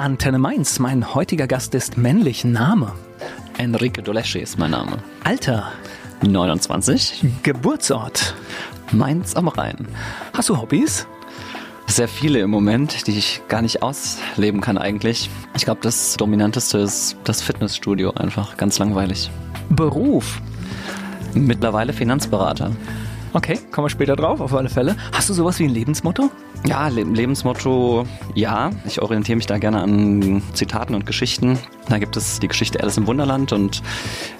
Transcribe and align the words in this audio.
Antenne 0.00 0.38
Mainz. 0.38 0.78
Mein 0.78 1.14
heutiger 1.14 1.46
Gast 1.46 1.74
ist 1.74 1.98
männlich. 1.98 2.42
Name? 2.42 2.92
Enrique 3.58 4.02
Doleschi 4.02 4.38
ist 4.38 4.58
mein 4.58 4.70
Name. 4.70 4.96
Alter? 5.24 5.72
29. 6.26 7.26
Geburtsort? 7.42 8.34
Mainz 8.92 9.36
am 9.36 9.48
Rhein. 9.48 9.86
Hast 10.32 10.48
du 10.48 10.56
Hobbys? 10.56 11.06
Sehr 11.86 12.08
viele 12.08 12.38
im 12.38 12.48
Moment, 12.48 13.08
die 13.08 13.18
ich 13.18 13.42
gar 13.48 13.60
nicht 13.60 13.82
ausleben 13.82 14.62
kann 14.62 14.78
eigentlich. 14.78 15.28
Ich 15.54 15.66
glaube, 15.66 15.80
das 15.82 16.16
Dominanteste 16.16 16.78
ist 16.78 17.18
das 17.24 17.42
Fitnessstudio 17.42 18.12
einfach. 18.12 18.56
Ganz 18.56 18.78
langweilig. 18.78 19.30
Beruf? 19.68 20.40
Mittlerweile 21.34 21.92
Finanzberater. 21.92 22.72
Okay, 23.32 23.58
kommen 23.70 23.84
wir 23.84 23.90
später 23.90 24.16
drauf, 24.16 24.40
auf 24.40 24.52
alle 24.54 24.68
Fälle. 24.68 24.96
Hast 25.12 25.28
du 25.28 25.34
sowas 25.34 25.60
wie 25.60 25.64
ein 25.64 25.70
Lebensmotto? 25.70 26.30
Ja, 26.66 26.88
Le 26.88 27.04
Lebensmotto, 27.04 28.04
ja. 28.34 28.70
Ich 28.84 29.00
orientiere 29.00 29.36
mich 29.36 29.46
da 29.46 29.58
gerne 29.58 29.80
an 29.80 30.42
Zitaten 30.52 30.96
und 30.96 31.06
Geschichten. 31.06 31.56
Da 31.88 31.98
gibt 31.98 32.16
es 32.16 32.40
die 32.40 32.48
Geschichte 32.48 32.82
Alice 32.82 32.96
im 32.96 33.06
Wunderland 33.06 33.52
und 33.52 33.82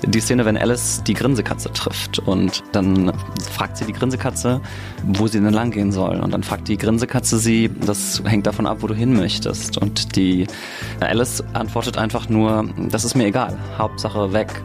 die 0.04 0.20
Szene, 0.20 0.44
wenn 0.44 0.56
Alice 0.56 1.02
die 1.06 1.14
Grinsekatze 1.14 1.72
trifft. 1.72 2.18
Und 2.18 2.64
dann 2.72 3.12
fragt 3.52 3.76
sie 3.76 3.84
die 3.84 3.92
Grinsekatze, 3.92 4.60
wo 5.04 5.28
sie 5.28 5.40
denn 5.40 5.52
lang 5.52 5.70
gehen 5.70 5.92
soll. 5.92 6.18
Und 6.18 6.34
dann 6.34 6.42
fragt 6.42 6.66
die 6.66 6.76
Grinsekatze 6.76 7.38
sie, 7.38 7.70
das 7.86 8.22
hängt 8.24 8.48
davon 8.48 8.66
ab, 8.66 8.78
wo 8.80 8.88
du 8.88 8.94
hin 8.94 9.14
möchtest. 9.14 9.78
Und 9.78 10.16
die 10.16 10.48
Alice 10.98 11.44
antwortet 11.52 11.96
einfach 11.96 12.28
nur, 12.28 12.68
das 12.88 13.04
ist 13.04 13.14
mir 13.14 13.26
egal, 13.26 13.56
Hauptsache 13.78 14.32
weg. 14.32 14.62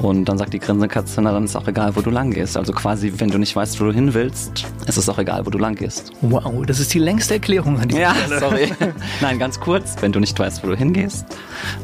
Und 0.00 0.24
dann 0.24 0.38
sagt 0.38 0.52
die 0.52 0.58
Grinsekatze, 0.58 1.20
na 1.22 1.32
dann 1.32 1.44
ist 1.44 1.54
auch 1.56 1.68
egal, 1.68 1.94
wo 1.96 2.00
du 2.00 2.10
lang 2.10 2.30
gehst. 2.30 2.56
Also 2.56 2.72
quasi, 2.72 3.12
wenn 3.18 3.30
du 3.30 3.38
nicht 3.38 3.54
weißt, 3.54 3.80
wo 3.80 3.84
du 3.84 3.92
hin 3.92 4.14
willst, 4.14 4.64
ist 4.86 4.96
es 4.96 5.08
auch 5.08 5.18
egal, 5.18 5.44
wo 5.46 5.50
du 5.50 5.58
lang 5.58 5.74
gehst. 5.74 6.12
Wow, 6.22 6.64
das 6.66 6.80
ist 6.80 6.92
die 6.94 6.98
längste 6.98 7.34
Erklärung 7.34 7.78
an 7.78 7.88
dieser 7.88 8.00
Ja, 8.00 8.14
Stelle. 8.14 8.40
sorry. 8.40 8.72
Nein, 9.20 9.38
ganz 9.38 9.60
kurz. 9.60 9.96
Wenn 10.00 10.12
du 10.12 10.20
nicht 10.20 10.38
weißt, 10.38 10.62
wo 10.64 10.68
du 10.68 10.76
hingehst, 10.76 11.26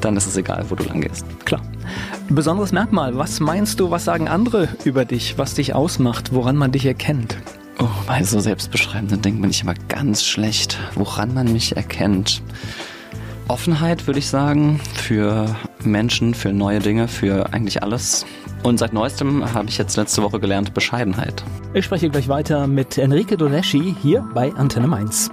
dann 0.00 0.16
ist 0.16 0.26
es 0.26 0.36
egal, 0.36 0.64
wo 0.68 0.74
du 0.74 0.84
lang 0.84 1.00
gehst. 1.00 1.24
Klar. 1.44 1.60
Besonderes 2.28 2.72
Merkmal. 2.72 3.16
Was 3.16 3.40
meinst 3.40 3.80
du, 3.80 3.90
was 3.90 4.04
sagen 4.04 4.28
andere 4.28 4.68
über 4.84 5.04
dich, 5.04 5.38
was 5.38 5.54
dich 5.54 5.74
ausmacht, 5.74 6.32
woran 6.32 6.56
man 6.56 6.72
dich 6.72 6.86
erkennt? 6.86 7.36
Oh, 7.80 7.86
bei 8.06 8.24
so 8.24 8.40
selbstbeschreibenden 8.40 9.22
Dingen 9.22 9.40
bin 9.40 9.50
ich 9.50 9.62
immer 9.62 9.74
ganz 9.88 10.24
schlecht, 10.24 10.78
woran 10.96 11.32
man 11.32 11.52
mich 11.52 11.76
erkennt. 11.76 12.42
Offenheit, 13.46 14.06
würde 14.06 14.18
ich 14.18 14.28
sagen, 14.28 14.80
für 14.94 15.54
Menschen, 15.88 16.34
für 16.34 16.52
neue 16.52 16.78
Dinge, 16.78 17.08
für 17.08 17.52
eigentlich 17.52 17.82
alles. 17.82 18.24
Und 18.62 18.78
seit 18.78 18.92
neuestem 18.92 19.52
habe 19.52 19.68
ich 19.68 19.78
jetzt 19.78 19.96
letzte 19.96 20.22
Woche 20.22 20.40
gelernt, 20.40 20.74
Bescheidenheit. 20.74 21.44
Ich 21.74 21.84
spreche 21.84 22.10
gleich 22.10 22.28
weiter 22.28 22.66
mit 22.66 22.98
Enrique 22.98 23.36
Doleschi 23.36 23.94
hier 24.02 24.28
bei 24.34 24.52
Antenne 24.54 24.86
Mainz. 24.86 25.30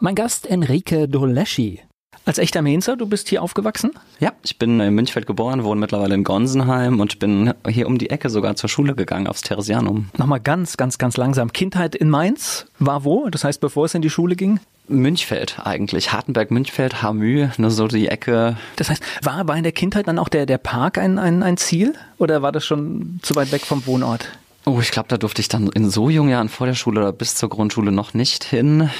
Mein 0.00 0.14
Gast 0.14 0.46
Enrique 0.46 1.06
Doleschi. 1.08 1.80
Als 2.26 2.38
echter 2.38 2.62
Mainzer, 2.62 2.96
du 2.96 3.06
bist 3.06 3.28
hier 3.28 3.42
aufgewachsen? 3.42 3.92
Ja, 4.18 4.32
ich 4.44 4.58
bin 4.58 4.78
in 4.78 4.94
Münchfeld 4.94 5.26
geboren, 5.26 5.64
wohne 5.64 5.80
mittlerweile 5.80 6.14
in 6.14 6.22
Gonsenheim 6.22 7.00
und 7.00 7.18
bin 7.18 7.54
hier 7.66 7.86
um 7.86 7.98
die 7.98 8.10
Ecke 8.10 8.30
sogar 8.30 8.56
zur 8.56 8.68
Schule 8.68 8.94
gegangen, 8.94 9.26
aufs 9.26 9.42
Theresianum. 9.42 10.10
Nochmal 10.16 10.40
ganz, 10.40 10.76
ganz, 10.76 10.98
ganz 10.98 11.16
langsam. 11.16 11.52
Kindheit 11.52 11.94
in 11.94 12.08
Mainz 12.08 12.66
war 12.78 13.04
wo? 13.04 13.28
Das 13.30 13.44
heißt, 13.44 13.60
bevor 13.60 13.86
es 13.86 13.94
in 13.94 14.02
die 14.02 14.10
Schule 14.10 14.36
ging? 14.36 14.60
Münchfeld 14.90 15.58
eigentlich, 15.64 16.12
Hartenberg, 16.12 16.50
Münchfeld, 16.50 17.02
Hamü, 17.02 17.48
nur 17.56 17.70
so 17.70 17.88
die 17.88 18.08
Ecke. 18.08 18.56
Das 18.76 18.90
heißt, 18.90 19.02
war, 19.22 19.46
war 19.48 19.56
in 19.56 19.62
der 19.62 19.72
Kindheit 19.72 20.08
dann 20.08 20.18
auch 20.18 20.28
der, 20.28 20.46
der 20.46 20.58
Park 20.58 20.98
ein, 20.98 21.18
ein, 21.18 21.42
ein 21.42 21.56
Ziel? 21.56 21.94
Oder 22.18 22.42
war 22.42 22.52
das 22.52 22.64
schon 22.64 23.20
zu 23.22 23.34
weit 23.36 23.52
weg 23.52 23.62
vom 23.62 23.86
Wohnort? 23.86 24.28
Oh, 24.66 24.78
ich 24.80 24.90
glaube, 24.90 25.08
da 25.08 25.16
durfte 25.16 25.40
ich 25.40 25.48
dann 25.48 25.68
in 25.68 25.88
so 25.88 26.10
jungen 26.10 26.30
Jahren 26.30 26.50
vor 26.50 26.66
der 26.66 26.74
Schule 26.74 27.00
oder 27.00 27.12
bis 27.12 27.34
zur 27.34 27.48
Grundschule 27.48 27.92
noch 27.92 28.12
nicht 28.12 28.44
hin. 28.44 28.90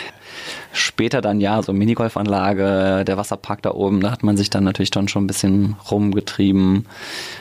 Später 0.72 1.20
dann 1.20 1.41
ja, 1.41 1.62
so 1.62 1.72
Minigolfanlage, 1.72 3.05
der 3.05 3.16
Wasserpark 3.16 3.62
da 3.62 3.72
oben, 3.72 4.00
da 4.00 4.10
hat 4.10 4.22
man 4.22 4.36
sich 4.36 4.50
dann 4.50 4.64
natürlich 4.64 4.91
dann 4.91 5.08
schon 5.08 5.24
ein 5.24 5.27
bisschen 5.27 5.77
rumgetrieben. 5.91 6.86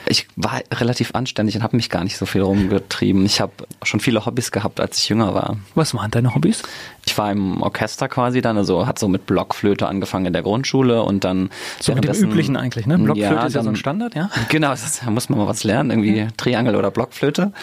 Ich 0.08 0.28
war 0.36 0.62
relativ 0.74 1.14
anständig 1.14 1.56
und 1.56 1.64
habe 1.64 1.76
mich 1.76 1.90
gar 1.90 2.04
nicht 2.04 2.18
so 2.18 2.26
viel 2.26 2.42
rumgetrieben. 2.42 3.26
Ich 3.26 3.42
habe 3.42 3.52
schon 3.84 4.00
viele 4.00 4.26
Hobbys 4.26 4.52
gehabt, 4.52 4.80
als 4.80 4.98
ich 4.98 5.10
jünger 5.10 5.34
war. 5.34 5.58
Was 5.76 5.94
waren 5.94 6.12
deine 6.12 6.34
Hobbys? 6.34 6.64
Ich 7.06 7.18
war 7.18 7.32
im 7.32 7.62
Orchester 7.62 8.08
quasi 8.08 8.42
dann, 8.42 8.58
also 8.58 8.88
hat 8.88 9.00
so 9.00 9.08
mit 9.08 9.26
Blockflöte 9.26 9.88
angefangen 9.88 10.26
in 10.26 10.34
der 10.34 10.44
Grundschule 10.44 11.04
und 11.04 11.24
dann 11.24 11.50
So 11.80 11.94
mit 11.94 12.04
dem 12.04 12.16
Üblichen 12.16 12.56
eigentlich, 12.56 12.86
ne? 12.86 12.98
Blockflöte 12.98 13.34
Ja, 13.36 13.46
ist 13.46 13.56
ja 13.56 13.64
so 13.64 13.70
ein 13.70 13.76
Standard, 13.76 14.16
ja? 14.16 14.30
Genau, 14.50 14.70
das, 14.70 15.00
da 15.00 15.12
muss 15.12 15.30
man 15.30 15.40
mal 15.40 15.48
was 15.48 15.64
lernen, 15.64 15.92
irgendwie 15.92 16.28
Triangel 16.38 16.76
oder 16.76 16.92
Blockflöte. 16.92 17.54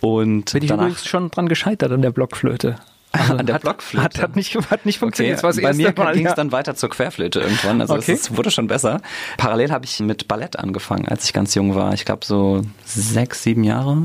Und 0.00 0.52
Bin 0.52 0.62
ich 0.62 0.68
danach 0.68 0.84
übrigens 0.84 1.06
schon 1.06 1.30
dran 1.30 1.48
gescheitert 1.48 1.92
an 1.92 2.02
der 2.02 2.10
Blockflöte. 2.10 2.76
An 3.12 3.46
der 3.46 3.56
hat, 3.56 3.62
Blockflöte. 3.62 4.04
Hat, 4.04 4.20
hat, 4.20 4.36
nicht, 4.36 4.54
hat 4.70 4.84
nicht 4.86 4.98
funktioniert. 4.98 5.42
Okay, 5.42 5.62
bei 5.62 5.72
mir 5.72 5.92
ging 5.92 6.26
es 6.26 6.30
ja. 6.30 6.34
dann 6.34 6.52
weiter 6.52 6.74
zur 6.74 6.90
Querflöte 6.90 7.40
irgendwann. 7.40 7.80
Also 7.80 7.94
Okay. 7.94 8.12
es 8.12 8.20
ist, 8.20 8.36
wurde 8.36 8.50
schon 8.50 8.66
besser. 8.66 9.00
Parallel 9.36 9.70
habe 9.72 9.84
ich 9.84 9.98
mit 10.00 10.28
Ballett 10.28 10.58
angefangen, 10.58 11.08
als 11.08 11.24
ich 11.24 11.32
ganz 11.32 11.54
jung 11.54 11.74
war. 11.74 11.94
Ich 11.94 12.04
glaube 12.04 12.24
so 12.24 12.62
sechs, 12.84 13.42
sieben 13.42 13.64
Jahre. 13.64 13.96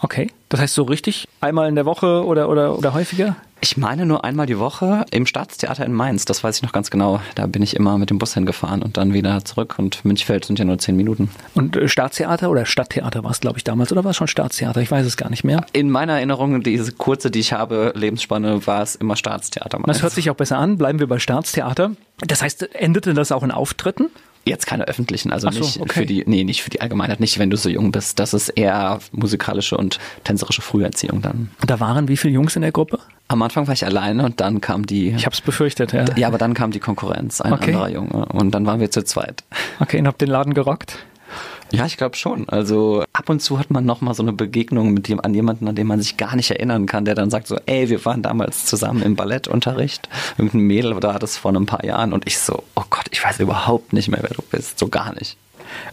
Okay. 0.00 0.30
Das 0.48 0.60
heißt 0.60 0.74
so 0.74 0.84
richtig 0.84 1.28
einmal 1.40 1.68
in 1.68 1.74
der 1.74 1.84
Woche 1.84 2.24
oder, 2.24 2.48
oder, 2.48 2.78
oder 2.78 2.94
häufiger? 2.94 3.36
Ich 3.60 3.76
meine 3.76 4.06
nur 4.06 4.24
einmal 4.24 4.46
die 4.46 4.58
Woche 4.58 5.04
im 5.10 5.26
Staatstheater 5.26 5.84
in 5.84 5.92
Mainz. 5.92 6.24
Das 6.24 6.44
weiß 6.44 6.56
ich 6.56 6.62
noch 6.62 6.72
ganz 6.72 6.90
genau. 6.90 7.20
Da 7.34 7.46
bin 7.46 7.60
ich 7.60 7.74
immer 7.74 7.98
mit 7.98 8.08
dem 8.08 8.18
Bus 8.18 8.34
hingefahren 8.34 8.82
und 8.82 8.96
dann 8.96 9.12
wieder 9.12 9.44
zurück. 9.44 9.74
Und 9.78 10.04
Münchfeld 10.04 10.44
sind 10.44 10.60
ja 10.60 10.64
nur 10.64 10.78
zehn 10.78 10.96
Minuten. 10.96 11.28
Und 11.54 11.76
äh, 11.76 11.88
Staatstheater 11.88 12.50
oder 12.50 12.66
Stadttheater 12.66 13.24
war 13.24 13.32
es, 13.32 13.40
glaube 13.40 13.58
ich, 13.58 13.64
damals. 13.64 13.90
Oder 13.90 14.04
war 14.04 14.12
es 14.12 14.16
schon 14.16 14.28
Staatstheater? 14.28 14.80
Ich 14.80 14.90
weiß 14.90 15.04
es 15.04 15.16
gar 15.16 15.28
nicht 15.28 15.42
mehr. 15.42 15.66
In 15.72 15.90
meiner 15.90 16.14
Erinnerung, 16.14 16.62
diese 16.62 16.92
kurze, 16.92 17.32
die 17.32 17.40
ich 17.40 17.52
habe, 17.52 17.92
Lebensspanne, 17.96 18.64
war 18.66 18.82
es 18.82 18.94
immer 18.94 19.16
Staatstheater. 19.16 19.80
Das 19.86 20.02
hört 20.02 20.12
sich 20.12 20.30
auch 20.30 20.36
besser 20.36 20.58
an. 20.58 20.78
Bleiben 20.78 21.00
wir 21.00 21.08
bei 21.08 21.18
Staatstheater. 21.18 21.92
Das 22.20 22.42
heißt, 22.42 22.74
endete 22.76 23.12
das 23.12 23.32
auch 23.32 23.42
in 23.42 23.50
Auftritten? 23.50 24.08
Jetzt 24.48 24.66
keine 24.66 24.88
öffentlichen, 24.88 25.32
also 25.32 25.50
so, 25.50 25.60
nicht 25.60 25.80
okay. 25.80 26.00
für 26.00 26.06
die, 26.06 26.24
nee, 26.26 26.44
nicht 26.44 26.62
für 26.62 26.70
die 26.70 26.80
Allgemeinheit, 26.80 27.20
nicht 27.20 27.38
wenn 27.38 27.50
du 27.50 27.56
so 27.56 27.68
jung 27.68 27.92
bist. 27.92 28.18
Das 28.18 28.34
ist 28.34 28.48
eher 28.48 28.98
musikalische 29.12 29.76
und 29.76 29.98
tänzerische 30.24 30.62
Früherziehung 30.62 31.22
dann. 31.22 31.50
Und 31.60 31.70
da 31.70 31.80
waren 31.80 32.08
wie 32.08 32.16
viele 32.16 32.34
Jungs 32.34 32.56
in 32.56 32.62
der 32.62 32.72
Gruppe? 32.72 32.98
Am 33.28 33.42
Anfang 33.42 33.66
war 33.66 33.74
ich 33.74 33.84
alleine 33.84 34.24
und 34.24 34.40
dann 34.40 34.62
kam 34.62 34.86
die. 34.86 35.10
Ich 35.10 35.26
habe 35.26 35.34
es 35.34 35.42
befürchtet, 35.42 35.92
ja. 35.92 36.06
ja, 36.16 36.28
aber 36.28 36.38
dann 36.38 36.54
kam 36.54 36.70
die 36.70 36.80
Konkurrenz, 36.80 37.42
ein 37.42 37.52
Okay. 37.52 37.72
anderer 37.74 37.90
Junge. 37.90 38.24
Und 38.26 38.52
dann 38.52 38.64
waren 38.64 38.80
wir 38.80 38.90
zu 38.90 39.04
zweit. 39.04 39.44
Okay, 39.80 39.98
und 39.98 40.06
habt 40.06 40.20
den 40.20 40.30
Laden 40.30 40.54
gerockt? 40.54 40.98
Ja, 41.70 41.86
ich 41.86 41.96
glaube 41.96 42.16
schon. 42.16 42.48
Also 42.48 43.04
ab 43.12 43.28
und 43.28 43.40
zu 43.40 43.58
hat 43.58 43.70
man 43.70 43.84
noch 43.84 44.00
mal 44.00 44.14
so 44.14 44.22
eine 44.22 44.32
Begegnung 44.32 44.92
mit 44.94 45.08
dem, 45.08 45.20
an 45.20 45.34
jemanden, 45.34 45.68
an 45.68 45.74
den 45.74 45.86
man 45.86 46.00
sich 46.00 46.16
gar 46.16 46.34
nicht 46.34 46.50
erinnern 46.50 46.86
kann, 46.86 47.04
der 47.04 47.14
dann 47.14 47.30
sagt 47.30 47.46
so, 47.46 47.58
ey, 47.66 47.88
wir 47.90 48.04
waren 48.04 48.22
damals 48.22 48.64
zusammen 48.64 49.02
im 49.02 49.16
Ballettunterricht. 49.16 50.08
Irgendein 50.38 50.62
Mädel 50.62 50.98
da 51.00 51.14
hat 51.14 51.22
es 51.22 51.36
vor 51.36 51.52
ein 51.52 51.66
paar 51.66 51.84
Jahren 51.84 52.12
und 52.12 52.26
ich 52.26 52.38
so, 52.38 52.62
oh 52.74 52.84
Gott, 52.88 53.06
ich 53.10 53.22
weiß 53.22 53.40
überhaupt 53.40 53.92
nicht 53.92 54.08
mehr, 54.08 54.22
wer 54.22 54.34
du 54.34 54.42
bist. 54.42 54.78
So 54.78 54.88
gar 54.88 55.12
nicht. 55.14 55.36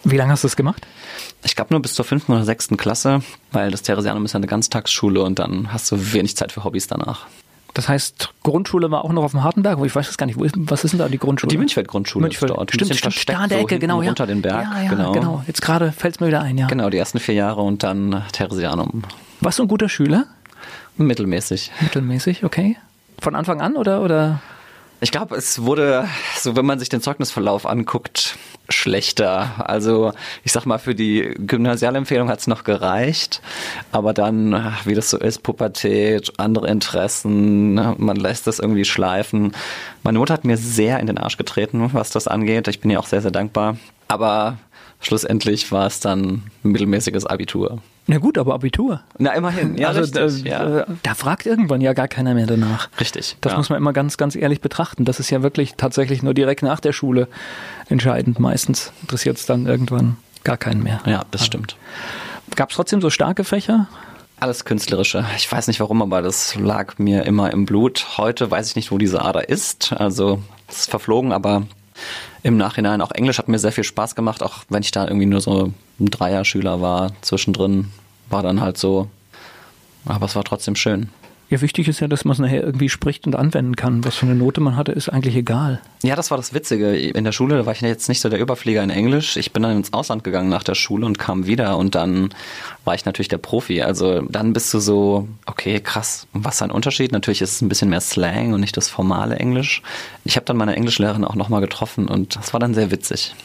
Wie 0.03 0.17
lange 0.17 0.31
hast 0.31 0.43
du 0.43 0.47
es 0.47 0.55
gemacht? 0.55 0.85
Ich 1.43 1.55
glaube 1.55 1.73
nur 1.73 1.81
bis 1.81 1.93
zur 1.93 2.05
fünften 2.05 2.31
oder 2.31 2.45
sechsten 2.45 2.77
Klasse, 2.77 3.21
weil 3.51 3.71
das 3.71 3.81
Theresianum 3.81 4.25
ist 4.25 4.33
ja 4.33 4.37
eine 4.37 4.47
Ganztagsschule 4.47 5.21
und 5.21 5.39
dann 5.39 5.71
hast 5.73 5.91
du 5.91 6.13
wenig 6.13 6.37
Zeit 6.37 6.51
für 6.51 6.63
Hobbys 6.63 6.87
danach. 6.87 7.27
Das 7.75 7.89
heißt, 7.89 8.29
Grundschule 8.41 8.89
war 8.89 9.03
auch 9.03 9.11
noch 9.11 9.23
auf 9.23 9.31
dem 9.31 9.43
Hartenberg, 9.43 9.77
wo 9.77 9.85
ich 9.85 9.93
weiß 9.93 10.09
es 10.09 10.17
gar 10.17 10.25
nicht. 10.25 10.39
Ist, 10.39 10.55
was 10.57 10.85
ist 10.85 10.91
denn 10.91 10.99
da 10.99 11.09
die 11.09 11.17
Grundschule? 11.17 11.49
Die 11.49 11.57
Münchfeld-Grundschule 11.57 12.23
Münchfeld. 12.23 12.49
ist 12.51 12.57
dort. 12.57 12.69
Ein 12.69 12.73
Stimmt, 12.73 12.89
bisschen 12.89 13.11
stimmt, 13.11 13.37
da 13.37 13.43
an 13.43 13.49
der 13.49 13.57
so 13.57 13.63
Ecke, 13.65 13.75
hinten 13.75 13.81
genau, 13.81 14.01
ja. 14.01 14.09
unter 14.09 14.25
den 14.25 14.41
Berg, 14.41 14.63
Ja, 14.63 14.81
ja, 14.83 14.89
genau. 14.89 15.11
genau. 15.11 15.43
Jetzt 15.45 15.61
gerade 15.61 15.91
fällt 15.91 16.15
es 16.15 16.19
mir 16.21 16.27
wieder 16.27 16.41
ein, 16.41 16.57
ja. 16.57 16.67
Genau, 16.67 16.89
die 16.89 16.97
ersten 16.97 17.19
vier 17.19 17.35
Jahre 17.35 17.61
und 17.61 17.83
dann 17.83 18.23
Theresianum. 18.31 19.03
Warst 19.41 19.59
du 19.59 19.63
ein 19.63 19.67
guter 19.67 19.89
Schüler? 19.89 20.25
Mittelmäßig. 20.95 21.71
Mittelmäßig, 21.81 22.45
okay. 22.45 22.77
Von 23.19 23.35
Anfang 23.35 23.59
an 23.59 23.75
oder, 23.75 24.01
oder? 24.01 24.39
Ich 25.05 25.11
glaube, 25.11 25.35
es 25.35 25.61
wurde, 25.61 26.09
so 26.35 26.55
wenn 26.55 26.65
man 26.65 26.79
sich 26.79 26.89
den 26.89 26.99
Zeugnisverlauf 26.99 27.67
anguckt, 27.67 28.39
schlechter. 28.69 29.51
Also 29.69 30.13
ich 30.43 30.51
sag 30.51 30.65
mal, 30.65 30.79
für 30.79 30.95
die 30.95 31.35
Gymnasialempfehlung 31.37 32.27
hat 32.27 32.39
es 32.39 32.47
noch 32.47 32.63
gereicht, 32.63 33.39
aber 33.91 34.15
dann, 34.15 34.73
wie 34.83 34.95
das 34.95 35.11
so 35.11 35.19
ist, 35.19 35.43
Pubertät, 35.43 36.33
andere 36.39 36.69
Interessen, 36.69 37.75
man 37.75 38.15
lässt 38.15 38.47
das 38.47 38.57
irgendwie 38.57 38.83
schleifen. 38.83 39.55
Meine 40.01 40.17
Mutter 40.17 40.33
hat 40.33 40.43
mir 40.43 40.57
sehr 40.57 40.99
in 40.99 41.05
den 41.05 41.19
Arsch 41.19 41.37
getreten, 41.37 41.87
was 41.93 42.09
das 42.09 42.27
angeht. 42.27 42.67
Ich 42.67 42.79
bin 42.79 42.89
ihr 42.89 42.99
auch 42.99 43.05
sehr, 43.05 43.21
sehr 43.21 43.29
dankbar. 43.29 43.77
Aber 44.07 44.57
schlussendlich 45.01 45.71
war 45.71 45.85
es 45.85 45.99
dann 45.99 46.49
mittelmäßiges 46.63 47.27
Abitur. 47.27 47.79
Na 48.07 48.19
gut, 48.19 48.37
aber 48.37 48.53
Abitur. 48.53 49.01
Na, 49.17 49.31
immerhin. 49.33 49.77
Ja, 49.77 49.87
also, 49.89 50.01
richtig. 50.01 50.45
äh, 50.45 50.49
ja. 50.49 50.79
äh, 50.81 50.85
da 51.01 51.15
fragt 51.15 51.45
irgendwann 51.45 51.81
ja 51.81 51.93
gar 51.93 52.07
keiner 52.07 52.35
mehr 52.35 52.45
danach. 52.45 52.89
Richtig. 52.99 53.35
Das 53.41 53.53
ja. 53.53 53.57
muss 53.57 53.69
man 53.69 53.77
immer 53.77 53.93
ganz, 53.93 54.17
ganz 54.17 54.35
ehrlich 54.35 54.61
betrachten. 54.61 55.05
Das 55.05 55.19
ist 55.19 55.31
ja 55.31 55.41
wirklich 55.41 55.73
tatsächlich 55.75 56.21
nur 56.21 56.33
direkt 56.35 56.61
nach 56.61 56.79
der 56.79 56.93
Schule 56.93 57.27
entscheidend. 57.89 58.39
Meistens 58.39 58.91
interessiert 59.01 59.37
es 59.37 59.45
dann 59.47 59.65
irgendwann 59.65 60.17
gar 60.43 60.57
keinen 60.57 60.83
mehr. 60.83 61.01
Ja, 61.05 61.23
das 61.31 61.45
stimmt. 61.45 61.77
Gab 62.55 62.69
es 62.69 62.75
trotzdem 62.75 63.01
so 63.01 63.09
starke 63.09 63.43
Fächer? 63.43 63.87
Alles 64.39 64.65
Künstlerische. 64.65 65.25
Ich 65.37 65.51
weiß 65.51 65.67
nicht 65.67 65.79
warum, 65.79 66.01
aber 66.01 66.21
das 66.21 66.55
lag 66.55 66.99
mir 66.99 67.23
immer 67.23 67.51
im 67.51 67.65
Blut. 67.65 68.17
Heute 68.17 68.51
weiß 68.51 68.69
ich 68.69 68.75
nicht, 68.75 68.91
wo 68.91 68.97
diese 68.97 69.21
Ader 69.23 69.49
ist. 69.49 69.93
Also 69.93 70.43
es 70.67 70.81
ist 70.81 70.89
verflogen, 70.91 71.31
aber 71.31 71.63
im 72.43 72.57
Nachhinein 72.57 73.01
auch 73.01 73.11
Englisch 73.11 73.39
hat 73.39 73.47
mir 73.47 73.57
sehr 73.57 73.71
viel 73.71 73.83
Spaß 73.83 74.13
gemacht, 74.13 74.43
auch 74.43 74.65
wenn 74.69 74.83
ich 74.83 74.91
da 74.91 75.07
irgendwie 75.07 75.25
nur 75.25 75.41
so 75.41 75.73
ein 75.99 76.07
Dreier-Schüler 76.07 76.81
war. 76.81 77.11
Zwischendrin 77.21 77.91
war 78.29 78.43
dann 78.43 78.61
halt 78.61 78.77
so, 78.77 79.09
aber 80.05 80.25
es 80.25 80.35
war 80.35 80.43
trotzdem 80.43 80.75
schön. 80.75 81.09
Ja, 81.49 81.61
wichtig 81.61 81.87
ist 81.87 81.99
ja, 81.99 82.07
dass 82.07 82.25
man 82.25 82.33
es 82.33 82.39
nachher 82.39 82.63
irgendwie 82.63 82.89
spricht 82.89 83.27
und 83.27 83.35
anwenden 83.35 83.75
kann. 83.75 84.03
Was 84.03 84.15
für 84.15 84.25
eine 84.25 84.33
Note 84.33 84.61
man 84.61 84.75
hatte, 84.75 84.91
ist 84.91 85.09
eigentlich 85.09 85.35
egal. 85.35 85.79
Ja, 86.01 86.15
das 86.15 86.31
war 86.31 86.37
das 86.37 86.55
Witzige. 86.55 86.95
In 86.95 87.23
der 87.23 87.31
Schule 87.31 87.67
war 87.67 87.73
ich 87.73 87.81
jetzt 87.81 88.09
nicht 88.09 88.19
so 88.19 88.29
der 88.29 88.39
Überflieger 88.39 88.81
in 88.81 88.89
Englisch. 88.89 89.37
Ich 89.37 89.53
bin 89.53 89.61
dann 89.61 89.77
ins 89.77 89.93
Ausland 89.93 90.23
gegangen 90.23 90.49
nach 90.49 90.63
der 90.63 90.73
Schule 90.73 91.05
und 91.05 91.19
kam 91.19 91.45
wieder 91.45 91.77
und 91.77 91.93
dann 91.93 92.33
war 92.83 92.95
ich 92.95 93.05
natürlich 93.05 93.27
der 93.27 93.37
Profi. 93.37 93.83
Also 93.83 94.21
dann 94.21 94.53
bist 94.53 94.73
du 94.73 94.79
so, 94.79 95.27
okay, 95.45 95.79
krass, 95.79 96.25
was 96.33 96.63
ein 96.63 96.71
Unterschied. 96.71 97.11
Natürlich 97.11 97.43
ist 97.43 97.51
es 97.51 97.61
ein 97.61 97.69
bisschen 97.69 97.89
mehr 97.89 98.01
Slang 98.01 98.53
und 98.53 98.59
nicht 98.59 98.75
das 98.75 98.89
formale 98.89 99.35
Englisch. 99.35 99.83
Ich 100.23 100.37
habe 100.37 100.45
dann 100.47 100.57
meine 100.57 100.75
Englischlehrerin 100.75 101.25
auch 101.25 101.35
nochmal 101.35 101.61
getroffen 101.61 102.07
und 102.07 102.35
das 102.35 102.53
war 102.53 102.59
dann 102.59 102.73
sehr 102.73 102.89
witzig. 102.89 103.35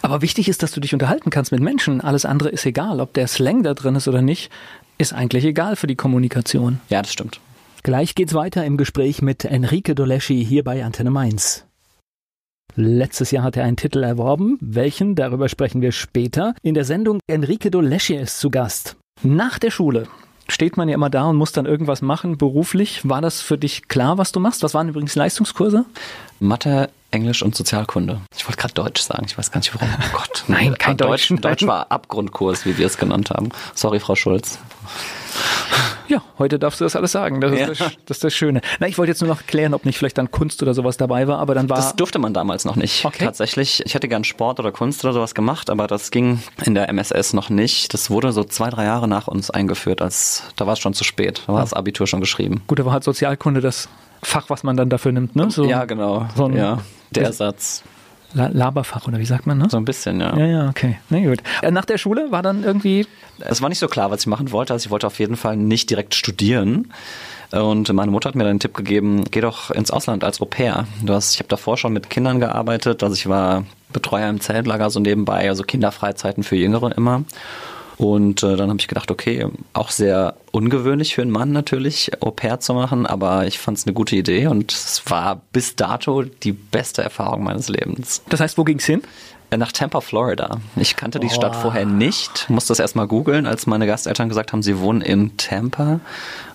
Aber 0.00 0.22
wichtig 0.22 0.48
ist, 0.48 0.62
dass 0.62 0.72
du 0.72 0.80
dich 0.80 0.94
unterhalten 0.94 1.28
kannst 1.28 1.52
mit 1.52 1.60
Menschen. 1.60 2.00
Alles 2.00 2.24
andere 2.24 2.48
ist 2.48 2.64
egal. 2.64 3.00
Ob 3.00 3.12
der 3.12 3.26
Slang 3.26 3.62
da 3.62 3.74
drin 3.74 3.96
ist 3.96 4.08
oder 4.08 4.22
nicht, 4.22 4.50
ist 4.96 5.12
eigentlich 5.12 5.44
egal 5.44 5.76
für 5.76 5.86
die 5.86 5.96
Kommunikation. 5.96 6.80
Ja, 6.88 7.02
das 7.02 7.12
stimmt. 7.12 7.40
Gleich 7.82 8.14
geht's 8.14 8.34
weiter 8.34 8.64
im 8.64 8.76
Gespräch 8.76 9.22
mit 9.22 9.44
Enrique 9.44 9.94
Doleschi 9.94 10.44
hier 10.44 10.62
bei 10.64 10.84
Antenne 10.84 11.10
Mainz. 11.10 11.64
Letztes 12.76 13.30
Jahr 13.30 13.42
hat 13.42 13.56
er 13.56 13.64
einen 13.64 13.76
Titel 13.76 14.02
erworben. 14.02 14.58
Welchen? 14.60 15.14
Darüber 15.14 15.48
sprechen 15.48 15.80
wir 15.80 15.92
später. 15.92 16.54
In 16.62 16.74
der 16.74 16.84
Sendung 16.84 17.20
Enrique 17.26 17.70
Doleschi 17.70 18.16
ist 18.16 18.38
zu 18.38 18.50
Gast. 18.50 18.96
Nach 19.22 19.58
der 19.58 19.70
Schule 19.70 20.08
steht 20.46 20.76
man 20.76 20.88
ja 20.88 20.94
immer 20.94 21.10
da 21.10 21.24
und 21.24 21.36
muss 21.36 21.52
dann 21.52 21.64
irgendwas 21.64 22.02
machen 22.02 22.36
beruflich. 22.36 23.08
War 23.08 23.22
das 23.22 23.40
für 23.40 23.56
dich 23.56 23.88
klar, 23.88 24.18
was 24.18 24.30
du 24.30 24.40
machst? 24.40 24.62
Was 24.62 24.74
waren 24.74 24.88
übrigens 24.88 25.14
Leistungskurse? 25.14 25.86
Mathe, 26.38 26.90
Englisch 27.10 27.42
und 27.42 27.54
Sozialkunde. 27.54 28.20
Ich 28.36 28.46
wollte 28.46 28.58
gerade 28.60 28.74
Deutsch 28.74 29.00
sagen, 29.00 29.24
ich 29.26 29.38
weiß 29.38 29.50
gar 29.52 29.60
nicht 29.60 29.74
warum. 29.74 29.88
Oh 29.98 30.12
Gott. 30.18 30.44
Nein, 30.48 30.76
kein 30.76 30.98
Deutsch. 30.98 31.28
Deutsch. 31.28 31.40
Deutsch 31.40 31.66
war 31.66 31.90
Abgrundkurs, 31.90 32.66
wie 32.66 32.76
wir 32.76 32.86
es 32.86 32.98
genannt 32.98 33.30
haben. 33.30 33.48
Sorry, 33.74 34.00
Frau 34.00 34.16
Schulz. 34.16 34.58
Ja, 36.10 36.22
heute 36.38 36.58
darfst 36.58 36.80
du 36.80 36.84
das 36.84 36.96
alles 36.96 37.12
sagen. 37.12 37.40
Das, 37.40 37.52
Ja. 37.58 37.66
ist, 37.68 37.80
das, 37.80 37.92
das 38.06 38.16
ist 38.18 38.24
das 38.24 38.34
Schöne. 38.34 38.60
Na, 38.80 38.88
ich 38.88 38.98
wollte 38.98 39.12
jetzt 39.12 39.20
nur 39.22 39.28
noch 39.30 39.46
klären, 39.46 39.74
ob 39.74 39.84
nicht 39.86 39.96
vielleicht 39.96 40.18
dann 40.18 40.30
Kunst 40.30 40.60
oder 40.62 40.74
sowas 40.74 40.96
dabei 40.96 41.28
war, 41.28 41.38
aber 41.38 41.54
dann 41.54 41.68
war. 41.70 41.76
Das 41.76 41.94
durfte 41.96 42.18
man 42.18 42.34
damals 42.34 42.64
noch 42.64 42.76
nicht. 42.76 43.04
Okay. 43.04 43.24
Tatsächlich, 43.24 43.82
ich 43.86 43.94
hätte 43.94 44.08
gern 44.08 44.24
Sport 44.24 44.58
oder 44.60 44.72
Kunst 44.72 45.04
oder 45.04 45.12
sowas 45.14 45.34
gemacht, 45.34 45.70
aber 45.70 45.86
das 45.86 46.10
ging 46.10 46.42
in 46.64 46.74
der 46.74 46.88
MSS 46.88 47.32
noch 47.32 47.48
nicht. 47.48 47.94
Das 47.94 48.10
wurde 48.10 48.32
so 48.32 48.44
zwei, 48.44 48.70
drei 48.70 48.84
Jahre 48.84 49.06
nach 49.08 49.28
uns 49.28 49.50
eingeführt, 49.50 50.02
als 50.02 50.42
da 50.56 50.66
war 50.66 50.72
es 50.74 50.80
schon 50.80 50.94
zu 50.94 51.04
spät. 51.04 51.42
Da 51.46 51.52
war 51.52 51.60
das 51.60 51.72
Abitur 51.74 52.06
schon 52.06 52.20
geschrieben. 52.20 52.62
gut, 52.66 52.78
da 52.80 52.84
war 52.84 52.92
halt 52.92 53.04
Sozialkunde 53.04 53.60
das 53.60 53.88
Fach, 54.22 54.50
was 54.50 54.64
man 54.64 54.76
dann 54.76 54.90
dafür 54.90 55.12
nimmt, 55.12 55.34
ne? 55.36 55.50
So 55.50 55.64
ja, 55.64 55.84
genau. 55.86 56.26
so 56.36 56.44
ein- 56.46 56.54
ja, 56.56 56.80
der. 57.12 57.22
La 57.30 57.32
Laberfach 58.32 59.06
oder 59.08 59.18
wie 59.18 59.24
sagt 59.26 59.46
man, 59.46 59.58
ne? 59.58 59.68
So 59.70 59.76
ein 59.76 59.84
bisschen, 59.84 60.20
ja. 60.20 60.36
Ja, 60.36 60.46
ja, 60.46 60.68
okay. 60.68 60.98
Na 61.08 61.18
gut. 61.20 61.40
Äh, 61.62 61.70
Nach 61.70 61.84
der 61.84 61.98
Schule 61.98 62.30
war 62.30 62.42
dann 62.42 62.62
irgendwie 62.64 63.06
Es 63.40 63.60
war 63.60 63.68
nicht 63.68 63.78
so 63.78 63.88
klar, 63.88 64.10
was 64.10 64.20
ich 64.20 64.26
machen 64.26 64.52
wollte. 64.52 64.72
Also 64.72 64.86
ich 64.86 64.90
wollte 64.90 65.06
auf 65.06 65.18
jeden 65.18 65.36
Fall 65.36 65.56
nicht 65.56 65.90
direkt 65.90 66.14
studieren. 66.14 66.92
Und 67.50 67.92
meine 67.92 68.12
Mutter 68.12 68.28
hat 68.28 68.36
mir 68.36 68.44
dann 68.44 68.50
einen 68.50 68.60
Tipp 68.60 68.74
gegeben, 68.74 69.24
geh 69.30 69.40
doch 69.40 69.72
ins 69.72 69.90
Ausland 69.90 70.22
als 70.22 70.40
Au 70.40 70.44
pair. 70.44 70.86
Du 71.02 71.12
hast, 71.12 71.34
ich 71.34 71.40
habe 71.40 71.48
davor 71.48 71.76
schon 71.76 71.92
mit 71.92 72.08
Kindern 72.08 72.38
gearbeitet. 72.38 73.02
Also 73.02 73.14
ich 73.14 73.28
war 73.28 73.64
Betreuer 73.92 74.28
im 74.30 74.40
Zeltlager 74.40 74.88
so 74.90 75.00
nebenbei, 75.00 75.48
also 75.48 75.64
Kinderfreizeiten 75.64 76.44
für 76.44 76.54
Jüngere 76.54 76.96
immer. 76.96 77.24
Und 78.00 78.42
äh, 78.42 78.56
dann 78.56 78.70
habe 78.70 78.80
ich 78.80 78.88
gedacht, 78.88 79.10
okay, 79.10 79.46
auch 79.74 79.90
sehr 79.90 80.34
ungewöhnlich 80.52 81.14
für 81.14 81.20
einen 81.20 81.30
Mann 81.30 81.52
natürlich, 81.52 82.10
Au 82.22 82.30
pair 82.30 82.58
zu 82.58 82.72
machen, 82.72 83.04
aber 83.04 83.46
ich 83.46 83.58
fand 83.58 83.76
es 83.76 83.86
eine 83.86 83.92
gute 83.92 84.16
Idee 84.16 84.46
und 84.46 84.72
es 84.72 85.02
war 85.10 85.42
bis 85.52 85.76
dato 85.76 86.22
die 86.22 86.52
beste 86.52 87.02
Erfahrung 87.02 87.44
meines 87.44 87.68
Lebens. 87.68 88.22
Das 88.30 88.40
heißt, 88.40 88.56
wo 88.56 88.64
ging's 88.64 88.86
hin? 88.86 89.02
Nach 89.54 89.70
Tampa, 89.70 90.00
Florida. 90.00 90.62
Ich 90.76 90.96
kannte 90.96 91.20
die 91.20 91.28
Stadt 91.28 91.54
vorher 91.54 91.84
nicht, 91.84 92.48
musste 92.48 92.70
das 92.70 92.78
erstmal 92.78 93.06
googeln, 93.06 93.46
als 93.46 93.66
meine 93.66 93.86
Gasteltern 93.86 94.30
gesagt 94.30 94.54
haben, 94.54 94.62
sie 94.62 94.78
wohnen 94.78 95.02
in 95.02 95.36
Tampa. 95.36 96.00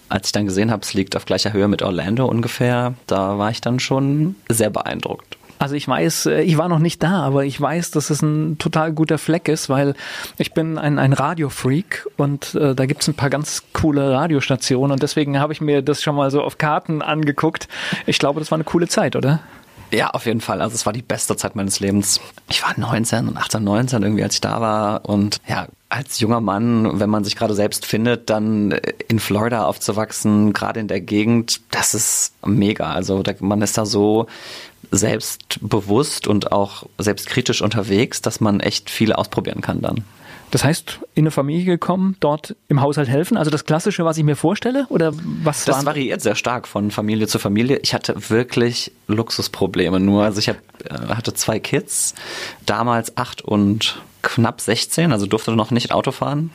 Als 0.09 0.29
ich 0.29 0.31
dann 0.31 0.47
gesehen 0.47 0.71
habe, 0.71 0.81
es 0.81 0.95
liegt 0.95 1.15
auf 1.15 1.25
gleicher 1.25 1.53
Höhe 1.53 1.67
mit 1.67 1.83
Orlando 1.83 2.25
ungefähr, 2.25 2.95
da 3.05 3.37
war 3.37 3.51
ich 3.51 3.61
dann 3.61 3.79
schon 3.79 4.35
sehr 4.49 4.71
beeindruckt. 4.71 5.37
Also 5.59 5.75
ich 5.75 5.87
weiß, 5.87 6.27
äh, 6.27 6.41
ich 6.41 6.57
war 6.57 6.67
noch 6.67 6.79
nicht 6.79 7.01
da, 7.01 7.21
aber 7.21 7.45
ich 7.45 7.59
weiß, 7.59 7.91
dass 7.91 8.09
es 8.09 8.21
ein 8.21 8.57
total 8.57 8.91
guter 8.91 9.17
Fleck 9.17 9.47
ist, 9.47 9.69
weil 9.69 9.95
ich 10.37 10.53
bin 10.53 10.77
ein, 10.77 10.99
ein 10.99 11.13
Radiofreak 11.13 12.07
und 12.17 12.55
äh, 12.55 12.75
da 12.75 12.85
gibt's 12.85 13.07
ein 13.07 13.13
paar 13.13 13.29
ganz 13.29 13.63
coole 13.73 14.11
Radiostationen 14.13 14.91
und 14.91 15.03
deswegen 15.03 15.39
habe 15.39 15.53
ich 15.53 15.61
mir 15.61 15.81
das 15.81 16.01
schon 16.01 16.15
mal 16.15 16.31
so 16.31 16.41
auf 16.41 16.57
Karten 16.57 17.01
angeguckt. 17.01 17.67
Ich 18.05 18.19
glaube, 18.19 18.39
das 18.39 18.51
war 18.51 18.57
eine 18.57 18.63
coole 18.65 18.87
Zeit, 18.87 19.15
oder? 19.15 19.41
Ja, 19.91 20.09
auf 20.09 20.25
jeden 20.25 20.41
Fall. 20.41 20.61
Also 20.61 20.75
es 20.75 20.85
war 20.85 20.93
die 20.93 21.01
beste 21.01 21.37
Zeit 21.37 21.55
meines 21.55 21.79
Lebens. 21.79 22.19
Ich 22.49 22.63
war 22.63 22.73
19 22.75 23.27
und 23.27 23.37
18, 23.37 23.63
19 23.63 24.03
irgendwie, 24.03 24.23
als 24.23 24.35
ich 24.35 24.41
da 24.41 24.59
war. 24.59 25.07
Und 25.07 25.37
ja, 25.47 25.67
als 25.89 26.19
junger 26.19 26.41
Mann, 26.41 26.99
wenn 26.99 27.09
man 27.09 27.23
sich 27.23 27.35
gerade 27.35 27.53
selbst 27.53 27.85
findet, 27.85 28.29
dann 28.29 28.71
in 29.07 29.19
Florida 29.19 29.65
aufzuwachsen, 29.65 30.53
gerade 30.53 30.79
in 30.79 30.87
der 30.87 31.01
Gegend, 31.01 31.61
das 31.71 31.93
ist 31.93 32.33
mega. 32.45 32.91
Also 32.91 33.23
man 33.39 33.61
ist 33.61 33.77
da 33.77 33.85
so 33.85 34.27
selbstbewusst 34.97 36.27
und 36.27 36.51
auch 36.51 36.87
selbstkritisch 36.97 37.61
unterwegs, 37.61 38.21
dass 38.21 38.39
man 38.39 38.59
echt 38.59 38.89
viel 38.89 39.13
ausprobieren 39.13 39.61
kann 39.61 39.81
dann. 39.81 40.03
Das 40.55 40.63
heißt, 40.63 41.01
in 41.15 41.23
eine 41.23 41.31
Familie 41.31 41.65
gekommen, 41.65 42.15
dort 42.21 42.55
im 42.69 42.79
Haushalt 42.79 43.09
helfen, 43.09 43.35
also 43.35 43.51
das 43.51 43.65
Klassische, 43.65 44.05
was 44.05 44.15
ich 44.17 44.23
mir 44.23 44.37
vorstelle, 44.37 44.85
oder 44.87 45.11
was 45.43 45.65
Das 45.65 45.75
waren- 45.75 45.85
variiert 45.85 46.21
sehr 46.21 46.35
stark 46.35 46.65
von 46.65 46.91
Familie 46.91 47.27
zu 47.27 47.39
Familie. 47.39 47.75
Ich 47.83 47.93
hatte 47.93 48.29
wirklich 48.29 48.93
Luxusprobleme 49.07 49.99
nur. 49.99 50.23
Also 50.23 50.39
ich 50.39 50.47
hab, 50.47 50.55
äh, 50.85 51.13
hatte 51.13 51.33
zwei 51.33 51.59
Kids, 51.59 52.15
damals 52.65 53.17
acht 53.17 53.41
und 53.41 54.01
knapp 54.21 54.61
16, 54.61 55.11
also 55.11 55.25
durfte 55.27 55.51
noch 55.51 55.71
nicht 55.71 55.91
Auto 55.91 56.13
fahren. 56.13 56.51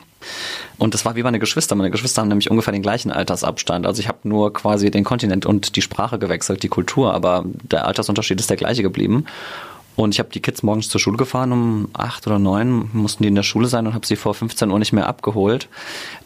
Und 0.79 0.95
das 0.95 1.05
war 1.05 1.15
wie 1.15 1.21
meine 1.21 1.37
Geschwister. 1.37 1.75
Meine 1.75 1.91
Geschwister 1.91 2.21
haben 2.23 2.29
nämlich 2.29 2.49
ungefähr 2.49 2.73
den 2.73 2.81
gleichen 2.81 3.11
Altersabstand. 3.11 3.85
Also 3.85 3.99
ich 4.01 4.07
habe 4.07 4.27
nur 4.27 4.51
quasi 4.51 4.89
den 4.89 5.03
Kontinent 5.03 5.45
und 5.45 5.75
die 5.75 5.83
Sprache 5.83 6.17
gewechselt, 6.17 6.63
die 6.63 6.69
Kultur, 6.69 7.13
aber 7.13 7.45
der 7.45 7.85
Altersunterschied 7.85 8.39
ist 8.39 8.49
der 8.49 8.57
gleiche 8.57 8.81
geblieben. 8.81 9.25
Und 9.95 10.13
ich 10.15 10.19
habe 10.19 10.29
die 10.29 10.39
Kids 10.39 10.63
morgens 10.63 10.89
zur 10.89 10.99
Schule 11.01 11.17
gefahren, 11.17 11.51
um 11.51 11.89
acht 11.93 12.25
oder 12.25 12.39
neun 12.39 12.89
mussten 12.93 13.23
die 13.23 13.29
in 13.29 13.35
der 13.35 13.43
Schule 13.43 13.67
sein 13.67 13.85
und 13.87 13.93
habe 13.93 14.05
sie 14.07 14.15
vor 14.15 14.33
15 14.33 14.71
Uhr 14.71 14.79
nicht 14.79 14.93
mehr 14.93 15.07
abgeholt. 15.07 15.67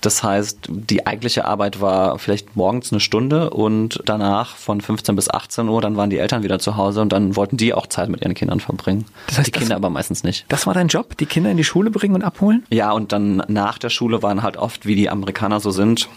Das 0.02 0.24
heißt, 0.24 0.60
die 0.70 1.08
eigentliche 1.08 1.46
Arbeit 1.46 1.82
war 1.82 2.20
vielleicht 2.20 2.56
morgens 2.56 2.92
eine 2.92 3.00
Stunde 3.00 3.50
und 3.50 4.02
danach 4.06 4.56
von 4.56 4.82
15 4.82 5.16
bis 5.16 5.30
18 5.30 5.68
Uhr, 5.68 5.82
dann 5.82 5.98
waren 5.98 6.10
die 6.12 6.20
Eltern 6.20 6.44
wieder 6.44 6.60
zu 6.60 6.78
Hause 6.78 7.02
und 7.02 7.12
dann 7.12 7.36
wollten 7.36 7.58
die 7.58 7.74
auch 7.74 7.88
Zeit 7.88 8.10
mit 8.10 8.22
ihren 8.22 8.36
Kindern 8.36 8.60
verbringen. 8.60 9.06
Das 9.28 9.40
heißt, 9.40 9.48
die 9.48 9.52
das- 9.52 9.60
Kinder 9.62 9.76
aber 9.76 9.90
meistens 9.90 10.24
nicht. 10.24 10.46
Das 10.48 10.68
war 10.68 10.74
dein 10.76 10.88
Job, 10.88 11.18
die 11.18 11.26
Kinder 11.26 11.50
in 11.50 11.58
die 11.58 11.64
Schule 11.64 11.90
bringen 11.90 12.14
und 12.16 12.24
abholen? 12.24 12.64
Ja, 12.70 12.92
und 12.92 13.12
dann 13.12 13.42
nach 13.48 13.78
der 13.80 13.90
Schule 13.90 14.22
waren 14.22 14.44
halt 14.44 14.58
oft, 14.58 14.86
wie 14.86 14.96
die 14.96 15.10
Amerikaner 15.10 15.60
so 15.60 15.72
sind, 15.72 16.08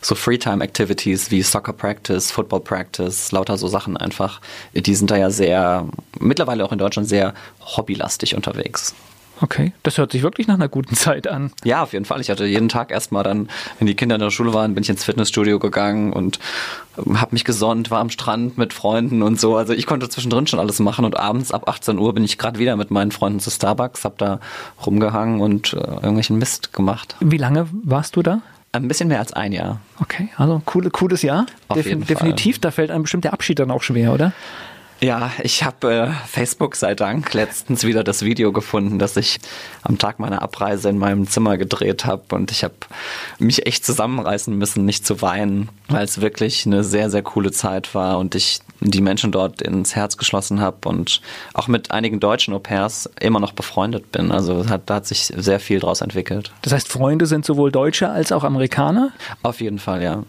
so 0.00 0.14
Freetime-Activities 0.14 1.30
wie 1.30 1.42
Soccer 1.42 1.72
Practice, 1.72 2.30
Football 2.30 2.60
Practice, 2.60 3.32
lauter 3.32 3.58
so 3.58 3.66
Sachen 3.66 3.96
einfach. 3.96 4.40
Die 4.74 4.94
sind 4.94 5.10
da 5.10 5.16
ja 5.16 5.30
sehr, 5.30 5.86
mittlerweile 6.20 6.64
auch 6.64 6.70
in 6.72 6.78
Deutschland 6.78 6.91
sehr 7.00 7.34
hobbylastig 7.60 8.36
unterwegs. 8.36 8.94
Okay, 9.42 9.72
das 9.82 9.98
hört 9.98 10.12
sich 10.12 10.22
wirklich 10.22 10.46
nach 10.46 10.54
einer 10.54 10.68
guten 10.68 10.94
Zeit 10.94 11.26
an. 11.26 11.50
Ja, 11.64 11.82
auf 11.82 11.92
jeden 11.92 12.04
Fall. 12.04 12.20
Ich 12.20 12.30
hatte 12.30 12.46
jeden 12.46 12.68
Tag 12.68 12.92
erstmal 12.92 13.24
dann, 13.24 13.48
wenn 13.78 13.88
die 13.88 13.96
Kinder 13.96 14.14
in 14.14 14.20
der 14.20 14.30
Schule 14.30 14.54
waren, 14.54 14.74
bin 14.74 14.84
ich 14.84 14.90
ins 14.90 15.02
Fitnessstudio 15.02 15.58
gegangen 15.58 16.12
und 16.12 16.38
habe 16.96 17.32
mich 17.32 17.44
gesonnt, 17.44 17.90
war 17.90 18.00
am 18.00 18.10
Strand 18.10 18.56
mit 18.56 18.72
Freunden 18.72 19.22
und 19.22 19.40
so. 19.40 19.56
Also 19.56 19.72
ich 19.72 19.86
konnte 19.86 20.08
zwischendrin 20.08 20.46
schon 20.46 20.60
alles 20.60 20.78
machen 20.78 21.04
und 21.04 21.18
abends 21.18 21.50
ab 21.50 21.68
18 21.68 21.98
Uhr 21.98 22.14
bin 22.14 22.22
ich 22.22 22.38
gerade 22.38 22.60
wieder 22.60 22.76
mit 22.76 22.92
meinen 22.92 23.10
Freunden 23.10 23.40
zu 23.40 23.50
Starbucks, 23.50 24.04
habe 24.04 24.14
da 24.16 24.40
rumgehangen 24.86 25.40
und 25.40 25.72
äh, 25.72 25.76
irgendwelchen 25.76 26.38
Mist 26.38 26.72
gemacht. 26.72 27.16
Wie 27.18 27.38
lange 27.38 27.66
warst 27.82 28.14
du 28.14 28.22
da? 28.22 28.42
Ein 28.70 28.86
bisschen 28.88 29.08
mehr 29.08 29.18
als 29.18 29.32
ein 29.32 29.52
Jahr. 29.52 29.80
Okay, 30.00 30.28
also 30.36 30.62
coole, 30.64 30.90
cooles 30.90 31.22
Jahr. 31.22 31.46
Auf 31.68 31.84
jeden 31.84 32.04
Fall. 32.04 32.14
Definitiv, 32.14 32.60
da 32.60 32.70
fällt 32.70 32.90
einem 32.90 33.02
bestimmt 33.02 33.24
der 33.24 33.32
Abschied 33.32 33.58
dann 33.58 33.70
auch 33.70 33.82
schwer, 33.82 34.12
oder? 34.12 34.32
Ja, 35.02 35.32
ich 35.42 35.64
habe 35.64 35.92
äh, 35.92 36.10
Facebook 36.28 36.76
sei 36.76 36.94
Dank 36.94 37.34
letztens 37.34 37.82
wieder 37.82 38.04
das 38.04 38.22
Video 38.22 38.52
gefunden, 38.52 39.00
das 39.00 39.16
ich 39.16 39.40
am 39.82 39.98
Tag 39.98 40.20
meiner 40.20 40.42
Abreise 40.42 40.90
in 40.90 40.98
meinem 40.98 41.26
Zimmer 41.26 41.58
gedreht 41.58 42.04
habe 42.04 42.22
und 42.36 42.52
ich 42.52 42.62
habe 42.62 42.74
mich 43.40 43.66
echt 43.66 43.84
zusammenreißen 43.84 44.56
müssen, 44.56 44.84
nicht 44.84 45.04
zu 45.04 45.20
weinen, 45.20 45.70
weil 45.88 46.04
es 46.04 46.20
wirklich 46.20 46.66
eine 46.66 46.84
sehr 46.84 47.10
sehr 47.10 47.22
coole 47.22 47.50
Zeit 47.50 47.96
war 47.96 48.20
und 48.20 48.36
ich 48.36 48.60
die 48.78 49.00
Menschen 49.00 49.32
dort 49.32 49.60
ins 49.60 49.96
Herz 49.96 50.16
geschlossen 50.16 50.60
habe 50.60 50.88
und 50.88 51.20
auch 51.52 51.66
mit 51.66 51.90
einigen 51.90 52.20
deutschen 52.20 52.54
Au-pairs 52.54 53.10
immer 53.18 53.40
noch 53.40 53.54
befreundet 53.54 54.12
bin. 54.12 54.30
Also 54.30 54.68
hat, 54.68 54.82
da 54.86 54.96
hat 54.96 55.06
sich 55.08 55.32
sehr 55.36 55.58
viel 55.58 55.80
draus 55.80 56.00
entwickelt. 56.00 56.52
Das 56.62 56.72
heißt, 56.72 56.86
Freunde 56.86 57.26
sind 57.26 57.44
sowohl 57.44 57.72
Deutsche 57.72 58.08
als 58.08 58.30
auch 58.30 58.44
Amerikaner. 58.44 59.10
Auf 59.42 59.60
jeden 59.60 59.80
Fall, 59.80 60.02
ja. 60.02 60.22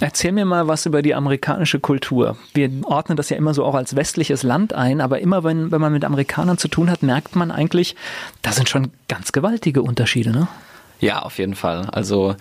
Erzähl 0.00 0.32
mir 0.32 0.44
mal 0.44 0.66
was 0.66 0.84
über 0.86 1.00
die 1.00 1.14
amerikanische 1.14 1.78
Kultur. 1.78 2.36
Wir 2.54 2.70
ordnen 2.84 3.16
das 3.16 3.30
ja 3.30 3.36
immer 3.36 3.54
so 3.54 3.64
auch 3.64 3.74
als 3.74 3.94
westliches 3.94 4.42
Land 4.42 4.72
ein, 4.72 5.00
aber 5.00 5.20
immer 5.20 5.44
wenn, 5.44 5.70
wenn 5.70 5.80
man 5.80 5.92
mit 5.92 6.04
Amerikanern 6.04 6.58
zu 6.58 6.68
tun 6.68 6.90
hat, 6.90 7.02
merkt 7.02 7.36
man 7.36 7.50
eigentlich, 7.50 7.94
da 8.42 8.52
sind 8.52 8.68
schon 8.68 8.90
ganz 9.08 9.32
gewaltige 9.32 9.82
Unterschiede, 9.82 10.30
ne? 10.30 10.48
Ja, 11.00 11.20
auf 11.20 11.38
jeden 11.38 11.54
Fall. 11.54 11.88
Also 11.92 12.34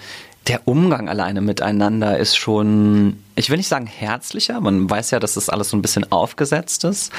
der 0.47 0.67
Umgang 0.67 1.09
alleine 1.09 1.41
miteinander 1.41 2.17
ist 2.17 2.35
schon 2.35 3.17
ich 3.35 3.49
will 3.49 3.57
nicht 3.57 3.67
sagen 3.67 3.87
herzlicher, 3.87 4.61
man 4.61 4.89
weiß 4.89 5.11
ja, 5.11 5.19
dass 5.19 5.33
das 5.33 5.49
alles 5.49 5.69
so 5.69 5.77
ein 5.77 5.81
bisschen 5.81 6.11
aufgesetzt 6.11 6.85
ist, 6.85 7.11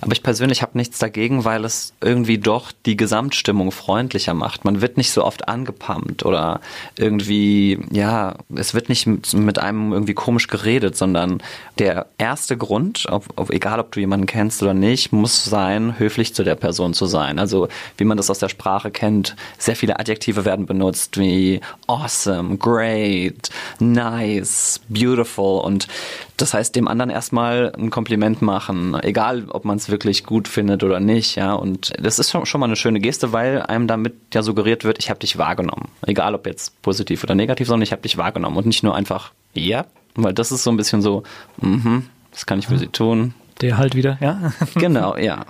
aber 0.00 0.12
ich 0.12 0.22
persönlich 0.22 0.62
habe 0.62 0.76
nichts 0.76 0.98
dagegen, 0.98 1.44
weil 1.44 1.64
es 1.64 1.92
irgendwie 2.00 2.38
doch 2.38 2.72
die 2.86 2.96
Gesamtstimmung 2.96 3.70
freundlicher 3.70 4.34
macht. 4.34 4.64
Man 4.64 4.80
wird 4.80 4.96
nicht 4.96 5.12
so 5.12 5.24
oft 5.24 5.48
angepumpt 5.48 6.24
oder 6.24 6.60
irgendwie, 6.96 7.78
ja, 7.90 8.34
es 8.54 8.74
wird 8.74 8.88
nicht 8.88 9.06
mit 9.06 9.58
einem 9.58 9.92
irgendwie 9.92 10.14
komisch 10.14 10.48
geredet, 10.48 10.96
sondern 10.96 11.42
der 11.78 12.06
erste 12.18 12.56
Grund, 12.56 13.06
ob, 13.08 13.26
ob, 13.36 13.50
egal 13.50 13.78
ob 13.78 13.92
du 13.92 14.00
jemanden 14.00 14.26
kennst 14.26 14.62
oder 14.62 14.74
nicht, 14.74 15.12
muss 15.12 15.44
sein, 15.44 15.98
höflich 15.98 16.34
zu 16.34 16.44
der 16.44 16.54
Person 16.54 16.94
zu 16.94 17.06
sein. 17.06 17.38
Also 17.38 17.68
wie 17.96 18.04
man 18.04 18.16
das 18.16 18.30
aus 18.30 18.38
der 18.38 18.48
Sprache 18.48 18.90
kennt, 18.90 19.36
sehr 19.58 19.76
viele 19.76 20.00
Adjektive 20.00 20.44
werden 20.44 20.66
benutzt 20.66 21.18
wie 21.18 21.60
awesome, 21.86 22.56
great, 22.56 23.50
nice, 23.78 24.80
beautiful 24.88 25.59
und 25.64 25.88
das 26.36 26.54
heißt, 26.54 26.74
dem 26.76 26.88
anderen 26.88 27.10
erstmal 27.10 27.72
ein 27.76 27.90
Kompliment 27.90 28.42
machen, 28.42 28.96
egal 29.02 29.44
ob 29.50 29.64
man 29.64 29.76
es 29.76 29.88
wirklich 29.90 30.24
gut 30.24 30.48
findet 30.48 30.82
oder 30.82 31.00
nicht, 31.00 31.36
ja. 31.36 31.54
Und 31.54 31.92
das 32.00 32.18
ist 32.18 32.30
schon, 32.30 32.46
schon 32.46 32.60
mal 32.60 32.66
eine 32.66 32.76
schöne 32.76 33.00
Geste, 33.00 33.32
weil 33.32 33.62
einem 33.62 33.86
damit 33.86 34.14
ja 34.34 34.42
suggeriert 34.42 34.84
wird, 34.84 34.98
ich 34.98 35.10
habe 35.10 35.20
dich 35.20 35.38
wahrgenommen. 35.38 35.88
Egal 36.06 36.34
ob 36.34 36.46
jetzt 36.46 36.80
positiv 36.82 37.24
oder 37.24 37.34
negativ, 37.34 37.68
sondern 37.68 37.82
ich 37.82 37.92
habe 37.92 38.02
dich 38.02 38.16
wahrgenommen 38.16 38.56
und 38.56 38.66
nicht 38.66 38.82
nur 38.82 38.94
einfach, 38.94 39.32
ja, 39.54 39.86
weil 40.14 40.32
das 40.32 40.52
ist 40.52 40.64
so 40.64 40.70
ein 40.70 40.76
bisschen 40.76 41.02
so, 41.02 41.22
mhm, 41.60 42.06
das 42.32 42.46
kann 42.46 42.58
ich 42.58 42.66
für 42.66 42.78
sie 42.78 42.88
tun. 42.88 43.34
Der 43.60 43.76
halt 43.76 43.94
wieder, 43.94 44.16
ja. 44.20 44.52
genau, 44.74 45.16
ja. 45.16 45.44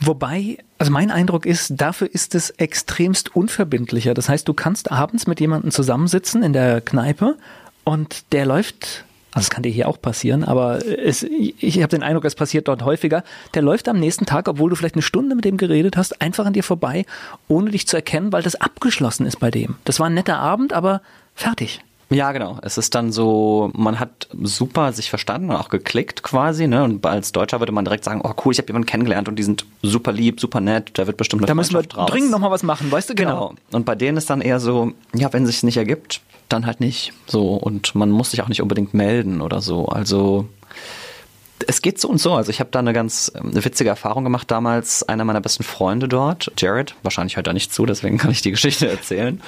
Wobei, 0.00 0.58
also 0.78 0.92
mein 0.92 1.10
Eindruck 1.10 1.46
ist, 1.46 1.74
dafür 1.76 2.12
ist 2.12 2.34
es 2.34 2.50
extremst 2.50 3.34
unverbindlicher. 3.36 4.14
Das 4.14 4.28
heißt, 4.28 4.46
du 4.48 4.54
kannst 4.54 4.90
abends 4.90 5.26
mit 5.26 5.40
jemandem 5.40 5.70
zusammensitzen 5.70 6.42
in 6.42 6.52
der 6.52 6.80
Kneipe 6.80 7.36
und 7.84 8.32
der 8.32 8.46
läuft 8.46 9.04
also 9.34 9.46
es 9.46 9.50
kann 9.50 9.62
dir 9.62 9.70
hier 9.72 9.88
auch 9.88 10.00
passieren, 10.00 10.44
aber 10.44 10.86
es, 10.86 11.22
ich 11.22 11.78
habe 11.78 11.88
den 11.88 12.02
Eindruck, 12.02 12.24
es 12.26 12.34
passiert 12.34 12.68
dort 12.68 12.84
häufiger. 12.84 13.24
Der 13.54 13.62
läuft 13.62 13.88
am 13.88 13.98
nächsten 13.98 14.26
Tag, 14.26 14.46
obwohl 14.46 14.68
du 14.70 14.76
vielleicht 14.76 14.94
eine 14.94 15.02
Stunde 15.02 15.34
mit 15.34 15.44
dem 15.44 15.56
geredet 15.56 15.96
hast, 15.96 16.20
einfach 16.20 16.44
an 16.44 16.52
dir 16.52 16.62
vorbei, 16.62 17.06
ohne 17.48 17.70
dich 17.70 17.86
zu 17.86 17.96
erkennen, 17.96 18.32
weil 18.32 18.42
das 18.42 18.56
abgeschlossen 18.56 19.26
ist 19.26 19.40
bei 19.40 19.50
dem. 19.50 19.76
Das 19.84 20.00
war 20.00 20.08
ein 20.08 20.14
netter 20.14 20.38
Abend, 20.38 20.72
aber 20.74 21.00
fertig. 21.34 21.80
Ja, 22.10 22.32
genau. 22.32 22.58
Es 22.60 22.76
ist 22.76 22.94
dann 22.94 23.10
so, 23.10 23.70
man 23.74 23.98
hat 23.98 24.28
super 24.42 24.92
sich 24.92 25.08
verstanden 25.08 25.48
und 25.48 25.56
auch 25.56 25.70
geklickt 25.70 26.22
quasi, 26.22 26.66
ne? 26.66 26.84
Und 26.84 27.06
als 27.06 27.32
Deutscher 27.32 27.58
würde 27.60 27.72
man 27.72 27.86
direkt 27.86 28.04
sagen, 28.04 28.20
oh 28.22 28.34
cool, 28.44 28.52
ich 28.52 28.58
habe 28.58 28.68
jemanden 28.68 28.84
kennengelernt 28.84 29.28
und 29.28 29.36
die 29.36 29.42
sind 29.42 29.64
super 29.82 30.12
lieb, 30.12 30.38
super 30.40 30.60
nett, 30.60 30.90
da 30.94 31.06
wird 31.06 31.16
bestimmt 31.16 31.40
eine 31.40 31.46
Da 31.46 31.54
müssen 31.54 31.72
wir 31.72 31.82
draus. 31.82 32.10
dringend 32.10 32.30
nochmal 32.30 32.50
was 32.50 32.62
machen, 32.62 32.92
weißt 32.92 33.08
du 33.08 33.14
genau. 33.14 33.48
genau. 33.48 33.60
Und 33.72 33.86
bei 33.86 33.94
denen 33.94 34.18
ist 34.18 34.28
dann 34.28 34.42
eher 34.42 34.60
so, 34.60 34.92
ja, 35.14 35.32
wenn 35.32 35.46
sich 35.46 35.62
nicht 35.62 35.78
ergibt, 35.78 36.20
dann 36.48 36.66
halt 36.66 36.80
nicht. 36.80 37.12
So, 37.26 37.54
und 37.54 37.94
man 37.94 38.10
muss 38.10 38.30
sich 38.30 38.42
auch 38.42 38.48
nicht 38.48 38.62
unbedingt 38.62 38.94
melden 38.94 39.40
oder 39.40 39.60
so. 39.60 39.86
Also 39.86 40.48
es 41.66 41.82
geht 41.82 42.00
so 42.00 42.08
und 42.08 42.18
so. 42.18 42.34
Also 42.34 42.50
ich 42.50 42.60
habe 42.60 42.70
da 42.70 42.78
eine 42.78 42.92
ganz 42.92 43.30
eine 43.34 43.50
ähm, 43.50 43.64
witzige 43.64 43.90
Erfahrung 43.90 44.24
gemacht 44.24 44.50
damals. 44.50 45.02
Einer 45.02 45.24
meiner 45.24 45.40
besten 45.40 45.62
Freunde 45.62 46.08
dort, 46.08 46.52
Jared, 46.58 46.94
wahrscheinlich 47.02 47.36
hört 47.36 47.46
er 47.46 47.52
nicht 47.52 47.72
zu, 47.72 47.86
deswegen 47.86 48.18
kann 48.18 48.30
ich 48.30 48.42
die 48.42 48.50
Geschichte 48.52 48.88
erzählen, 48.88 49.40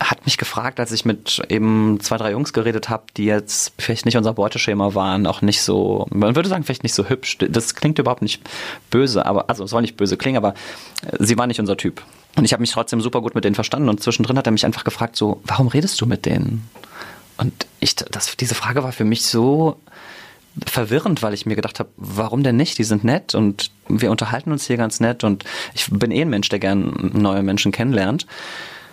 hat 0.00 0.24
mich 0.24 0.38
gefragt, 0.38 0.80
als 0.80 0.92
ich 0.92 1.04
mit 1.04 1.42
eben 1.48 1.98
zwei, 2.00 2.16
drei 2.16 2.32
Jungs 2.32 2.52
geredet 2.52 2.88
habe, 2.88 3.04
die 3.16 3.24
jetzt 3.24 3.72
vielleicht 3.78 4.04
nicht 4.06 4.16
unser 4.16 4.34
Beuteschema 4.34 4.94
waren, 4.94 5.26
auch 5.26 5.42
nicht 5.42 5.62
so, 5.62 6.06
man 6.10 6.36
würde 6.36 6.48
sagen, 6.48 6.64
vielleicht 6.64 6.82
nicht 6.82 6.94
so 6.94 7.08
hübsch. 7.08 7.38
Das 7.38 7.74
klingt 7.74 7.98
überhaupt 7.98 8.22
nicht 8.22 8.42
böse, 8.90 9.26
aber 9.26 9.48
also 9.48 9.64
es 9.64 9.70
soll 9.70 9.82
nicht 9.82 9.96
böse 9.96 10.16
klingen, 10.16 10.38
aber 10.38 10.54
sie 11.18 11.36
war 11.38 11.46
nicht 11.46 11.60
unser 11.60 11.76
Typ. 11.76 12.02
Und 12.36 12.44
ich 12.44 12.52
habe 12.52 12.60
mich 12.60 12.72
trotzdem 12.72 13.00
super 13.00 13.20
gut 13.20 13.34
mit 13.34 13.44
denen 13.44 13.54
verstanden. 13.54 13.88
Und 13.88 14.02
zwischendrin 14.02 14.36
hat 14.36 14.46
er 14.46 14.52
mich 14.52 14.66
einfach 14.66 14.84
gefragt, 14.84 15.16
so, 15.16 15.40
warum 15.44 15.68
redest 15.68 16.00
du 16.00 16.06
mit 16.06 16.26
denen? 16.26 16.68
Und 17.36 17.66
ich, 17.80 17.94
das, 17.96 18.36
diese 18.36 18.54
Frage 18.54 18.82
war 18.82 18.92
für 18.92 19.04
mich 19.04 19.24
so 19.24 19.76
verwirrend, 20.66 21.22
weil 21.22 21.34
ich 21.34 21.46
mir 21.46 21.56
gedacht 21.56 21.80
habe, 21.80 21.90
warum 21.96 22.42
denn 22.42 22.56
nicht? 22.56 22.78
Die 22.78 22.84
sind 22.84 23.02
nett 23.02 23.34
und 23.34 23.70
wir 23.88 24.10
unterhalten 24.10 24.52
uns 24.52 24.66
hier 24.66 24.76
ganz 24.76 25.00
nett 25.00 25.24
und 25.24 25.44
ich 25.74 25.88
bin 25.90 26.12
eh 26.12 26.22
ein 26.22 26.30
Mensch, 26.30 26.48
der 26.48 26.60
gern 26.60 27.10
neue 27.12 27.42
Menschen 27.42 27.72
kennenlernt. 27.72 28.26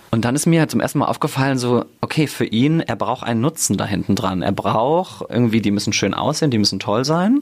Und 0.10 0.26
dann 0.26 0.36
ist 0.36 0.46
mir 0.46 0.68
zum 0.68 0.82
ersten 0.82 1.00
Mal 1.00 1.06
aufgefallen, 1.06 1.58
so, 1.58 1.86
okay, 2.02 2.28
für 2.28 2.46
ihn, 2.46 2.82
er 2.82 2.98
braucht 2.98 3.24
einen 3.24 3.40
Nutzen 3.40 3.78
da 3.78 3.86
hinten 3.86 4.16
dran. 4.16 4.42
Er 4.42 4.52
braucht 4.52 5.30
irgendwie, 5.30 5.62
die 5.62 5.72
müssen 5.72 5.94
schön 5.94 6.14
aussehen, 6.14 6.52
die 6.52 6.58
müssen 6.58 6.80
toll 6.80 7.06
sein. 7.06 7.42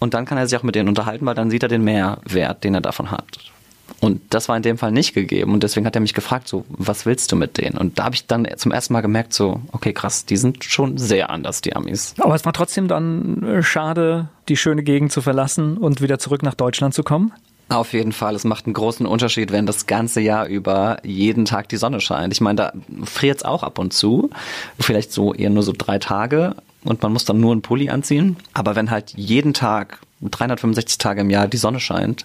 Und 0.00 0.12
dann 0.12 0.24
kann 0.24 0.36
er 0.36 0.48
sich 0.48 0.58
auch 0.58 0.64
mit 0.64 0.74
denen 0.74 0.88
unterhalten, 0.88 1.24
weil 1.24 1.36
dann 1.36 1.50
sieht 1.50 1.62
er 1.62 1.68
den 1.68 1.84
Mehrwert, 1.84 2.64
den 2.64 2.74
er 2.74 2.80
davon 2.80 3.12
hat. 3.12 3.52
Und 4.00 4.20
das 4.30 4.48
war 4.48 4.56
in 4.56 4.62
dem 4.62 4.78
Fall 4.78 4.92
nicht 4.92 5.14
gegeben. 5.14 5.52
Und 5.52 5.62
deswegen 5.62 5.86
hat 5.86 5.94
er 5.94 6.00
mich 6.00 6.14
gefragt, 6.14 6.48
so, 6.48 6.64
was 6.68 7.06
willst 7.06 7.32
du 7.32 7.36
mit 7.36 7.58
denen? 7.58 7.78
Und 7.78 7.98
da 7.98 8.04
habe 8.04 8.14
ich 8.14 8.26
dann 8.26 8.46
zum 8.56 8.72
ersten 8.72 8.92
Mal 8.92 9.00
gemerkt, 9.00 9.32
so, 9.32 9.60
okay, 9.72 9.92
krass, 9.92 10.26
die 10.26 10.36
sind 10.36 10.64
schon 10.64 10.98
sehr 10.98 11.30
anders, 11.30 11.60
die 11.60 11.74
Amis. 11.74 12.14
Aber 12.18 12.34
es 12.34 12.44
war 12.44 12.52
trotzdem 12.52 12.88
dann 12.88 13.42
äh, 13.42 13.62
schade, 13.62 14.28
die 14.48 14.56
schöne 14.56 14.82
Gegend 14.82 15.12
zu 15.12 15.22
verlassen 15.22 15.78
und 15.78 16.02
wieder 16.02 16.18
zurück 16.18 16.42
nach 16.42 16.54
Deutschland 16.54 16.94
zu 16.94 17.02
kommen? 17.02 17.32
Auf 17.70 17.94
jeden 17.94 18.12
Fall. 18.12 18.34
Es 18.34 18.44
macht 18.44 18.66
einen 18.66 18.74
großen 18.74 19.06
Unterschied, 19.06 19.50
wenn 19.50 19.64
das 19.64 19.86
ganze 19.86 20.20
Jahr 20.20 20.46
über 20.46 20.98
jeden 21.02 21.46
Tag 21.46 21.70
die 21.70 21.78
Sonne 21.78 22.00
scheint. 22.00 22.32
Ich 22.32 22.42
meine, 22.42 22.56
da 22.56 22.72
friert 23.04 23.38
es 23.38 23.44
auch 23.44 23.62
ab 23.62 23.78
und 23.78 23.94
zu. 23.94 24.30
Vielleicht 24.78 25.12
so 25.12 25.32
eher 25.32 25.50
nur 25.50 25.62
so 25.62 25.72
drei 25.76 25.98
Tage 25.98 26.56
und 26.84 27.02
man 27.02 27.12
muss 27.12 27.24
dann 27.24 27.40
nur 27.40 27.52
einen 27.52 27.62
Pulli 27.62 27.90
anziehen. 27.90 28.36
Aber 28.52 28.76
wenn 28.76 28.90
halt 28.90 29.14
jeden 29.16 29.54
Tag 29.54 30.00
365 30.20 30.98
Tage 30.98 31.22
im 31.22 31.30
Jahr 31.30 31.48
die 31.48 31.56
Sonne 31.56 31.80
scheint, 31.80 32.24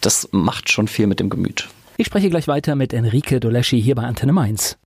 das 0.00 0.28
macht 0.32 0.70
schon 0.70 0.88
viel 0.88 1.06
mit 1.06 1.20
dem 1.20 1.30
Gemüt. 1.30 1.68
Ich 1.96 2.06
spreche 2.06 2.30
gleich 2.30 2.48
weiter 2.48 2.76
mit 2.76 2.92
Enrique 2.92 3.40
Doleschi 3.40 3.80
hier 3.80 3.94
bei 3.94 4.02
Antenne 4.02 4.32
Mainz. 4.32 4.78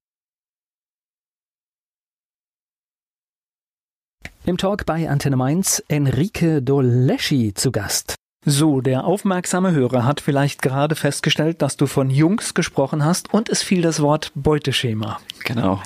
Im 4.46 4.58
Talk 4.58 4.84
bei 4.84 5.08
Antenne 5.08 5.36
Mainz 5.36 5.82
Enrique 5.88 6.60
Doleschi 6.60 7.54
zu 7.54 7.72
Gast. 7.72 8.16
So, 8.44 8.82
der 8.82 9.04
aufmerksame 9.04 9.72
Hörer 9.72 10.04
hat 10.04 10.20
vielleicht 10.20 10.60
gerade 10.60 10.96
festgestellt, 10.96 11.62
dass 11.62 11.78
du 11.78 11.86
von 11.86 12.10
Jungs 12.10 12.52
gesprochen 12.52 13.02
hast 13.02 13.32
und 13.32 13.48
es 13.48 13.62
fiel 13.62 13.80
das 13.80 14.02
Wort 14.02 14.32
Beuteschema. 14.34 15.18
Genau. 15.44 15.80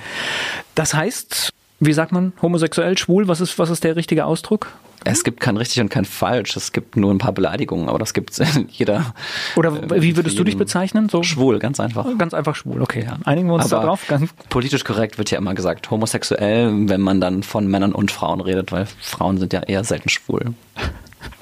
Das 0.75 0.93
heißt, 0.93 1.53
wie 1.81 1.93
sagt 1.93 2.13
man, 2.13 2.33
homosexuell, 2.43 2.99
schwul, 2.99 3.29
was 3.29 3.41
ist, 3.41 3.59
was 3.59 3.71
ist 3.71 3.85
der 3.85 3.97
richtige 3.97 4.25
Ausdruck? 4.25 4.69
Es 5.05 5.23
gibt 5.23 5.41
kein 5.41 5.57
richtig 5.57 5.81
und 5.81 5.91
kein 5.91 6.05
falsch. 6.05 6.57
Es 6.57 6.73
gibt 6.73 6.97
nur 6.97 7.13
ein 7.13 7.19
paar 7.19 7.33
Beleidigungen, 7.33 7.89
aber 7.89 7.99
das 7.99 8.13
gibt 8.15 8.37
jeder. 8.71 9.15
Oder 9.57 9.71
äh, 9.93 10.03
wie 10.03 10.17
würdest 10.17 10.39
du 10.39 10.45
dich 10.45 10.57
bezeichnen? 10.57 11.09
So? 11.09 11.23
Schwul, 11.23 11.59
ganz 11.61 11.79
einfach. 11.79 12.07
Ganz 12.19 12.35
einfach 12.35 12.57
schwul, 12.57 12.83
okay. 12.83 13.05
Ja. 13.05 13.17
Einigen 13.25 13.49
wir 13.49 13.55
uns 13.55 13.73
aber 13.73 13.83
darauf. 13.83 14.07
politisch 14.49 14.85
korrekt 14.85 15.19
wird 15.19 15.31
ja 15.31 15.39
immer 15.39 15.55
gesagt, 15.55 15.91
homosexuell, 15.91 16.89
wenn 16.89 17.01
man 17.01 17.21
dann 17.21 17.43
von 17.43 17.69
Männern 17.69 17.93
und 17.93 18.11
Frauen 18.11 18.41
redet, 18.41 18.73
weil 18.73 18.87
Frauen 19.01 19.39
sind 19.39 19.53
ja 19.53 19.61
eher 19.61 19.85
selten 19.85 20.09
schwul. 20.09 20.55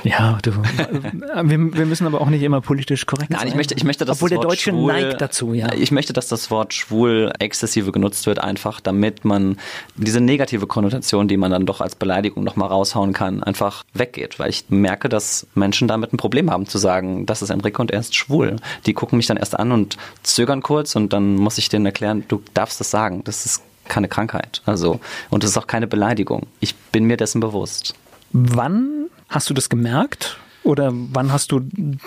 Ja, 0.05 0.39
du, 0.43 0.53
wir, 1.43 1.75
wir, 1.75 1.87
müssen 1.87 2.07
aber 2.07 2.21
auch 2.21 2.29
nicht 2.29 2.43
immer 2.43 2.61
politisch 2.61 3.07
korrekt 3.07 3.31
Nein, 3.31 3.41
sein. 3.41 3.49
Ich 3.49 3.55
möchte, 3.55 3.75
ich 3.75 3.85
möchte, 3.85 4.05
dass 4.05 4.19
Obwohl 4.19 4.31
das 4.31 4.39
der 4.39 4.49
Deutsche 4.49 4.71
schwul, 4.71 4.93
neigt 4.93 5.21
dazu, 5.21 5.53
ja. 5.53 5.73
Ich 5.73 5.91
möchte, 5.91 6.13
dass 6.13 6.29
das 6.29 6.51
Wort 6.51 6.75
schwul 6.75 7.33
exzessive 7.39 7.93
genutzt 7.93 8.27
wird, 8.27 8.39
einfach 8.39 8.81
damit 8.81 9.25
man 9.25 9.59
diese 9.97 10.21
negative 10.21 10.67
Konnotation, 10.67 11.29
die 11.29 11.37
man 11.37 11.51
dann 11.51 11.67
doch 11.67 11.81
als 11.81 11.97
Beleidigung 11.97 12.45
nochmal 12.45 12.69
raushauen 12.69 13.13
kann, 13.13 13.43
einfach 13.43 13.85
weggeht. 13.95 14.39
Weil 14.39 14.51
ich 14.51 14.67
merke, 14.69 15.09
dass 15.09 15.47
Menschen 15.55 15.89
damit 15.89 16.13
ein 16.13 16.19
Problem 16.19 16.51
haben 16.51 16.67
zu 16.67 16.79
sagen, 16.79 17.27
das 17.27 17.43
ist 17.43 17.51
Enrique 17.51 17.81
und 17.81 17.91
er 17.91 18.01
ist 18.01 18.15
schwul. 18.15 18.57
Die 18.87 18.95
gucken 18.95 19.17
mich 19.17 19.27
dann 19.27 19.37
erst 19.37 19.59
an 19.59 19.73
und 19.73 19.97
zögern 20.23 20.63
kurz 20.63 20.95
und 20.97 21.13
dann 21.13 21.35
muss 21.35 21.59
ich 21.59 21.69
denen 21.69 21.87
erklären, 21.87 22.25
du 22.29 22.43
darfst 22.55 22.81
das 22.81 22.91
sagen. 22.91 23.25
Das 23.25 23.45
ist 23.45 23.63
keine 23.89 24.09
Krankheit. 24.09 24.63
Also, 24.67 25.01
und 25.31 25.45
es 25.45 25.51
ist 25.51 25.59
auch 25.59 25.67
keine 25.67 25.87
Beleidigung. 25.87 26.47
Ich 26.61 26.75
bin 26.75 27.05
mir 27.05 27.17
dessen 27.17 27.41
bewusst. 27.41 27.95
Wann 28.33 29.07
hast 29.29 29.51
du 29.51 29.55
das 29.55 29.69
gemerkt? 29.69 30.39
Oder 30.63 30.91
wann 30.93 31.33
hast 31.33 31.53
du 31.53 31.61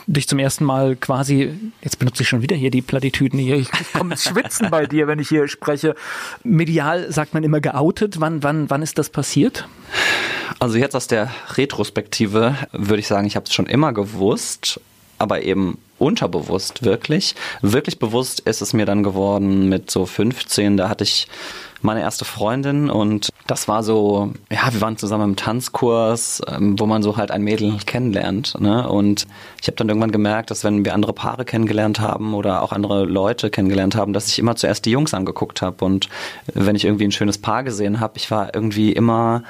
dich 0.05 0.27
zum 0.27 0.37
ersten 0.37 0.65
Mal 0.65 0.97
quasi, 0.97 1.53
jetzt 1.81 1.97
benutze 1.97 2.23
ich 2.23 2.29
schon 2.29 2.41
wieder 2.41 2.57
hier 2.57 2.71
die 2.71 2.81
Plattitüden 2.81 3.39
hier, 3.39 3.55
ich 3.55 3.69
komme 3.93 4.11
ins 4.11 4.25
Schwitzen 4.25 4.69
bei 4.69 4.85
dir, 4.85 5.07
wenn 5.07 5.17
ich 5.19 5.29
hier 5.29 5.47
spreche. 5.47 5.95
Medial 6.43 7.09
sagt 7.09 7.33
man 7.33 7.45
immer 7.45 7.61
geoutet. 7.61 8.19
Wann, 8.19 8.43
wann, 8.43 8.69
wann 8.69 8.81
ist 8.81 8.97
das 8.97 9.09
passiert? 9.09 9.65
Also 10.59 10.77
jetzt 10.77 10.93
aus 10.93 11.07
der 11.07 11.31
Retrospektive 11.55 12.57
würde 12.73 12.99
ich 12.99 13.07
sagen, 13.07 13.25
ich 13.25 13.37
habe 13.37 13.45
es 13.45 13.53
schon 13.53 13.65
immer 13.65 13.93
gewusst, 13.93 14.81
aber 15.17 15.43
eben 15.43 15.77
unterbewusst 15.99 16.83
wirklich. 16.83 17.35
Wirklich 17.61 17.99
bewusst 17.99 18.39
ist 18.41 18.61
es 18.61 18.73
mir 18.73 18.85
dann 18.85 19.03
geworden 19.03 19.69
mit 19.69 19.91
so 19.91 20.05
15, 20.05 20.77
da 20.77 20.89
hatte 20.89 21.03
ich 21.03 21.27
meine 21.81 22.01
erste 22.01 22.25
Freundin 22.25 22.89
und 22.89 23.29
das 23.47 23.67
war 23.67 23.83
so, 23.83 24.33
ja, 24.51 24.71
wir 24.71 24.81
waren 24.81 24.97
zusammen 24.97 25.29
im 25.29 25.35
Tanzkurs, 25.35 26.41
ähm, 26.47 26.79
wo 26.79 26.85
man 26.85 27.01
so 27.01 27.17
halt 27.17 27.31
ein 27.31 27.41
Mädel 27.41 27.77
kennenlernt. 27.85 28.59
Ne? 28.59 28.87
Und 28.87 29.27
ich 29.61 29.67
habe 29.67 29.77
dann 29.77 29.87
irgendwann 29.87 30.11
gemerkt, 30.11 30.51
dass 30.51 30.63
wenn 30.63 30.83
wir 30.83 30.93
andere 30.93 31.13
Paare 31.13 31.45
kennengelernt 31.45 31.99
haben 31.99 32.33
oder 32.33 32.61
auch 32.61 32.73
andere 32.73 33.05
Leute 33.05 33.49
kennengelernt 33.49 33.95
haben, 33.95 34.13
dass 34.13 34.27
ich 34.27 34.39
immer 34.39 34.55
zuerst 34.55 34.85
die 34.85 34.91
Jungs 34.91 35.13
angeguckt 35.13 35.61
habe. 35.61 35.85
Und 35.85 36.09
wenn 36.53 36.75
ich 36.75 36.85
irgendwie 36.85 37.05
ein 37.05 37.11
schönes 37.11 37.37
Paar 37.37 37.63
gesehen 37.63 37.99
habe, 37.99 38.17
ich 38.17 38.29
war 38.29 38.53
irgendwie 38.53 38.91
immer 38.91 39.43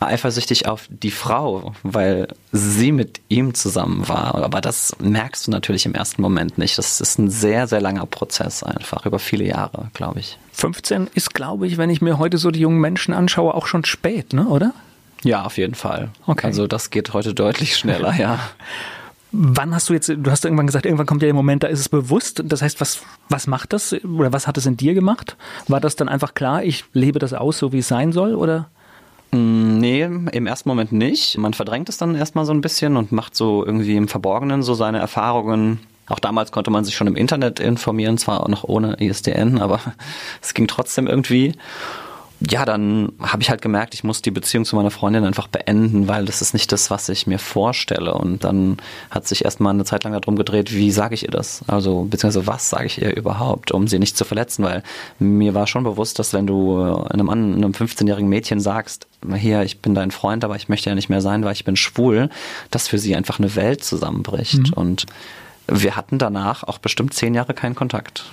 eifersüchtig 0.00 0.66
auf 0.66 0.88
die 0.88 1.10
Frau, 1.10 1.74
weil 1.82 2.28
sie 2.52 2.90
mit 2.90 3.20
ihm 3.28 3.54
zusammen 3.54 4.08
war. 4.08 4.34
Aber 4.34 4.60
das 4.60 4.96
merkst 4.98 5.46
du 5.46 5.50
natürlich 5.50 5.86
im 5.86 5.94
ersten 5.94 6.22
Moment 6.22 6.58
nicht. 6.58 6.78
Das 6.78 7.00
ist 7.00 7.18
ein 7.18 7.30
sehr, 7.30 7.66
sehr 7.66 7.80
langer 7.80 8.06
Prozess 8.06 8.62
einfach, 8.62 9.04
über 9.06 9.18
viele 9.18 9.44
Jahre, 9.44 9.90
glaube 9.94 10.20
ich. 10.20 10.38
15 10.52 11.08
ist, 11.14 11.34
glaube 11.34 11.66
ich, 11.66 11.78
wenn 11.78 11.90
ich 11.90 12.00
mir 12.00 12.18
heute 12.18 12.38
so 12.38 12.50
die 12.50 12.60
jungen 12.60 12.80
Menschen 12.80 13.14
anschaue, 13.14 13.54
auch 13.54 13.66
schon 13.66 13.84
spät, 13.84 14.32
ne? 14.32 14.46
oder? 14.46 14.72
Ja, 15.22 15.44
auf 15.44 15.58
jeden 15.58 15.74
Fall. 15.74 16.10
Okay. 16.26 16.46
Also 16.46 16.66
das 16.66 16.90
geht 16.90 17.12
heute 17.12 17.34
deutlich 17.34 17.76
schneller, 17.76 18.14
ja. 18.14 18.38
Wann 19.32 19.72
hast 19.74 19.88
du 19.88 19.92
jetzt, 19.92 20.08
du 20.08 20.28
hast 20.28 20.44
irgendwann 20.44 20.66
gesagt, 20.66 20.86
irgendwann 20.86 21.06
kommt 21.06 21.22
ja 21.22 21.26
der 21.26 21.34
Moment, 21.34 21.62
da 21.62 21.68
ist 21.68 21.78
es 21.78 21.88
bewusst. 21.88 22.42
Das 22.44 22.62
heißt, 22.62 22.80
was, 22.80 23.00
was 23.28 23.46
macht 23.46 23.72
das 23.72 23.92
oder 24.04 24.32
was 24.32 24.48
hat 24.48 24.58
es 24.58 24.66
in 24.66 24.76
dir 24.76 24.92
gemacht? 24.92 25.36
War 25.68 25.80
das 25.80 25.94
dann 25.94 26.08
einfach 26.08 26.34
klar, 26.34 26.64
ich 26.64 26.84
lebe 26.94 27.20
das 27.20 27.32
aus, 27.32 27.58
so 27.58 27.72
wie 27.72 27.78
es 27.78 27.86
sein 27.86 28.10
soll 28.10 28.34
oder? 28.34 28.70
Mm, 29.32 29.78
nee, 29.78 30.02
im 30.02 30.46
ersten 30.46 30.68
Moment 30.68 30.92
nicht. 30.92 31.38
Man 31.38 31.54
verdrängt 31.54 31.88
es 31.88 31.98
dann 31.98 32.14
erstmal 32.14 32.44
so 32.44 32.52
ein 32.52 32.60
bisschen 32.60 32.96
und 32.96 33.12
macht 33.12 33.34
so 33.34 33.64
irgendwie 33.64 33.96
im 33.96 34.08
Verborgenen 34.08 34.62
so 34.62 34.74
seine 34.74 34.98
Erfahrungen. 34.98 35.80
Auch 36.08 36.18
damals 36.18 36.50
konnte 36.50 36.70
man 36.70 36.84
sich 36.84 36.96
schon 36.96 37.06
im 37.06 37.14
Internet 37.14 37.60
informieren, 37.60 38.18
zwar 38.18 38.40
auch 38.40 38.48
noch 38.48 38.64
ohne 38.64 38.94
ISDN, 39.00 39.60
aber 39.60 39.80
es 40.42 40.54
ging 40.54 40.66
trotzdem 40.66 41.06
irgendwie 41.06 41.54
ja, 42.40 42.64
dann 42.64 43.12
habe 43.20 43.42
ich 43.42 43.50
halt 43.50 43.60
gemerkt, 43.60 43.92
ich 43.92 44.02
muss 44.02 44.22
die 44.22 44.30
Beziehung 44.30 44.64
zu 44.64 44.74
meiner 44.74 44.90
Freundin 44.90 45.24
einfach 45.24 45.46
beenden, 45.46 46.08
weil 46.08 46.24
das 46.24 46.40
ist 46.40 46.54
nicht 46.54 46.72
das, 46.72 46.90
was 46.90 47.08
ich 47.10 47.26
mir 47.26 47.38
vorstelle. 47.38 48.14
Und 48.14 48.44
dann 48.44 48.78
hat 49.10 49.28
sich 49.28 49.44
erstmal 49.44 49.74
eine 49.74 49.84
Zeit 49.84 50.04
lang 50.04 50.14
darum 50.14 50.36
gedreht, 50.36 50.72
wie 50.72 50.90
sage 50.90 51.14
ich 51.14 51.24
ihr 51.24 51.30
das? 51.30 51.62
Also, 51.66 52.04
beziehungsweise 52.04 52.46
was 52.46 52.70
sage 52.70 52.86
ich 52.86 53.02
ihr 53.02 53.14
überhaupt, 53.14 53.72
um 53.72 53.88
sie 53.88 53.98
nicht 53.98 54.16
zu 54.16 54.24
verletzen? 54.24 54.64
Weil 54.64 54.82
mir 55.18 55.52
war 55.52 55.66
schon 55.66 55.84
bewusst, 55.84 56.18
dass 56.18 56.32
wenn 56.32 56.46
du 56.46 57.04
einem, 57.10 57.28
einem 57.28 57.72
15-jährigen 57.72 58.28
Mädchen 58.28 58.58
sagst, 58.58 59.06
hier, 59.36 59.62
ich 59.62 59.80
bin 59.80 59.94
dein 59.94 60.10
Freund, 60.10 60.42
aber 60.42 60.56
ich 60.56 60.70
möchte 60.70 60.88
ja 60.88 60.94
nicht 60.94 61.10
mehr 61.10 61.20
sein, 61.20 61.44
weil 61.44 61.52
ich 61.52 61.64
bin 61.64 61.76
schwul, 61.76 62.30
dass 62.70 62.88
für 62.88 62.98
sie 62.98 63.14
einfach 63.16 63.38
eine 63.38 63.54
Welt 63.54 63.84
zusammenbricht. 63.84 64.68
Mhm. 64.68 64.72
Und 64.72 65.06
wir 65.66 65.94
hatten 65.94 66.18
danach 66.18 66.64
auch 66.64 66.78
bestimmt 66.78 67.12
zehn 67.12 67.34
Jahre 67.34 67.52
keinen 67.52 67.74
Kontakt. 67.74 68.24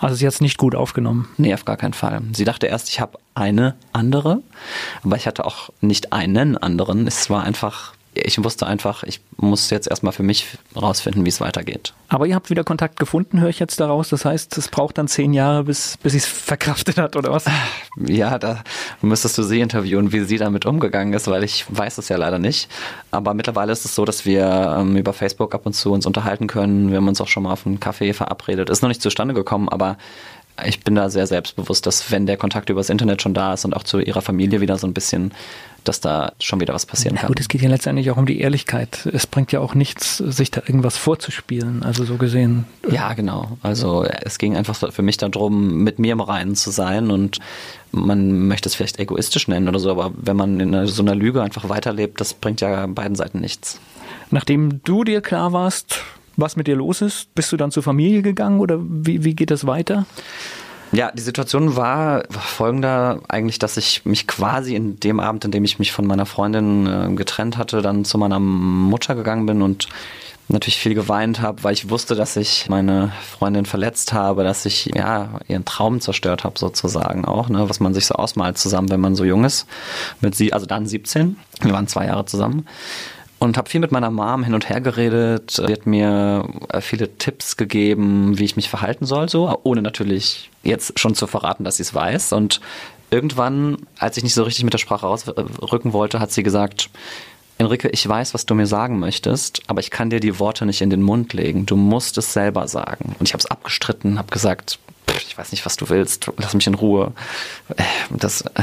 Also 0.00 0.16
sie 0.16 0.26
hat 0.26 0.34
es 0.34 0.40
nicht 0.40 0.58
gut 0.58 0.74
aufgenommen. 0.74 1.28
Nee, 1.36 1.54
auf 1.54 1.64
gar 1.64 1.76
keinen 1.76 1.94
Fall. 1.94 2.20
Sie 2.32 2.44
dachte 2.44 2.66
erst, 2.66 2.88
ich 2.88 3.00
habe 3.00 3.18
eine 3.34 3.74
andere, 3.92 4.42
aber 5.02 5.16
ich 5.16 5.26
hatte 5.26 5.44
auch 5.44 5.70
nicht 5.80 6.12
einen 6.12 6.56
anderen. 6.56 7.06
Es 7.06 7.30
war 7.30 7.42
einfach 7.42 7.94
ich 8.24 8.42
wusste 8.42 8.66
einfach, 8.66 9.02
ich 9.02 9.20
muss 9.36 9.70
jetzt 9.70 9.88
erstmal 9.88 10.12
für 10.12 10.22
mich 10.22 10.46
rausfinden, 10.74 11.24
wie 11.24 11.28
es 11.28 11.40
weitergeht. 11.40 11.92
Aber 12.08 12.26
ihr 12.26 12.34
habt 12.34 12.50
wieder 12.50 12.64
Kontakt 12.64 12.98
gefunden, 12.98 13.40
höre 13.40 13.48
ich 13.48 13.58
jetzt 13.58 13.80
daraus. 13.80 14.08
Das 14.08 14.24
heißt, 14.24 14.56
es 14.56 14.68
braucht 14.68 14.98
dann 14.98 15.08
zehn 15.08 15.32
Jahre, 15.32 15.64
bis, 15.64 15.96
bis 16.02 16.12
sie 16.12 16.18
es 16.18 16.26
verkraftet 16.26 16.98
hat, 16.98 17.16
oder 17.16 17.32
was? 17.32 17.44
Ja, 17.98 18.38
da 18.38 18.62
müsstest 19.00 19.38
du 19.38 19.42
sie 19.42 19.60
interviewen, 19.60 20.12
wie 20.12 20.20
sie 20.20 20.36
damit 20.36 20.66
umgegangen 20.66 21.14
ist, 21.14 21.28
weil 21.28 21.42
ich 21.44 21.64
weiß 21.68 21.96
es 21.96 22.10
ja 22.10 22.18
leider 22.18 22.38
nicht. 22.38 22.68
Aber 23.10 23.32
mittlerweile 23.32 23.72
ist 23.72 23.86
es 23.86 23.94
so, 23.94 24.04
dass 24.04 24.26
wir 24.26 24.76
ähm, 24.78 24.96
über 24.96 25.14
Facebook 25.14 25.54
ab 25.54 25.64
und 25.64 25.72
zu 25.72 25.92
uns 25.92 26.04
unterhalten 26.04 26.46
können. 26.46 26.90
Wir 26.90 26.98
haben 26.98 27.08
uns 27.08 27.22
auch 27.22 27.28
schon 27.28 27.44
mal 27.44 27.52
auf 27.52 27.66
einen 27.66 27.80
Kaffee 27.80 28.12
verabredet. 28.12 28.68
Ist 28.68 28.82
noch 28.82 28.90
nicht 28.90 29.00
zustande 29.00 29.32
gekommen, 29.32 29.70
aber 29.70 29.96
ich 30.64 30.84
bin 30.84 30.94
da 30.94 31.10
sehr 31.10 31.26
selbstbewusst, 31.26 31.86
dass 31.86 32.10
wenn 32.10 32.26
der 32.26 32.36
Kontakt 32.36 32.70
übers 32.70 32.90
Internet 32.90 33.22
schon 33.22 33.34
da 33.34 33.54
ist 33.54 33.64
und 33.64 33.74
auch 33.74 33.84
zu 33.84 34.00
ihrer 34.00 34.22
Familie 34.22 34.60
wieder 34.60 34.78
so 34.78 34.86
ein 34.86 34.94
bisschen 34.94 35.32
dass 35.86 36.00
da 36.00 36.32
schon 36.40 36.60
wieder 36.60 36.74
was 36.74 36.86
passieren 36.86 37.16
kann. 37.16 37.28
Gut, 37.28 37.40
es 37.40 37.48
geht 37.48 37.62
ja 37.62 37.68
letztendlich 37.68 38.10
auch 38.10 38.16
um 38.16 38.26
die 38.26 38.40
Ehrlichkeit. 38.40 39.06
Es 39.12 39.26
bringt 39.26 39.52
ja 39.52 39.60
auch 39.60 39.74
nichts, 39.74 40.18
sich 40.18 40.50
da 40.50 40.62
irgendwas 40.66 40.96
vorzuspielen. 40.96 41.82
Also 41.82 42.04
so 42.04 42.16
gesehen. 42.16 42.64
Ja, 42.90 43.14
genau. 43.14 43.56
Also 43.62 44.04
es 44.04 44.38
ging 44.38 44.56
einfach 44.56 44.74
für 44.92 45.02
mich 45.02 45.16
darum, 45.16 45.84
mit 45.84 45.98
mir 45.98 46.12
im 46.12 46.20
Reinen 46.20 46.56
zu 46.56 46.70
sein 46.70 47.10
und 47.10 47.38
man 47.92 48.46
möchte 48.48 48.68
es 48.68 48.74
vielleicht 48.74 48.98
egoistisch 48.98 49.48
nennen 49.48 49.68
oder 49.68 49.78
so, 49.78 49.90
aber 49.90 50.12
wenn 50.16 50.36
man 50.36 50.60
in 50.60 50.86
so 50.86 51.02
einer 51.02 51.14
Lüge 51.14 51.42
einfach 51.42 51.68
weiterlebt, 51.68 52.20
das 52.20 52.34
bringt 52.34 52.60
ja 52.60 52.86
beiden 52.86 53.14
Seiten 53.14 53.40
nichts. 53.40 53.80
Nachdem 54.30 54.82
du 54.82 55.04
dir 55.04 55.20
klar 55.20 55.52
warst, 55.52 56.00
was 56.36 56.56
mit 56.56 56.66
dir 56.66 56.76
los 56.76 57.02
ist, 57.02 57.34
bist 57.34 57.50
du 57.52 57.56
dann 57.56 57.70
zur 57.70 57.82
Familie 57.82 58.22
gegangen 58.22 58.60
oder 58.60 58.78
wie, 58.80 59.24
wie 59.24 59.34
geht 59.34 59.50
das 59.50 59.66
weiter? 59.66 60.06
Ja, 60.92 61.10
die 61.10 61.22
Situation 61.22 61.76
war 61.76 62.22
folgender. 62.30 63.20
Eigentlich, 63.28 63.58
dass 63.58 63.76
ich 63.76 64.04
mich 64.04 64.26
quasi 64.26 64.74
in 64.74 65.00
dem 65.00 65.18
Abend, 65.18 65.44
in 65.44 65.50
dem 65.50 65.64
ich 65.64 65.78
mich 65.78 65.92
von 65.92 66.06
meiner 66.06 66.26
Freundin 66.26 66.86
äh, 66.86 67.14
getrennt 67.14 67.58
hatte, 67.58 67.82
dann 67.82 68.04
zu 68.04 68.18
meiner 68.18 68.38
Mutter 68.38 69.14
gegangen 69.14 69.46
bin 69.46 69.62
und 69.62 69.88
natürlich 70.48 70.78
viel 70.78 70.94
geweint 70.94 71.40
habe, 71.40 71.64
weil 71.64 71.72
ich 71.72 71.90
wusste, 71.90 72.14
dass 72.14 72.36
ich 72.36 72.68
meine 72.68 73.12
Freundin 73.20 73.66
verletzt 73.66 74.12
habe, 74.12 74.44
dass 74.44 74.64
ich 74.64 74.86
ja 74.94 75.40
ihren 75.48 75.64
Traum 75.64 76.00
zerstört 76.00 76.44
habe 76.44 76.56
sozusagen 76.56 77.24
auch, 77.24 77.48
ne, 77.48 77.68
was 77.68 77.80
man 77.80 77.94
sich 77.94 78.06
so 78.06 78.14
ausmalt 78.14 78.56
zusammen, 78.56 78.88
wenn 78.90 79.00
man 79.00 79.16
so 79.16 79.24
jung 79.24 79.44
ist, 79.44 79.66
mit 80.20 80.36
sie, 80.36 80.52
also 80.52 80.64
dann 80.64 80.86
17, 80.86 81.36
wir 81.62 81.72
waren 81.72 81.88
zwei 81.88 82.06
Jahre 82.06 82.26
zusammen 82.26 82.64
und 83.38 83.56
habe 83.56 83.68
viel 83.68 83.80
mit 83.80 83.92
meiner 83.92 84.10
Mom 84.10 84.44
hin 84.44 84.54
und 84.54 84.68
her 84.68 84.80
geredet. 84.80 85.50
Sie 85.50 85.72
hat 85.72 85.86
mir 85.86 86.48
äh, 86.68 86.80
viele 86.80 87.16
Tipps 87.18 87.56
gegeben, 87.56 88.38
wie 88.38 88.44
ich 88.44 88.56
mich 88.56 88.68
verhalten 88.68 89.04
soll, 89.04 89.28
so, 89.28 89.60
ohne 89.62 89.82
natürlich 89.82 90.50
jetzt 90.62 90.98
schon 90.98 91.14
zu 91.14 91.26
verraten, 91.26 91.64
dass 91.64 91.76
sie 91.76 91.82
es 91.82 91.94
weiß. 91.94 92.32
Und 92.32 92.60
irgendwann, 93.10 93.78
als 93.98 94.16
ich 94.16 94.22
nicht 94.22 94.34
so 94.34 94.42
richtig 94.42 94.64
mit 94.64 94.72
der 94.72 94.78
Sprache 94.78 95.06
rausrücken 95.06 95.92
wollte, 95.92 96.20
hat 96.20 96.32
sie 96.32 96.42
gesagt, 96.42 96.90
Enrique, 97.58 97.88
ich 97.90 98.06
weiß, 98.06 98.34
was 98.34 98.44
du 98.44 98.54
mir 98.54 98.66
sagen 98.66 98.98
möchtest, 98.98 99.62
aber 99.66 99.80
ich 99.80 99.90
kann 99.90 100.10
dir 100.10 100.20
die 100.20 100.38
Worte 100.38 100.66
nicht 100.66 100.82
in 100.82 100.90
den 100.90 101.02
Mund 101.02 101.32
legen. 101.32 101.64
Du 101.64 101.76
musst 101.76 102.18
es 102.18 102.32
selber 102.32 102.68
sagen. 102.68 103.16
Und 103.18 103.26
ich 103.28 103.32
habe 103.32 103.40
es 103.40 103.46
abgestritten, 103.46 104.18
habe 104.18 104.30
gesagt, 104.30 104.78
ich 105.26 105.38
weiß 105.38 105.52
nicht, 105.52 105.64
was 105.64 105.76
du 105.76 105.88
willst, 105.88 106.30
lass 106.36 106.54
mich 106.54 106.66
in 106.66 106.74
Ruhe. 106.74 107.12
Das, 108.10 108.42
äh, 108.42 108.62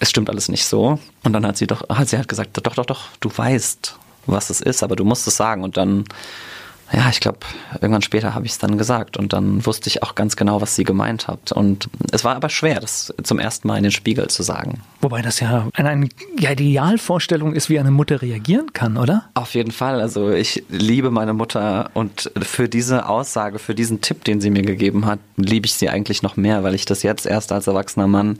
es 0.00 0.10
stimmt 0.10 0.28
alles 0.30 0.48
nicht 0.48 0.64
so. 0.64 0.98
Und 1.22 1.32
dann 1.32 1.46
hat 1.46 1.56
sie 1.56 1.68
doch, 1.68 1.88
hat 1.88 2.08
sie 2.08 2.16
halt 2.16 2.28
gesagt, 2.28 2.58
doch, 2.66 2.74
doch, 2.74 2.86
doch, 2.86 3.08
du 3.20 3.30
weißt, 3.34 3.96
was 4.26 4.50
es 4.50 4.60
ist, 4.60 4.82
aber 4.82 4.96
du 4.96 5.04
musst 5.04 5.26
es 5.26 5.36
sagen. 5.36 5.64
Und 5.64 5.76
dann, 5.76 6.04
ja, 6.92 7.08
ich 7.10 7.20
glaube, 7.20 7.38
irgendwann 7.80 8.02
später 8.02 8.34
habe 8.34 8.44
ich 8.44 8.52
es 8.52 8.58
dann 8.58 8.76
gesagt 8.76 9.16
und 9.16 9.32
dann 9.32 9.64
wusste 9.64 9.88
ich 9.88 10.02
auch 10.02 10.14
ganz 10.14 10.36
genau, 10.36 10.60
was 10.60 10.76
sie 10.76 10.84
gemeint 10.84 11.26
hat. 11.26 11.52
Und 11.52 11.88
es 12.10 12.24
war 12.24 12.36
aber 12.36 12.50
schwer, 12.50 12.80
das 12.80 13.14
zum 13.22 13.38
ersten 13.38 13.68
Mal 13.68 13.78
in 13.78 13.84
den 13.84 13.92
Spiegel 13.92 14.28
zu 14.28 14.42
sagen. 14.42 14.82
Wobei 15.00 15.22
das 15.22 15.40
ja 15.40 15.68
eine, 15.74 15.88
eine 15.88 16.08
Idealvorstellung 16.36 17.54
ist, 17.54 17.70
wie 17.70 17.78
eine 17.78 17.90
Mutter 17.90 18.20
reagieren 18.20 18.72
kann, 18.72 18.96
oder? 18.96 19.24
Auf 19.34 19.54
jeden 19.54 19.72
Fall. 19.72 20.00
Also 20.00 20.30
ich 20.30 20.64
liebe 20.68 21.10
meine 21.10 21.32
Mutter 21.32 21.90
und 21.94 22.30
für 22.40 22.68
diese 22.68 23.08
Aussage, 23.08 23.58
für 23.58 23.74
diesen 23.74 24.00
Tipp, 24.02 24.24
den 24.24 24.40
sie 24.40 24.50
mir 24.50 24.62
gegeben 24.62 25.06
hat, 25.06 25.18
liebe 25.36 25.66
ich 25.66 25.74
sie 25.74 25.88
eigentlich 25.88 26.22
noch 26.22 26.36
mehr, 26.36 26.62
weil 26.62 26.74
ich 26.74 26.84
das 26.84 27.02
jetzt 27.02 27.26
erst 27.26 27.52
als 27.52 27.66
erwachsener 27.66 28.06
Mann 28.06 28.38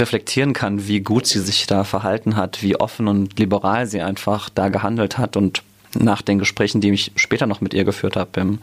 reflektieren 0.00 0.52
kann, 0.52 0.86
wie 0.86 1.00
gut 1.00 1.26
sie 1.26 1.40
sich 1.40 1.66
da 1.66 1.84
verhalten 1.84 2.36
hat, 2.36 2.62
wie 2.62 2.76
offen 2.76 3.08
und 3.08 3.38
liberal 3.38 3.86
sie 3.86 4.00
einfach 4.00 4.48
da 4.48 4.68
gehandelt 4.68 5.18
hat 5.18 5.36
und 5.36 5.62
nach 5.94 6.22
den 6.22 6.38
Gesprächen, 6.38 6.80
die 6.80 6.90
ich 6.90 7.12
später 7.16 7.46
noch 7.46 7.60
mit 7.60 7.74
ihr 7.74 7.84
geführt 7.84 8.16
habe, 8.16 8.58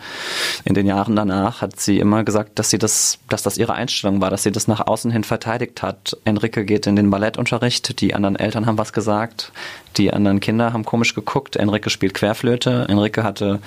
in 0.66 0.74
den 0.74 0.86
Jahren 0.86 1.16
danach, 1.16 1.62
hat 1.62 1.80
sie 1.80 2.00
immer 2.00 2.24
gesagt, 2.24 2.60
dass 2.60 2.70
sie 2.70 2.78
das, 2.78 3.20
dass 3.30 3.44
das 3.44 3.58
ihre 3.58 3.74
Einstellung 3.74 4.22
war, 4.22 4.30
dass 4.30 4.44
sie 4.44 4.52
das 4.52 4.68
nach 4.68 4.86
außen 4.86 5.12
hin 5.12 5.24
verteidigt 5.24 5.82
hat. 5.82 6.18
Enrique 6.26 6.66
geht 6.66 6.88
in 6.88 6.96
den 6.96 7.10
Ballettunterricht, 7.10 8.02
die 8.02 8.14
anderen 8.14 8.36
Eltern 8.36 8.66
haben 8.66 8.78
was 8.78 8.94
gesagt, 8.94 9.52
die 9.98 10.14
anderen 10.14 10.40
Kinder 10.40 10.72
haben 10.72 10.86
komisch 10.86 11.14
geguckt. 11.14 11.58
Enrique 11.58 11.90
spielt 11.90 12.14
Querflöte. 12.14 12.86
Enrique 12.88 13.24
hatte 13.24 13.60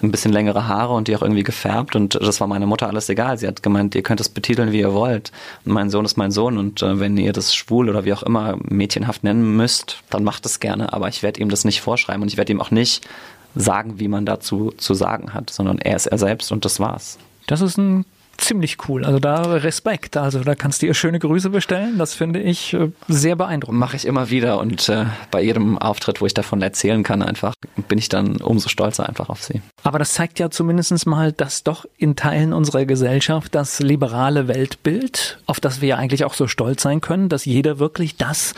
ein 0.00 0.10
bisschen 0.10 0.32
längere 0.32 0.66
Haare 0.68 0.94
und 0.94 1.08
die 1.08 1.16
auch 1.16 1.22
irgendwie 1.22 1.42
gefärbt 1.42 1.96
und 1.96 2.14
das 2.14 2.40
war 2.40 2.46
meiner 2.46 2.66
Mutter 2.66 2.86
alles 2.86 3.08
egal. 3.08 3.38
Sie 3.38 3.46
hat 3.46 3.62
gemeint, 3.62 3.94
ihr 3.94 4.02
könnt 4.02 4.20
es 4.20 4.28
betiteln, 4.28 4.72
wie 4.72 4.80
ihr 4.80 4.94
wollt. 4.94 5.32
Mein 5.64 5.90
Sohn 5.90 6.04
ist 6.04 6.16
mein 6.16 6.30
Sohn 6.30 6.56
und 6.58 6.82
äh, 6.82 6.98
wenn 6.98 7.16
ihr 7.16 7.32
das 7.32 7.54
schwul 7.54 7.88
oder 7.88 8.04
wie 8.04 8.12
auch 8.12 8.22
immer 8.22 8.56
mädchenhaft 8.62 9.24
nennen 9.24 9.56
müsst, 9.56 9.98
dann 10.10 10.24
macht 10.24 10.46
es 10.46 10.60
gerne, 10.60 10.92
aber 10.92 11.08
ich 11.08 11.22
werde 11.22 11.40
ihm 11.40 11.48
das 11.48 11.64
nicht 11.64 11.80
vorschreiben 11.80 12.22
und 12.22 12.28
ich 12.28 12.36
werde 12.36 12.52
ihm 12.52 12.60
auch 12.60 12.70
nicht 12.70 13.05
sagen, 13.54 13.98
wie 13.98 14.08
man 14.08 14.26
dazu 14.26 14.72
zu 14.76 14.94
sagen 14.94 15.32
hat, 15.32 15.50
sondern 15.50 15.78
er 15.78 15.96
ist 15.96 16.06
er 16.06 16.18
selbst 16.18 16.52
und 16.52 16.64
das 16.64 16.78
war's. 16.80 17.18
Das 17.46 17.60
ist 17.60 17.78
ein 17.78 18.04
ziemlich 18.38 18.88
cool. 18.88 19.04
Also 19.04 19.18
da 19.18 19.42
Respekt. 19.42 20.16
Also 20.16 20.40
da 20.40 20.54
kannst 20.54 20.82
du 20.82 20.86
ihr 20.86 20.94
schöne 20.94 21.18
Grüße 21.18 21.50
bestellen. 21.50 21.98
Das 21.98 22.14
finde 22.14 22.40
ich 22.40 22.74
äh, 22.74 22.90
sehr 23.08 23.36
beeindruckend. 23.36 23.78
Mache 23.78 23.96
ich 23.96 24.04
immer 24.04 24.30
wieder 24.30 24.58
und 24.60 24.88
äh, 24.88 25.06
bei 25.30 25.42
jedem 25.42 25.78
Auftritt, 25.78 26.20
wo 26.20 26.26
ich 26.26 26.34
davon 26.34 26.62
erzählen 26.62 27.02
kann, 27.02 27.22
einfach 27.22 27.54
bin 27.88 27.98
ich 27.98 28.08
dann 28.08 28.36
umso 28.36 28.68
stolzer 28.68 29.08
einfach 29.08 29.28
auf 29.28 29.42
sie. 29.42 29.62
Aber 29.82 29.98
das 29.98 30.14
zeigt 30.14 30.38
ja 30.38 30.50
zumindest 30.50 31.06
mal, 31.06 31.32
dass 31.32 31.62
doch 31.62 31.84
in 31.96 32.16
Teilen 32.16 32.52
unserer 32.52 32.84
Gesellschaft 32.84 33.54
das 33.54 33.80
liberale 33.80 34.48
Weltbild, 34.48 35.38
auf 35.46 35.60
das 35.60 35.80
wir 35.80 35.88
ja 35.88 35.96
eigentlich 35.96 36.24
auch 36.24 36.34
so 36.34 36.46
stolz 36.46 36.82
sein 36.82 37.00
können, 37.00 37.28
dass 37.28 37.44
jeder 37.44 37.78
wirklich 37.78 38.16
das 38.16 38.54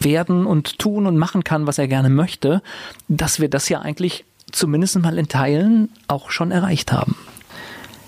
werden 0.00 0.46
und 0.46 0.78
tun 0.78 1.06
und 1.06 1.16
machen 1.16 1.44
kann, 1.44 1.66
was 1.66 1.78
er 1.78 1.88
gerne 1.88 2.10
möchte, 2.10 2.62
dass 3.08 3.40
wir 3.40 3.48
das 3.48 3.68
ja 3.68 3.80
eigentlich 3.80 4.24
zumindest 4.52 4.98
mal 4.98 5.18
in 5.18 5.28
Teilen 5.28 5.90
auch 6.08 6.30
schon 6.30 6.50
erreicht 6.50 6.92
haben. 6.92 7.16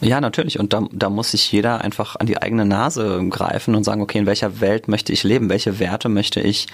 Ja, 0.01 0.21
natürlich. 0.21 0.59
Und 0.59 0.73
da, 0.73 0.87
da 0.93 1.09
muss 1.09 1.31
sich 1.31 1.51
jeder 1.51 1.81
einfach 1.81 2.17
an 2.17 2.27
die 2.27 2.41
eigene 2.41 2.67
Nase 2.67 3.25
greifen 3.31 3.75
und 3.75 3.85
sagen, 3.85 4.03
okay, 4.03 4.19
in 4.19 4.27
welcher 4.27 4.61
Welt 4.61 4.89
möchte 4.89 5.13
ich 5.13 5.25
leben? 5.25 5.49
Welche 5.49 5.79
Werte 5.79 6.11
möchte 6.11 6.41
ich 6.41 6.67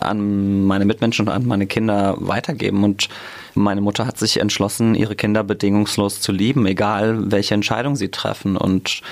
an 0.00 0.64
meine 0.64 0.86
Mitmenschen 0.86 1.28
und 1.28 1.34
an 1.34 1.46
meine 1.46 1.66
Kinder 1.66 2.16
weitergeben? 2.18 2.82
Und 2.82 3.08
meine 3.54 3.82
Mutter 3.82 4.06
hat 4.06 4.18
sich 4.18 4.40
entschlossen, 4.40 4.94
ihre 4.94 5.16
Kinder 5.16 5.44
bedingungslos 5.44 6.22
zu 6.22 6.32
lieben, 6.32 6.64
egal 6.64 7.30
welche 7.30 7.52
Entscheidung 7.52 7.94
sie 7.94 8.08
treffen 8.08 8.56
und 8.56 9.02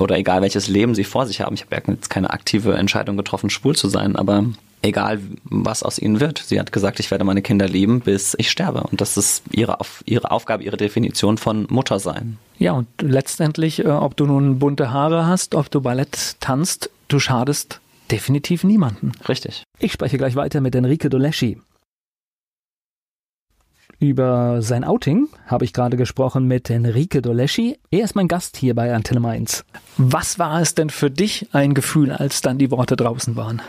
oder 0.00 0.16
egal 0.16 0.42
welches 0.42 0.66
Leben 0.66 0.96
sie 0.96 1.04
vor 1.04 1.26
sich 1.26 1.40
haben. 1.40 1.54
Ich 1.54 1.62
habe 1.62 1.76
ja 1.76 1.82
jetzt 1.86 2.10
keine 2.10 2.30
aktive 2.30 2.74
Entscheidung 2.74 3.16
getroffen, 3.16 3.50
schwul 3.50 3.76
zu 3.76 3.88
sein, 3.88 4.16
aber 4.16 4.46
egal 4.86 5.20
was 5.44 5.82
aus 5.82 5.98
ihnen 5.98 6.20
wird. 6.20 6.38
Sie 6.38 6.58
hat 6.58 6.72
gesagt, 6.72 7.00
ich 7.00 7.10
werde 7.10 7.24
meine 7.24 7.42
Kinder 7.42 7.68
lieben, 7.68 8.00
bis 8.00 8.34
ich 8.38 8.50
sterbe. 8.50 8.82
Und 8.84 9.00
das 9.00 9.16
ist 9.16 9.42
ihre, 9.50 9.78
ihre 10.04 10.30
Aufgabe, 10.30 10.62
ihre 10.62 10.76
Definition 10.76 11.38
von 11.38 11.66
Mutter 11.68 11.98
sein. 11.98 12.38
Ja, 12.58 12.72
und 12.72 12.88
letztendlich, 13.00 13.84
äh, 13.84 13.88
ob 13.88 14.16
du 14.16 14.26
nun 14.26 14.58
bunte 14.58 14.92
Haare 14.92 15.26
hast, 15.26 15.54
ob 15.54 15.70
du 15.70 15.80
Ballett 15.80 16.36
tanzt, 16.40 16.90
du 17.08 17.18
schadest 17.18 17.80
definitiv 18.10 18.64
niemanden. 18.64 19.12
Richtig. 19.28 19.64
Ich 19.78 19.92
spreche 19.92 20.16
gleich 20.18 20.36
weiter 20.36 20.60
mit 20.60 20.74
Enrique 20.74 21.08
Doleschi. 21.08 21.60
Über 23.98 24.60
sein 24.60 24.84
Outing 24.84 25.28
habe 25.46 25.64
ich 25.64 25.72
gerade 25.72 25.96
gesprochen 25.96 26.46
mit 26.46 26.68
Enrique 26.68 27.22
Doleschi. 27.22 27.78
Er 27.90 28.04
ist 28.04 28.14
mein 28.14 28.28
Gast 28.28 28.58
hier 28.58 28.74
bei 28.74 28.94
Antenne 28.94 29.20
Mainz. 29.20 29.64
Was 29.96 30.38
war 30.38 30.60
es 30.60 30.74
denn 30.74 30.90
für 30.90 31.10
dich 31.10 31.48
ein 31.52 31.72
Gefühl, 31.72 32.12
als 32.12 32.42
dann 32.42 32.58
die 32.58 32.70
Worte 32.70 32.96
draußen 32.96 33.36
waren? 33.36 33.62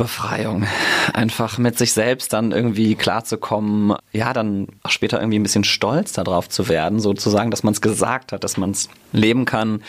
Befreiung. 0.00 0.66
Einfach 1.12 1.58
mit 1.58 1.76
sich 1.76 1.92
selbst 1.92 2.32
dann 2.32 2.52
irgendwie 2.52 2.94
klarzukommen, 2.94 3.94
ja, 4.12 4.32
dann 4.32 4.68
auch 4.82 4.90
später 4.90 5.20
irgendwie 5.20 5.38
ein 5.38 5.42
bisschen 5.42 5.62
stolz 5.62 6.12
darauf 6.12 6.48
zu 6.48 6.68
werden, 6.68 7.00
sozusagen, 7.00 7.50
dass 7.50 7.62
man 7.62 7.74
es 7.74 7.82
gesagt 7.82 8.32
hat, 8.32 8.42
dass 8.42 8.56
man 8.56 8.70
es 8.70 8.88
leben 9.12 9.44
kann. 9.44 9.82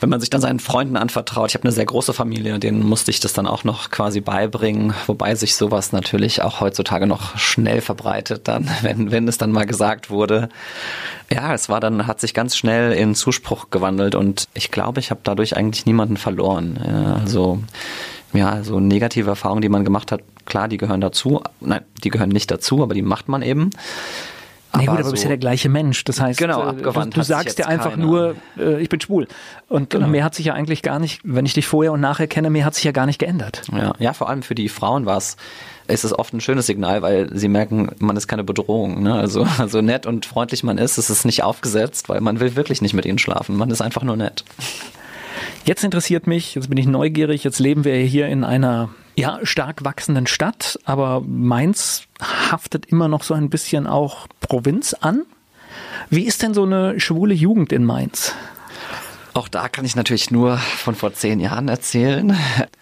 Wenn 0.00 0.08
man 0.08 0.20
sich 0.20 0.30
dann 0.30 0.40
seinen 0.40 0.60
Freunden 0.60 0.96
anvertraut, 0.96 1.50
ich 1.50 1.54
habe 1.54 1.64
eine 1.64 1.72
sehr 1.72 1.84
große 1.84 2.14
Familie, 2.14 2.58
denen 2.58 2.84
musste 2.86 3.10
ich 3.10 3.20
das 3.20 3.34
dann 3.34 3.46
auch 3.46 3.64
noch 3.64 3.90
quasi 3.90 4.20
beibringen, 4.20 4.94
wobei 5.06 5.34
sich 5.34 5.56
sowas 5.56 5.92
natürlich 5.92 6.40
auch 6.40 6.60
heutzutage 6.60 7.06
noch 7.06 7.36
schnell 7.36 7.82
verbreitet, 7.82 8.48
dann, 8.48 8.70
wenn, 8.82 9.10
wenn 9.10 9.28
es 9.28 9.36
dann 9.36 9.52
mal 9.52 9.66
gesagt 9.66 10.08
wurde. 10.08 10.48
Ja, 11.30 11.52
es 11.52 11.68
war 11.68 11.80
dann, 11.80 12.06
hat 12.06 12.20
sich 12.20 12.32
ganz 12.32 12.56
schnell 12.56 12.92
in 12.92 13.14
Zuspruch 13.14 13.68
gewandelt 13.68 14.14
und 14.14 14.48
ich 14.54 14.70
glaube, 14.70 15.00
ich 15.00 15.10
habe 15.10 15.20
dadurch 15.22 15.54
eigentlich 15.54 15.84
niemanden 15.84 16.16
verloren. 16.16 16.78
Ja, 16.82 17.14
also 17.16 17.60
ja, 18.34 18.62
so 18.62 18.80
negative 18.80 19.30
Erfahrungen, 19.30 19.62
die 19.62 19.68
man 19.68 19.84
gemacht 19.84 20.12
hat, 20.12 20.20
klar, 20.44 20.68
die 20.68 20.76
gehören 20.76 21.00
dazu. 21.00 21.42
Nein, 21.60 21.82
die 22.02 22.10
gehören 22.10 22.30
nicht 22.30 22.50
dazu, 22.50 22.82
aber 22.82 22.94
die 22.94 23.02
macht 23.02 23.28
man 23.28 23.42
eben. 23.42 23.70
Nee, 24.76 24.86
gut, 24.86 24.94
aber 24.94 25.04
so, 25.04 25.10
du 25.10 25.12
bist 25.12 25.22
ja 25.22 25.28
der 25.28 25.38
gleiche 25.38 25.68
Mensch. 25.68 26.02
Das 26.04 26.20
heißt, 26.20 26.38
genau, 26.38 26.70
äh, 26.70 26.74
du, 26.74 26.90
du 26.90 27.22
sagst 27.22 27.58
dir 27.58 27.68
einfach 27.68 27.90
keiner. 27.90 28.04
nur, 28.04 28.36
äh, 28.58 28.82
ich 28.82 28.88
bin 28.88 29.00
schwul. 29.00 29.28
Und 29.68 29.90
genau. 29.90 30.08
mehr 30.08 30.24
hat 30.24 30.34
sich 30.34 30.46
ja 30.46 30.54
eigentlich 30.54 30.82
gar 30.82 30.98
nicht, 30.98 31.20
wenn 31.22 31.46
ich 31.46 31.54
dich 31.54 31.66
vorher 31.66 31.92
und 31.92 32.00
nachher 32.00 32.26
kenne, 32.26 32.50
mehr 32.50 32.64
hat 32.64 32.74
sich 32.74 32.82
ja 32.82 32.90
gar 32.90 33.06
nicht 33.06 33.20
geändert. 33.20 33.62
Ja, 33.72 33.94
ja 33.98 34.12
vor 34.12 34.28
allem 34.28 34.42
für 34.42 34.56
die 34.56 34.68
Frauen 34.68 35.06
war 35.06 35.18
es 35.18 35.36
ist 35.86 36.04
es 36.04 36.18
oft 36.18 36.32
ein 36.32 36.40
schönes 36.40 36.66
Signal, 36.66 37.02
weil 37.02 37.28
sie 37.36 37.48
merken, 37.48 37.90
man 37.98 38.16
ist 38.16 38.26
keine 38.26 38.42
Bedrohung. 38.42 39.02
Ne? 39.02 39.14
Also, 39.14 39.46
also 39.58 39.82
nett 39.82 40.06
und 40.06 40.26
freundlich 40.26 40.62
man 40.62 40.78
ist, 40.78 40.98
ist 40.98 41.10
es 41.10 41.24
nicht 41.24 41.42
aufgesetzt, 41.42 42.08
weil 42.08 42.20
man 42.20 42.40
will 42.40 42.56
wirklich 42.56 42.82
nicht 42.82 42.94
mit 42.94 43.04
ihnen 43.04 43.18
schlafen. 43.18 43.56
Man 43.56 43.70
ist 43.70 43.82
einfach 43.82 44.02
nur 44.02 44.16
nett. 44.16 44.44
Jetzt 45.64 45.84
interessiert 45.84 46.26
mich, 46.26 46.54
jetzt 46.54 46.68
bin 46.68 46.78
ich 46.78 46.86
neugierig, 46.86 47.44
jetzt 47.44 47.58
leben 47.58 47.84
wir 47.84 47.96
hier 47.96 48.28
in 48.28 48.44
einer 48.44 48.90
ja, 49.16 49.38
stark 49.42 49.84
wachsenden 49.84 50.26
Stadt, 50.26 50.78
aber 50.84 51.20
Mainz 51.20 52.04
haftet 52.20 52.86
immer 52.86 53.08
noch 53.08 53.22
so 53.22 53.34
ein 53.34 53.50
bisschen 53.50 53.86
auch 53.86 54.26
Provinz 54.40 54.94
an. 54.94 55.22
Wie 56.10 56.24
ist 56.24 56.42
denn 56.42 56.54
so 56.54 56.64
eine 56.64 57.00
schwule 57.00 57.34
Jugend 57.34 57.72
in 57.72 57.84
Mainz? 57.84 58.34
Auch 59.34 59.48
da 59.48 59.68
kann 59.68 59.84
ich 59.84 59.96
natürlich 59.96 60.30
nur 60.30 60.58
von 60.58 60.94
vor 60.94 61.12
zehn 61.12 61.40
Jahren 61.40 61.66
erzählen. 61.66 62.36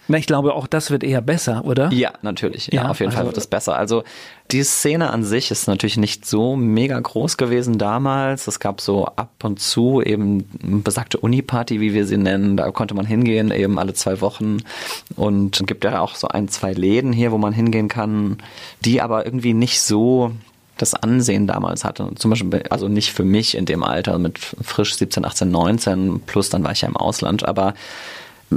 Na, 0.08 0.18
ich 0.18 0.26
glaube, 0.26 0.52
auch 0.54 0.66
das 0.66 0.90
wird 0.90 1.02
eher 1.02 1.22
besser, 1.22 1.64
oder? 1.64 1.90
Ja, 1.90 2.12
natürlich. 2.20 2.66
Ja, 2.66 2.82
ja 2.82 2.90
auf 2.90 3.00
jeden 3.00 3.08
also 3.08 3.16
Fall 3.16 3.26
wird 3.26 3.38
es 3.38 3.46
besser. 3.46 3.76
Also 3.76 4.04
die 4.50 4.62
Szene 4.62 5.10
an 5.10 5.24
sich 5.24 5.50
ist 5.50 5.66
natürlich 5.66 5.96
nicht 5.96 6.26
so 6.26 6.54
mega 6.54 7.00
groß 7.00 7.38
gewesen 7.38 7.78
damals. 7.78 8.48
Es 8.48 8.60
gab 8.60 8.82
so 8.82 9.06
ab 9.06 9.32
und 9.42 9.60
zu 9.60 10.02
eben 10.02 10.44
besagte 10.84 11.18
Uni-Party, 11.18 11.80
wie 11.80 11.94
wir 11.94 12.04
sie 12.04 12.18
nennen. 12.18 12.58
Da 12.58 12.70
konnte 12.70 12.94
man 12.94 13.06
hingehen, 13.06 13.50
eben 13.50 13.78
alle 13.78 13.94
zwei 13.94 14.20
Wochen. 14.20 14.58
Und 15.16 15.66
gibt 15.66 15.84
ja 15.84 16.00
auch 16.00 16.16
so 16.16 16.28
ein, 16.28 16.48
zwei 16.48 16.74
Läden 16.74 17.14
hier, 17.14 17.32
wo 17.32 17.38
man 17.38 17.54
hingehen 17.54 17.88
kann, 17.88 18.36
die 18.84 19.00
aber 19.00 19.24
irgendwie 19.24 19.54
nicht 19.54 19.80
so 19.80 20.32
das 20.78 20.94
Ansehen 20.94 21.46
damals 21.46 21.84
hatte. 21.84 22.10
Zum 22.16 22.30
Beispiel, 22.30 22.64
also 22.70 22.88
nicht 22.88 23.12
für 23.12 23.24
mich 23.24 23.56
in 23.56 23.66
dem 23.66 23.82
Alter 23.82 24.18
mit 24.18 24.38
frisch 24.38 24.94
17, 24.94 25.24
18, 25.24 25.50
19, 25.50 26.20
plus 26.26 26.50
dann 26.50 26.64
war 26.64 26.72
ich 26.72 26.80
ja 26.80 26.88
im 26.88 26.96
Ausland, 26.96 27.44
aber 27.44 27.74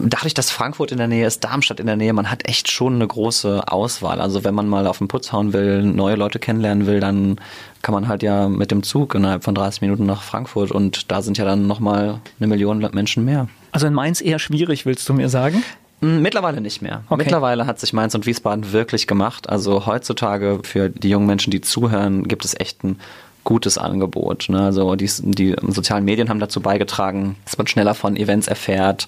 dadurch, 0.03 0.33
dass 0.33 0.51
Frankfurt 0.51 0.91
in 0.91 0.97
der 0.97 1.07
Nähe 1.07 1.25
ist, 1.25 1.43
Darmstadt 1.43 1.79
in 1.79 1.85
der 1.85 1.95
Nähe, 1.95 2.13
man 2.13 2.29
hat 2.29 2.47
echt 2.47 2.71
schon 2.71 2.95
eine 2.95 3.07
große 3.07 3.67
Auswahl. 3.67 4.19
Also 4.19 4.43
wenn 4.43 4.55
man 4.55 4.67
mal 4.67 4.87
auf 4.87 4.97
den 4.97 5.07
Putz 5.07 5.31
hauen 5.31 5.53
will, 5.53 5.83
neue 5.83 6.15
Leute 6.15 6.39
kennenlernen 6.39 6.87
will, 6.87 6.99
dann 6.99 7.37
kann 7.81 7.93
man 7.93 8.07
halt 8.07 8.23
ja 8.23 8.49
mit 8.49 8.71
dem 8.71 8.83
Zug 8.83 9.15
innerhalb 9.15 9.43
von 9.43 9.55
30 9.55 9.81
Minuten 9.81 10.05
nach 10.05 10.23
Frankfurt 10.23 10.71
und 10.71 11.11
da 11.11 11.21
sind 11.21 11.37
ja 11.37 11.45
dann 11.45 11.67
nochmal 11.67 12.19
eine 12.39 12.47
Million 12.47 12.79
Menschen 12.93 13.25
mehr. 13.25 13.47
Also 13.71 13.87
in 13.87 13.93
Mainz 13.93 14.21
eher 14.21 14.39
schwierig, 14.39 14.85
willst 14.85 15.07
du 15.07 15.13
mir 15.13 15.29
sagen? 15.29 15.63
Hm, 16.01 16.21
mittlerweile 16.21 16.61
nicht 16.61 16.81
mehr. 16.81 17.03
Okay. 17.07 17.23
Mittlerweile 17.23 17.67
hat 17.67 17.79
sich 17.79 17.93
Mainz 17.93 18.15
und 18.15 18.25
Wiesbaden 18.25 18.71
wirklich 18.71 19.07
gemacht. 19.07 19.49
Also 19.49 19.85
heutzutage 19.85 20.59
für 20.63 20.89
die 20.89 21.09
jungen 21.09 21.27
Menschen, 21.27 21.51
die 21.51 21.61
zuhören, 21.61 22.27
gibt 22.27 22.45
es 22.45 22.59
echt 22.59 22.83
ein 22.83 22.99
gutes 23.43 23.77
Angebot. 23.77 24.49
Ne? 24.49 24.61
Also 24.61 24.95
die, 24.95 25.09
die 25.21 25.55
sozialen 25.67 26.03
Medien 26.03 26.29
haben 26.29 26.39
dazu 26.39 26.59
beigetragen, 26.59 27.37
dass 27.45 27.57
man 27.57 27.67
schneller 27.67 27.93
von 27.93 28.17
Events 28.17 28.47
erfährt 28.47 29.07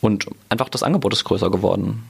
und 0.00 0.26
einfach 0.48 0.68
das 0.68 0.82
Angebot 0.82 1.12
ist 1.12 1.24
größer 1.24 1.50
geworden. 1.50 2.04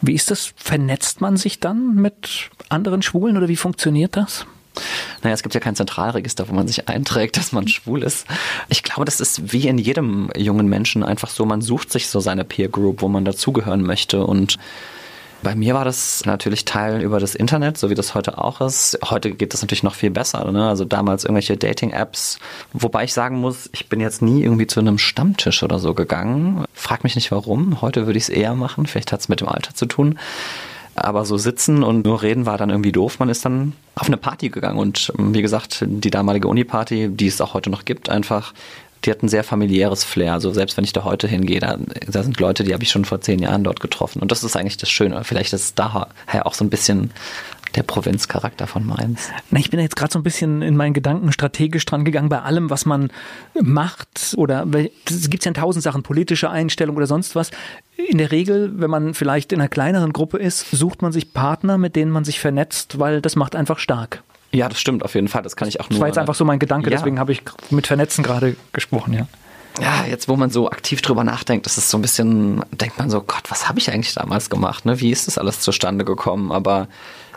Wie 0.00 0.14
ist 0.14 0.30
das? 0.30 0.52
Vernetzt 0.56 1.20
man 1.20 1.36
sich 1.36 1.60
dann 1.60 1.94
mit 1.94 2.50
anderen 2.68 3.02
Schwulen 3.02 3.36
oder 3.36 3.48
wie 3.48 3.56
funktioniert 3.56 4.16
das? 4.16 4.46
Naja, 5.22 5.34
es 5.34 5.42
gibt 5.42 5.54
ja 5.54 5.60
kein 5.60 5.76
Zentralregister, 5.76 6.48
wo 6.48 6.54
man 6.54 6.66
sich 6.66 6.88
einträgt, 6.88 7.36
dass 7.36 7.52
man 7.52 7.68
schwul 7.68 8.02
ist. 8.02 8.26
Ich 8.68 8.82
glaube, 8.82 9.04
das 9.04 9.20
ist 9.20 9.52
wie 9.52 9.68
in 9.68 9.78
jedem 9.78 10.30
jungen 10.36 10.68
Menschen 10.68 11.02
einfach 11.02 11.30
so, 11.30 11.44
man 11.46 11.62
sucht 11.62 11.92
sich 11.92 12.08
so 12.08 12.20
seine 12.20 12.44
Peer 12.44 12.68
Group, 12.68 13.02
wo 13.02 13.08
man 13.08 13.24
dazugehören 13.24 13.82
möchte 13.82 14.24
und 14.24 14.58
bei 15.42 15.56
mir 15.56 15.74
war 15.74 15.84
das 15.84 16.24
natürlich 16.24 16.64
Teil 16.64 17.02
über 17.02 17.18
das 17.18 17.34
Internet, 17.34 17.76
so 17.76 17.90
wie 17.90 17.96
das 17.96 18.14
heute 18.14 18.38
auch 18.38 18.60
ist. 18.60 18.98
Heute 19.04 19.32
geht 19.32 19.52
das 19.52 19.62
natürlich 19.62 19.82
noch 19.82 19.96
viel 19.96 20.10
besser. 20.10 20.50
Ne? 20.52 20.68
Also 20.68 20.84
damals 20.84 21.24
irgendwelche 21.24 21.56
Dating-Apps. 21.56 22.38
Wobei 22.72 23.04
ich 23.04 23.12
sagen 23.12 23.38
muss, 23.38 23.68
ich 23.72 23.88
bin 23.88 23.98
jetzt 23.98 24.22
nie 24.22 24.42
irgendwie 24.42 24.68
zu 24.68 24.78
einem 24.78 24.98
Stammtisch 24.98 25.64
oder 25.64 25.80
so 25.80 25.94
gegangen. 25.94 26.64
Frag 26.74 27.02
mich 27.02 27.16
nicht 27.16 27.32
warum. 27.32 27.82
Heute 27.82 28.06
würde 28.06 28.18
ich 28.18 28.24
es 28.24 28.28
eher 28.28 28.54
machen. 28.54 28.86
Vielleicht 28.86 29.10
hat 29.10 29.20
es 29.20 29.28
mit 29.28 29.40
dem 29.40 29.48
Alter 29.48 29.74
zu 29.74 29.86
tun. 29.86 30.16
Aber 30.94 31.24
so 31.24 31.38
sitzen 31.38 31.82
und 31.82 32.04
nur 32.04 32.22
reden 32.22 32.46
war 32.46 32.58
dann 32.58 32.70
irgendwie 32.70 32.92
doof. 32.92 33.18
Man 33.18 33.28
ist 33.28 33.44
dann 33.44 33.72
auf 33.94 34.06
eine 34.06 34.16
Party 34.16 34.50
gegangen 34.50 34.78
und 34.78 35.12
ähm, 35.18 35.34
wie 35.34 35.42
gesagt, 35.42 35.84
die 35.86 36.10
damalige 36.10 36.48
Uni-Party, 36.48 37.08
die 37.10 37.26
es 37.26 37.40
auch 37.40 37.54
heute 37.54 37.70
noch 37.70 37.84
gibt, 37.84 38.10
einfach 38.10 38.52
die 39.04 39.10
hat 39.10 39.22
ein 39.22 39.28
sehr 39.28 39.44
familiäres 39.44 40.04
Flair. 40.04 40.32
Also 40.32 40.52
selbst 40.52 40.76
wenn 40.76 40.84
ich 40.84 40.92
da 40.92 41.04
heute 41.04 41.26
hingehe, 41.26 41.60
da, 41.60 41.76
da 42.06 42.22
sind 42.22 42.38
Leute, 42.38 42.64
die 42.64 42.72
habe 42.72 42.82
ich 42.84 42.90
schon 42.90 43.04
vor 43.04 43.20
zehn 43.20 43.40
Jahren 43.40 43.64
dort 43.64 43.80
getroffen. 43.80 44.22
Und 44.22 44.30
das 44.30 44.44
ist 44.44 44.56
eigentlich 44.56 44.76
das 44.76 44.90
Schöne. 44.90 45.24
Vielleicht 45.24 45.52
ist 45.52 45.78
daher 45.78 46.46
auch 46.46 46.54
so 46.54 46.64
ein 46.64 46.70
bisschen 46.70 47.10
der 47.74 47.82
Provinzcharakter 47.82 48.66
von 48.66 48.86
Mainz. 48.86 49.30
Na, 49.50 49.58
ich 49.58 49.70
bin 49.70 49.80
jetzt 49.80 49.96
gerade 49.96 50.12
so 50.12 50.18
ein 50.18 50.22
bisschen 50.22 50.62
in 50.62 50.76
meinen 50.76 50.92
Gedanken 50.92 51.32
strategisch 51.32 51.84
dran 51.84 52.04
gegangen 52.04 52.28
bei 52.28 52.40
allem, 52.40 52.70
was 52.70 52.84
man 52.84 53.10
macht 53.60 54.34
oder 54.36 54.66
es 55.06 55.30
gibt 55.30 55.44
ja 55.44 55.50
in 55.50 55.54
tausend 55.54 55.82
Sachen, 55.82 56.02
politische 56.02 56.50
Einstellung 56.50 56.96
oder 56.96 57.06
sonst 57.06 57.34
was. 57.34 57.50
In 57.96 58.18
der 58.18 58.30
Regel, 58.30 58.72
wenn 58.76 58.90
man 58.90 59.14
vielleicht 59.14 59.52
in 59.52 59.60
einer 59.60 59.68
kleineren 59.68 60.12
Gruppe 60.12 60.38
ist, 60.38 60.70
sucht 60.70 61.02
man 61.02 61.12
sich 61.12 61.32
Partner, 61.32 61.78
mit 61.78 61.96
denen 61.96 62.10
man 62.10 62.24
sich 62.24 62.40
vernetzt, 62.40 62.98
weil 62.98 63.20
das 63.20 63.36
macht 63.36 63.56
einfach 63.56 63.78
stark. 63.78 64.22
Ja, 64.52 64.68
das 64.68 64.80
stimmt 64.80 65.02
auf 65.02 65.14
jeden 65.14 65.28
Fall. 65.28 65.42
Das 65.42 65.56
kann 65.56 65.68
ich 65.68 65.80
auch 65.80 65.88
nur. 65.88 65.96
Das 65.96 66.00
war 66.00 66.08
jetzt 66.08 66.18
einfach 66.18 66.34
so 66.34 66.44
mein 66.44 66.58
Gedanke, 66.58 66.90
ja. 66.90 66.96
deswegen 66.96 67.18
habe 67.18 67.32
ich 67.32 67.42
mit 67.70 67.86
Vernetzen 67.86 68.22
gerade 68.22 68.56
gesprochen, 68.72 69.14
ja. 69.14 69.26
Ja, 69.80 70.04
jetzt 70.06 70.28
wo 70.28 70.36
man 70.36 70.50
so 70.50 70.70
aktiv 70.70 71.00
drüber 71.00 71.24
nachdenkt, 71.24 71.66
ist 71.66 71.78
es 71.78 71.90
so 71.90 71.96
ein 71.96 72.02
bisschen, 72.02 72.62
denkt 72.72 72.98
man 72.98 73.08
so, 73.08 73.22
Gott, 73.22 73.44
was 73.48 73.68
habe 73.68 73.78
ich 73.78 73.90
eigentlich 73.90 74.14
damals 74.14 74.50
gemacht? 74.50 74.84
Ne? 74.84 75.00
Wie 75.00 75.10
ist 75.10 75.26
das 75.26 75.38
alles 75.38 75.60
zustande 75.60 76.04
gekommen? 76.04 76.52
Aber 76.52 76.88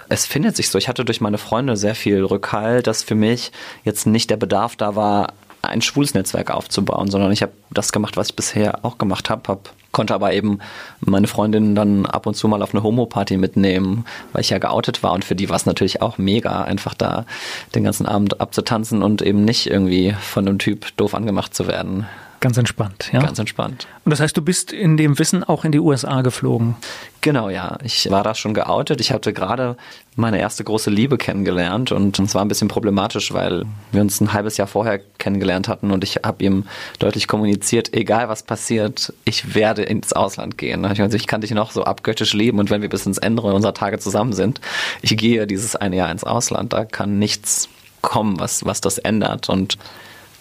es 0.09 0.25
findet 0.25 0.55
sich 0.55 0.69
so. 0.69 0.77
Ich 0.77 0.87
hatte 0.87 1.05
durch 1.05 1.21
meine 1.21 1.37
Freunde 1.37 1.77
sehr 1.77 1.95
viel 1.95 2.23
Rückhalt, 2.23 2.87
dass 2.87 3.03
für 3.03 3.15
mich 3.15 3.51
jetzt 3.83 4.05
nicht 4.05 4.29
der 4.29 4.37
Bedarf 4.37 4.75
da 4.75 4.95
war, 4.95 5.33
ein 5.61 5.81
schwules 5.81 6.13
Netzwerk 6.13 6.51
aufzubauen, 6.51 7.09
sondern 7.09 7.31
ich 7.31 7.41
habe 7.41 7.53
das 7.71 7.91
gemacht, 7.91 8.17
was 8.17 8.29
ich 8.29 8.35
bisher 8.35 8.85
auch 8.85 8.97
gemacht 8.97 9.29
habe, 9.29 9.41
hab, 9.47 9.73
konnte 9.91 10.13
aber 10.13 10.33
eben 10.33 10.59
meine 10.99 11.27
Freundin 11.27 11.75
dann 11.75 12.05
ab 12.05 12.27
und 12.27 12.35
zu 12.35 12.47
mal 12.47 12.61
auf 12.61 12.73
eine 12.73 12.83
Homo-Party 12.83 13.37
mitnehmen, 13.37 14.05
weil 14.31 14.41
ich 14.41 14.49
ja 14.49 14.59
geoutet 14.59 15.03
war 15.03 15.13
und 15.13 15.25
für 15.25 15.35
die 15.35 15.49
war 15.49 15.55
es 15.55 15.65
natürlich 15.65 16.01
auch 16.01 16.17
mega, 16.17 16.63
einfach 16.63 16.93
da 16.93 17.25
den 17.73 17.83
ganzen 17.83 18.05
Abend 18.05 18.41
abzutanzen 18.41 19.01
und 19.01 19.21
eben 19.21 19.43
nicht 19.43 19.67
irgendwie 19.67 20.15
von 20.19 20.47
einem 20.47 20.59
Typ 20.59 20.95
doof 20.97 21.15
angemacht 21.15 21.53
zu 21.55 21.67
werden. 21.67 22.07
Ganz 22.45 22.59
entspannt, 22.59 23.09
ja. 23.11 23.21
Ganz 23.21 23.39
entspannt. 23.39 23.87
Und 24.03 24.11
das 24.11 24.19
heißt, 24.19 24.37
du 24.37 24.41
bist 24.43 24.71
in 24.71 24.97
dem 24.97 25.17
Wissen 25.17 25.43
auch 25.43 25.65
in 25.65 25.71
die 25.71 25.79
USA 25.79 26.21
geflogen? 26.21 26.75
Genau, 27.21 27.49
ja. 27.49 27.79
Ich 27.83 28.11
war 28.11 28.21
da 28.21 28.35
schon 28.35 28.53
geoutet. 28.53 29.01
Ich 29.01 29.11
hatte 29.11 29.33
gerade 29.33 29.77
meine 30.15 30.37
erste 30.37 30.63
große 30.63 30.91
Liebe 30.91 31.17
kennengelernt 31.17 31.91
und 31.91 32.19
es 32.19 32.35
war 32.35 32.45
ein 32.45 32.47
bisschen 32.47 32.67
problematisch, 32.67 33.33
weil 33.33 33.63
wir 33.91 34.01
uns 34.01 34.21
ein 34.21 34.31
halbes 34.31 34.57
Jahr 34.57 34.67
vorher 34.67 34.99
kennengelernt 35.17 35.67
hatten 35.67 35.89
und 35.89 36.03
ich 36.03 36.17
habe 36.23 36.43
ihm 36.43 36.65
deutlich 36.99 37.27
kommuniziert, 37.27 37.95
egal 37.95 38.29
was 38.29 38.43
passiert, 38.43 39.11
ich 39.23 39.55
werde 39.55 39.81
ins 39.81 40.13
Ausland 40.13 40.55
gehen. 40.59 40.85
Also 40.85 41.17
ich 41.17 41.25
kann 41.25 41.41
dich 41.41 41.49
noch 41.49 41.71
so 41.71 41.83
abgöttisch 41.83 42.33
lieben 42.33 42.59
und 42.59 42.69
wenn 42.69 42.83
wir 42.83 42.89
bis 42.89 43.07
ins 43.07 43.17
Ende 43.17 43.41
unserer 43.41 43.73
Tage 43.73 43.97
zusammen 43.97 44.33
sind, 44.33 44.61
ich 45.01 45.17
gehe 45.17 45.47
dieses 45.47 45.75
eine 45.75 45.95
Jahr 45.95 46.11
ins 46.11 46.23
Ausland. 46.23 46.73
Da 46.73 46.85
kann 46.85 47.17
nichts 47.17 47.69
kommen, 48.03 48.39
was, 48.39 48.67
was 48.67 48.81
das 48.81 48.99
ändert 48.99 49.49
und 49.49 49.79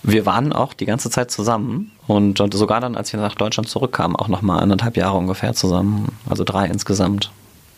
wir 0.05 0.27
waren 0.27 0.53
auch 0.53 0.75
die 0.75 0.85
ganze 0.85 1.11
Zeit 1.11 1.31
zusammen 1.31 1.91
und, 2.07 2.41
und 2.41 2.55
sogar 2.55 2.81
dann, 2.81 2.95
als 2.95 3.13
wir 3.13 3.21
nach 3.21 3.35
Deutschland 3.35 3.69
zurückkamen, 3.69 4.17
auch 4.17 4.29
nochmal 4.29 4.63
anderthalb 4.63 4.97
Jahre 4.97 5.17
ungefähr 5.17 5.55
zusammen, 5.55 6.13
also 6.29 6.45
drei 6.45 6.67
insgesamt. 6.67 7.33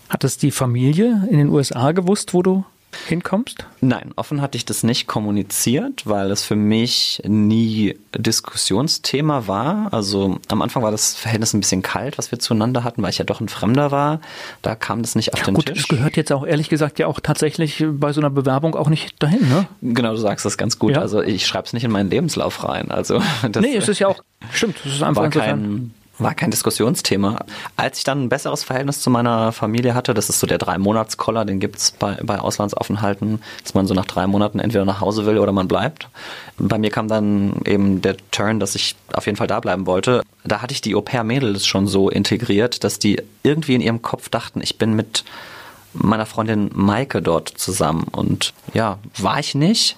Hat 0.08 0.24
es 0.24 0.36
die 0.36 0.50
Familie 0.50 1.26
in 1.30 1.38
den 1.38 1.48
USA 1.48 1.92
gewusst, 1.92 2.34
wo 2.34 2.42
du 2.42 2.64
hinkommst? 3.06 3.66
Nein, 3.80 4.12
offen 4.16 4.40
hatte 4.40 4.56
ich 4.56 4.64
das 4.64 4.82
nicht 4.82 5.06
kommuniziert, 5.06 6.06
weil 6.06 6.30
es 6.30 6.42
für 6.42 6.56
mich 6.56 7.22
nie 7.26 7.96
Diskussionsthema 8.16 9.46
war. 9.46 9.92
Also 9.92 10.38
am 10.48 10.62
Anfang 10.62 10.82
war 10.82 10.90
das 10.90 11.14
Verhältnis 11.14 11.54
ein 11.54 11.60
bisschen 11.60 11.82
kalt, 11.82 12.18
was 12.18 12.30
wir 12.30 12.38
zueinander 12.38 12.84
hatten, 12.84 13.02
weil 13.02 13.10
ich 13.10 13.18
ja 13.18 13.24
doch 13.24 13.40
ein 13.40 13.48
Fremder 13.48 13.90
war. 13.90 14.20
Da 14.62 14.74
kam 14.74 15.02
das 15.02 15.14
nicht 15.14 15.32
auf 15.32 15.40
ja, 15.40 15.46
den 15.46 15.54
gut, 15.54 15.66
Tisch. 15.66 15.78
Das 15.78 15.88
gehört 15.88 16.16
jetzt 16.16 16.32
auch 16.32 16.46
ehrlich 16.46 16.68
gesagt 16.68 16.98
ja 16.98 17.06
auch 17.06 17.20
tatsächlich 17.20 17.84
bei 17.88 18.12
so 18.12 18.20
einer 18.20 18.30
Bewerbung 18.30 18.74
auch 18.74 18.88
nicht 18.88 19.22
dahin, 19.22 19.48
ne? 19.48 19.66
Genau, 19.82 20.10
du 20.10 20.16
sagst 20.16 20.44
das 20.44 20.56
ganz 20.56 20.78
gut. 20.78 20.92
Ja. 20.92 21.00
Also 21.00 21.22
ich 21.22 21.46
schreibe 21.46 21.66
es 21.66 21.72
nicht 21.72 21.84
in 21.84 21.90
meinen 21.90 22.10
Lebenslauf 22.10 22.64
rein. 22.64 22.90
Also 22.90 23.20
das, 23.50 23.62
nee, 23.62 23.76
es 23.76 23.88
ist 23.88 23.98
ja 23.98 24.08
auch 24.08 24.22
stimmt. 24.52 24.76
Es 24.84 24.94
ist 24.94 25.02
einfach 25.02 25.22
war 25.22 25.30
kein, 25.30 25.92
war 26.18 26.34
kein 26.34 26.50
Diskussionsthema. 26.50 27.44
Als 27.76 27.98
ich 27.98 28.04
dann 28.04 28.24
ein 28.24 28.28
besseres 28.28 28.64
Verhältnis 28.64 29.00
zu 29.00 29.10
meiner 29.10 29.52
Familie 29.52 29.94
hatte, 29.94 30.14
das 30.14 30.28
ist 30.28 30.40
so 30.40 30.46
der 30.46 30.58
Drei-Monats-Koller, 30.58 31.44
den 31.44 31.60
gibt's 31.60 31.90
bei, 31.90 32.16
bei 32.22 32.38
Auslandsaufenthalten, 32.38 33.42
dass 33.62 33.74
man 33.74 33.86
so 33.86 33.94
nach 33.94 34.06
drei 34.06 34.26
Monaten 34.26 34.58
entweder 34.58 34.84
nach 34.84 35.00
Hause 35.00 35.26
will 35.26 35.38
oder 35.38 35.52
man 35.52 35.68
bleibt. 35.68 36.08
Bei 36.58 36.78
mir 36.78 36.90
kam 36.90 37.08
dann 37.08 37.60
eben 37.66 38.00
der 38.00 38.16
Turn, 38.30 38.60
dass 38.60 38.74
ich 38.74 38.96
auf 39.12 39.26
jeden 39.26 39.36
Fall 39.36 39.46
da 39.46 39.60
bleiben 39.60 39.86
wollte. 39.86 40.22
Da 40.44 40.62
hatte 40.62 40.72
ich 40.72 40.80
die 40.80 40.94
Au-pair-Mädels 40.94 41.66
schon 41.66 41.86
so 41.86 42.08
integriert, 42.08 42.84
dass 42.84 42.98
die 42.98 43.22
irgendwie 43.42 43.74
in 43.74 43.80
ihrem 43.80 44.02
Kopf 44.02 44.28
dachten, 44.28 44.60
ich 44.62 44.78
bin 44.78 44.94
mit 44.94 45.24
meiner 45.92 46.26
Freundin 46.26 46.70
Maike 46.74 47.22
dort 47.22 47.48
zusammen. 47.48 48.06
Und 48.10 48.52
ja, 48.74 48.98
war 49.18 49.38
ich 49.38 49.54
nicht, 49.54 49.96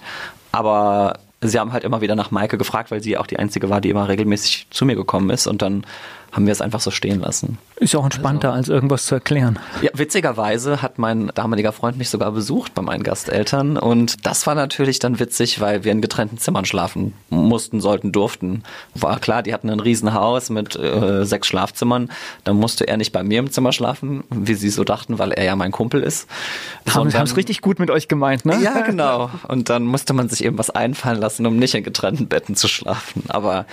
aber 0.51 1.19
sie 1.41 1.59
haben 1.59 1.73
halt 1.73 1.83
immer 1.83 2.01
wieder 2.01 2.15
nach 2.15 2.31
Maike 2.31 2.57
gefragt, 2.57 2.91
weil 2.91 3.01
sie 3.01 3.17
auch 3.17 3.27
die 3.27 3.39
einzige 3.39 3.69
war, 3.69 3.81
die 3.81 3.89
immer 3.89 4.07
regelmäßig 4.07 4.67
zu 4.69 4.85
mir 4.85 4.95
gekommen 4.95 5.29
ist. 5.29 5.47
Und 5.47 5.61
dann 5.61 5.85
haben 6.31 6.45
wir 6.45 6.51
es 6.51 6.61
einfach 6.61 6.79
so 6.79 6.91
stehen 6.91 7.19
lassen. 7.21 7.57
Ist 7.77 7.93
ja 7.93 7.99
auch 7.99 8.05
entspannter, 8.05 8.49
also, 8.49 8.57
als 8.57 8.69
irgendwas 8.69 9.05
zu 9.05 9.15
erklären. 9.15 9.59
Ja, 9.81 9.91
witzigerweise 9.93 10.81
hat 10.81 10.99
mein 10.99 11.31
damaliger 11.33 11.71
Freund 11.71 11.97
mich 11.97 12.09
sogar 12.09 12.31
besucht 12.31 12.73
bei 12.73 12.81
meinen 12.81 13.03
Gasteltern 13.03 13.77
und 13.77 14.25
das 14.25 14.45
war 14.47 14.55
natürlich 14.55 14.99
dann 14.99 15.19
witzig, 15.19 15.61
weil 15.61 15.83
wir 15.83 15.91
in 15.91 16.01
getrennten 16.01 16.37
Zimmern 16.37 16.65
schlafen 16.65 17.13
mussten, 17.29 17.81
sollten, 17.81 18.11
durften. 18.11 18.63
War 18.95 19.19
klar, 19.19 19.43
die 19.43 19.53
hatten 19.53 19.69
ein 19.69 19.79
Riesenhaus 19.79 20.49
mit 20.49 20.75
äh, 20.75 21.25
sechs 21.25 21.47
Schlafzimmern. 21.47 22.09
Dann 22.43 22.57
musste 22.57 22.87
er 22.87 22.97
nicht 22.97 23.11
bei 23.11 23.23
mir 23.23 23.39
im 23.39 23.51
Zimmer 23.51 23.71
schlafen, 23.71 24.23
wie 24.29 24.53
sie 24.53 24.69
so 24.69 24.83
dachten, 24.83 25.19
weil 25.19 25.31
er 25.31 25.43
ja 25.43 25.55
mein 25.55 25.71
Kumpel 25.71 26.03
ist. 26.03 26.27
Haben 26.89 27.07
es 27.09 27.37
richtig 27.37 27.61
gut 27.61 27.79
mit 27.79 27.89
euch 27.89 28.07
gemeint, 28.07 28.45
ne? 28.45 28.59
Ja, 28.61 28.81
genau. 28.81 29.29
Und 29.47 29.69
dann 29.69 29.83
musste 29.83 30.13
man 30.13 30.29
sich 30.29 30.43
eben 30.43 30.57
was 30.57 30.69
einfallen 30.69 31.19
lassen, 31.19 31.45
um 31.45 31.57
nicht 31.57 31.75
in 31.75 31.83
getrennten 31.83 32.27
Betten 32.27 32.55
zu 32.55 32.67
schlafen. 32.67 33.23
Aber 33.29 33.65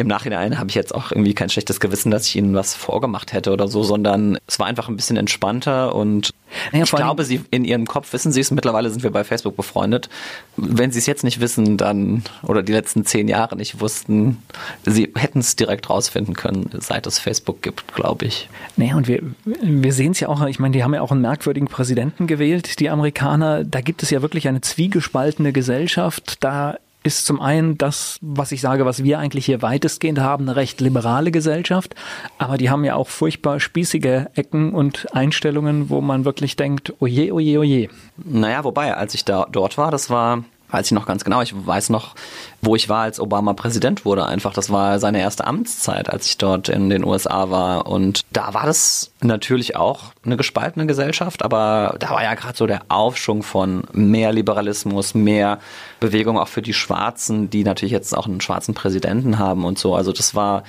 im 0.00 0.08
Nachhinein 0.08 0.58
habe 0.58 0.68
ich 0.68 0.74
jetzt 0.74 0.94
auch 0.94 1.12
irgendwie 1.12 1.34
kein 1.34 1.48
schlechtes 1.48 1.80
Gewissen, 1.80 2.10
dass 2.10 2.26
ich 2.26 2.36
ihnen 2.36 2.54
was 2.54 2.74
vorgemacht 2.74 3.32
hätte 3.32 3.52
oder 3.52 3.68
so, 3.68 3.82
sondern 3.82 4.38
es 4.46 4.58
war 4.58 4.66
einfach 4.66 4.88
ein 4.88 4.96
bisschen 4.96 5.16
entspannter 5.16 5.94
und 5.94 6.32
naja, 6.72 6.84
ich 6.84 6.90
glaube, 6.90 7.24
sie 7.24 7.42
in 7.50 7.64
ihrem 7.64 7.86
Kopf 7.86 8.12
wissen 8.12 8.32
sie 8.32 8.40
es. 8.40 8.50
Mittlerweile 8.50 8.90
sind 8.90 9.02
wir 9.02 9.10
bei 9.10 9.24
Facebook 9.24 9.56
befreundet. 9.56 10.08
Wenn 10.56 10.90
sie 10.90 10.98
es 10.98 11.06
jetzt 11.06 11.22
nicht 11.22 11.40
wissen, 11.40 11.76
dann 11.76 12.24
oder 12.42 12.62
die 12.62 12.72
letzten 12.72 13.04
zehn 13.04 13.28
Jahre 13.28 13.56
nicht 13.56 13.80
wussten, 13.80 14.42
sie 14.84 15.12
hätten 15.14 15.40
es 15.40 15.56
direkt 15.56 15.88
rausfinden 15.88 16.34
können, 16.34 16.70
seit 16.78 17.06
es 17.06 17.18
Facebook 17.18 17.62
gibt, 17.62 17.94
glaube 17.94 18.26
ich. 18.26 18.48
Naja, 18.76 18.96
und 18.96 19.06
wir, 19.06 19.22
wir 19.44 19.92
sehen 19.92 20.12
es 20.12 20.20
ja 20.20 20.28
auch, 20.28 20.44
ich 20.46 20.58
meine, 20.58 20.72
die 20.72 20.82
haben 20.82 20.94
ja 20.94 21.02
auch 21.02 21.12
einen 21.12 21.22
merkwürdigen 21.22 21.68
Präsidenten 21.68 22.26
gewählt, 22.26 22.80
die 22.80 22.90
Amerikaner. 22.90 23.64
Da 23.64 23.80
gibt 23.80 24.02
es 24.02 24.10
ja 24.10 24.22
wirklich 24.22 24.48
eine 24.48 24.60
zwiegespaltene 24.60 25.52
Gesellschaft. 25.52 26.38
Da 26.40 26.78
ist 27.02 27.26
zum 27.26 27.40
einen 27.40 27.78
das, 27.78 28.18
was 28.20 28.52
ich 28.52 28.60
sage, 28.60 28.84
was 28.84 29.02
wir 29.02 29.18
eigentlich 29.18 29.46
hier 29.46 29.62
weitestgehend 29.62 30.20
haben, 30.20 30.48
eine 30.48 30.56
recht 30.56 30.80
liberale 30.80 31.30
Gesellschaft, 31.30 31.94
aber 32.38 32.58
die 32.58 32.70
haben 32.70 32.84
ja 32.84 32.94
auch 32.94 33.08
furchtbar 33.08 33.60
spießige 33.60 34.30
Ecken 34.34 34.72
und 34.72 35.14
Einstellungen, 35.14 35.88
wo 35.88 36.00
man 36.00 36.24
wirklich 36.24 36.56
denkt, 36.56 36.94
oje, 37.00 37.32
oje, 37.32 37.58
oje. 37.58 37.88
Naja, 38.16 38.64
wobei, 38.64 38.94
als 38.94 39.14
ich 39.14 39.24
da 39.24 39.46
dort 39.50 39.78
war, 39.78 39.90
das 39.90 40.10
war 40.10 40.44
weiß 40.70 40.86
ich 40.86 40.92
noch 40.92 41.06
ganz 41.06 41.24
genau. 41.24 41.42
Ich 41.42 41.54
weiß 41.54 41.90
noch, 41.90 42.14
wo 42.62 42.76
ich 42.76 42.88
war, 42.88 43.02
als 43.02 43.20
Obama 43.20 43.52
Präsident 43.54 44.04
wurde. 44.04 44.26
Einfach, 44.26 44.52
das 44.52 44.70
war 44.70 44.98
seine 44.98 45.20
erste 45.20 45.46
Amtszeit, 45.46 46.10
als 46.10 46.26
ich 46.26 46.38
dort 46.38 46.68
in 46.68 46.90
den 46.90 47.04
USA 47.04 47.50
war. 47.50 47.86
Und 47.86 48.22
da 48.32 48.54
war 48.54 48.66
das 48.66 49.12
natürlich 49.20 49.76
auch 49.76 50.12
eine 50.24 50.36
gespaltene 50.36 50.86
Gesellschaft, 50.86 51.42
aber 51.42 51.96
da 51.98 52.10
war 52.10 52.22
ja 52.22 52.34
gerade 52.34 52.56
so 52.56 52.66
der 52.66 52.82
Aufschwung 52.88 53.42
von 53.42 53.84
mehr 53.92 54.32
Liberalismus, 54.32 55.14
mehr 55.14 55.58
Bewegung 56.00 56.38
auch 56.38 56.48
für 56.48 56.62
die 56.62 56.74
Schwarzen, 56.74 57.50
die 57.50 57.64
natürlich 57.64 57.92
jetzt 57.92 58.16
auch 58.16 58.26
einen 58.26 58.40
schwarzen 58.40 58.74
Präsidenten 58.74 59.38
haben 59.38 59.64
und 59.64 59.78
so. 59.78 59.94
Also 59.94 60.12
das 60.12 60.34
war 60.34 60.64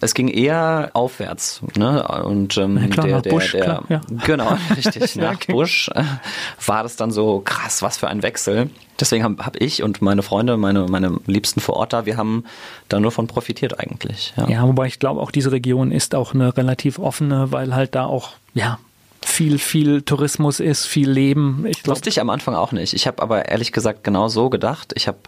es 0.00 0.12
ging 0.12 0.28
eher 0.28 0.90
aufwärts, 0.92 1.62
ne? 1.76 2.06
Und 2.24 2.58
ähm, 2.58 2.76
ja, 2.76 2.88
klar, 2.88 3.06
der, 3.06 3.20
der, 3.22 3.30
Bush, 3.30 3.52
der, 3.52 3.62
klar, 3.62 3.84
ja. 3.88 4.00
genau, 4.26 4.56
richtig. 4.76 5.16
nach. 5.16 5.38
Bush 5.46 5.88
äh, 5.94 6.04
war 6.66 6.82
das 6.82 6.96
dann 6.96 7.10
so 7.10 7.40
krass, 7.40 7.80
was 7.80 7.96
für 7.96 8.08
ein 8.08 8.22
Wechsel. 8.22 8.70
Deswegen 9.00 9.24
habe 9.24 9.44
hab 9.44 9.60
ich 9.60 9.82
und 9.82 10.02
meine 10.02 10.22
Freunde, 10.22 10.58
meine, 10.58 10.86
meine 10.86 11.18
Liebsten 11.26 11.60
vor 11.60 11.76
Ort 11.76 11.94
da, 11.94 12.04
wir 12.04 12.18
haben 12.18 12.44
da 12.88 13.00
nur 13.00 13.10
von 13.10 13.26
profitiert 13.26 13.80
eigentlich. 13.80 14.34
Ja, 14.36 14.48
ja 14.48 14.62
wobei 14.64 14.86
ich 14.86 14.98
glaube, 14.98 15.20
auch 15.20 15.30
diese 15.30 15.50
Region 15.50 15.92
ist 15.92 16.14
auch 16.14 16.34
eine 16.34 16.56
relativ 16.56 16.98
offene, 16.98 17.52
weil 17.52 17.74
halt 17.74 17.94
da 17.94 18.04
auch, 18.04 18.32
ja, 18.52 18.78
viel, 19.24 19.58
viel 19.58 20.02
Tourismus 20.02 20.60
ist, 20.60 20.86
viel 20.86 21.10
Leben. 21.10 21.64
Ich 21.66 21.82
glaub, 21.82 21.96
Wusste 21.96 22.10
ich 22.10 22.20
am 22.20 22.30
Anfang 22.30 22.54
auch 22.54 22.72
nicht. 22.72 22.94
Ich 22.94 23.06
habe 23.06 23.22
aber 23.22 23.48
ehrlich 23.48 23.72
gesagt 23.72 24.04
genau 24.04 24.28
so 24.28 24.50
gedacht. 24.50 24.92
Ich 24.94 25.08
habe 25.08 25.18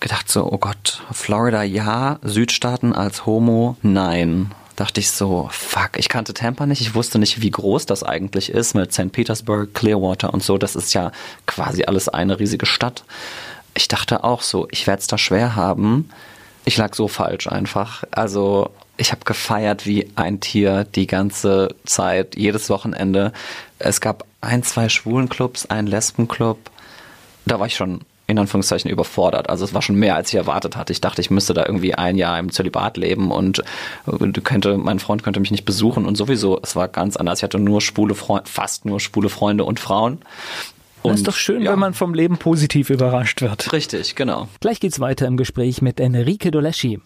gedacht 0.00 0.30
so, 0.30 0.50
oh 0.50 0.58
Gott, 0.58 1.02
Florida 1.12 1.62
ja, 1.62 2.18
Südstaaten 2.22 2.92
als 2.92 3.26
Homo 3.26 3.76
nein. 3.82 4.52
Dachte 4.76 5.00
ich 5.00 5.10
so, 5.10 5.48
fuck, 5.52 5.98
ich 5.98 6.08
kannte 6.08 6.32
Tampa 6.32 6.64
nicht, 6.64 6.80
ich 6.80 6.94
wusste 6.94 7.18
nicht, 7.18 7.42
wie 7.42 7.50
groß 7.50 7.84
das 7.84 8.02
eigentlich 8.02 8.50
ist 8.50 8.74
mit 8.74 8.94
St. 8.94 9.12
Petersburg, 9.12 9.74
Clearwater 9.74 10.32
und 10.32 10.42
so. 10.42 10.56
Das 10.56 10.74
ist 10.74 10.94
ja 10.94 11.12
quasi 11.46 11.84
alles 11.84 12.08
eine 12.08 12.38
riesige 12.38 12.64
Stadt. 12.64 13.04
Ich 13.74 13.88
dachte 13.88 14.24
auch 14.24 14.40
so, 14.40 14.68
ich 14.70 14.86
werde 14.86 15.00
es 15.00 15.06
da 15.06 15.18
schwer 15.18 15.54
haben. 15.54 16.08
Ich 16.64 16.78
lag 16.78 16.94
so 16.94 17.08
falsch 17.08 17.46
einfach. 17.46 18.04
Also 18.10 18.70
ich 18.96 19.12
habe 19.12 19.24
gefeiert 19.24 19.86
wie 19.86 20.10
ein 20.16 20.40
Tier 20.40 20.84
die 20.84 21.06
ganze 21.06 21.74
Zeit, 21.84 22.36
jedes 22.36 22.70
Wochenende. 22.70 23.32
Es 23.78 24.00
gab 24.00 24.24
ein, 24.40 24.62
zwei 24.62 24.88
Schwulenclubs, 24.88 25.66
einen 25.66 25.88
Lesbenclub. 25.88 26.58
Da 27.44 27.58
war 27.60 27.66
ich 27.66 27.76
schon 27.76 28.00
in 28.30 28.38
Anführungszeichen 28.38 28.90
überfordert. 28.90 29.50
Also 29.50 29.64
es 29.64 29.74
war 29.74 29.82
schon 29.82 29.96
mehr, 29.96 30.16
als 30.16 30.28
ich 30.28 30.34
erwartet 30.36 30.76
hatte. 30.76 30.92
Ich 30.92 31.00
dachte, 31.00 31.20
ich 31.20 31.30
müsste 31.30 31.54
da 31.54 31.66
irgendwie 31.66 31.94
ein 31.94 32.16
Jahr 32.16 32.38
im 32.38 32.50
Zölibat 32.50 32.96
leben 32.96 33.30
und 33.30 33.62
äh, 34.06 34.40
könnte, 34.42 34.78
mein 34.78 34.98
Freund 34.98 35.22
könnte 35.22 35.40
mich 35.40 35.50
nicht 35.50 35.64
besuchen 35.64 36.06
und 36.06 36.16
sowieso, 36.16 36.60
es 36.62 36.76
war 36.76 36.88
ganz 36.88 37.16
anders. 37.16 37.40
Ich 37.40 37.42
hatte 37.42 37.58
nur 37.58 37.80
schwule 37.80 38.14
Freunde, 38.14 38.48
fast 38.48 38.84
nur 38.84 39.00
schwule 39.00 39.28
Freunde 39.28 39.64
und 39.64 39.80
Frauen. 39.80 40.18
Und, 41.02 41.12
das 41.12 41.20
ist 41.20 41.28
doch 41.28 41.36
schön, 41.36 41.62
ja. 41.62 41.72
wenn 41.72 41.78
man 41.78 41.94
vom 41.94 42.12
Leben 42.12 42.36
positiv 42.36 42.90
überrascht 42.90 43.40
wird. 43.40 43.72
Richtig, 43.72 44.16
genau. 44.16 44.48
Gleich 44.60 44.80
geht's 44.80 45.00
weiter 45.00 45.26
im 45.26 45.36
Gespräch 45.36 45.80
mit 45.80 45.98
Enrique 45.98 46.50
Doleschi. 46.50 47.00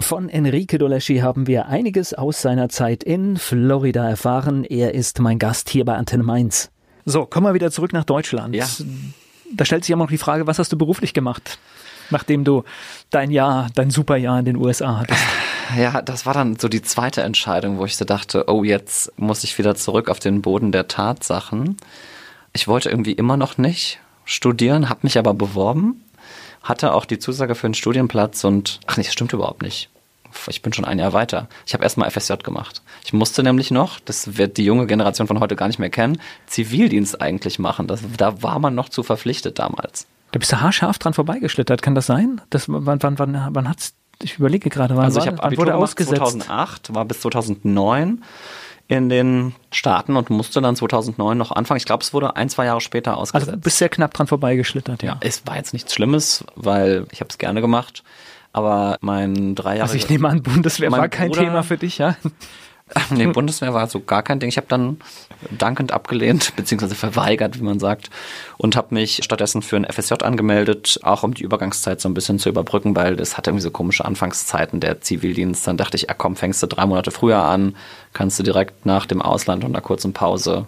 Von 0.00 0.28
Enrique 0.28 0.78
Doleschi 0.78 1.18
haben 1.18 1.46
wir 1.46 1.66
einiges 1.66 2.14
aus 2.14 2.42
seiner 2.42 2.68
Zeit 2.68 3.04
in 3.04 3.36
Florida 3.36 4.08
erfahren. 4.08 4.64
Er 4.64 4.94
ist 4.94 5.20
mein 5.20 5.38
Gast 5.38 5.70
hier 5.70 5.84
bei 5.84 5.94
Antenne 5.94 6.24
Mainz. 6.24 6.70
So, 7.04 7.26
kommen 7.26 7.46
wir 7.46 7.54
wieder 7.54 7.70
zurück 7.70 7.92
nach 7.92 8.04
Deutschland. 8.04 8.54
Ja. 8.54 8.66
Da 9.52 9.64
stellt 9.64 9.84
sich 9.84 9.92
immer 9.92 10.04
noch 10.04 10.10
die 10.10 10.18
Frage, 10.18 10.46
was 10.46 10.58
hast 10.58 10.72
du 10.72 10.78
beruflich 10.78 11.12
gemacht, 11.12 11.58
nachdem 12.10 12.44
du 12.44 12.64
dein 13.10 13.30
Jahr, 13.30 13.68
dein 13.74 13.90
Superjahr 13.90 14.38
in 14.38 14.44
den 14.44 14.56
USA 14.56 15.00
hattest? 15.00 15.22
Ja, 15.76 16.02
das 16.02 16.26
war 16.26 16.34
dann 16.34 16.58
so 16.58 16.68
die 16.68 16.82
zweite 16.82 17.22
Entscheidung, 17.22 17.78
wo 17.78 17.84
ich 17.84 17.96
so 17.96 18.04
dachte, 18.04 18.48
oh, 18.48 18.64
jetzt 18.64 19.16
muss 19.18 19.44
ich 19.44 19.56
wieder 19.56 19.76
zurück 19.76 20.08
auf 20.08 20.18
den 20.18 20.42
Boden 20.42 20.72
der 20.72 20.88
Tatsachen. 20.88 21.76
Ich 22.52 22.66
wollte 22.66 22.90
irgendwie 22.90 23.12
immer 23.12 23.36
noch 23.36 23.56
nicht 23.56 24.00
studieren, 24.24 24.88
habe 24.88 25.00
mich 25.02 25.16
aber 25.16 25.34
beworben, 25.34 26.04
hatte 26.62 26.92
auch 26.92 27.04
die 27.04 27.18
Zusage 27.20 27.54
für 27.54 27.68
einen 27.68 27.74
Studienplatz 27.74 28.42
und 28.42 28.80
ach 28.86 28.96
nee, 28.96 29.04
das 29.04 29.12
stimmt 29.12 29.32
überhaupt 29.32 29.62
nicht 29.62 29.89
ich 30.48 30.62
bin 30.62 30.72
schon 30.72 30.84
ein 30.84 30.98
Jahr 30.98 31.12
weiter. 31.12 31.48
Ich 31.66 31.74
habe 31.74 31.82
erstmal 31.82 32.10
FSJ 32.10 32.34
gemacht. 32.42 32.82
Ich 33.04 33.12
musste 33.12 33.42
nämlich 33.42 33.70
noch, 33.70 34.00
das 34.00 34.36
wird 34.36 34.56
die 34.56 34.64
junge 34.64 34.86
Generation 34.86 35.26
von 35.26 35.40
heute 35.40 35.56
gar 35.56 35.66
nicht 35.66 35.78
mehr 35.78 35.90
kennen, 35.90 36.20
Zivildienst 36.46 37.20
eigentlich 37.20 37.58
machen. 37.58 37.86
Das, 37.86 38.00
da 38.16 38.42
war 38.42 38.58
man 38.58 38.74
noch 38.74 38.88
zu 38.88 39.02
verpflichtet 39.02 39.58
damals. 39.58 40.06
Da 40.32 40.38
bist 40.38 40.52
du 40.52 40.60
haarscharf 40.60 40.98
dran 40.98 41.14
vorbeigeschlittert, 41.14 41.82
kann 41.82 41.94
das 41.94 42.06
sein? 42.06 42.40
Das, 42.50 42.66
wann 42.68 43.02
wann, 43.02 43.18
wann, 43.18 43.48
wann 43.50 43.68
hat's, 43.68 43.94
ich 44.22 44.38
überlege 44.38 44.70
gerade, 44.70 44.96
wann, 44.96 45.04
also 45.04 45.20
ich 45.20 45.26
hab 45.26 45.42
Abitur 45.44 45.66
wurde 45.66 45.76
ausgesetzt? 45.76 46.18
2008, 46.18 46.94
war 46.94 47.04
bis 47.04 47.20
2009 47.20 48.22
in 48.90 49.08
den 49.08 49.54
Staaten 49.70 50.16
und 50.16 50.30
musste 50.30 50.60
dann 50.60 50.74
2009 50.74 51.38
noch 51.38 51.52
anfangen. 51.52 51.78
Ich 51.78 51.84
glaube, 51.84 52.02
es 52.02 52.12
wurde 52.12 52.34
ein, 52.34 52.48
zwei 52.48 52.64
Jahre 52.64 52.80
später 52.80 53.16
ausgesetzt. 53.16 53.48
Also 53.48 53.60
bist 53.60 53.78
sehr 53.78 53.88
knapp 53.88 54.12
dran 54.14 54.26
vorbeigeschlittert, 54.26 55.04
ja. 55.04 55.12
ja 55.12 55.18
es 55.20 55.46
war 55.46 55.56
jetzt 55.56 55.72
nichts 55.72 55.94
Schlimmes, 55.94 56.44
weil 56.56 57.06
ich 57.12 57.20
habe 57.20 57.30
es 57.30 57.38
gerne 57.38 57.60
gemacht. 57.60 58.02
Aber 58.52 58.98
mein 59.00 59.54
drei 59.54 59.76
Jahre. 59.76 59.82
Also 59.82 59.94
ich 59.94 60.08
nehme 60.08 60.28
an, 60.28 60.42
Bundeswehr 60.42 60.90
war 60.90 61.08
kein 61.08 61.28
Bruder, 61.28 61.42
Thema 61.42 61.62
für 61.62 61.76
dich, 61.76 61.98
ja? 61.98 62.16
Nee, 63.10 63.26
Bundeswehr 63.26 63.72
war 63.72 63.86
so 63.86 64.00
gar 64.00 64.22
kein 64.22 64.40
Ding. 64.40 64.48
Ich 64.48 64.56
habe 64.56 64.66
dann 64.68 64.98
dankend 65.56 65.92
abgelehnt, 65.92 66.52
beziehungsweise 66.56 66.94
verweigert, 66.94 67.58
wie 67.58 67.62
man 67.62 67.78
sagt, 67.78 68.10
und 68.56 68.74
habe 68.74 68.94
mich 68.94 69.20
stattdessen 69.22 69.62
für 69.62 69.76
ein 69.76 69.84
FSJ 69.84 70.14
angemeldet, 70.24 70.98
auch 71.02 71.22
um 71.22 71.34
die 71.34 71.44
Übergangszeit 71.44 72.00
so 72.00 72.08
ein 72.08 72.14
bisschen 72.14 72.38
zu 72.38 72.48
überbrücken, 72.48 72.96
weil 72.96 73.16
das 73.16 73.36
hatte 73.36 73.50
irgendwie 73.50 73.62
so 73.62 73.70
komische 73.70 74.04
Anfangszeiten 74.04 74.80
der 74.80 75.00
Zivildienst. 75.00 75.66
Dann 75.66 75.76
dachte 75.76 75.96
ich, 75.96 76.10
ah 76.10 76.14
komm, 76.14 76.36
fängst 76.36 76.62
du 76.62 76.66
drei 76.66 76.86
Monate 76.86 77.10
früher 77.10 77.44
an, 77.44 77.76
kannst 78.12 78.38
du 78.38 78.42
direkt 78.42 78.86
nach 78.86 79.06
dem 79.06 79.22
Ausland 79.22 79.64
und 79.64 79.70
einer 79.70 79.82
kurzen 79.82 80.12
Pause 80.12 80.66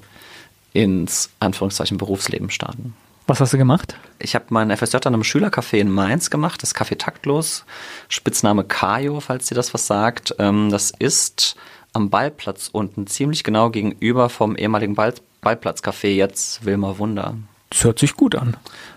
ins 0.72 1.30
Anführungszeichen 1.40 1.98
Berufsleben 1.98 2.50
starten. 2.50 2.94
Was 3.26 3.40
hast 3.40 3.52
du 3.52 3.58
gemacht? 3.58 3.96
Ich 4.18 4.34
habe 4.34 4.46
meinen 4.50 4.76
FSJ 4.76 4.96
an 4.96 5.14
einem 5.14 5.22
Schülercafé 5.22 5.78
in 5.78 5.90
Mainz 5.90 6.28
gemacht, 6.28 6.62
das 6.62 6.74
Café 6.74 6.98
Taktlos, 6.98 7.64
Spitzname 8.08 8.64
Kajo, 8.64 9.20
falls 9.20 9.46
dir 9.46 9.54
das 9.54 9.72
was 9.72 9.86
sagt. 9.86 10.34
Ähm, 10.38 10.70
das 10.70 10.92
ist 10.98 11.56
am 11.92 12.10
Ballplatz 12.10 12.68
unten, 12.72 13.06
ziemlich 13.06 13.44
genau 13.44 13.70
gegenüber 13.70 14.28
vom 14.28 14.56
ehemaligen 14.56 14.94
Ball 14.94 15.14
Ballplatzcafé, 15.42 16.08
jetzt 16.08 16.64
Wilmer 16.64 16.98
Wunder. 16.98 17.34
Das 17.70 17.82
hört 17.82 17.98
sich 17.98 18.14
gut 18.16 18.36
an. 18.36 18.56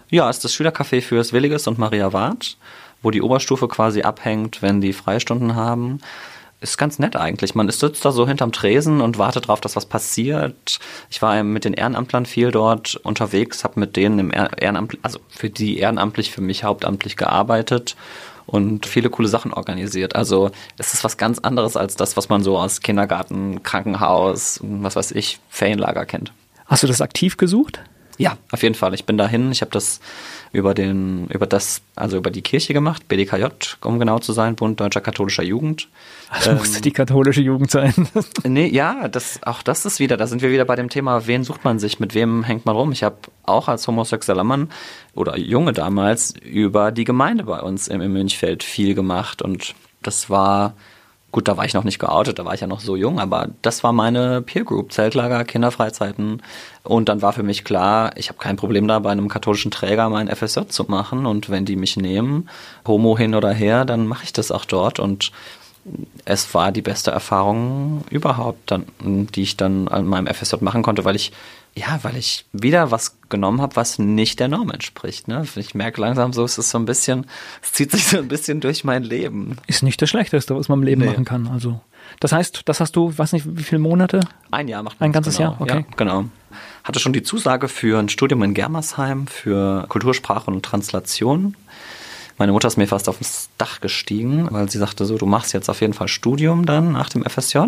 Ja, 0.10 0.30
ist 0.30 0.44
das 0.44 0.54
Schülercafé 0.54 1.02
fürs 1.02 1.34
Williges 1.34 1.68
und 1.68 1.80
Maria 1.80 2.14
Wart, 2.14 2.58
wo 3.02 3.10
die 3.10 3.22
Oberstufe 3.22 3.68
quasi 3.68 4.04
abhängt, 4.04 4.62
wenn 4.62 4.80
die 4.80 4.94
Freistunden 4.94 5.56
haben. 5.56 6.02
Ist 6.62 6.78
ganz 6.78 7.00
nett 7.00 7.16
eigentlich. 7.16 7.54
Man 7.54 7.70
sitzt 7.70 8.06
da 8.06 8.12
so 8.12 8.28
hinterm 8.28 8.52
Tresen 8.52 9.02
und 9.02 9.18
wartet 9.18 9.46
darauf, 9.46 9.62
dass 9.62 9.76
was 9.76 9.86
passiert. 9.86 10.80
Ich 11.10 11.22
war 11.22 11.44
mit 11.44 11.66
den 11.66 11.74
Ehrenamtlern 11.74 12.26
viel 12.26 12.52
dort 12.52 12.96
unterwegs, 13.04 13.64
habe 13.64 13.80
mit 13.80 13.96
denen 13.96 14.20
im 14.20 14.32
Ehrenamt, 14.32 14.98
also 15.02 15.20
für 15.30 15.50
die 15.50 15.78
ehrenamtlich, 15.78 16.32
für 16.32 16.42
mich 16.42 16.64
hauptamtlich 16.64 17.18
gearbeitet 17.18 17.96
und 18.46 18.86
viele 18.86 19.10
coole 19.10 19.28
Sachen 19.28 19.54
organisiert. 19.54 20.16
Also 20.16 20.52
es 20.78 20.94
ist 20.94 21.04
was 21.04 21.18
ganz 21.18 21.40
anderes 21.40 21.76
als 21.78 21.96
das, 21.96 22.16
was 22.16 22.30
man 22.30 22.44
so 22.44 22.58
aus 22.58 22.82
Kindergarten, 22.82 23.64
Krankenhaus, 23.64 24.60
was 24.64 24.96
weiß 24.96 25.12
ich, 25.12 25.40
Ferienlager 25.50 26.06
kennt. 26.06 26.32
Hast 26.66 26.84
du 26.84 26.88
das 26.88 27.02
aktiv 27.02 27.38
gesucht? 27.38 27.82
Ja, 28.18 28.38
auf 28.52 28.64
jeden 28.64 28.76
Fall. 28.76 28.94
Ich 28.94 29.06
bin 29.06 29.18
dahin. 29.18 29.52
Ich 29.52 29.62
habe 29.62 29.72
das 29.72 30.00
über 30.54 30.74
den, 30.74 31.28
über 31.28 31.46
das, 31.46 31.82
also 31.96 32.18
über 32.18 32.32
die 32.32 32.42
Kirche 32.42 32.74
gemacht, 32.74 33.08
BDKJ, 33.08 33.46
um 33.84 34.00
genau 34.00 34.20
zu 34.20 34.32
sein, 34.32 34.56
Bund 34.56 34.80
Deutscher 34.80 35.02
Katholischer 35.02 35.44
Jugend. 35.44 35.90
Das 36.30 36.48
ähm, 36.48 36.58
musste 36.58 36.82
die 36.82 36.92
katholische 36.92 37.42
Jugend 37.42 37.72
sein. 37.72 37.94
nee, 38.44 38.68
ja, 38.68 39.08
das, 39.08 39.42
auch 39.44 39.62
das 39.62 39.86
ist 39.86 40.00
wieder, 40.00 40.18
da 40.18 40.28
sind 40.28 40.42
wir 40.42 40.52
wieder 40.52 40.66
bei 40.66 40.76
dem 40.76 40.90
Thema, 40.90 41.28
wen 41.28 41.44
sucht 41.44 41.64
man 41.64 41.80
sich, 41.80 42.00
mit 42.00 42.14
wem 42.14 42.44
hängt 42.44 42.66
man 42.66 42.76
rum. 42.76 42.92
Ich 42.92 43.04
habe 43.04 43.18
auch 43.44 43.68
als 43.68 43.88
homosexueller 43.88 44.44
Mann 44.44 44.70
oder 45.14 45.38
Junge 45.38 45.74
damals 45.74 46.34
über 46.42 46.92
die 46.92 47.04
Gemeinde 47.04 47.44
bei 47.44 47.62
uns 47.62 47.88
im, 47.88 48.02
im 48.02 48.14
Münchfeld 48.14 48.64
viel 48.64 48.96
gemacht 48.96 49.42
und 49.42 49.76
das 50.02 50.30
war, 50.30 50.76
Gut, 51.36 51.50
da 51.50 51.58
war 51.58 51.66
ich 51.66 51.74
noch 51.74 51.84
nicht 51.84 52.00
geoutet, 52.00 52.40
da 52.40 52.46
war 52.46 52.54
ich 52.54 52.62
ja 52.62 52.68
noch 52.68 52.80
so 52.80 52.96
jung, 52.96 53.20
aber 53.20 53.50
das 53.62 53.84
war 53.84 53.92
meine 53.92 54.42
Peer 54.42 54.64
Group, 54.64 54.94
Zeltlager, 54.94 55.44
Kinderfreizeiten. 55.44 56.42
Und 56.84 57.10
dann 57.10 57.22
war 57.22 57.34
für 57.34 57.44
mich 57.44 57.66
klar, 57.66 58.16
ich 58.16 58.30
habe 58.30 58.40
kein 58.40 58.56
Problem 58.56 58.88
da 58.88 59.00
bei 59.00 59.12
einem 59.12 59.28
katholischen 59.28 59.70
Träger 59.70 60.08
mein 60.08 60.34
FSJ 60.34 60.68
zu 60.70 60.86
machen. 60.86 61.26
Und 61.26 61.50
wenn 61.50 61.66
die 61.66 61.76
mich 61.76 61.98
nehmen, 61.98 62.48
Homo 62.88 63.18
hin 63.18 63.36
oder 63.36 63.52
her, 63.52 63.84
dann 63.84 64.08
mache 64.08 64.24
ich 64.24 64.32
das 64.32 64.50
auch 64.50 64.64
dort. 64.64 64.98
Und 64.98 65.34
es 66.26 66.54
war 66.54 66.72
die 66.72 66.82
beste 66.82 67.12
Erfahrung 67.12 68.04
überhaupt, 68.10 68.72
dann, 68.72 68.86
die 69.00 69.44
ich 69.44 69.58
dann 69.58 69.88
an 69.88 70.06
meinem 70.06 70.34
FSJ 70.34 70.58
machen 70.62 70.82
konnte, 70.82 71.06
weil 71.06 71.16
ich 71.16 71.32
ja, 71.78 72.00
weil 72.04 72.16
ich 72.16 72.46
wieder 72.54 72.90
was 72.92 73.18
genommen 73.28 73.62
habe, 73.62 73.76
was 73.76 74.00
nicht 74.00 74.40
der 74.40 74.48
Norm 74.48 74.72
entspricht. 74.72 75.28
Ne? 75.28 75.46
Ich 75.58 75.76
merke 75.76 76.00
langsam 76.00 76.32
so, 76.32 76.46
es 76.46 76.58
ist 76.58 76.70
so 76.70 76.78
ein 76.78 76.86
bisschen, 76.86 77.26
es 77.62 77.74
zieht 77.74 77.92
sich 77.92 78.08
so 78.08 78.18
ein 78.18 78.30
bisschen 78.30 78.62
durch 78.62 78.86
mein 78.86 79.04
Leben. 79.04 79.58
Ist 79.68 79.84
nicht 79.84 80.02
das 80.02 80.10
Schlechteste, 80.10 80.56
was 80.56 80.70
man 80.70 80.80
im 80.80 80.86
Leben 80.86 81.02
nee. 81.02 81.08
machen 81.08 81.26
kann. 81.26 81.48
Also, 81.48 81.82
das 82.22 82.32
heißt, 82.32 82.62
das 82.64 82.80
hast 82.80 82.96
du, 82.96 83.18
weiß 83.18 83.34
nicht, 83.34 83.46
wie 83.58 83.64
viele 83.64 83.80
Monate? 83.80 84.22
Ein 84.52 84.70
Jahr 84.70 84.84
macht 84.84 85.02
man 85.02 85.10
Ein 85.10 85.12
ganzes 85.12 85.36
genau. 85.36 85.52
Jahr, 85.52 85.62
okay. 85.62 85.80
Ja, 85.80 85.96
genau. 85.98 86.26
Hatte 86.86 87.00
schon 87.00 87.12
die 87.12 87.24
Zusage 87.24 87.68
für 87.68 88.00
ein 88.00 88.08
Studium 88.08 88.42
in 88.44 88.54
Germersheim 88.54 89.28
für 89.28 89.86
Kultursprache 89.90 90.50
und 90.50 90.64
Translation. 90.64 91.56
Meine 92.38 92.52
Mutter 92.52 92.68
ist 92.68 92.78
mir 92.78 92.88
fast 92.88 93.08
aufs 93.08 93.50
Dach 93.58 93.80
gestiegen, 93.80 94.48
weil 94.52 94.70
sie 94.70 94.78
sagte 94.78 95.06
so, 95.06 95.18
du 95.18 95.26
machst 95.26 95.54
jetzt 95.54 95.70
auf 95.70 95.82
jeden 95.82 95.94
Fall 95.94 96.08
Studium 96.08 96.66
dann 96.66 96.92
nach 96.92 97.10
dem 97.10 97.24
FSJ 97.24 97.60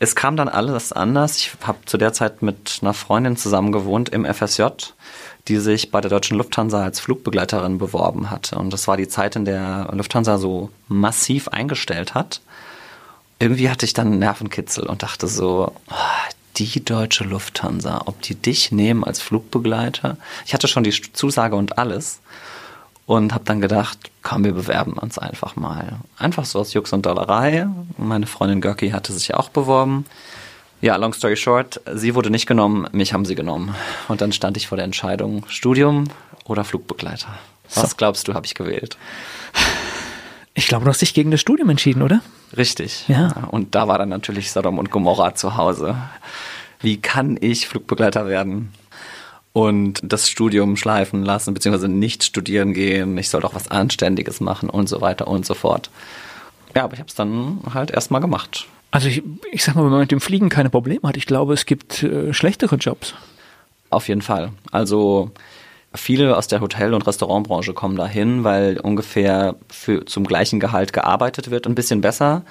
es 0.00 0.14
kam 0.14 0.36
dann 0.36 0.48
alles 0.48 0.92
anders. 0.92 1.36
Ich 1.38 1.52
habe 1.62 1.78
zu 1.86 1.98
der 1.98 2.12
Zeit 2.12 2.42
mit 2.42 2.78
einer 2.82 2.94
Freundin 2.94 3.36
zusammen 3.36 3.72
gewohnt 3.72 4.08
im 4.10 4.24
FSJ, 4.24 4.66
die 5.48 5.56
sich 5.56 5.90
bei 5.90 6.00
der 6.00 6.10
Deutschen 6.10 6.36
Lufthansa 6.36 6.82
als 6.82 7.00
Flugbegleiterin 7.00 7.78
beworben 7.78 8.30
hatte. 8.30 8.56
Und 8.56 8.72
das 8.72 8.86
war 8.86 8.96
die 8.96 9.08
Zeit, 9.08 9.34
in 9.34 9.44
der 9.44 9.88
Lufthansa 9.92 10.38
so 10.38 10.70
massiv 10.86 11.48
eingestellt 11.48 12.14
hat. 12.14 12.40
Irgendwie 13.40 13.70
hatte 13.70 13.86
ich 13.86 13.92
dann 13.92 14.08
einen 14.08 14.18
Nervenkitzel 14.20 14.86
und 14.86 15.02
dachte 15.02 15.26
so, 15.26 15.72
oh, 15.90 15.94
die 16.56 16.84
deutsche 16.84 17.24
Lufthansa, 17.24 18.02
ob 18.06 18.20
die 18.22 18.34
dich 18.34 18.72
nehmen 18.72 19.04
als 19.04 19.20
Flugbegleiter? 19.20 20.16
Ich 20.46 20.54
hatte 20.54 20.68
schon 20.68 20.84
die 20.84 20.90
Zusage 21.12 21.56
und 21.56 21.78
alles 21.78 22.20
und 23.08 23.32
habe 23.32 23.44
dann 23.44 23.62
gedacht, 23.62 23.98
komm, 24.22 24.44
wir 24.44 24.52
bewerben 24.52 24.92
uns 24.92 25.18
einfach 25.18 25.56
mal. 25.56 25.96
Einfach 26.18 26.44
so 26.44 26.60
aus 26.60 26.74
Jux 26.74 26.92
und 26.92 27.06
Dollerei. 27.06 27.66
Meine 27.96 28.26
Freundin 28.26 28.60
Görki 28.60 28.90
hatte 28.90 29.14
sich 29.14 29.32
auch 29.32 29.48
beworben. 29.48 30.04
Ja, 30.82 30.94
long 30.96 31.14
story 31.14 31.34
short, 31.34 31.80
sie 31.94 32.14
wurde 32.14 32.28
nicht 32.28 32.46
genommen, 32.46 32.86
mich 32.92 33.14
haben 33.14 33.24
sie 33.24 33.34
genommen. 33.34 33.74
Und 34.08 34.20
dann 34.20 34.30
stand 34.32 34.58
ich 34.58 34.68
vor 34.68 34.76
der 34.76 34.84
Entscheidung, 34.84 35.46
Studium 35.48 36.04
oder 36.44 36.64
Flugbegleiter. 36.64 37.28
Was 37.74 37.92
so. 37.92 37.96
glaubst 37.96 38.28
du, 38.28 38.34
habe 38.34 38.44
ich 38.44 38.54
gewählt? 38.54 38.98
Ich 40.52 40.66
glaube, 40.66 40.84
du 40.84 40.90
hast 40.90 41.00
dich 41.00 41.14
gegen 41.14 41.30
das 41.30 41.40
Studium 41.40 41.70
entschieden, 41.70 42.02
oder? 42.02 42.20
Richtig. 42.58 43.08
Ja. 43.08 43.48
Und 43.50 43.74
da 43.74 43.88
war 43.88 43.96
dann 43.96 44.10
natürlich 44.10 44.52
Sodom 44.52 44.78
und 44.78 44.90
Gomorra 44.90 45.34
zu 45.34 45.56
Hause. 45.56 45.96
Wie 46.80 46.98
kann 46.98 47.38
ich 47.40 47.68
Flugbegleiter 47.68 48.26
werden? 48.26 48.74
Und 49.52 50.00
das 50.02 50.28
Studium 50.28 50.76
schleifen 50.76 51.24
lassen, 51.24 51.54
beziehungsweise 51.54 51.88
nicht 51.88 52.24
studieren 52.24 52.74
gehen, 52.74 53.16
ich 53.18 53.28
soll 53.28 53.40
doch 53.40 53.54
was 53.54 53.70
Anständiges 53.70 54.40
machen 54.40 54.70
und 54.70 54.88
so 54.88 55.00
weiter 55.00 55.28
und 55.28 55.46
so 55.46 55.54
fort. 55.54 55.90
Ja, 56.74 56.84
aber 56.84 56.94
ich 56.94 57.00
habe 57.00 57.08
es 57.08 57.14
dann 57.14 57.60
halt 57.72 57.90
erstmal 57.90 58.20
gemacht. 58.20 58.66
Also 58.90 59.08
ich, 59.08 59.22
ich 59.52 59.64
sag 59.64 59.74
mal, 59.74 59.84
wenn 59.84 59.90
man 59.90 60.00
mit 60.00 60.12
dem 60.12 60.20
Fliegen 60.20 60.48
keine 60.48 60.70
Probleme 60.70 61.08
hat, 61.08 61.16
ich 61.16 61.26
glaube, 61.26 61.54
es 61.54 61.66
gibt 61.66 62.02
äh, 62.02 62.32
schlechtere 62.32 62.76
Jobs. 62.76 63.14
Auf 63.90 64.08
jeden 64.08 64.22
Fall. 64.22 64.52
Also 64.70 65.30
viele 65.94 66.36
aus 66.36 66.48
der 66.48 66.60
Hotel- 66.60 66.94
und 66.94 67.06
Restaurantbranche 67.06 67.74
kommen 67.74 67.96
dahin, 67.96 68.44
weil 68.44 68.78
ungefähr 68.78 69.56
für, 69.68 70.04
zum 70.06 70.24
gleichen 70.24 70.60
Gehalt 70.60 70.92
gearbeitet 70.92 71.50
wird, 71.50 71.66
ein 71.66 71.74
bisschen 71.74 72.00
besser, 72.00 72.42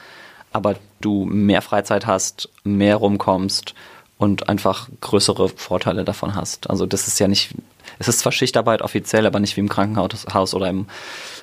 aber 0.52 0.76
du 1.02 1.26
mehr 1.26 1.62
Freizeit 1.62 2.06
hast, 2.08 2.50
mehr 2.64 2.98
rumkommst 2.98 3.74
und 4.18 4.50
einfach 4.50 4.90
größere 5.02 5.50
Vorteile 5.50 6.04
davon 6.04 6.36
hast. 6.36 6.70
Also 6.70 6.86
das 6.86 7.08
ist 7.08 7.20
ja 7.20 7.28
nicht, 7.28 7.54
es 8.00 8.08
ist 8.08 8.20
zwar 8.20 8.32
Schichtarbeit 8.32 8.82
offiziell, 8.82 9.26
aber 9.26 9.40
nicht 9.40 9.56
wie 9.56 9.62
im 9.62 9.70
Krankenhaus 9.70 10.54
oder 10.54 10.70
im, 10.70 10.88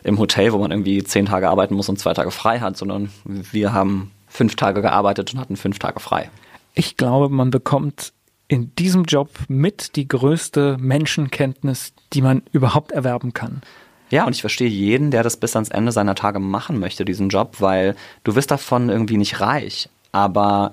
im 0.03 0.19
Hotel, 0.19 0.53
wo 0.53 0.59
man 0.59 0.71
irgendwie 0.71 1.03
zehn 1.05 1.27
Tage 1.27 1.49
arbeiten 1.49 1.75
muss 1.75 1.89
und 1.89 1.99
zwei 1.99 2.15
Tage 2.15 2.31
frei 2.31 2.61
hat, 2.61 2.77
sondern 2.77 3.11
wir 3.25 3.73
haben 3.73 4.11
fünf 4.29 4.57
Tage 4.57 4.83
gearbeitet 4.83 5.33
und 5.33 5.41
hatten 5.41 5.57
fünf 5.57 5.79
Tage 5.79 6.01
frei. 6.01 6.31
Ich 6.75 6.97
glaube, 6.97 7.29
man 7.29 7.51
bekommt 7.51 8.13
in 8.49 8.75
diesem 8.75 9.05
Job 9.05 9.31
mit 9.49 9.97
die 9.97 10.09
größte 10.09 10.77
Menschenkenntnis, 10.79 11.93
die 12.13 12.23
man 12.23 12.43
überhaupt 12.53 12.93
erwerben 12.93 13.33
kann. 13.33 13.63
Ja, 14.11 14.27
und 14.27 14.35
ich 14.35 14.43
verstehe 14.43 14.69
jeden, 14.69 15.11
der 15.11 15.23
das 15.23 15.37
bis 15.37 15.57
ans 15.57 15.71
Ende 15.71 15.93
seiner 15.93 16.15
Tage 16.15 16.41
machen 16.41 16.79
möchte, 16.79 17.05
diesen 17.05 17.31
Job, 17.31 17.57
weil 17.61 17.97
du 18.23 18.35
wirst 18.35 18.51
davon 18.51 18.89
irgendwie 18.89 19.17
nicht 19.17 19.41
reich, 19.41 19.89
aber 20.13 20.73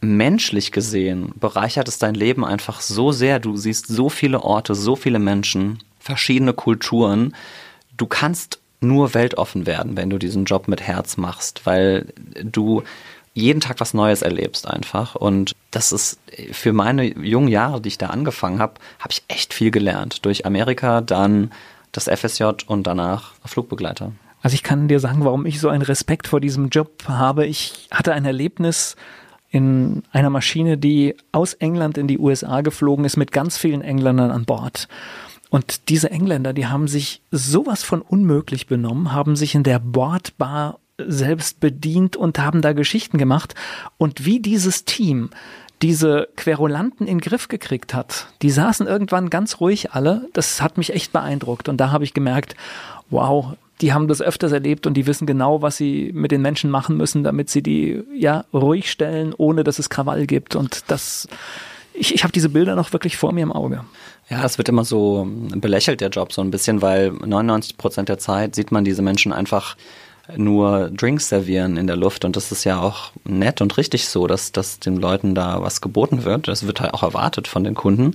menschlich 0.00 0.72
gesehen 0.72 1.32
bereichert 1.38 1.88
es 1.88 1.98
dein 1.98 2.14
Leben 2.14 2.44
einfach 2.44 2.80
so 2.80 3.12
sehr. 3.12 3.38
Du 3.38 3.56
siehst 3.56 3.86
so 3.86 4.08
viele 4.08 4.42
Orte, 4.42 4.74
so 4.74 4.96
viele 4.96 5.18
Menschen, 5.18 5.78
verschiedene 5.98 6.52
Kulturen. 6.52 7.34
Du 7.96 8.06
kannst 8.06 8.60
nur 8.80 9.12
weltoffen 9.14 9.66
werden, 9.66 9.96
wenn 9.96 10.10
du 10.10 10.18
diesen 10.18 10.46
Job 10.46 10.68
mit 10.68 10.80
Herz 10.80 11.16
machst, 11.16 11.66
weil 11.66 12.06
du 12.42 12.82
jeden 13.34 13.60
Tag 13.60 13.78
was 13.80 13.94
Neues 13.94 14.22
erlebst 14.22 14.66
einfach. 14.66 15.14
Und 15.14 15.54
das 15.70 15.92
ist 15.92 16.18
für 16.52 16.72
meine 16.72 17.04
jungen 17.04 17.48
Jahre, 17.48 17.80
die 17.80 17.88
ich 17.88 17.98
da 17.98 18.06
angefangen 18.06 18.58
habe, 18.58 18.74
habe 18.98 19.12
ich 19.12 19.22
echt 19.28 19.54
viel 19.54 19.70
gelernt. 19.70 20.24
Durch 20.24 20.46
Amerika, 20.46 21.02
dann 21.02 21.52
das 21.92 22.04
FSJ 22.08 22.44
und 22.66 22.86
danach 22.86 23.32
Flugbegleiter. 23.44 24.12
Also 24.42 24.54
ich 24.54 24.62
kann 24.62 24.88
dir 24.88 25.00
sagen, 25.00 25.24
warum 25.24 25.44
ich 25.44 25.60
so 25.60 25.68
einen 25.68 25.82
Respekt 25.82 26.28
vor 26.28 26.40
diesem 26.40 26.70
Job 26.70 26.90
habe. 27.06 27.46
Ich 27.46 27.88
hatte 27.90 28.14
ein 28.14 28.24
Erlebnis, 28.24 28.96
in 29.50 30.02
einer 30.12 30.30
Maschine, 30.30 30.78
die 30.78 31.16
aus 31.32 31.54
England 31.54 31.98
in 31.98 32.06
die 32.06 32.18
USA 32.18 32.60
geflogen 32.60 33.04
ist 33.04 33.16
mit 33.16 33.32
ganz 33.32 33.58
vielen 33.58 33.82
Engländern 33.82 34.30
an 34.30 34.44
Bord. 34.44 34.88
Und 35.50 35.88
diese 35.88 36.10
Engländer, 36.10 36.52
die 36.52 36.66
haben 36.66 36.86
sich 36.86 37.20
sowas 37.32 37.82
von 37.82 38.02
unmöglich 38.02 38.68
benommen, 38.68 39.12
haben 39.12 39.34
sich 39.34 39.56
in 39.56 39.64
der 39.64 39.80
Bordbar 39.80 40.78
selbst 40.96 41.58
bedient 41.58 42.16
und 42.16 42.38
haben 42.38 42.62
da 42.62 42.72
Geschichten 42.72 43.18
gemacht. 43.18 43.54
Und 43.98 44.24
wie 44.24 44.38
dieses 44.40 44.84
Team 44.84 45.30
diese 45.82 46.28
Querulanten 46.36 47.06
in 47.06 47.18
den 47.18 47.20
Griff 47.22 47.48
gekriegt 47.48 47.94
hat, 47.94 48.28
die 48.42 48.50
saßen 48.50 48.86
irgendwann 48.86 49.30
ganz 49.30 49.60
ruhig 49.60 49.92
alle, 49.92 50.28
das 50.34 50.60
hat 50.60 50.76
mich 50.76 50.92
echt 50.92 51.12
beeindruckt. 51.12 51.68
Und 51.68 51.78
da 51.78 51.90
habe 51.90 52.04
ich 52.04 52.14
gemerkt, 52.14 52.54
wow, 53.08 53.56
die 53.80 53.92
haben 53.92 54.08
das 54.08 54.20
öfters 54.20 54.52
erlebt 54.52 54.86
und 54.86 54.94
die 54.94 55.06
wissen 55.06 55.26
genau, 55.26 55.62
was 55.62 55.76
sie 55.76 56.10
mit 56.14 56.30
den 56.30 56.42
Menschen 56.42 56.70
machen 56.70 56.96
müssen, 56.96 57.24
damit 57.24 57.50
sie 57.50 57.62
die 57.62 58.02
ja 58.14 58.44
ruhig 58.52 58.90
stellen, 58.90 59.34
ohne 59.36 59.64
dass 59.64 59.78
es 59.78 59.90
Krawall 59.90 60.26
gibt. 60.26 60.54
Und 60.54 60.84
das, 60.88 61.28
ich, 61.94 62.14
ich 62.14 62.22
habe 62.22 62.32
diese 62.32 62.48
Bilder 62.48 62.76
noch 62.76 62.92
wirklich 62.92 63.16
vor 63.16 63.32
mir 63.32 63.42
im 63.42 63.52
Auge. 63.52 63.84
Ja, 64.28 64.44
es 64.44 64.58
wird 64.58 64.68
immer 64.68 64.84
so 64.84 65.26
belächelt, 65.56 66.00
der 66.00 66.10
Job, 66.10 66.32
so 66.32 66.40
ein 66.40 66.50
bisschen, 66.50 66.82
weil 66.82 67.10
99 67.10 67.76
Prozent 67.76 68.08
der 68.08 68.18
Zeit 68.18 68.54
sieht 68.54 68.70
man 68.70 68.84
diese 68.84 69.02
Menschen 69.02 69.32
einfach 69.32 69.76
nur 70.36 70.90
Drinks 70.90 71.28
servieren 71.28 71.76
in 71.76 71.86
der 71.86 71.96
Luft 71.96 72.24
und 72.24 72.36
das 72.36 72.52
ist 72.52 72.64
ja 72.64 72.80
auch 72.80 73.12
nett 73.24 73.60
und 73.60 73.76
richtig 73.76 74.08
so, 74.08 74.26
dass, 74.26 74.52
dass 74.52 74.78
den 74.78 74.96
Leuten 74.96 75.34
da 75.34 75.62
was 75.62 75.80
geboten 75.80 76.24
wird. 76.24 76.48
Das 76.48 76.66
wird 76.66 76.80
halt 76.80 76.94
auch 76.94 77.02
erwartet 77.02 77.48
von 77.48 77.64
den 77.64 77.74
Kunden. 77.74 78.14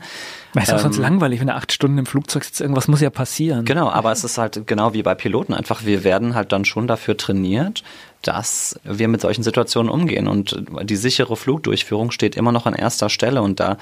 Ist 0.55 0.71
auch 0.71 0.77
ähm, 0.77 0.83
sonst 0.83 0.97
langweilig, 0.97 1.41
wenn 1.41 1.49
er 1.49 1.55
acht 1.55 1.71
Stunden 1.71 1.97
im 1.97 2.05
Flugzeug 2.05 2.43
sitzt. 2.43 2.61
Irgendwas 2.61 2.87
muss 2.87 3.01
ja 3.01 3.09
passieren. 3.09 3.65
Genau, 3.65 3.89
aber 3.89 4.11
es 4.11 4.23
ist 4.23 4.37
halt 4.37 4.67
genau 4.67 4.93
wie 4.93 5.03
bei 5.03 5.15
Piloten 5.15 5.53
einfach. 5.53 5.85
Wir 5.85 6.03
werden 6.03 6.35
halt 6.35 6.51
dann 6.51 6.65
schon 6.65 6.87
dafür 6.87 7.17
trainiert, 7.17 7.83
dass 8.21 8.79
wir 8.83 9.07
mit 9.07 9.21
solchen 9.21 9.43
Situationen 9.43 9.91
umgehen 9.91 10.27
und 10.27 10.63
die 10.83 10.95
sichere 10.95 11.35
Flugdurchführung 11.35 12.11
steht 12.11 12.35
immer 12.35 12.51
noch 12.51 12.65
an 12.65 12.73
erster 12.73 13.09
Stelle 13.09 13.41
und 13.41 13.59
da 13.59 13.77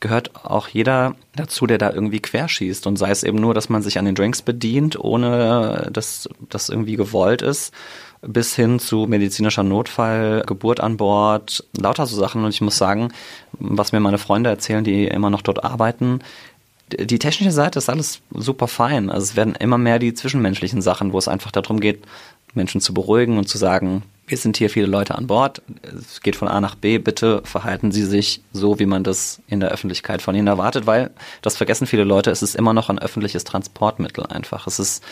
gehört 0.00 0.44
auch 0.44 0.68
jeder 0.68 1.14
dazu, 1.34 1.66
der 1.66 1.78
da 1.78 1.90
irgendwie 1.92 2.20
querschießt. 2.20 2.86
Und 2.86 2.96
sei 2.96 3.10
es 3.10 3.22
eben 3.22 3.38
nur, 3.38 3.54
dass 3.54 3.68
man 3.68 3.82
sich 3.82 3.98
an 3.98 4.04
den 4.04 4.14
Drinks 4.14 4.42
bedient, 4.42 4.98
ohne 4.98 5.90
dass 5.92 6.28
das 6.48 6.68
irgendwie 6.68 6.96
gewollt 6.96 7.42
ist, 7.42 7.72
bis 8.22 8.54
hin 8.54 8.78
zu 8.78 9.06
medizinischer 9.06 9.62
Notfall, 9.62 10.42
Geburt 10.46 10.80
an 10.80 10.96
Bord, 10.96 11.64
lauter 11.76 12.06
so 12.06 12.16
Sachen. 12.16 12.44
Und 12.44 12.50
ich 12.50 12.60
muss 12.60 12.78
sagen, 12.78 13.12
was 13.52 13.92
mir 13.92 14.00
meine 14.00 14.18
Freunde 14.18 14.50
erzählen, 14.50 14.84
die 14.84 15.06
immer 15.06 15.30
noch 15.30 15.42
dort 15.42 15.64
arbeiten, 15.64 16.20
die 16.92 17.18
technische 17.18 17.52
Seite 17.52 17.78
ist 17.78 17.90
alles 17.90 18.20
super 18.32 18.66
fein. 18.66 19.10
Also 19.10 19.24
es 19.24 19.36
werden 19.36 19.54
immer 19.54 19.78
mehr 19.78 19.98
die 19.98 20.14
zwischenmenschlichen 20.14 20.80
Sachen, 20.80 21.12
wo 21.12 21.18
es 21.18 21.28
einfach 21.28 21.50
darum 21.50 21.80
geht, 21.80 22.02
Menschen 22.54 22.80
zu 22.80 22.94
beruhigen 22.94 23.36
und 23.36 23.48
zu 23.48 23.58
sagen, 23.58 24.02
wir 24.28 24.36
sind 24.36 24.56
hier 24.56 24.70
viele 24.70 24.86
Leute 24.86 25.16
an 25.16 25.26
Bord, 25.26 25.62
es 25.82 26.20
geht 26.20 26.36
von 26.36 26.48
A 26.48 26.60
nach 26.60 26.74
B, 26.74 26.98
bitte 26.98 27.42
verhalten 27.44 27.92
Sie 27.92 28.04
sich 28.04 28.42
so, 28.52 28.78
wie 28.78 28.86
man 28.86 29.04
das 29.04 29.42
in 29.48 29.60
der 29.60 29.70
Öffentlichkeit 29.70 30.22
von 30.22 30.34
Ihnen 30.34 30.46
erwartet, 30.46 30.86
weil, 30.86 31.10
das 31.42 31.56
vergessen 31.56 31.86
viele 31.86 32.04
Leute, 32.04 32.30
es 32.30 32.42
ist 32.42 32.54
immer 32.54 32.72
noch 32.72 32.90
ein 32.90 32.98
öffentliches 32.98 33.44
Transportmittel 33.44 34.26
einfach. 34.26 34.66
Es 34.66 34.78
ist 34.78 35.02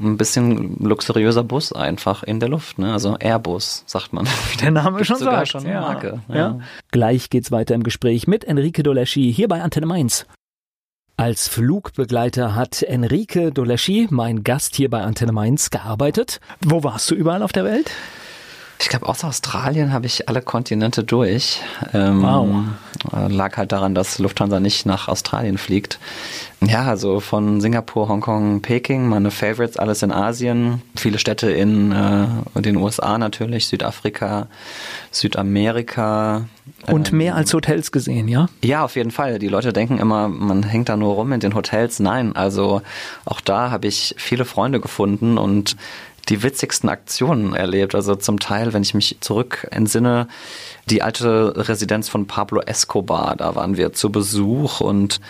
ein 0.00 0.16
bisschen 0.16 0.76
luxuriöser 0.78 1.44
Bus 1.44 1.72
einfach 1.72 2.22
in 2.22 2.40
der 2.40 2.48
Luft, 2.48 2.78
ne? 2.78 2.92
Also 2.92 3.16
Airbus, 3.18 3.84
sagt 3.86 4.12
man. 4.12 4.26
Wie 4.52 4.56
der 4.56 4.70
Name 4.70 5.04
schon 5.04 5.16
sagt. 5.16 5.48
Schon 5.48 5.66
ja. 5.66 5.80
Marke. 5.80 6.20
Ja. 6.28 6.34
ja. 6.34 6.58
Gleich 6.90 7.30
geht's 7.30 7.52
weiter 7.52 7.74
im 7.74 7.82
Gespräch 7.82 8.26
mit 8.26 8.44
Enrique 8.44 8.82
Doleschi 8.82 9.32
hier 9.32 9.48
bei 9.48 9.62
Antenne 9.62 9.86
Mainz. 9.86 10.26
Als 11.16 11.48
Flugbegleiter 11.48 12.54
hat 12.54 12.82
Enrique 12.82 13.50
Doleschi, 13.52 14.08
mein 14.10 14.42
Gast 14.42 14.74
hier 14.74 14.88
bei 14.88 15.02
Antenne 15.02 15.32
Mainz, 15.32 15.68
gearbeitet. 15.68 16.40
Wo 16.62 16.82
warst 16.82 17.10
du 17.10 17.14
überall 17.14 17.42
auf 17.42 17.52
der 17.52 17.64
Welt? 17.64 17.90
Ich 18.80 18.88
glaube, 18.88 19.06
aus 19.08 19.24
Australien 19.24 19.92
habe 19.92 20.06
ich 20.06 20.28
alle 20.28 20.40
Kontinente 20.40 21.04
durch. 21.04 21.60
Ähm, 21.92 22.22
wow. 22.22 23.28
Lag 23.28 23.56
halt 23.58 23.72
daran, 23.72 23.94
dass 23.94 24.18
Lufthansa 24.18 24.58
nicht 24.58 24.86
nach 24.86 25.06
Australien 25.06 25.58
fliegt. 25.58 25.98
Ja, 26.62 26.84
also 26.84 27.20
von 27.20 27.60
Singapur, 27.60 28.08
Hongkong, 28.08 28.62
Peking, 28.62 29.06
meine 29.06 29.30
Favorites, 29.30 29.76
alles 29.76 30.02
in 30.02 30.12
Asien. 30.12 30.82
Viele 30.96 31.18
Städte 31.18 31.50
in 31.50 31.92
äh, 31.92 32.60
den 32.60 32.76
USA 32.76 33.18
natürlich, 33.18 33.66
Südafrika, 33.66 34.48
Südamerika. 35.10 36.46
Und 36.86 37.12
ähm, 37.12 37.18
mehr 37.18 37.34
als 37.34 37.52
Hotels 37.52 37.92
gesehen, 37.92 38.28
ja? 38.28 38.48
Ja, 38.62 38.84
auf 38.84 38.96
jeden 38.96 39.10
Fall. 39.10 39.38
Die 39.38 39.48
Leute 39.48 39.74
denken 39.74 39.98
immer, 39.98 40.28
man 40.28 40.62
hängt 40.62 40.88
da 40.88 40.96
nur 40.96 41.14
rum 41.14 41.32
in 41.32 41.40
den 41.40 41.54
Hotels. 41.54 42.00
Nein, 42.00 42.34
also 42.34 42.80
auch 43.26 43.42
da 43.42 43.70
habe 43.70 43.88
ich 43.88 44.14
viele 44.16 44.46
Freunde 44.46 44.80
gefunden 44.80 45.36
und 45.36 45.76
die 46.30 46.42
witzigsten 46.42 46.88
Aktionen 46.88 47.54
erlebt. 47.54 47.94
Also 47.94 48.14
zum 48.14 48.38
Teil, 48.38 48.72
wenn 48.72 48.82
ich 48.82 48.94
mich 48.94 49.18
zurück 49.20 49.66
entsinne, 49.70 50.28
die 50.86 51.02
alte 51.02 51.68
Residenz 51.68 52.08
von 52.08 52.26
Pablo 52.26 52.60
Escobar, 52.62 53.36
da 53.36 53.54
waren 53.56 53.76
wir 53.76 53.92
zu 53.92 54.10
Besuch 54.10 54.80
und 54.80 55.20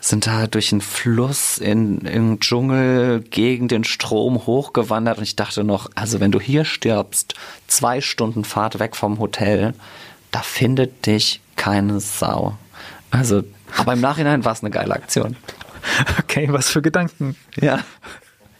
sind 0.00 0.26
da 0.26 0.46
durch 0.46 0.72
einen 0.72 0.80
Fluss 0.80 1.58
in, 1.58 2.00
im 2.00 2.40
Dschungel 2.40 3.20
gegen 3.20 3.68
den 3.68 3.84
Strom 3.84 4.46
hochgewandert 4.46 5.18
und 5.18 5.24
ich 5.24 5.36
dachte 5.36 5.64
noch, 5.64 5.90
also 5.94 6.20
wenn 6.20 6.32
du 6.32 6.40
hier 6.40 6.64
stirbst, 6.64 7.34
zwei 7.68 8.00
Stunden 8.00 8.44
Fahrt 8.44 8.78
weg 8.78 8.96
vom 8.96 9.18
Hotel, 9.18 9.74
da 10.30 10.40
findet 10.40 11.06
dich 11.06 11.40
keine 11.56 12.00
Sau. 12.00 12.56
Also, 13.10 13.42
aber 13.76 13.94
im 13.94 14.00
Nachhinein 14.00 14.44
war 14.44 14.52
es 14.52 14.62
eine 14.62 14.70
geile 14.70 14.94
Aktion. 14.94 15.36
Okay, 16.18 16.48
was 16.50 16.68
für 16.68 16.82
Gedanken. 16.82 17.34
Ja. 17.56 17.78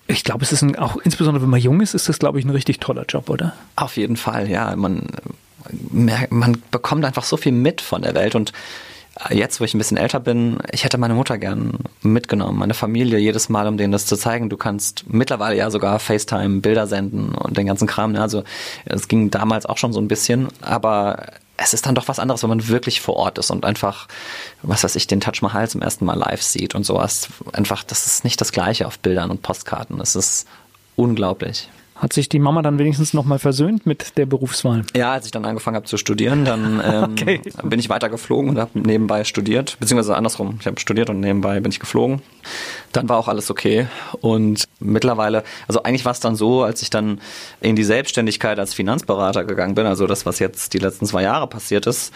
Ich 0.09 0.25
glaube, 0.25 0.43
es 0.43 0.53
ist 0.53 0.63
ein, 0.63 0.77
auch 0.77 0.97
insbesondere 0.97 1.43
wenn 1.43 1.51
man 1.51 1.61
jung 1.61 1.81
ist, 1.81 1.95
ist 1.95 2.09
das, 2.09 2.19
glaube 2.19 2.39
ich, 2.39 2.45
ein 2.45 2.51
richtig 2.51 2.81
toller 2.81 3.05
Job, 3.07 3.29
oder? 3.31 3.53
Auf 3.77 3.97
jeden 3.97 4.17
Fall, 4.17 4.51
ja. 4.51 4.75
Man, 4.75 5.07
man 6.31 6.63
bekommt 6.71 7.05
einfach 7.05 7.25
so 7.25 7.37
viel 7.37 7.53
mit 7.53 7.81
von 7.81 8.03
der 8.03 8.15
Welt 8.15 8.35
und 8.35 8.53
jetzt, 9.31 9.61
wo 9.61 9.65
ich 9.65 9.75
ein 9.75 9.79
bisschen 9.79 9.97
älter 9.97 10.21
bin, 10.21 10.59
ich 10.71 10.85
hätte 10.85 10.99
meine 10.99 11.15
Mutter 11.15 11.39
gern 11.39 11.79
mitgenommen, 12.03 12.59
meine 12.59 12.75
Familie 12.75 13.19
jedes 13.19 13.49
Mal, 13.49 13.67
um 13.67 13.77
denen 13.77 13.93
das 13.93 14.07
zu 14.07 14.17
zeigen. 14.17 14.49
Du 14.49 14.57
kannst 14.57 15.05
mittlerweile 15.09 15.57
ja 15.57 15.71
sogar 15.71 15.99
FaceTime 15.99 16.61
Bilder 16.61 16.87
senden 16.87 17.35
und 17.35 17.57
den 17.57 17.67
ganzen 17.67 17.87
Kram. 17.87 18.13
Ne? 18.13 18.23
Also 18.23 18.45
es 18.85 19.09
ging 19.09 19.31
damals 19.31 19.67
auch 19.67 19.77
schon 19.77 19.93
so 19.93 20.01
ein 20.01 20.09
bisschen, 20.09 20.49
aber 20.61 21.27
es 21.59 21.75
ist 21.75 21.87
dann 21.87 21.95
doch 21.95 22.09
was 22.09 22.19
anderes, 22.19 22.43
wenn 22.43 22.49
man 22.49 22.69
wirklich 22.69 23.01
vor 23.01 23.17
Ort 23.17 23.37
ist 23.37 23.51
und 23.51 23.65
einfach, 23.65 24.07
was 24.63 24.85
weiß 24.85 24.95
ich, 24.97 25.09
den 25.09 25.21
Touch 25.21 25.43
Mahal 25.43 25.69
zum 25.69 25.83
ersten 25.83 26.05
Mal 26.05 26.15
live 26.15 26.41
sieht 26.41 26.75
und 26.75 26.85
sowas. 26.85 27.29
Einfach, 27.53 27.83
das 27.83 28.07
ist 28.07 28.25
nicht 28.25 28.41
das 28.41 28.53
Gleiche 28.53 28.87
auf 28.87 28.99
Bildern 29.01 29.31
und 29.31 29.43
Postkarten. 29.43 30.01
Es 30.01 30.15
ist 30.15 30.47
unglaublich. 30.95 31.69
Hat 31.97 32.13
sich 32.13 32.29
die 32.29 32.39
Mama 32.39 32.63
dann 32.63 32.79
wenigstens 32.79 33.13
nochmal 33.13 33.41
versöhnt 33.41 33.85
mit 33.85 34.17
der 34.17 34.27
Berufswahl? 34.27 34.85
Ja, 34.95 35.13
als 35.13 35.27
ich 35.27 35.33
dann 35.33 35.45
angefangen 35.45 35.75
habe 35.75 35.87
zu 35.87 35.97
studieren, 35.97 36.45
dann 36.45 36.81
ähm, 36.85 37.03
okay. 37.11 37.41
bin 37.65 37.81
ich 37.81 37.89
weiter 37.89 38.09
geflogen 38.09 38.51
und 38.51 38.59
habe 38.59 38.79
nebenbei 38.79 39.25
studiert, 39.25 39.77
beziehungsweise 39.81 40.17
andersrum. 40.17 40.59
Ich 40.61 40.67
habe 40.69 40.79
studiert 40.79 41.11
und 41.11 41.19
nebenbei 41.19 41.59
bin 41.59 41.73
ich 41.73 41.81
geflogen. 41.81 42.23
Dann 42.93 43.09
war 43.09 43.19
auch 43.19 43.29
alles 43.29 43.51
okay. 43.51 43.87
Und 44.21 44.65
mittlerweile, 44.81 45.45
also 45.67 45.83
eigentlich 45.83 46.05
war 46.05 46.13
es 46.13 46.21
dann 46.21 46.37
so, 46.37 46.63
als 46.63 46.83
ich 46.83 46.91
dann 46.91 47.21
in 47.61 47.77
die 47.77 47.85
Selbstständigkeit 47.85 48.59
als 48.59 48.75
Finanzberater 48.75 49.45
gegangen 49.45 49.75
bin, 49.75 49.87
also 49.87 50.07
das, 50.07 50.27
was 50.27 50.39
jetzt 50.39 50.75
die 50.75 50.79
letzten 50.79 51.07
zwei 51.07 51.23
Jahre 51.23 51.47
passiert 51.47 51.87
ist, 51.87 52.13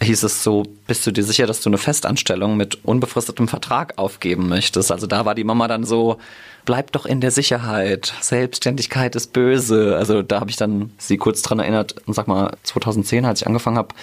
hieß 0.00 0.22
es 0.24 0.42
so, 0.42 0.64
bist 0.86 1.06
du 1.06 1.12
dir 1.12 1.24
sicher, 1.24 1.46
dass 1.46 1.60
du 1.60 1.70
eine 1.70 1.78
Festanstellung 1.78 2.56
mit 2.56 2.84
unbefristetem 2.84 3.48
Vertrag 3.48 3.94
aufgeben 3.96 4.48
möchtest? 4.48 4.90
Also 4.90 5.06
da 5.06 5.24
war 5.24 5.34
die 5.34 5.44
Mama 5.44 5.68
dann 5.68 5.84
so, 5.84 6.18
bleib 6.66 6.92
doch 6.92 7.06
in 7.06 7.22
der 7.22 7.30
Sicherheit. 7.30 8.12
Selbstständigkeit 8.20 9.16
ist 9.16 9.32
böse. 9.32 9.96
Also 9.96 10.22
da 10.22 10.40
habe 10.40 10.50
ich 10.50 10.56
dann 10.56 10.90
sie 10.98 11.16
kurz 11.16 11.40
dran 11.40 11.60
erinnert 11.60 11.94
und 12.06 12.12
sag 12.12 12.28
mal, 12.28 12.56
2010, 12.64 13.24
als 13.24 13.40
ich 13.40 13.46
angefangen 13.46 13.78
habe, 13.78 13.94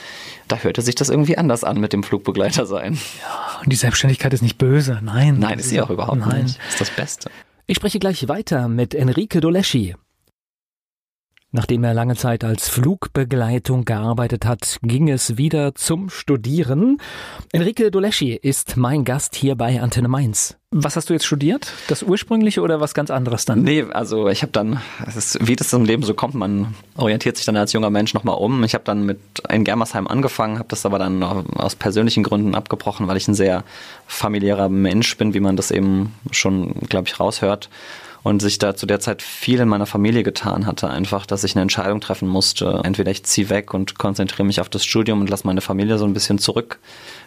da 0.47 0.57
hörte 0.57 0.81
sich 0.81 0.95
das 0.95 1.09
irgendwie 1.09 1.37
anders 1.37 1.63
an 1.63 1.79
mit 1.79 1.93
dem 1.93 2.03
Flugbegleiter 2.03 2.65
sein. 2.65 2.97
Ja, 3.21 3.61
und 3.63 3.71
die 3.71 3.75
Selbstständigkeit 3.75 4.33
ist 4.33 4.41
nicht 4.41 4.57
böse, 4.57 4.99
nein. 5.01 5.39
Nein, 5.39 5.59
ist 5.59 5.69
sie 5.69 5.81
auch 5.81 5.89
überhaupt 5.89 6.19
nein. 6.19 6.43
nicht. 6.43 6.59
Ist 6.69 6.81
das 6.81 6.89
Beste. 6.89 7.29
Ich 7.65 7.77
spreche 7.77 7.99
gleich 7.99 8.27
weiter 8.27 8.67
mit 8.67 8.93
Enrique 8.93 9.39
Doleschi. 9.39 9.95
Nachdem 11.55 11.83
er 11.83 11.93
lange 11.93 12.15
Zeit 12.15 12.43
als 12.43 12.67
Flugbegleitung 12.67 13.85
gearbeitet 13.85 14.43
hat, 14.43 14.79
ging 14.81 15.07
es 15.07 15.37
wieder 15.37 15.75
zum 15.75 16.09
Studieren. 16.09 16.97
Enrique 17.51 17.91
Doleschi 17.91 18.33
ist 18.33 18.75
mein 18.75 19.05
Gast 19.05 19.35
hier 19.35 19.55
bei 19.55 19.79
Antenne 19.79 20.07
Mainz. 20.07 20.57
Was 20.71 20.95
hast 20.95 21.11
du 21.11 21.13
jetzt 21.13 21.27
studiert? 21.27 21.71
Das 21.89 22.01
ursprüngliche 22.01 22.61
oder 22.61 22.79
was 22.79 22.95
ganz 22.95 23.11
anderes 23.11 23.45
dann? 23.45 23.61
Nee, 23.61 23.83
also 23.83 24.29
ich 24.29 24.41
habe 24.41 24.51
dann, 24.51 24.81
ist, 25.15 25.47
wie 25.47 25.55
das 25.55 25.71
im 25.73 25.85
Leben 25.85 26.01
so 26.01 26.15
kommt, 26.15 26.33
man 26.33 26.73
orientiert 26.97 27.37
sich 27.37 27.45
dann 27.45 27.55
als 27.55 27.71
junger 27.71 27.91
Mensch 27.91 28.15
nochmal 28.15 28.39
um. 28.39 28.63
Ich 28.63 28.73
habe 28.73 28.83
dann 28.83 29.05
mit 29.05 29.19
in 29.47 29.63
Germersheim 29.63 30.07
angefangen, 30.07 30.57
habe 30.57 30.69
das 30.69 30.87
aber 30.87 30.97
dann 30.97 31.21
aus 31.21 31.75
persönlichen 31.75 32.23
Gründen 32.23 32.55
abgebrochen, 32.55 33.07
weil 33.07 33.17
ich 33.17 33.27
ein 33.27 33.35
sehr 33.35 33.63
familiärer 34.07 34.69
Mensch 34.69 35.15
bin, 35.17 35.35
wie 35.35 35.39
man 35.39 35.55
das 35.55 35.69
eben 35.69 36.15
schon, 36.31 36.73
glaube 36.89 37.07
ich, 37.07 37.19
raushört 37.19 37.69
und 38.23 38.41
sich 38.41 38.57
da 38.57 38.75
zu 38.75 38.85
der 38.85 38.99
Zeit 38.99 39.21
viel 39.21 39.59
in 39.59 39.67
meiner 39.67 39.85
Familie 39.85 40.23
getan 40.23 40.65
hatte, 40.65 40.89
einfach, 40.89 41.25
dass 41.25 41.43
ich 41.43 41.55
eine 41.55 41.61
Entscheidung 41.61 41.99
treffen 41.99 42.27
musste. 42.27 42.81
Entweder 42.83 43.11
ich 43.11 43.23
ziehe 43.23 43.49
weg 43.49 43.73
und 43.73 43.97
konzentriere 43.97 44.45
mich 44.45 44.61
auf 44.61 44.69
das 44.69 44.85
Studium 44.85 45.21
und 45.21 45.29
lasse 45.29 45.45
meine 45.45 45.61
Familie 45.61 45.97
so 45.97 46.05
ein 46.05 46.13
bisschen 46.13 46.39
zurück, 46.39 46.79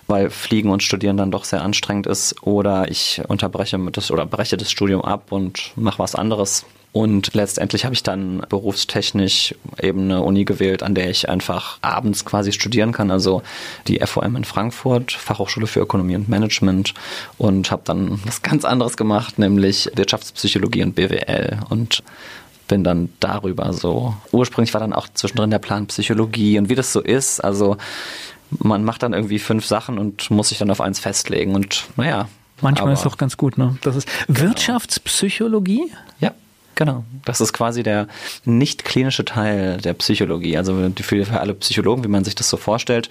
weil 0.07 0.31
Fliegen 0.31 0.71
und 0.71 0.83
Studieren 0.83 1.17
dann 1.19 1.31
doch 1.31 1.45
sehr 1.45 1.63
anstrengend 1.63 2.07
ist, 2.07 2.43
oder 2.43 2.91
ich 2.91 3.21
unterbreche 3.29 3.79
das 3.93 4.11
oder 4.11 4.25
breche 4.25 4.57
das 4.57 4.71
Studium 4.71 5.03
ab 5.03 5.33
und 5.33 5.73
mache 5.77 5.99
was 5.99 6.15
anderes. 6.15 6.65
Und 6.93 7.35
letztendlich 7.35 7.85
habe 7.85 7.95
ich 7.95 8.03
dann 8.03 8.43
berufstechnisch 8.49 9.55
eben 9.83 10.05
eine 10.05 10.23
Uni 10.23 10.47
gewählt, 10.47 10.83
an 10.83 10.95
der 10.95 11.11
ich 11.11 11.29
einfach 11.29 11.79
abends 11.83 12.25
quasi 12.25 12.53
studieren 12.53 12.93
kann. 12.93 13.11
Also 13.11 13.43
die 13.87 13.99
FOM 13.99 14.35
in 14.35 14.45
Frankfurt, 14.45 15.13
Fachhochschule 15.13 15.67
für 15.67 15.81
Ökonomie 15.81 16.17
und 16.17 16.29
Management. 16.29 16.95
Und 17.37 17.71
habe 17.71 17.83
dann 17.85 18.21
was 18.25 18.41
ganz 18.41 18.65
anderes 18.65 18.97
gemacht, 18.97 19.39
nämlich 19.39 19.91
Wirtschaftspsychologie 19.95 20.85
und 20.85 20.95
BWL. 20.95 21.59
Und 21.69 22.03
bin 22.69 22.85
dann 22.85 23.11
darüber 23.21 23.73
so. 23.73 24.15
Ursprünglich 24.33 24.75
war 24.75 24.81
dann 24.81 24.93
auch 24.93 25.09
zwischendrin 25.13 25.51
der 25.51 25.59
Plan 25.59 25.87
Psychologie 25.87 26.59
und 26.59 26.69
wie 26.69 26.75
das 26.75 26.93
so 26.93 27.01
ist. 27.01 27.41
Also 27.41 27.77
man 28.51 28.85
macht 28.85 29.03
dann 29.03 29.13
irgendwie 29.13 29.39
fünf 29.39 29.67
Sachen 29.67 29.99
und 29.99 30.31
muss 30.31 30.49
sich 30.49 30.59
dann 30.59 30.71
auf 30.71 30.81
eins 30.81 30.99
festlegen. 30.99 31.55
Und 31.55 31.85
naja. 31.97 32.29
Manchmal 32.63 32.93
ist 32.95 33.01
es 33.01 33.05
doch 33.05 33.19
ganz 33.19 33.37
gut, 33.37 33.59
ne? 33.59 33.77
Das 33.83 33.97
ist 33.97 34.09
genau. 34.27 34.41
Wirtschaftspsychologie? 34.41 35.93
Ja. 36.21 36.33
Genau. 36.77 37.05
Das 37.25 37.41
ist 37.41 37.55
quasi 37.55 37.83
der 37.83 38.07
nicht 38.45 38.85
klinische 38.85 39.25
Teil 39.25 39.79
der 39.79 39.95
Psychologie. 39.95 40.59
Also 40.59 40.91
für, 41.01 41.25
für 41.25 41.41
alle 41.41 41.55
Psychologen, 41.55 42.05
wie 42.05 42.09
man 42.09 42.23
sich 42.23 42.35
das 42.35 42.51
so 42.51 42.59
vorstellt, 42.59 43.09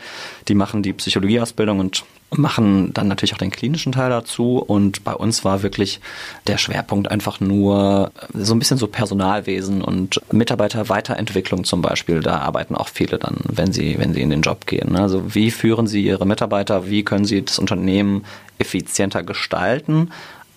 die 0.47 0.53
machen 0.53 0.83
die 0.83 0.93
Psychologieausbildung 0.93 1.79
und 1.79 2.05
machen 2.29 2.93
dann 2.93 3.07
natürlich 3.07 3.33
auch 3.33 3.39
den 3.39 3.49
klinischen 3.49 3.91
Teil 3.91 4.11
dazu. 4.11 4.59
Und 4.59 5.03
bei 5.03 5.13
uns 5.15 5.43
war 5.43 5.63
wirklich 5.63 5.99
der 6.45 6.59
Schwerpunkt 6.59 7.09
einfach 7.09 7.39
nur 7.39 8.11
so 8.35 8.53
ein 8.53 8.59
bisschen 8.59 8.77
so 8.77 8.85
Personalwesen 8.85 9.81
und 9.81 10.21
Mitarbeiterweiterentwicklung 10.31 11.63
zum 11.63 11.81
Beispiel. 11.81 12.19
Da 12.19 12.37
arbeiten 12.37 12.75
auch 12.75 12.89
viele 12.89 13.17
dann, 13.17 13.37
wenn 13.45 13.73
sie, 13.73 13.97
wenn 13.97 14.13
sie 14.13 14.21
in 14.21 14.29
den 14.29 14.43
Job 14.43 14.67
gehen. 14.67 14.95
Also 14.95 15.33
wie 15.33 15.49
führen 15.49 15.87
sie 15.87 16.05
ihre 16.05 16.27
Mitarbeiter? 16.27 16.87
Wie 16.87 17.03
können 17.03 17.25
sie 17.25 17.43
das 17.43 17.57
Unternehmen 17.57 18.25
effizienter 18.59 19.23
gestalten? 19.23 20.11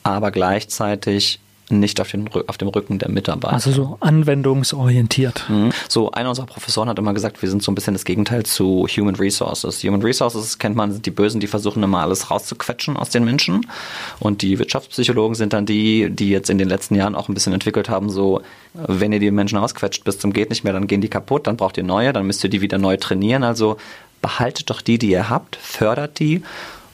aber 0.09 0.30
gleichzeitig 0.30 1.38
nicht 1.70 2.00
auf, 2.00 2.10
den, 2.10 2.28
auf 2.46 2.56
dem 2.56 2.68
Rücken 2.68 2.98
der 2.98 3.10
Mitarbeiter. 3.10 3.52
Also 3.52 3.72
so 3.72 3.96
anwendungsorientiert. 4.00 5.44
Mhm. 5.48 5.70
So, 5.88 6.10
einer 6.10 6.30
unserer 6.30 6.46
Professoren 6.46 6.88
hat 6.88 6.98
immer 6.98 7.14
gesagt, 7.14 7.42
wir 7.42 7.48
sind 7.48 7.62
so 7.62 7.70
ein 7.70 7.74
bisschen 7.74 7.94
das 7.94 8.04
Gegenteil 8.04 8.44
zu 8.44 8.86
Human 8.88 9.14
Resources. 9.16 9.82
Human 9.82 10.02
Resources 10.02 10.58
kennt 10.58 10.76
man, 10.76 10.92
sind 10.92 11.06
die 11.06 11.10
Bösen, 11.10 11.40
die 11.40 11.46
versuchen 11.46 11.82
immer 11.82 12.00
alles 12.00 12.30
rauszuquetschen 12.30 12.96
aus 12.96 13.10
den 13.10 13.24
Menschen. 13.24 13.66
Und 14.18 14.42
die 14.42 14.58
Wirtschaftspsychologen 14.58 15.34
sind 15.34 15.52
dann 15.52 15.66
die, 15.66 16.10
die 16.10 16.30
jetzt 16.30 16.50
in 16.50 16.58
den 16.58 16.68
letzten 16.68 16.94
Jahren 16.94 17.14
auch 17.14 17.28
ein 17.28 17.34
bisschen 17.34 17.52
entwickelt 17.52 17.88
haben, 17.88 18.10
so, 18.10 18.40
wenn 18.74 19.12
ihr 19.12 19.20
die 19.20 19.30
Menschen 19.30 19.58
rausquetscht 19.58 20.04
bis 20.04 20.18
zum 20.18 20.32
geht 20.32 20.50
nicht 20.50 20.64
mehr, 20.64 20.72
dann 20.72 20.86
gehen 20.86 21.00
die 21.00 21.08
kaputt, 21.08 21.46
dann 21.46 21.56
braucht 21.56 21.76
ihr 21.76 21.84
neue, 21.84 22.12
dann 22.12 22.26
müsst 22.26 22.42
ihr 22.44 22.50
die 22.50 22.60
wieder 22.60 22.78
neu 22.78 22.96
trainieren. 22.96 23.44
Also 23.44 23.76
behaltet 24.22 24.70
doch 24.70 24.80
die, 24.80 24.98
die 24.98 25.10
ihr 25.10 25.28
habt, 25.28 25.56
fördert 25.56 26.18
die. 26.18 26.42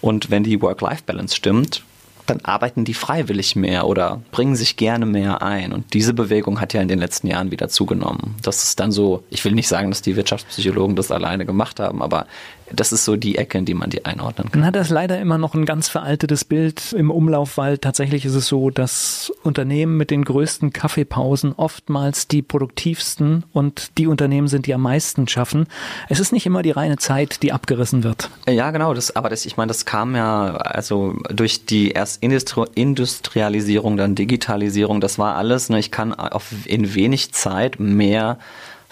Und 0.01 0.31
wenn 0.31 0.45
die 0.45 0.61
Work-Life-Balance 0.61 1.35
stimmt, 1.35 1.83
dann 2.27 2.41
arbeiten 2.43 2.85
die 2.85 2.95
freiwillig 2.95 3.55
mehr 3.57 3.87
oder 3.87 4.23
bringen 4.33 4.57
sich 4.57 4.77
gerne 4.77 5.07
mehr 5.07 5.43
ein. 5.43 5.73
Und 5.73 5.93
diese 5.95 6.15
Bewegung 6.15 6.61
hat 6.61 6.73
ja 6.73 6.81
in 6.81 6.89
den 6.89 6.99
letzten 6.99 7.27
Jahren 7.27 7.51
wieder 7.51 7.69
zugenommen. 7.69 8.37
Das 8.43 8.65
ist 8.65 8.81
dann 8.81 8.93
so, 8.93 9.25
ich 9.31 9.45
will 9.45 9.53
nicht 9.53 9.69
sagen, 9.69 9.91
dass 9.91 10.03
die 10.03 10.17
Wirtschaftspsychologen 10.17 10.97
das 10.97 11.11
alleine 11.11 11.45
gemacht 11.45 11.81
haben, 11.81 12.03
aber 12.03 12.27
das 12.73 12.93
ist 12.93 13.05
so 13.05 13.17
die 13.17 13.37
Ecke, 13.37 13.59
in 13.59 13.65
die 13.65 13.75
man 13.75 13.91
die 13.91 14.05
einordnen 14.05 14.51
kann. 14.51 14.65
Hat 14.65 14.77
das 14.77 14.91
leider 14.91 15.21
immer 15.21 15.39
noch 15.39 15.55
ein 15.55 15.65
ganz 15.65 15.89
veraltetes 15.89 16.45
Bild 16.45 16.93
im 16.93 17.11
Umlauf, 17.11 17.57
weil 17.57 17.79
tatsächlich 17.79 18.25
ist 18.25 18.35
es 18.35 18.47
so, 18.47 18.71
dass 18.71 19.33
Unternehmen 19.43 19.97
mit 19.97 20.11
den 20.11 20.25
größten 20.25 20.73
Kaffeepausen 20.73 21.53
oftmals 21.53 22.29
die 22.29 22.43
produktivsten 22.43 23.45
und 23.53 23.99
die 23.99 24.07
Unternehmen 24.07 24.49
sind, 24.49 24.67
die 24.67 24.75
am 24.75 24.83
meisten 24.83 25.29
schaffen. 25.29 25.67
Es 26.09 26.21
ist 26.21 26.33
nicht 26.33 26.47
immer 26.47 26.63
die 26.63 26.71
reine 26.71 26.97
Zeit, 26.97 27.43
die 27.43 27.53
abgerissen 27.53 28.05
wird. 28.05 28.31
Ja, 28.49 28.71
genau. 28.71 28.95
Das, 28.95 29.15
aber 29.15 29.29
das, 29.29 29.47
ich 29.47 29.57
meine, 29.57 29.69
das 29.69 29.85
kam 29.85 30.17
ja 30.17 30.57
also 30.57 31.17
durch 31.31 31.67
die 31.67 31.91
erst 31.91 32.23
Industri 32.23 32.65
Industrialisierung, 32.75 33.97
dann 33.97 34.15
Digitalisierung. 34.15 35.01
Das 35.01 35.19
war 35.19 35.37
alles. 35.37 35.69
Ne, 35.69 35.79
ich 35.79 35.91
kann 35.91 36.15
auf, 36.15 36.53
in 36.65 36.95
wenig 36.95 37.33
Zeit 37.33 37.79
mehr 37.81 38.39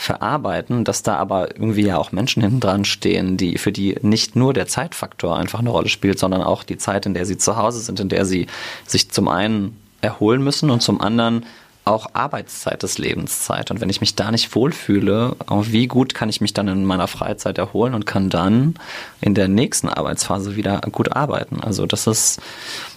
verarbeiten, 0.02 0.84
dass 0.84 1.02
da 1.02 1.16
aber 1.16 1.54
irgendwie 1.54 1.82
ja 1.82 1.96
auch 1.96 2.12
Menschen 2.12 2.42
hinten 2.42 2.60
dran 2.60 2.84
stehen, 2.84 3.36
die, 3.36 3.56
für 3.56 3.72
die 3.72 3.96
nicht 4.02 4.34
nur 4.36 4.52
der 4.52 4.66
Zeitfaktor 4.66 5.36
einfach 5.36 5.60
eine 5.60 5.70
Rolle 5.70 5.88
spielt, 5.88 6.18
sondern 6.18 6.42
auch 6.42 6.64
die 6.64 6.76
Zeit, 6.76 7.06
in 7.06 7.14
der 7.14 7.24
sie 7.24 7.38
zu 7.38 7.56
Hause 7.56 7.80
sind, 7.80 8.00
in 8.00 8.08
der 8.08 8.24
sie 8.24 8.48
sich 8.86 9.10
zum 9.10 9.28
einen 9.28 9.76
erholen 10.00 10.42
müssen 10.42 10.70
und 10.70 10.82
zum 10.82 11.00
anderen 11.00 11.46
auch 11.84 12.06
Arbeitszeit 12.12 12.84
ist 12.84 12.98
Lebenszeit. 12.98 13.72
Und 13.72 13.80
wenn 13.80 13.90
ich 13.90 14.00
mich 14.00 14.14
da 14.14 14.30
nicht 14.30 14.54
wohlfühle, 14.54 15.34
wie 15.62 15.88
gut 15.88 16.14
kann 16.14 16.28
ich 16.28 16.40
mich 16.40 16.54
dann 16.54 16.68
in 16.68 16.84
meiner 16.84 17.08
Freizeit 17.08 17.58
erholen 17.58 17.94
und 17.94 18.06
kann 18.06 18.30
dann 18.30 18.74
in 19.20 19.34
der 19.34 19.48
nächsten 19.48 19.88
Arbeitsphase 19.88 20.54
wieder 20.54 20.80
gut 20.92 21.12
arbeiten? 21.12 21.60
Also 21.60 21.86
das 21.86 22.06
ist, 22.06 22.40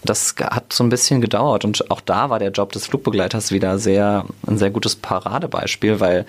das 0.04 0.36
hat 0.40 0.72
so 0.72 0.84
ein 0.84 0.90
bisschen 0.90 1.20
gedauert. 1.20 1.66
Und 1.66 1.90
auch 1.90 2.02
da 2.02 2.30
war 2.30 2.38
der 2.38 2.52
Job 2.52 2.74
des 2.74 2.86
Flugbegleiters 2.86 3.52
wieder 3.52 3.80
sehr, 3.80 4.26
ein 4.46 4.60
sehr 4.60 4.70
gutes 4.70 4.96
Paradebeispiel, 4.96 6.00
weil 6.00 6.26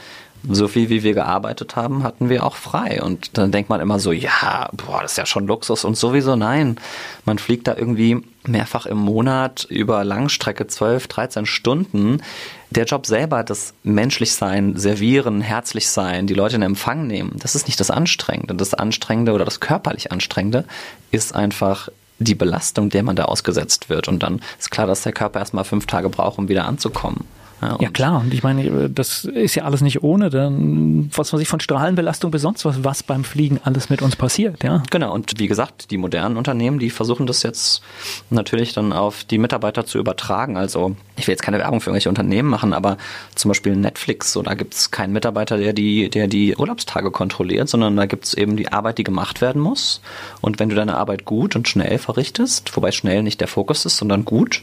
so 0.48 0.68
viel 0.68 0.88
wie 0.88 1.02
wir 1.02 1.14
gearbeitet 1.14 1.76
haben, 1.76 2.02
hatten 2.02 2.28
wir 2.28 2.44
auch 2.44 2.56
frei. 2.56 3.02
Und 3.02 3.36
dann 3.38 3.52
denkt 3.52 3.70
man 3.70 3.80
immer 3.80 3.98
so, 3.98 4.12
ja, 4.12 4.68
boah, 4.72 5.02
das 5.02 5.12
ist 5.12 5.18
ja 5.18 5.26
schon 5.26 5.46
Luxus 5.46 5.84
und 5.84 5.96
sowieso 5.96 6.36
nein. 6.36 6.76
Man 7.24 7.38
fliegt 7.38 7.66
da 7.66 7.76
irgendwie 7.76 8.22
mehrfach 8.44 8.86
im 8.86 8.98
Monat 8.98 9.66
über 9.68 10.04
Langstrecke 10.04 10.66
12, 10.66 11.08
13 11.08 11.46
Stunden. 11.46 12.22
Der 12.70 12.84
Job 12.84 13.06
selber, 13.06 13.42
das 13.42 13.74
menschlich 13.82 14.34
sein, 14.34 14.76
servieren, 14.76 15.40
herzlich 15.40 15.88
sein, 15.88 16.26
die 16.26 16.34
Leute 16.34 16.56
in 16.56 16.62
Empfang 16.62 17.06
nehmen, 17.06 17.36
das 17.38 17.54
ist 17.54 17.66
nicht 17.66 17.80
das 17.80 17.90
Anstrengende. 17.90 18.54
Das 18.54 18.74
Anstrengende 18.74 19.32
oder 19.32 19.44
das 19.44 19.60
körperlich 19.60 20.12
Anstrengende 20.12 20.64
ist 21.10 21.34
einfach 21.34 21.88
die 22.18 22.34
Belastung, 22.34 22.88
der 22.88 23.02
man 23.02 23.16
da 23.16 23.24
ausgesetzt 23.24 23.88
wird. 23.88 24.08
Und 24.08 24.22
dann 24.22 24.40
ist 24.58 24.70
klar, 24.70 24.86
dass 24.86 25.02
der 25.02 25.12
Körper 25.12 25.38
erstmal 25.38 25.64
fünf 25.64 25.86
Tage 25.86 26.08
braucht, 26.08 26.38
um 26.38 26.48
wieder 26.48 26.64
anzukommen. 26.64 27.24
Ja, 27.62 27.78
ja, 27.80 27.88
klar, 27.88 28.20
und 28.20 28.34
ich 28.34 28.42
meine, 28.42 28.90
das 28.90 29.24
ist 29.24 29.54
ja 29.54 29.64
alles 29.64 29.80
nicht 29.80 30.02
ohne, 30.02 30.28
dann, 30.28 31.10
was 31.14 31.32
man 31.32 31.38
sich 31.38 31.48
von 31.48 31.58
Strahlenbelastung 31.58 32.30
bis 32.30 32.42
sonst 32.42 32.66
was, 32.66 32.84
was 32.84 33.02
beim 33.02 33.24
Fliegen 33.24 33.60
alles 33.64 33.88
mit 33.88 34.02
uns 34.02 34.14
passiert, 34.14 34.62
ja. 34.62 34.82
Genau, 34.90 35.14
und 35.14 35.38
wie 35.38 35.46
gesagt, 35.46 35.90
die 35.90 35.96
modernen 35.96 36.36
Unternehmen, 36.36 36.78
die 36.78 36.90
versuchen 36.90 37.26
das 37.26 37.42
jetzt 37.42 37.82
natürlich 38.28 38.74
dann 38.74 38.92
auf 38.92 39.24
die 39.24 39.38
Mitarbeiter 39.38 39.86
zu 39.86 39.98
übertragen. 39.98 40.58
Also 40.58 40.96
ich 41.16 41.26
will 41.26 41.32
jetzt 41.32 41.42
keine 41.42 41.58
Werbung 41.58 41.80
für 41.80 41.88
irgendwelche 41.88 42.10
Unternehmen 42.10 42.48
machen, 42.48 42.74
aber 42.74 42.98
zum 43.34 43.48
Beispiel 43.48 43.74
Netflix, 43.74 44.32
so 44.32 44.42
da 44.42 44.52
gibt 44.52 44.74
es 44.74 44.90
keinen 44.90 45.14
Mitarbeiter, 45.14 45.56
der 45.56 45.72
die, 45.72 46.10
der 46.10 46.26
die 46.26 46.54
Urlaubstage 46.56 47.10
kontrolliert, 47.10 47.70
sondern 47.70 47.96
da 47.96 48.04
gibt 48.04 48.26
es 48.26 48.34
eben 48.34 48.56
die 48.56 48.70
Arbeit, 48.70 48.98
die 48.98 49.04
gemacht 49.04 49.40
werden 49.40 49.62
muss. 49.62 50.02
Und 50.42 50.58
wenn 50.58 50.68
du 50.68 50.76
deine 50.76 50.96
Arbeit 50.96 51.24
gut 51.24 51.56
und 51.56 51.68
schnell 51.68 51.98
verrichtest, 51.98 52.76
wobei 52.76 52.92
schnell 52.92 53.22
nicht 53.22 53.40
der 53.40 53.48
Fokus 53.48 53.86
ist, 53.86 53.96
sondern 53.96 54.26
gut, 54.26 54.62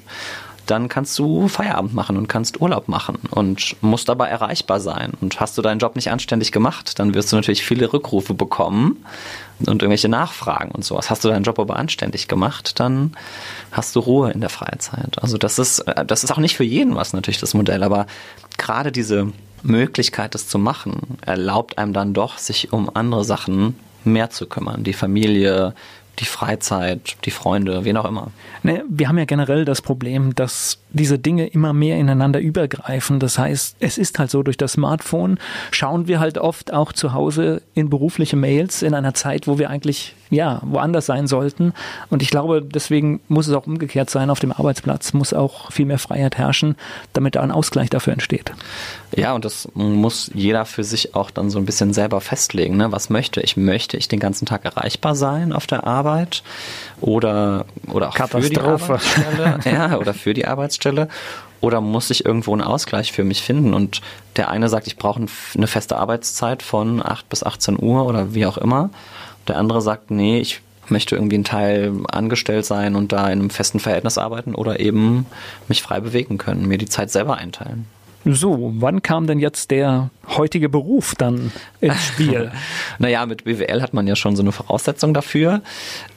dann 0.66 0.88
kannst 0.88 1.18
du 1.20 1.48
Feierabend 1.48 1.94
machen 1.94 2.18
und 2.18 2.28
kannst 2.28 2.62
Urlaub 2.62 2.88
machen 2.88 3.18
und 3.32 3.76
musst 3.82 4.10
aber 4.10 4.30
erreichbar 4.30 4.80
sein. 4.80 5.12
Und 5.20 5.40
hast 5.40 5.58
du 5.58 5.62
deinen 5.62 5.80
Job 5.80 5.96
nicht 5.96 6.10
anständig 6.10 6.52
gemacht, 6.52 7.00
dann 7.00 7.14
wirst 7.14 7.32
du 7.32 7.36
natürlich 7.36 7.64
viele 7.64 7.92
Rückrufe 7.92 8.34
bekommen 8.34 9.04
und 9.60 9.82
irgendwelche 9.82 10.10
Nachfragen 10.10 10.72
und 10.72 10.86
sowas. 10.86 11.10
Hast 11.10 11.24
du 11.24 11.30
deinen 11.30 11.44
Job 11.44 11.60
aber 11.60 11.76
anständig 11.76 12.28
gemacht, 12.28 12.80
dann 12.80 13.14
hast 13.72 13.96
du 13.96 14.00
Ruhe 14.00 14.32
in 14.32 14.42
der 14.42 14.50
Freizeit. 14.50 15.22
Also 15.22 15.38
das 15.38 15.60
ist, 15.60 15.84
das 16.08 16.24
ist 16.24 16.32
auch 16.32 16.38
nicht 16.38 16.56
für 16.56 16.64
jeden 16.64 16.96
was 16.96 17.14
natürlich 17.14 17.40
das 17.40 17.54
Modell, 17.54 17.84
aber 17.84 18.08
gerade 18.58 18.92
diese 18.92 19.32
Möglichkeit, 19.64 20.36
das 20.36 20.48
zu 20.48 20.60
machen, 20.60 21.18
erlaubt 21.26 21.78
einem 21.78 21.94
dann 21.94 22.14
doch, 22.14 22.38
sich 22.38 22.74
um 22.74 22.90
andere 22.94 23.24
Sachen 23.24 23.76
mehr 24.04 24.30
zu 24.30 24.46
kümmern. 24.46 24.84
Die 24.84 24.94
Familie, 24.94 25.74
die 26.20 26.26
Freizeit, 26.26 27.18
die 27.26 27.32
Freunde, 27.32 27.86
wen 27.86 27.98
auch 27.98 28.06
immer. 28.06 28.32
Ne, 28.66 28.86
wir 28.88 29.10
haben 29.10 29.18
ja 29.18 29.26
generell 29.26 29.66
das 29.66 29.82
Problem, 29.82 30.34
dass 30.36 30.80
diese 30.92 31.20
Dinge 31.20 31.48
immer 31.48 31.74
mehr 31.74 31.98
ineinander 31.98 32.40
übergreifen. 32.40 33.20
Das 33.20 33.38
heißt, 33.38 33.76
es 33.82 33.98
ist 33.98 34.20
halt 34.20 34.32
so, 34.32 34.42
durch 34.42 34.56
das 34.56 34.74
Smartphone 34.74 35.38
schauen 35.72 36.08
wir 36.08 36.22
halt 36.22 36.38
oft 36.38 36.72
auch 36.72 36.94
zu 36.94 37.14
Hause 37.14 37.62
in 37.74 37.90
berufliche 37.90 38.38
Mails 38.38 38.82
in 38.82 38.94
einer 38.94 39.14
Zeit, 39.14 39.48
wo 39.48 39.60
wir 39.60 39.70
eigentlich 39.70 40.16
ja 40.30 40.62
woanders 40.64 41.06
sein 41.06 41.28
sollten. 41.28 41.74
Und 42.10 42.22
ich 42.22 42.30
glaube, 42.30 42.62
deswegen 42.62 43.20
muss 43.28 43.48
es 43.48 43.54
auch 43.54 43.68
umgekehrt 43.68 44.10
sein. 44.10 44.30
Auf 44.30 44.40
dem 44.40 44.52
Arbeitsplatz 44.52 45.14
muss 45.14 45.34
auch 45.34 45.72
viel 45.72 45.86
mehr 45.86 46.00
Freiheit 46.00 46.38
herrschen, 46.38 46.76
damit 47.12 47.36
da 47.36 47.42
ein 47.42 47.52
Ausgleich 47.52 47.90
dafür 47.90 48.14
entsteht. 48.14 48.54
Ja, 49.16 49.34
und 49.34 49.46
das 49.46 49.68
muss 49.76 50.32
jeder 50.34 50.66
für 50.66 50.84
sich 50.84 51.16
auch 51.16 51.32
dann 51.32 51.50
so 51.50 51.60
ein 51.60 51.66
bisschen 51.66 51.94
selber 51.94 52.22
festlegen. 52.22 52.78
Ne? 52.78 52.92
Was 52.92 53.10
möchte 53.10 53.42
ich? 53.42 53.58
Möchte 53.58 53.98
ich 53.98 54.08
den 54.08 54.20
ganzen 54.20 54.46
Tag 54.46 54.66
erreichbar 54.66 55.16
sein 55.16 55.54
auf 55.54 55.68
der 55.68 55.86
Arbeit 55.86 56.44
oder 57.00 57.66
oder 57.88 58.10
auch 58.10 58.16
für 58.16 58.53
die 58.54 58.62
Arbeitsstelle? 58.62 59.60
ja, 59.66 59.98
oder 59.98 60.14
für 60.14 60.34
die 60.34 60.46
Arbeitsstelle 60.46 61.08
oder 61.62 61.80
muss 61.80 62.10
ich 62.10 62.26
irgendwo 62.26 62.52
einen 62.52 62.62
Ausgleich 62.62 63.12
für 63.14 63.24
mich 63.24 63.42
finden? 63.42 63.74
Und 63.74 64.02
der 64.36 64.50
eine 64.50 64.68
sagt, 64.68 64.88
ich 64.88 64.98
brauche 64.98 65.26
eine 65.56 65.68
feste 65.68 65.98
Arbeitszeit 65.98 66.62
von 66.62 67.02
8 67.02 67.30
bis 67.30 67.44
18 67.44 67.82
Uhr 67.82 68.06
oder 68.06 68.34
wie 68.34 68.46
auch 68.46 68.58
immer. 68.58 68.90
Der 69.48 69.58
andere 69.58 69.82
sagt, 69.82 70.12
nee, 70.12 70.40
ich 70.40 70.62
möchte 70.90 71.16
irgendwie 71.16 71.38
ein 71.38 71.46
Teil 71.46 71.94
angestellt 72.10 72.66
sein 72.66 72.96
und 72.96 73.12
da 73.12 73.28
in 73.28 73.40
einem 73.40 73.50
festen 73.50 73.80
Verhältnis 73.80 74.18
arbeiten 74.18 74.56
oder 74.56 74.80
eben 74.80 75.26
mich 75.68 75.82
frei 75.82 76.02
bewegen 76.02 76.38
können, 76.38 76.68
mir 76.68 76.78
die 76.78 76.90
Zeit 76.90 77.12
selber 77.12 77.38
einteilen. 77.38 77.88
So, 78.26 78.72
wann 78.78 79.02
kam 79.02 79.28
denn 79.28 79.40
jetzt 79.40 79.70
der 79.72 80.10
heutige 80.28 80.70
Beruf 80.70 81.14
dann 81.16 81.52
ins 81.82 82.04
Spiel? 82.08 82.52
naja, 83.00 83.26
mit 83.26 83.44
BWL 83.44 83.82
hat 83.82 83.94
man 83.94 84.08
ja 84.08 84.16
schon 84.16 84.36
so 84.36 84.42
eine 84.44 84.52
Voraussetzung 84.52 85.14
dafür. 85.14 85.62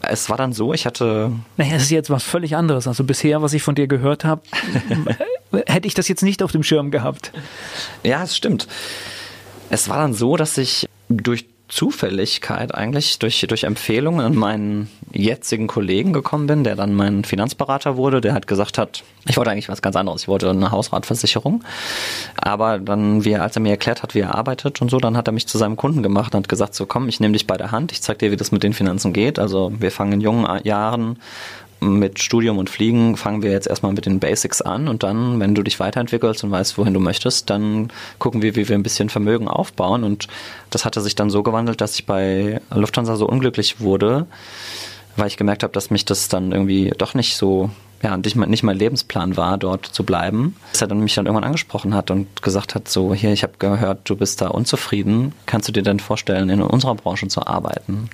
Es 0.03 0.31
war 0.31 0.37
dann 0.37 0.53
so, 0.53 0.73
ich 0.73 0.87
hatte. 0.87 1.33
Naja, 1.57 1.75
es 1.77 1.85
ist 1.85 1.91
jetzt 1.91 2.11
was 2.11 2.23
völlig 2.23 2.55
anderes. 2.57 2.87
Also 2.87 3.03
bisher, 3.05 3.43
was 3.43 3.53
ich 3.55 3.63
von 3.63 3.75
dir 3.75 3.89
gehört 3.89 4.25
habe, 4.25 4.43
hätte 5.67 5.89
ich 5.89 5.95
das 5.95 6.07
jetzt 6.07 6.23
nicht 6.23 6.43
auf 6.43 6.53
dem 6.53 6.63
Schirm 6.63 6.91
gehabt. 6.91 7.33
Ja, 8.05 8.23
es 8.23 8.37
stimmt. 8.37 8.69
Es 9.71 9.89
war 9.89 9.99
dann 9.99 10.15
so, 10.15 10.37
dass 10.37 10.57
ich 10.59 10.89
durch 11.09 11.47
Zufälligkeit 11.69 12.75
eigentlich 12.75 13.19
durch, 13.19 13.45
durch 13.49 13.65
Empfehlungen 13.65 14.21
an 14.21 14.37
meinen 14.37 14.89
jetzigen 15.13 15.67
Kollegen 15.67 16.13
gekommen 16.13 16.47
bin, 16.47 16.63
der 16.63 16.77
dann 16.77 16.95
mein 16.95 17.25
Finanzberater 17.25 17.97
wurde, 17.97 18.21
der 18.21 18.35
hat 18.35 18.47
gesagt 18.47 18.79
hat, 18.79 19.03
ich 19.27 19.37
wollte 19.37 19.51
eigentlich 19.51 19.69
was 19.69 19.83
ganz 19.83 19.97
anderes, 19.97 20.23
ich 20.23 20.29
wollte 20.29 20.49
eine 20.49 20.71
Hausratversicherung, 20.71 21.65
aber 22.37 22.79
dann, 22.79 23.25
wie 23.25 23.33
er, 23.33 23.43
als 23.43 23.57
er 23.57 23.63
mir 23.63 23.71
erklärt 23.71 24.05
hat, 24.05 24.15
wie 24.15 24.21
er 24.21 24.35
arbeitet 24.35 24.81
und 24.81 24.91
so, 24.91 24.99
dann 24.99 25.17
hat 25.17 25.29
er 25.29 25.33
mich 25.33 25.49
zu 25.49 25.59
seinem 25.59 25.77
Kunden 25.77 26.05
gemacht 26.05 26.35
und 26.35 26.45
hat 26.45 26.49
gesagt, 26.49 26.75
so 26.77 26.87
komm, 26.87 27.09
ich 27.09 27.19
nehme 27.19 27.33
dich 27.33 27.49
bei 27.49 27.57
der 27.57 27.73
Hand, 27.73 27.91
ich 27.91 28.01
zeig 28.01 28.21
dir, 28.21 28.31
wie 28.31 28.37
das 28.37 28.53
mit 28.53 28.63
den 28.63 28.73
Finanzen 28.73 29.13
geht, 29.13 29.41
also 29.41 29.73
wir 29.77 29.91
fangen 29.91 30.13
in 30.13 30.21
jungen 30.21 30.65
Jahren 30.65 31.19
mit 31.87 32.21
Studium 32.21 32.59
und 32.59 32.71
Fliegen 32.71 33.17
fangen 33.17 33.43
wir 33.43 33.51
jetzt 33.51 33.67
erstmal 33.67 33.93
mit 33.93 34.07
den 34.07 34.21
Basics 34.21 34.61
an 34.63 34.89
und 34.89 35.03
dann, 35.03 35.41
wenn 35.41 35.55
du 35.55 35.63
dich 35.63 35.81
weiterentwickelst 35.81 36.45
und 36.45 36.51
weißt, 36.51 36.77
wohin 36.79 36.95
du 36.95 37.01
möchtest, 37.01 37.51
dann 37.51 37.91
gucken 38.19 38.43
wir, 38.43 38.57
wie 38.57 38.69
wir 38.69 38.77
ein 38.77 38.83
bisschen 38.83 39.09
Vermögen 39.09 39.49
aufbauen. 39.49 40.05
Und 40.05 40.29
das 40.71 40.85
hatte 40.85 41.01
sich 41.01 41.15
dann 41.15 41.31
so 41.31 41.43
gewandelt, 41.43 41.81
dass 41.81 41.95
ich 41.95 42.07
bei 42.07 42.61
Lufthansa 42.71 43.17
so 43.17 43.27
unglücklich 43.27 43.81
wurde, 43.81 44.27
weil 45.17 45.29
ich 45.29 45.37
gemerkt 45.37 45.63
habe, 45.63 45.73
dass 45.73 45.91
mich 45.91 46.05
das 46.05 46.29
dann 46.29 46.53
irgendwie 46.53 46.93
doch 46.97 47.15
nicht 47.15 47.37
so 47.37 47.71
ja, 48.03 48.17
nicht, 48.17 48.37
nicht 48.37 48.63
mein 48.63 48.77
Lebensplan 48.77 49.37
war, 49.37 49.59
dort 49.59 49.87
zu 49.87 50.05
bleiben. 50.05 50.55
Dass 50.73 50.83
er 50.83 50.89
dann 50.89 51.01
mich 51.01 51.15
dann 51.15 51.27
irgendwann 51.27 51.45
angesprochen 51.45 51.95
hat 51.95 52.11
und 52.11 52.43
gesagt 52.43 52.75
hat, 52.75 52.89
so, 52.89 53.15
hier, 53.15 53.33
ich 53.33 53.43
habe 53.43 53.55
gehört, 53.59 54.09
du 54.09 54.17
bist 54.17 54.41
da 54.41 54.49
unzufrieden. 54.49 55.33
Kannst 55.47 55.69
du 55.69 55.73
dir 55.73 55.83
denn 55.83 55.99
vorstellen, 55.99 56.51
in 56.51 56.61
unserer 56.61 56.95
Branche 56.95 57.29
zu 57.29 57.47
arbeiten? 57.47 58.11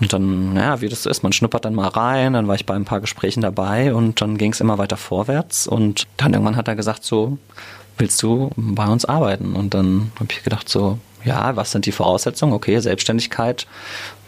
Und 0.00 0.12
dann, 0.12 0.54
naja, 0.54 0.80
wie 0.80 0.88
das 0.88 1.02
so 1.02 1.10
ist, 1.10 1.22
man 1.22 1.32
schnuppert 1.32 1.64
dann 1.64 1.74
mal 1.74 1.88
rein, 1.88 2.34
dann 2.34 2.46
war 2.46 2.54
ich 2.54 2.66
bei 2.66 2.74
ein 2.74 2.84
paar 2.84 3.00
Gesprächen 3.00 3.40
dabei 3.40 3.94
und 3.94 4.20
dann 4.20 4.38
ging 4.38 4.52
es 4.52 4.60
immer 4.60 4.78
weiter 4.78 4.96
vorwärts 4.96 5.66
und 5.66 6.06
dann 6.16 6.32
irgendwann 6.32 6.56
hat 6.56 6.68
er 6.68 6.76
gesagt 6.76 7.04
so, 7.04 7.38
willst 7.98 8.22
du 8.22 8.50
bei 8.56 8.86
uns 8.86 9.04
arbeiten? 9.04 9.54
Und 9.54 9.74
dann 9.74 10.12
habe 10.20 10.28
ich 10.30 10.44
gedacht 10.44 10.68
so, 10.68 10.98
ja, 11.24 11.56
was 11.56 11.72
sind 11.72 11.86
die 11.86 11.92
Voraussetzungen? 11.92 12.52
Okay, 12.52 12.78
Selbstständigkeit 12.78 13.66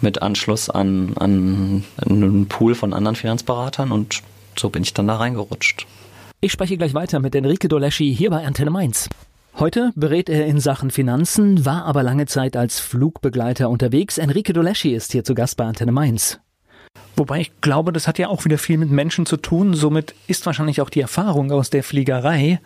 mit 0.01 0.23
Anschluss 0.23 0.69
an, 0.69 1.13
an 1.17 1.85
einen 2.05 2.49
Pool 2.49 2.75
von 2.75 2.93
anderen 2.93 3.17
Finanzberatern 3.17 3.93
und 3.93 4.23
so 4.59 4.71
bin 4.71 4.83
ich 4.83 4.93
dann 4.93 5.07
da 5.07 5.17
reingerutscht. 5.17 5.87
Ich 6.41 6.53
spreche 6.53 6.77
gleich 6.77 6.95
weiter 6.95 7.21
mit 7.21 7.35
Enrique 7.35 7.69
Doleschi 7.69 8.15
hier 8.15 8.31
bei 8.31 8.45
Antenne 8.45 8.71
Mainz. 8.71 9.09
Heute 9.59 9.93
berät 9.95 10.29
er 10.29 10.47
in 10.47 10.59
Sachen 10.59 10.91
Finanzen, 10.91 11.65
war 11.67 11.85
aber 11.85 12.03
lange 12.03 12.27
Zeit 12.27 12.57
als 12.57 12.81
Flugbegleiter 12.81 13.69
unterwegs. 13.69 14.17
Enrique 14.17 14.53
Doleschi 14.53 14.95
ist 14.95 15.13
hier 15.13 15.25
zu 15.25 15.35
Gast 15.35 15.57
bei 15.57 15.65
Antenne 15.65 15.93
Mainz. 15.93 16.41
Wobei 17.17 17.41
ich 17.41 17.61
glaube, 17.61 17.93
das 17.93 18.09
hat 18.09 18.19
ja 18.19 18.29
auch 18.29 18.45
wieder 18.45 18.59
viel 18.59 18.79
mit 18.79 18.91
Menschen 18.91 19.27
zu 19.27 19.37
tun. 19.37 19.75
Somit 19.75 20.15
ist 20.27 20.47
wahrscheinlich 20.47 20.81
auch 20.81 20.91
die 20.91 21.01
Erfahrung 21.01 21.53
aus 21.53 21.69
der 21.69 21.83
Fliegerei 21.83 22.61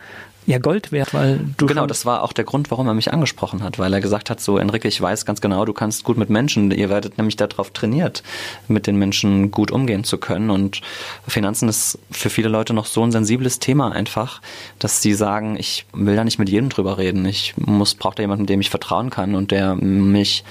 ja 0.47 0.59
Gold 0.59 0.93
wert, 0.93 1.15
weil 1.15 1.41
du. 1.57 1.67
Genau, 1.67 1.87
das 1.87 2.07
war 2.07 2.23
auch 2.23 2.33
der 2.33 2.45
Grund, 2.45 2.71
warum 2.71 2.87
er 2.87 2.95
mich 2.95 3.13
angesprochen 3.13 3.63
hat, 3.63 3.79
weil 3.79 3.93
er 3.93 4.01
gesagt 4.01 4.31
hat, 4.31 4.41
so 4.41 4.59
Enrique, 4.59 4.87
ich 4.87 5.01
weiß 5.01 5.25
ganz 5.25 5.41
genau, 5.41 5.65
du 5.65 5.73
kannst 5.73 6.05
gut 6.05 6.17
mit 6.17 6.31
Menschen, 6.31 6.71
ihr 6.71 6.91
werdet 6.91 7.19
nämlich 7.19 7.37
darauf 7.37 7.71
trainiert, 7.71 8.23
mit 8.69 8.87
den 8.87 8.97
Menschen 8.97 9.51
gut 9.51 9.71
umgehen 9.71 10.05
zu 10.05 10.19
können. 10.19 10.51
Und 10.51 10.81
Finanzen 11.27 11.69
ist 11.69 11.99
für 12.11 12.31
viele 12.31 12.49
Leute 12.49 12.75
noch 12.75 12.87
so 12.87 13.03
ein 13.03 13.13
sensibles 13.13 13.59
Thema 13.59 13.93
einfach, 13.93 14.41
dass 14.79 15.03
sie 15.03 15.15
sagen, 15.15 15.57
ich 15.59 15.87
will 15.93 16.17
da 16.17 16.25
nicht 16.25 16.39
mit 16.39 16.49
jedem 16.49 16.69
drüber 16.69 16.99
reden. 16.99 17.25
Ich 17.27 17.55
muss, 17.57 17.95
brauche 17.95 18.17
da 18.17 18.23
jemanden, 18.23 18.47
dem 18.47 18.61
ich 18.61 18.71
vertrauen 18.71 19.11
kann 19.11 19.35
und 19.35 19.51
der 19.51 19.75
mich 19.75 20.45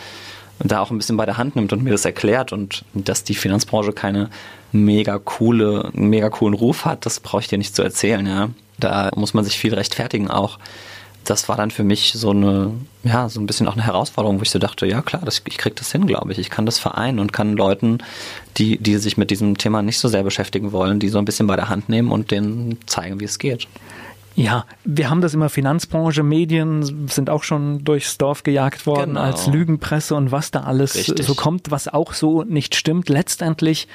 da 0.59 0.79
auch 0.81 0.91
ein 0.91 0.97
bisschen 0.97 1.17
bei 1.17 1.25
der 1.25 1.37
Hand 1.37 1.55
nimmt 1.55 1.73
und 1.73 1.83
mir 1.83 1.91
das 1.91 2.05
erklärt 2.05 2.53
und 2.53 2.85
dass 2.93 3.23
die 3.23 3.35
Finanzbranche 3.35 3.91
keine 3.91 4.29
mega 4.71 5.19
coole, 5.19 5.89
mega 5.93 6.29
coolen 6.29 6.53
Ruf 6.53 6.85
hat, 6.85 7.05
das 7.05 7.19
brauche 7.19 7.41
ich 7.41 7.47
dir 7.47 7.57
nicht 7.57 7.75
zu 7.75 7.83
erzählen, 7.83 8.25
ja. 8.25 8.49
Da 8.79 9.09
muss 9.15 9.33
man 9.33 9.43
sich 9.43 9.57
viel 9.57 9.73
rechtfertigen 9.73 10.29
auch. 10.29 10.59
Das 11.23 11.47
war 11.47 11.55
dann 11.55 11.71
für 11.71 11.85
mich 11.85 12.11
so 12.13 12.31
eine, 12.31 12.73
ja, 13.03 13.29
so 13.29 13.39
ein 13.39 13.45
bisschen 13.45 13.67
auch 13.69 13.73
eine 13.73 13.85
Herausforderung, 13.85 14.39
wo 14.39 14.43
ich 14.43 14.51
so 14.51 14.59
dachte, 14.59 14.85
ja 14.85 15.01
klar, 15.01 15.21
das, 15.23 15.41
ich 15.47 15.57
krieg 15.57 15.75
das 15.77 15.91
hin, 15.91 16.05
glaube 16.05 16.33
ich. 16.33 16.39
Ich 16.39 16.49
kann 16.49 16.65
das 16.65 16.79
vereinen 16.79 17.19
und 17.19 17.31
kann 17.31 17.53
Leuten, 17.53 17.99
die, 18.57 18.77
die 18.77 18.97
sich 18.97 19.15
mit 19.15 19.31
diesem 19.31 19.57
Thema 19.57 19.81
nicht 19.81 19.99
so 19.99 20.09
sehr 20.09 20.23
beschäftigen 20.23 20.73
wollen, 20.73 20.99
die 20.99 21.07
so 21.07 21.19
ein 21.19 21.25
bisschen 21.25 21.47
bei 21.47 21.55
der 21.55 21.69
Hand 21.69 21.87
nehmen 21.87 22.11
und 22.11 22.31
denen 22.31 22.77
zeigen, 22.87 23.21
wie 23.21 23.25
es 23.25 23.39
geht. 23.39 23.67
Ja, 24.35 24.65
wir 24.83 25.09
haben 25.09 25.21
das 25.21 25.33
immer 25.35 25.49
Finanzbranche, 25.49 26.23
Medien 26.23 27.07
sind 27.07 27.29
auch 27.29 27.43
schon 27.43 27.83
durchs 27.83 28.17
Dorf 28.17 28.43
gejagt 28.43 28.87
worden 28.87 29.11
genau. 29.11 29.21
als 29.21 29.45
Lügenpresse 29.47 30.15
und 30.15 30.31
was 30.31 30.49
da 30.49 30.61
alles 30.61 30.95
Richtig. 30.95 31.25
so 31.25 31.35
kommt, 31.35 31.69
was 31.69 31.87
auch 31.87 32.13
so 32.13 32.43
nicht 32.43 32.73
stimmt. 32.75 33.09
Letztendlich 33.09 33.87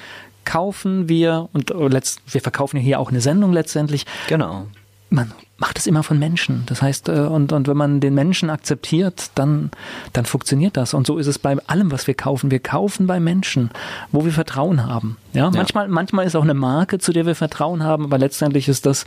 kaufen 0.49 1.11
wir 1.11 1.51
und 1.53 1.74
oh, 1.74 1.90
wir 1.90 2.40
verkaufen 2.40 2.78
ja 2.78 2.82
hier 2.82 3.01
auch 3.01 3.11
eine 3.11 3.20
Sendung 3.20 3.53
letztendlich. 3.53 4.07
Genau. 4.28 4.66
Man 5.11 5.30
macht 5.59 5.78
es 5.78 5.86
immer 5.86 6.03
von 6.03 6.18
Menschen. 6.18 6.62
Das 6.66 6.80
heißt, 6.80 7.11
äh, 7.11 7.20
und, 7.20 7.53
und 7.53 7.68
wenn 7.68 7.76
man 7.76 8.01
den 8.01 8.14
Menschen 8.14 8.49
akzeptiert, 8.49 9.30
dann, 9.34 9.70
dann 10.14 10.24
funktioniert 10.24 10.78
das. 10.78 10.94
Und 10.94 11.07
so 11.07 11.18
ist 11.18 11.26
es 11.26 11.38
bei 11.38 11.55
allem, 11.66 11.92
was 11.92 12.07
wir 12.07 12.14
kaufen. 12.14 12.51
Wir 12.51 12.61
kaufen 12.61 13.07
bei 13.07 13.20
Menschen, 13.20 13.70
wo 14.11 14.24
wir 14.24 14.32
Vertrauen 14.32 14.86
haben. 14.86 15.18
Ja, 15.34 15.44
ja. 15.44 15.51
manchmal, 15.51 15.88
manchmal 15.88 16.26
ist 16.26 16.34
auch 16.34 16.44
eine 16.44 16.55
Marke, 16.55 16.99
zu 16.99 17.12
der 17.12 17.26
wir 17.26 17.34
Vertrauen 17.34 17.82
haben, 17.82 18.05
aber 18.05 18.16
letztendlich 18.16 18.68
ist 18.68 18.86
das 18.86 19.05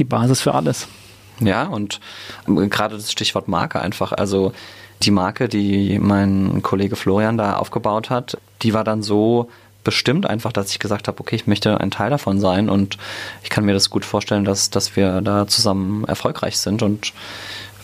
die 0.00 0.04
Basis 0.04 0.40
für 0.40 0.54
alles. 0.54 0.88
Ja, 1.38 1.66
und 1.66 2.00
gerade 2.46 2.96
das 2.96 3.12
Stichwort 3.12 3.46
Marke 3.46 3.80
einfach. 3.80 4.12
Also, 4.12 4.52
die 5.02 5.10
Marke, 5.10 5.48
die 5.48 5.98
mein 6.00 6.62
Kollege 6.62 6.96
Florian 6.96 7.38
da 7.38 7.56
aufgebaut 7.56 8.10
hat, 8.10 8.38
die 8.62 8.74
war 8.74 8.84
dann 8.84 9.02
so 9.02 9.48
bestimmt 9.84 10.26
einfach, 10.26 10.52
dass 10.52 10.70
ich 10.70 10.78
gesagt 10.78 11.08
habe, 11.08 11.20
okay, 11.20 11.36
ich 11.36 11.46
möchte 11.46 11.80
ein 11.80 11.90
Teil 11.90 12.10
davon 12.10 12.40
sein 12.40 12.68
und 12.68 12.98
ich 13.42 13.50
kann 13.50 13.64
mir 13.64 13.74
das 13.74 13.90
gut 13.90 14.04
vorstellen, 14.04 14.44
dass, 14.44 14.70
dass 14.70 14.96
wir 14.96 15.20
da 15.20 15.46
zusammen 15.46 16.04
erfolgreich 16.04 16.58
sind 16.58 16.82
und 16.82 17.12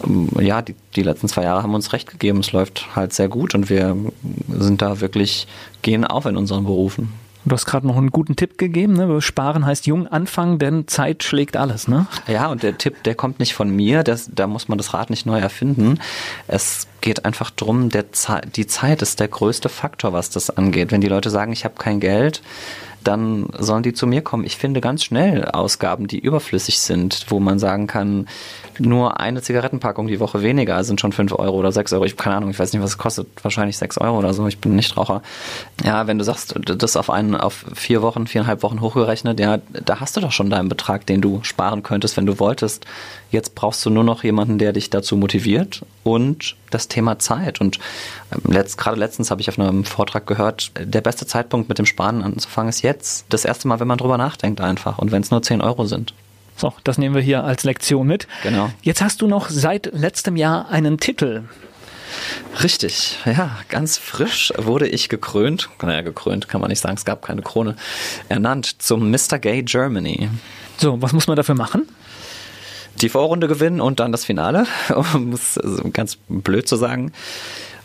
ähm, 0.04 0.28
ja, 0.40 0.62
die, 0.62 0.74
die 0.96 1.02
letzten 1.02 1.28
zwei 1.28 1.42
Jahre 1.44 1.62
haben 1.62 1.74
uns 1.74 1.92
recht 1.92 2.10
gegeben. 2.10 2.40
Es 2.40 2.52
läuft 2.52 2.96
halt 2.96 3.12
sehr 3.12 3.28
gut 3.28 3.54
und 3.54 3.68
wir 3.70 3.96
sind 4.48 4.82
da 4.82 5.00
wirklich, 5.00 5.46
gehen 5.82 6.04
auf 6.04 6.26
in 6.26 6.36
unseren 6.36 6.64
Berufen. 6.64 7.12
Du 7.50 7.54
hast 7.54 7.66
gerade 7.66 7.84
noch 7.84 7.96
einen 7.96 8.10
guten 8.10 8.36
Tipp 8.36 8.58
gegeben. 8.58 8.92
Ne? 8.92 9.20
Sparen 9.20 9.66
heißt 9.66 9.84
jung 9.88 10.06
anfangen, 10.06 10.60
denn 10.60 10.86
Zeit 10.86 11.24
schlägt 11.24 11.56
alles. 11.56 11.88
Ne? 11.88 12.06
Ja, 12.28 12.46
und 12.46 12.62
der 12.62 12.78
Tipp, 12.78 13.02
der 13.02 13.16
kommt 13.16 13.40
nicht 13.40 13.54
von 13.54 13.68
mir. 13.68 14.04
Das, 14.04 14.30
da 14.32 14.46
muss 14.46 14.68
man 14.68 14.78
das 14.78 14.94
Rad 14.94 15.10
nicht 15.10 15.26
neu 15.26 15.40
erfinden. 15.40 15.98
Es 16.46 16.86
geht 17.00 17.24
einfach 17.24 17.50
darum, 17.50 17.90
Ze 18.12 18.40
die 18.54 18.68
Zeit 18.68 19.02
ist 19.02 19.18
der 19.18 19.26
größte 19.26 19.68
Faktor, 19.68 20.12
was 20.12 20.30
das 20.30 20.56
angeht. 20.56 20.92
Wenn 20.92 21.00
die 21.00 21.08
Leute 21.08 21.28
sagen, 21.28 21.50
ich 21.50 21.64
habe 21.64 21.74
kein 21.76 21.98
Geld, 21.98 22.40
dann 23.02 23.48
sollen 23.58 23.82
die 23.82 23.94
zu 23.94 24.06
mir 24.06 24.22
kommen. 24.22 24.44
Ich 24.44 24.56
finde 24.56 24.80
ganz 24.80 25.02
schnell 25.02 25.44
Ausgaben, 25.46 26.06
die 26.06 26.20
überflüssig 26.20 26.78
sind, 26.78 27.26
wo 27.30 27.40
man 27.40 27.58
sagen 27.58 27.88
kann, 27.88 28.28
nur 28.80 29.20
eine 29.20 29.42
Zigarettenpackung 29.42 30.06
die 30.06 30.20
Woche 30.20 30.42
weniger 30.42 30.82
sind 30.84 31.00
schon 31.00 31.12
fünf 31.12 31.32
Euro 31.32 31.56
oder 31.56 31.72
sechs 31.72 31.92
Euro. 31.92 32.04
Ich 32.04 32.16
keine 32.16 32.36
Ahnung, 32.36 32.50
ich 32.50 32.58
weiß 32.58 32.72
nicht, 32.72 32.82
was 32.82 32.90
es 32.90 32.98
kostet. 32.98 33.28
Wahrscheinlich 33.42 33.76
sechs 33.76 33.98
Euro 33.98 34.18
oder 34.18 34.32
so. 34.34 34.46
Ich 34.46 34.58
bin 34.58 34.74
nicht 34.74 34.96
Raucher. 34.96 35.22
Ja, 35.84 36.06
wenn 36.06 36.18
du 36.18 36.24
sagst, 36.24 36.54
das 36.64 36.96
auf 36.96 37.10
einen, 37.10 37.34
auf 37.34 37.64
vier 37.74 38.02
Wochen, 38.02 38.26
viereinhalb 38.26 38.62
Wochen 38.62 38.80
hochgerechnet, 38.80 39.38
ja, 39.38 39.58
da 39.84 40.00
hast 40.00 40.16
du 40.16 40.20
doch 40.20 40.32
schon 40.32 40.50
deinen 40.50 40.68
Betrag, 40.68 41.06
den 41.06 41.20
du 41.20 41.40
sparen 41.42 41.82
könntest, 41.82 42.16
wenn 42.16 42.26
du 42.26 42.38
wolltest. 42.38 42.86
Jetzt 43.30 43.54
brauchst 43.54 43.84
du 43.84 43.90
nur 43.90 44.04
noch 44.04 44.24
jemanden, 44.24 44.58
der 44.58 44.72
dich 44.72 44.90
dazu 44.90 45.16
motiviert 45.16 45.84
und 46.02 46.56
das 46.70 46.88
Thema 46.88 47.18
Zeit. 47.18 47.60
Und 47.60 47.78
ähm, 48.32 48.52
letzt, 48.52 48.78
gerade 48.78 48.98
letztens 48.98 49.30
habe 49.30 49.40
ich 49.40 49.48
auf 49.48 49.58
einem 49.58 49.84
Vortrag 49.84 50.26
gehört, 50.26 50.72
der 50.78 51.00
beste 51.00 51.26
Zeitpunkt 51.26 51.68
mit 51.68 51.78
dem 51.78 51.86
Sparen 51.86 52.22
anzufangen 52.22 52.70
ist 52.70 52.82
jetzt. 52.82 53.26
Das 53.28 53.44
erste 53.44 53.68
Mal, 53.68 53.78
wenn 53.80 53.88
man 53.88 53.98
drüber 53.98 54.18
nachdenkt 54.18 54.60
einfach 54.60 54.98
und 54.98 55.12
wenn 55.12 55.22
es 55.22 55.30
nur 55.30 55.42
zehn 55.42 55.60
Euro 55.60 55.84
sind. 55.84 56.14
So, 56.60 56.74
das 56.84 56.98
nehmen 56.98 57.14
wir 57.14 57.22
hier 57.22 57.42
als 57.42 57.64
Lektion 57.64 58.06
mit. 58.06 58.28
Genau. 58.42 58.70
Jetzt 58.82 59.00
hast 59.00 59.22
du 59.22 59.26
noch 59.26 59.48
seit 59.48 59.94
letztem 59.94 60.36
Jahr 60.36 60.68
einen 60.68 61.00
Titel. 61.00 61.44
Richtig, 62.62 63.18
ja, 63.24 63.56
ganz 63.70 63.96
frisch 63.96 64.52
wurde 64.58 64.86
ich 64.86 65.08
gekrönt, 65.08 65.70
naja, 65.80 66.02
gekrönt 66.02 66.48
kann 66.48 66.60
man 66.60 66.68
nicht 66.68 66.80
sagen, 66.80 66.96
es 66.96 67.06
gab 67.06 67.24
keine 67.24 67.40
Krone, 67.40 67.76
ernannt 68.28 68.82
zum 68.82 69.10
Mr. 69.10 69.38
Gay 69.38 69.62
Germany. 69.62 70.28
So, 70.76 71.00
was 71.00 71.14
muss 71.14 71.28
man 71.28 71.36
dafür 71.36 71.54
machen? 71.54 71.88
Die 72.96 73.08
Vorrunde 73.08 73.48
gewinnen 73.48 73.80
und 73.80 73.98
dann 73.98 74.12
das 74.12 74.26
Finale, 74.26 74.66
um 75.14 75.32
es 75.32 75.58
ganz 75.94 76.18
blöd 76.28 76.68
zu 76.68 76.76
sagen. 76.76 77.12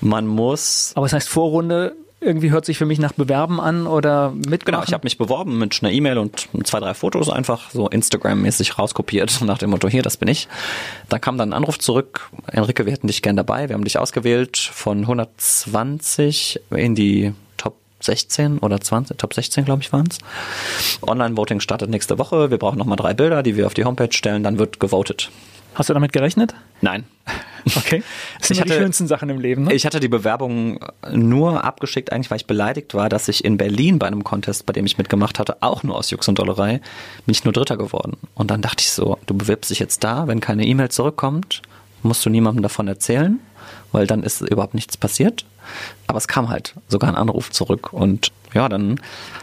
Man 0.01 0.27
muss. 0.27 0.91
Aber 0.95 1.05
es 1.05 1.13
heißt 1.13 1.29
Vorrunde 1.29 1.95
irgendwie 2.25 2.51
hört 2.51 2.65
sich 2.65 2.77
für 2.77 2.85
mich 2.85 2.99
nach 2.99 3.13
Bewerben 3.13 3.59
an 3.61 3.87
oder 3.87 4.31
mitmachen. 4.31 4.59
Genau, 4.65 4.83
ich 4.83 4.93
habe 4.93 5.05
mich 5.05 5.17
beworben 5.17 5.57
mit 5.57 5.79
einer 5.81 5.91
E-Mail 5.91 6.17
und 6.17 6.47
zwei, 6.63 6.79
drei 6.79 6.93
Fotos 6.93 7.29
einfach 7.29 7.71
so 7.71 7.87
Instagram-mäßig 7.87 8.77
rauskopiert 8.77 9.41
nach 9.45 9.57
dem 9.57 9.69
Motto, 9.69 9.87
hier, 9.87 10.01
das 10.01 10.17
bin 10.17 10.27
ich. 10.27 10.47
Da 11.09 11.19
kam 11.19 11.37
dann 11.37 11.49
ein 11.49 11.53
Anruf 11.53 11.79
zurück, 11.79 12.29
Enrique, 12.51 12.85
wir 12.85 12.93
hätten 12.93 13.07
dich 13.07 13.21
gern 13.21 13.35
dabei, 13.35 13.69
wir 13.69 13.75
haben 13.75 13.83
dich 13.83 13.97
ausgewählt 13.97 14.57
von 14.57 14.99
120 15.01 16.61
in 16.71 16.95
die 16.95 17.33
Top 17.57 17.77
16 18.01 18.59
oder 18.59 18.81
20, 18.81 19.17
Top 19.17 19.33
16 19.33 19.65
glaube 19.65 19.81
ich 19.81 19.93
waren 19.93 20.07
es. 20.09 20.17
Online-Voting 21.01 21.59
startet 21.59 21.89
nächste 21.89 22.17
Woche, 22.17 22.51
wir 22.51 22.57
brauchen 22.57 22.77
nochmal 22.77 22.97
drei 22.97 23.13
Bilder, 23.13 23.43
die 23.43 23.55
wir 23.55 23.67
auf 23.67 23.73
die 23.73 23.85
Homepage 23.85 24.11
stellen, 24.11 24.43
dann 24.43 24.57
wird 24.57 24.79
gewotet. 24.79 25.29
Hast 25.75 25.89
du 25.89 25.93
damit 25.93 26.13
gerechnet? 26.13 26.55
Nein. 26.81 27.05
Okay. 27.75 28.03
Das 28.39 28.49
sind 28.49 28.55
ich 28.55 28.61
hatte, 28.61 28.73
die 28.73 28.79
schönsten 28.79 29.07
Sachen 29.07 29.29
im 29.29 29.39
Leben. 29.39 29.63
Ne? 29.63 29.73
Ich 29.73 29.85
hatte 29.85 29.99
die 29.99 30.07
Bewerbung 30.07 30.79
nur 31.11 31.63
abgeschickt, 31.63 32.11
eigentlich, 32.11 32.29
weil 32.29 32.37
ich 32.37 32.47
beleidigt 32.47 32.93
war, 32.93 33.09
dass 33.09 33.27
ich 33.27 33.43
in 33.43 33.57
Berlin 33.57 33.97
bei 33.97 34.07
einem 34.07 34.23
Contest, 34.23 34.65
bei 34.65 34.73
dem 34.73 34.85
ich 34.85 34.97
mitgemacht 34.97 35.39
hatte, 35.39 35.57
auch 35.61 35.83
nur 35.83 35.95
aus 35.95 36.11
Jux 36.11 36.27
und 36.27 36.37
Dollerei, 36.37 36.79
bin 37.25 37.31
ich 37.31 37.43
nur 37.43 37.53
Dritter 37.53 37.77
geworden. 37.77 38.17
Und 38.35 38.51
dann 38.51 38.61
dachte 38.61 38.81
ich 38.81 38.91
so, 38.91 39.17
du 39.25 39.33
bewirbst 39.35 39.71
dich 39.71 39.79
jetzt 39.79 40.03
da, 40.03 40.27
wenn 40.27 40.39
keine 40.39 40.65
E-Mail 40.65 40.89
zurückkommt, 40.89 41.61
musst 42.03 42.25
du 42.25 42.29
niemandem 42.29 42.61
davon 42.61 42.87
erzählen, 42.87 43.39
weil 43.91 44.07
dann 44.07 44.23
ist 44.23 44.41
überhaupt 44.41 44.73
nichts 44.73 44.97
passiert. 44.97 45.45
Aber 46.07 46.17
es 46.17 46.27
kam 46.27 46.49
halt 46.49 46.75
sogar 46.87 47.09
ein 47.09 47.15
Anruf 47.15 47.51
zurück 47.51 47.91
und 47.91 48.31
ja, 48.53 48.69
dann 48.69 48.99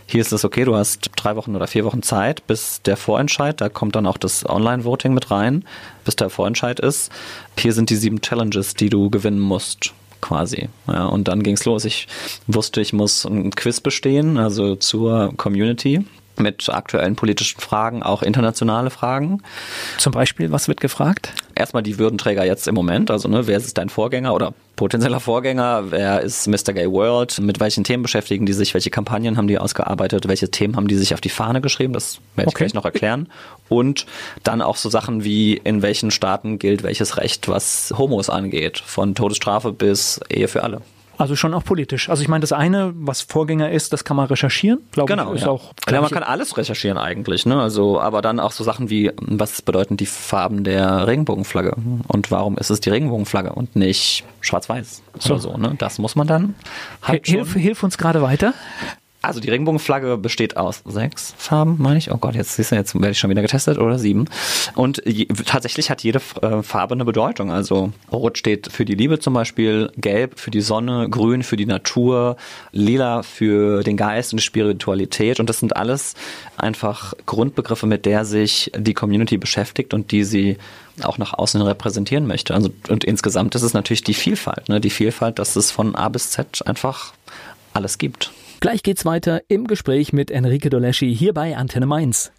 hier 0.07 0.21
ist 0.21 0.33
es 0.33 0.45
okay, 0.45 0.65
du 0.65 0.77
hast 0.77 1.11
drei 1.17 1.37
Wochen 1.37 1.55
oder 1.57 1.67
vier 1.67 1.85
Wochen 1.85 2.03
Zeit, 2.03 2.47
bis 2.47 2.81
der 2.83 2.97
Vorentscheid, 2.97 3.61
da 3.61 3.69
kommt 3.69 3.97
dann 3.97 4.07
auch 4.07 4.17
das 4.17 4.49
Online-Voting 4.49 5.13
mit 5.13 5.31
rein, 5.31 5.65
bis 6.05 6.17
der 6.17 6.31
Vorentscheid 6.31 6.81
ist. 6.81 7.11
Hier 7.59 7.73
sind 7.73 7.91
die 7.91 7.97
sieben 7.97 8.21
Challenges, 8.21 8.75
die 8.75 8.89
du 8.89 9.11
gewinnen 9.11 9.41
musst 9.41 9.93
quasi. 10.21 10.69
Ja, 10.87 11.07
und 11.07 11.29
dann 11.29 11.43
ging's 11.43 11.65
los. 11.65 11.85
Ich 11.85 12.07
wusste, 12.47 12.81
ich 12.81 12.93
muss 12.93 13.25
ein 13.25 13.51
Quiz 13.51 13.81
bestehen, 13.81 14.39
also 14.39 14.77
zur 14.77 15.35
Community. 15.37 16.05
mit 16.39 16.69
aktuellen 16.69 17.17
politischen 17.17 17.61
Fragen, 17.61 18.03
auch 18.03 18.23
internationale 18.23 18.91
Fragen. 18.91 19.43
Zum 19.99 20.13
Beispiel, 20.13 20.51
was 20.51 20.69
wird 20.69 20.81
gefragt? 20.81 21.33
Erstmal 21.63 21.85
die 21.85 21.97
Würdenträger 21.97 22.45
jetzt 22.45 22.67
im 22.67 22.75
Moment, 22.75 23.09
also 23.09 23.29
ne, 23.29 23.47
wer 23.47 23.57
ist 23.57 23.79
dein 23.79 23.89
Vorgänger 23.89 24.35
oder 24.35 24.53
potenzieller 24.75 25.21
Vorgänger, 25.21 25.93
wer 25.93 26.21
ist 26.21 26.49
Mr. 26.49 26.73
Gay 26.73 26.91
World, 26.91 27.39
mit 27.41 27.61
welchen 27.61 27.85
Themen 27.85 28.03
beschäftigen 28.03 28.47
die 28.47 28.53
sich, 28.53 28.75
welche 28.75 28.91
Kampagnen 28.91 29.37
haben 29.37 29.47
die 29.47 29.59
ausgearbeitet, 29.59 30.27
welche 30.27 30.51
Themen 30.51 30.75
haben 30.75 30.89
die 30.89 30.97
sich 30.97 31.15
auf 31.15 31.21
die 31.21 31.29
Fahne 31.29 31.61
geschrieben, 31.61 31.93
das 31.93 32.19
werde 32.35 32.49
ich 32.49 32.55
okay. 32.57 32.65
gleich 32.65 32.75
noch 32.75 32.85
erklären. 32.85 33.29
Und 33.69 34.07
dann 34.43 34.61
auch 34.61 34.75
so 34.75 34.91
Sachen 34.91 35.23
wie, 35.23 35.53
in 35.53 35.83
welchen 35.83 36.11
Staaten 36.11 36.59
gilt 36.59 36.83
welches 36.83 37.17
Recht, 37.17 37.47
was 37.47 37.95
Homos 37.97 38.29
angeht, 38.29 38.83
von 38.85 39.15
Todesstrafe 39.15 39.73
bis 39.73 40.19
Ehe 40.29 40.49
für 40.49 40.65
alle. 40.65 40.81
Also 41.19 41.37
schon 41.37 41.55
auch 41.55 41.65
politisch. 41.65 42.09
Also 42.09 42.23
ich 42.23 42.29
meine, 42.29 42.41
das 42.41 42.53
eine, 42.53 42.93
was 42.95 43.23
Vorgänger 43.23 43.71
ist, 43.71 43.93
das 43.93 44.05
kann 44.05 44.17
man 44.17 44.27
recherchieren, 44.27 44.81
glaube 44.93 45.09
genau, 45.09 45.31
ich. 45.33 45.41
Ist 45.41 45.47
ja. 45.47 45.51
auch 45.51 45.73
ja, 45.91 46.01
man 46.01 46.11
kann 46.11 46.23
alles 46.23 46.57
recherchieren 46.57 46.99
eigentlich, 46.99 47.47
ne? 47.47 47.61
Also, 47.61 48.01
aber 48.01 48.23
dann 48.23 48.41
auch 48.41 48.53
so 48.53 48.65
Sachen 48.65 48.91
wie, 48.91 49.13
was 49.21 49.63
bedeuten 49.63 49.97
die 49.97 50.07
Farben 50.07 50.65
der 50.65 51.07
Regenbogenflagge 51.07 51.77
und 52.09 52.31
warum 52.31 52.57
ist 52.57 52.71
es 52.71 52.81
die 52.81 52.91
Regenbogenflagge 52.91 53.53
und 53.53 53.77
nicht 53.77 54.25
Schwarz-Weiß 54.41 55.03
so. 55.19 55.35
oder 55.35 55.41
so, 55.41 55.57
ne? 55.57 55.75
Das 55.79 55.99
muss 55.99 56.17
man 56.17 56.27
dann 56.27 56.55
halt 57.03 57.27
hilf, 57.27 57.55
hilf 57.55 57.83
uns 57.83 57.99
gerade 57.99 58.23
weiter. 58.23 58.55
Also 59.25 59.39
die 59.39 59.51
Regenbogenflagge 59.51 60.19
besteht 60.19 60.57
aus 60.57 60.83
sechs 60.85 61.33
Farben, 61.39 61.77
meine 61.79 61.97
ich. 61.97 62.11
Oh 62.11 62.17
Gott, 62.17 62.35
jetzt 62.35 62.57
siehst 62.57 62.73
du, 62.73 62.75
jetzt 62.75 62.93
werde 62.93 63.11
ich 63.11 63.19
schon 63.21 63.31
wieder 63.31 63.41
getestet 63.41 63.79
oder 63.79 63.97
sieben. 63.97 64.25
Und 64.75 65.01
je, 65.07 65.27
tatsächlich 65.27 65.91
hat 65.91 66.03
jede 66.03 66.21
äh, 66.43 66.63
Farbe 66.65 66.95
eine 66.95 67.05
Bedeutung. 67.05 67.53
Also 67.53 67.93
Rot 68.11 68.37
steht 68.37 68.73
für 68.73 68.85
die 68.85 68.97
Liebe 68.97 69.21
zum 69.21 69.35
Beispiel, 69.35 69.93
Gelb 69.97 70.41
für 70.41 70.51
die 70.51 70.61
Sonne, 70.61 71.09
Grün 71.09 71.45
für 71.45 71.57
die 71.57 71.67
Natur, 71.67 72.37
Lila 72.73 73.23
für 73.23 73.85
den 73.85 73.97
Geist 73.97 74.33
und 74.33 74.41
die 74.41 74.45
Spiritualität. 74.45 75.39
Und 75.39 75.49
das 75.49 75.61
sind 75.61 75.77
alles 75.77 76.15
einfach 76.57 77.15
Grundbegriffe, 77.25 77.87
mit 77.87 78.07
der 78.07 78.25
sich 78.25 78.73
die 78.77 78.95
Community 78.95 79.39
beschäftigt 79.39 79.95
und 79.95 80.11
die 80.11 80.25
sie 80.25 80.59
auch 81.03 81.19
nach 81.19 81.33
außen 81.33 81.63
repräsentieren 81.63 82.27
möchte. 82.27 82.55
Also, 82.55 82.71
und 82.89 83.05
insgesamt 83.05 83.55
ist 83.55 83.63
es 83.63 83.73
natürlich 83.73 84.03
die 84.03 84.15
Vielfalt, 84.15 84.69
ne? 84.69 84.81
die 84.81 84.91
Vielfalt, 84.91 85.39
dass 85.39 85.55
es 85.55 85.71
von 85.71 85.95
A 85.95 86.09
bis 86.09 86.31
Z 86.31 86.67
einfach 86.67 87.13
alles 87.73 87.99
gibt. 87.99 88.33
Gleich 88.63 88.85
geht's 88.85 89.05
weiter 89.05 89.43
im 89.49 89.67
Gespräch 89.67 90.13
mit 90.13 90.31
Enrique 90.31 90.71
Doleschi 90.71 91.13
hier 91.13 91.35
bei 91.35 91.57
Antenne 91.57 91.85
Mainz. 91.85 92.31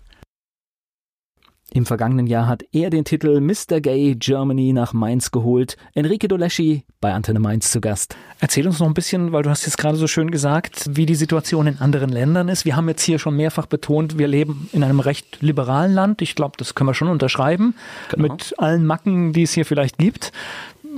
Im 1.69 1.85
vergangenen 1.85 2.27
Jahr 2.27 2.47
hat 2.47 2.63
er 2.71 2.89
den 2.89 3.03
Titel 3.03 3.41
Mr. 3.41 3.81
Gay 3.81 4.15
Germany 4.15 4.71
nach 4.71 4.93
Mainz 4.93 5.31
geholt. 5.31 5.75
Enrique 5.93 6.29
Doleschi 6.29 6.85
bei 7.01 7.13
Antenne 7.13 7.41
Mainz 7.41 7.71
zu 7.71 7.81
Gast. 7.81 8.15
Erzähl 8.39 8.65
uns 8.65 8.79
noch 8.79 8.87
ein 8.87 8.93
bisschen, 8.93 9.33
weil 9.33 9.43
du 9.43 9.49
hast 9.49 9.65
jetzt 9.65 9.77
gerade 9.77 9.97
so 9.97 10.07
schön 10.07 10.31
gesagt, 10.31 10.85
wie 10.91 11.05
die 11.05 11.15
Situation 11.15 11.67
in 11.67 11.79
anderen 11.79 12.09
Ländern 12.09 12.47
ist. 12.47 12.63
Wir 12.63 12.77
haben 12.77 12.87
jetzt 12.87 13.03
hier 13.03 13.19
schon 13.19 13.35
mehrfach 13.35 13.65
betont, 13.65 14.17
wir 14.17 14.29
leben 14.29 14.69
in 14.71 14.85
einem 14.85 15.01
recht 15.01 15.41
liberalen 15.41 15.91
Land. 15.91 16.21
Ich 16.21 16.35
glaube, 16.35 16.53
das 16.55 16.73
können 16.73 16.89
wir 16.89 16.93
schon 16.93 17.09
unterschreiben. 17.09 17.75
Genau. 18.11 18.31
Mit 18.31 18.57
allen 18.59 18.85
Macken, 18.85 19.33
die 19.33 19.43
es 19.43 19.51
hier 19.51 19.65
vielleicht 19.65 19.97
gibt. 19.97 20.31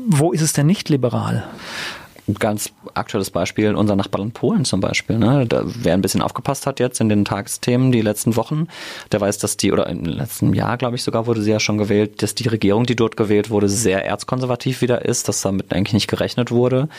Wo 0.06 0.34
ist 0.34 0.42
es 0.42 0.54
denn 0.54 0.68
nicht 0.68 0.90
liberal? 0.90 1.48
Ganz 2.34 2.72
aktuelles 2.94 3.30
Beispiel, 3.30 3.76
unser 3.76 3.96
Nachbarland 3.96 4.34
Polen 4.34 4.66
zum 4.66 4.80
Beispiel. 4.80 5.18
Ne? 5.18 5.46
Da, 5.48 5.64
wer 5.66 5.94
ein 5.94 6.02
bisschen 6.02 6.22
aufgepasst 6.22 6.66
hat 6.66 6.80
jetzt 6.80 7.00
in 7.00 7.10
den 7.10 7.26
Tagesthemen 7.26 7.92
die 7.92 8.02
letzten 8.02 8.36
Wochen, 8.36 8.68
der 9.12 9.22
weiß, 9.22 9.38
dass 9.38 9.58
die, 9.58 9.72
oder 9.72 9.88
im 9.88 10.06
letzten 10.06 10.54
Jahr, 10.54 10.78
glaube 10.78 10.96
ich, 10.96 11.04
sogar 11.04 11.28
wurde 11.28 11.42
sie 11.42 11.52
ja 11.52 11.60
schon 11.60 11.78
gewählt, 11.78 12.24
dass 12.24 12.34
die 12.34 12.48
Regierung, 12.48 12.86
die 12.86 12.96
dort 12.96 13.16
gewählt 13.18 13.50
wurde, 13.50 13.70
sehr 13.70 14.06
erzkonservativ 14.06 14.82
wieder 14.82 15.06
ist, 15.06 15.28
dass 15.28 15.42
damit 15.42 15.72
eigentlich 15.72 15.94
nicht 15.94 16.08
gerechnet 16.08 16.52
wurde. 16.52 16.90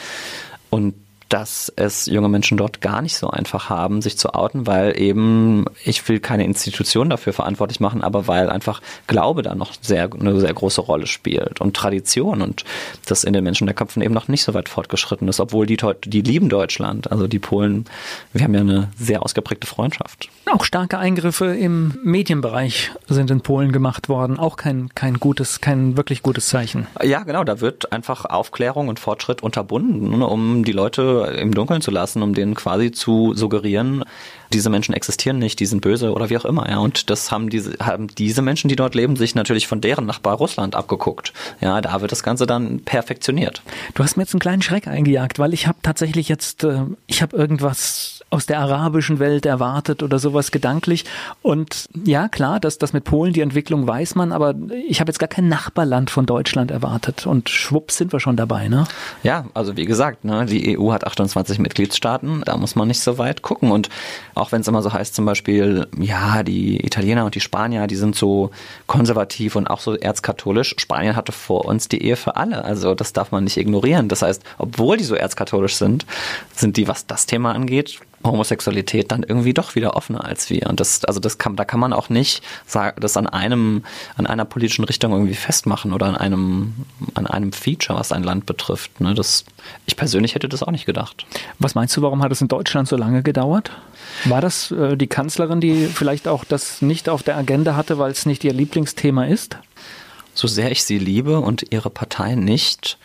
Und 0.70 0.94
dass 1.28 1.72
es 1.74 2.06
junge 2.06 2.28
Menschen 2.28 2.56
dort 2.56 2.80
gar 2.80 3.02
nicht 3.02 3.16
so 3.16 3.28
einfach 3.30 3.68
haben, 3.68 4.00
sich 4.00 4.16
zu 4.16 4.34
outen, 4.34 4.66
weil 4.66 4.98
eben, 4.98 5.64
ich 5.84 6.08
will 6.08 6.20
keine 6.20 6.44
Institution 6.44 7.10
dafür 7.10 7.32
verantwortlich 7.32 7.80
machen, 7.80 8.02
aber 8.02 8.28
weil 8.28 8.48
einfach 8.48 8.80
Glaube 9.06 9.42
da 9.42 9.54
noch 9.54 9.72
sehr, 9.80 10.08
eine 10.12 10.38
sehr 10.38 10.54
große 10.54 10.80
Rolle 10.80 11.06
spielt 11.06 11.60
und 11.60 11.74
Tradition 11.74 12.42
und 12.42 12.64
das 13.06 13.24
in 13.24 13.32
den 13.32 13.42
Menschen 13.42 13.66
der 13.66 13.74
Köpfen 13.74 14.02
eben 14.02 14.14
noch 14.14 14.28
nicht 14.28 14.44
so 14.44 14.54
weit 14.54 14.68
fortgeschritten 14.68 15.26
ist, 15.28 15.40
obwohl 15.40 15.66
die, 15.66 15.78
die 16.04 16.20
lieben 16.20 16.48
Deutschland, 16.48 17.10
also 17.10 17.26
die 17.26 17.40
Polen, 17.40 17.86
wir 18.32 18.44
haben 18.44 18.54
ja 18.54 18.60
eine 18.60 18.88
sehr 18.96 19.22
ausgeprägte 19.22 19.66
Freundschaft. 19.66 20.28
Auch 20.52 20.64
starke 20.64 20.98
Eingriffe 20.98 21.46
im 21.46 21.98
Medienbereich 22.04 22.92
sind 23.08 23.32
in 23.32 23.40
Polen 23.40 23.72
gemacht 23.72 24.08
worden, 24.08 24.38
auch 24.38 24.56
kein, 24.56 24.90
kein 24.94 25.18
gutes, 25.18 25.60
kein 25.60 25.96
wirklich 25.96 26.22
gutes 26.22 26.46
Zeichen. 26.46 26.86
Ja, 27.02 27.24
genau, 27.24 27.42
da 27.42 27.60
wird 27.60 27.92
einfach 27.92 28.24
Aufklärung 28.26 28.86
und 28.88 29.00
Fortschritt 29.00 29.42
unterbunden, 29.42 30.22
um 30.22 30.64
die 30.64 30.72
Leute 30.72 31.15
im 31.24 31.54
Dunkeln 31.54 31.80
zu 31.80 31.90
lassen, 31.90 32.22
um 32.22 32.34
denen 32.34 32.54
quasi 32.54 32.92
zu 32.92 33.34
suggerieren, 33.34 34.04
diese 34.52 34.70
Menschen 34.70 34.94
existieren 34.94 35.38
nicht, 35.38 35.58
die 35.60 35.66
sind 35.66 35.80
böse 35.80 36.12
oder 36.12 36.30
wie 36.30 36.38
auch 36.38 36.44
immer. 36.44 36.68
Ja, 36.68 36.78
und 36.78 37.10
das 37.10 37.30
haben 37.30 37.50
diese 37.50 37.76
haben 37.80 38.08
diese 38.08 38.42
Menschen, 38.42 38.68
die 38.68 38.76
dort 38.76 38.94
leben, 38.94 39.16
sich 39.16 39.34
natürlich 39.34 39.66
von 39.66 39.80
deren 39.80 40.06
Nachbar 40.06 40.36
Russland 40.36 40.74
abgeguckt. 40.74 41.32
Ja, 41.60 41.80
da 41.80 42.00
wird 42.00 42.12
das 42.12 42.22
Ganze 42.22 42.46
dann 42.46 42.80
perfektioniert. 42.80 43.62
Du 43.94 44.02
hast 44.02 44.16
mir 44.16 44.22
jetzt 44.22 44.34
einen 44.34 44.40
kleinen 44.40 44.62
Schreck 44.62 44.86
eingejagt, 44.86 45.38
weil 45.38 45.52
ich 45.52 45.66
habe 45.66 45.78
tatsächlich 45.82 46.28
jetzt, 46.28 46.64
äh, 46.64 46.82
ich 47.06 47.22
habe 47.22 47.36
irgendwas 47.36 48.15
aus 48.28 48.46
der 48.46 48.58
arabischen 48.58 49.20
Welt 49.20 49.46
erwartet 49.46 50.02
oder 50.02 50.18
sowas 50.18 50.50
gedanklich. 50.50 51.04
Und 51.42 51.86
ja, 52.04 52.28
klar, 52.28 52.58
dass 52.58 52.76
das 52.76 52.92
mit 52.92 53.04
Polen 53.04 53.32
die 53.32 53.40
Entwicklung 53.40 53.86
weiß 53.86 54.16
man, 54.16 54.32
aber 54.32 54.54
ich 54.88 55.00
habe 55.00 55.10
jetzt 55.10 55.18
gar 55.18 55.28
kein 55.28 55.48
Nachbarland 55.48 56.10
von 56.10 56.26
Deutschland 56.26 56.72
erwartet. 56.72 57.26
Und 57.26 57.48
schwupps 57.48 57.96
sind 57.96 58.12
wir 58.12 58.18
schon 58.18 58.36
dabei, 58.36 58.66
ne? 58.66 58.84
Ja, 59.22 59.46
also 59.54 59.76
wie 59.76 59.84
gesagt, 59.84 60.24
ne, 60.24 60.44
die 60.44 60.76
EU 60.76 60.92
hat 60.92 61.06
28 61.06 61.60
Mitgliedstaaten, 61.60 62.42
da 62.44 62.56
muss 62.56 62.74
man 62.74 62.88
nicht 62.88 63.00
so 63.00 63.16
weit 63.18 63.42
gucken. 63.42 63.70
Und 63.70 63.90
auch 64.34 64.50
wenn 64.50 64.60
es 64.60 64.68
immer 64.68 64.82
so 64.82 64.92
heißt, 64.92 65.14
zum 65.14 65.24
Beispiel, 65.24 65.86
ja, 65.96 66.42
die 66.42 66.84
Italiener 66.84 67.26
und 67.26 67.36
die 67.36 67.40
Spanier, 67.40 67.86
die 67.86 67.96
sind 67.96 68.16
so 68.16 68.50
konservativ 68.88 69.54
und 69.54 69.68
auch 69.68 69.80
so 69.80 69.94
erzkatholisch. 69.94 70.74
Spanien 70.78 71.14
hatte 71.14 71.30
vor 71.30 71.64
uns 71.64 71.86
die 71.86 72.02
Ehe 72.02 72.16
für 72.16 72.34
alle. 72.34 72.64
Also 72.64 72.96
das 72.96 73.12
darf 73.12 73.30
man 73.30 73.44
nicht 73.44 73.56
ignorieren. 73.56 74.08
Das 74.08 74.22
heißt, 74.22 74.42
obwohl 74.58 74.96
die 74.96 75.04
so 75.04 75.14
erzkatholisch 75.14 75.76
sind, 75.76 76.06
sind 76.54 76.76
die, 76.76 76.88
was 76.88 77.06
das 77.06 77.26
Thema 77.26 77.52
angeht, 77.54 78.00
Homosexualität 78.26 79.10
dann 79.10 79.22
irgendwie 79.22 79.54
doch 79.54 79.74
wieder 79.74 79.96
offener 79.96 80.24
als 80.24 80.50
wir. 80.50 80.66
Und 80.68 80.80
das, 80.80 81.04
also 81.04 81.20
das 81.20 81.38
kann, 81.38 81.56
da 81.56 81.64
kann 81.64 81.80
man 81.80 81.92
auch 81.92 82.08
nicht 82.08 82.42
sagen, 82.66 83.00
das 83.00 83.16
an 83.16 83.26
einem, 83.26 83.84
an 84.16 84.26
einer 84.26 84.44
politischen 84.44 84.84
Richtung 84.84 85.12
irgendwie 85.12 85.34
festmachen 85.34 85.92
oder 85.92 86.06
an 86.06 86.16
einem, 86.16 86.74
an 87.14 87.26
einem 87.26 87.52
Feature, 87.52 87.98
was 87.98 88.12
ein 88.12 88.22
Land 88.22 88.46
betrifft. 88.46 89.00
Ne, 89.00 89.14
das, 89.14 89.44
ich 89.86 89.96
persönlich 89.96 90.34
hätte 90.34 90.48
das 90.48 90.62
auch 90.62 90.70
nicht 90.70 90.86
gedacht. 90.86 91.26
Was 91.58 91.74
meinst 91.74 91.96
du, 91.96 92.02
warum 92.02 92.22
hat 92.22 92.32
es 92.32 92.40
in 92.40 92.48
Deutschland 92.48 92.88
so 92.88 92.96
lange 92.96 93.22
gedauert? 93.22 93.70
War 94.24 94.40
das 94.40 94.70
äh, 94.70 94.96
die 94.96 95.06
Kanzlerin, 95.06 95.60
die 95.60 95.86
vielleicht 95.86 96.28
auch 96.28 96.44
das 96.44 96.82
nicht 96.82 97.08
auf 97.08 97.22
der 97.22 97.36
Agenda 97.36 97.76
hatte, 97.76 97.98
weil 97.98 98.10
es 98.10 98.26
nicht 98.26 98.44
ihr 98.44 98.52
Lieblingsthema 98.52 99.24
ist? 99.26 99.56
So 100.34 100.48
sehr 100.48 100.70
ich 100.70 100.84
sie 100.84 100.98
liebe 100.98 101.40
und 101.40 101.64
ihre 101.70 101.88
Partei 101.88 102.34
nicht, 102.34 102.98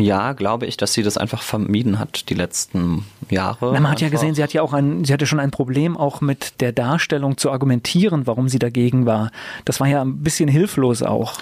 ja, 0.00 0.32
glaube 0.32 0.66
ich, 0.66 0.76
dass 0.76 0.92
sie 0.92 1.02
das 1.02 1.16
einfach 1.16 1.42
vermieden 1.42 1.98
hat 1.98 2.28
die 2.30 2.34
letzten 2.34 3.04
Jahre. 3.28 3.66
Na, 3.66 3.66
man 3.66 3.76
einfach. 3.76 3.90
hat 3.92 4.00
ja 4.00 4.08
gesehen, 4.08 4.34
sie 4.34 4.42
hat 4.42 4.52
ja 4.52 4.62
auch 4.62 4.72
ein, 4.72 5.04
sie 5.04 5.12
hatte 5.12 5.26
schon 5.26 5.40
ein 5.40 5.50
Problem 5.50 5.96
auch 5.96 6.20
mit 6.20 6.60
der 6.60 6.72
Darstellung 6.72 7.36
zu 7.36 7.50
argumentieren, 7.50 8.26
warum 8.26 8.48
sie 8.48 8.58
dagegen 8.58 9.06
war. 9.06 9.30
Das 9.64 9.80
war 9.80 9.86
ja 9.86 10.02
ein 10.02 10.22
bisschen 10.22 10.48
hilflos 10.48 11.02
auch. 11.02 11.34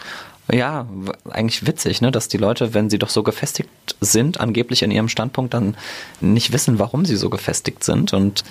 Ja, 0.50 0.86
eigentlich 1.28 1.66
witzig, 1.66 2.00
ne, 2.00 2.10
dass 2.10 2.28
die 2.28 2.38
Leute, 2.38 2.72
wenn 2.72 2.88
sie 2.88 2.98
doch 2.98 3.10
so 3.10 3.22
gefestigt 3.22 3.68
sind, 4.00 4.40
angeblich 4.40 4.82
in 4.82 4.90
ihrem 4.90 5.10
Standpunkt, 5.10 5.52
dann 5.52 5.76
nicht 6.20 6.52
wissen, 6.52 6.78
warum 6.78 7.04
sie 7.04 7.16
so 7.16 7.28
gefestigt 7.28 7.84
sind 7.84 8.14
und 8.14 8.44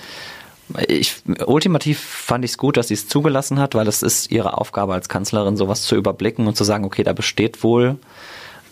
ich, 0.86 1.16
ultimativ 1.46 1.98
fand 1.98 2.44
ich 2.44 2.52
es 2.52 2.58
gut, 2.58 2.76
dass 2.76 2.88
sie 2.88 2.94
es 2.94 3.08
zugelassen 3.08 3.58
hat, 3.58 3.74
weil 3.74 3.88
es 3.88 4.02
ist 4.02 4.30
ihre 4.30 4.58
Aufgabe 4.58 4.92
als 4.92 5.08
Kanzlerin, 5.08 5.56
sowas 5.56 5.82
zu 5.82 5.96
überblicken 5.96 6.46
und 6.46 6.56
zu 6.56 6.64
sagen, 6.64 6.84
okay, 6.84 7.02
da 7.02 7.14
besteht 7.14 7.62
wohl 7.62 7.96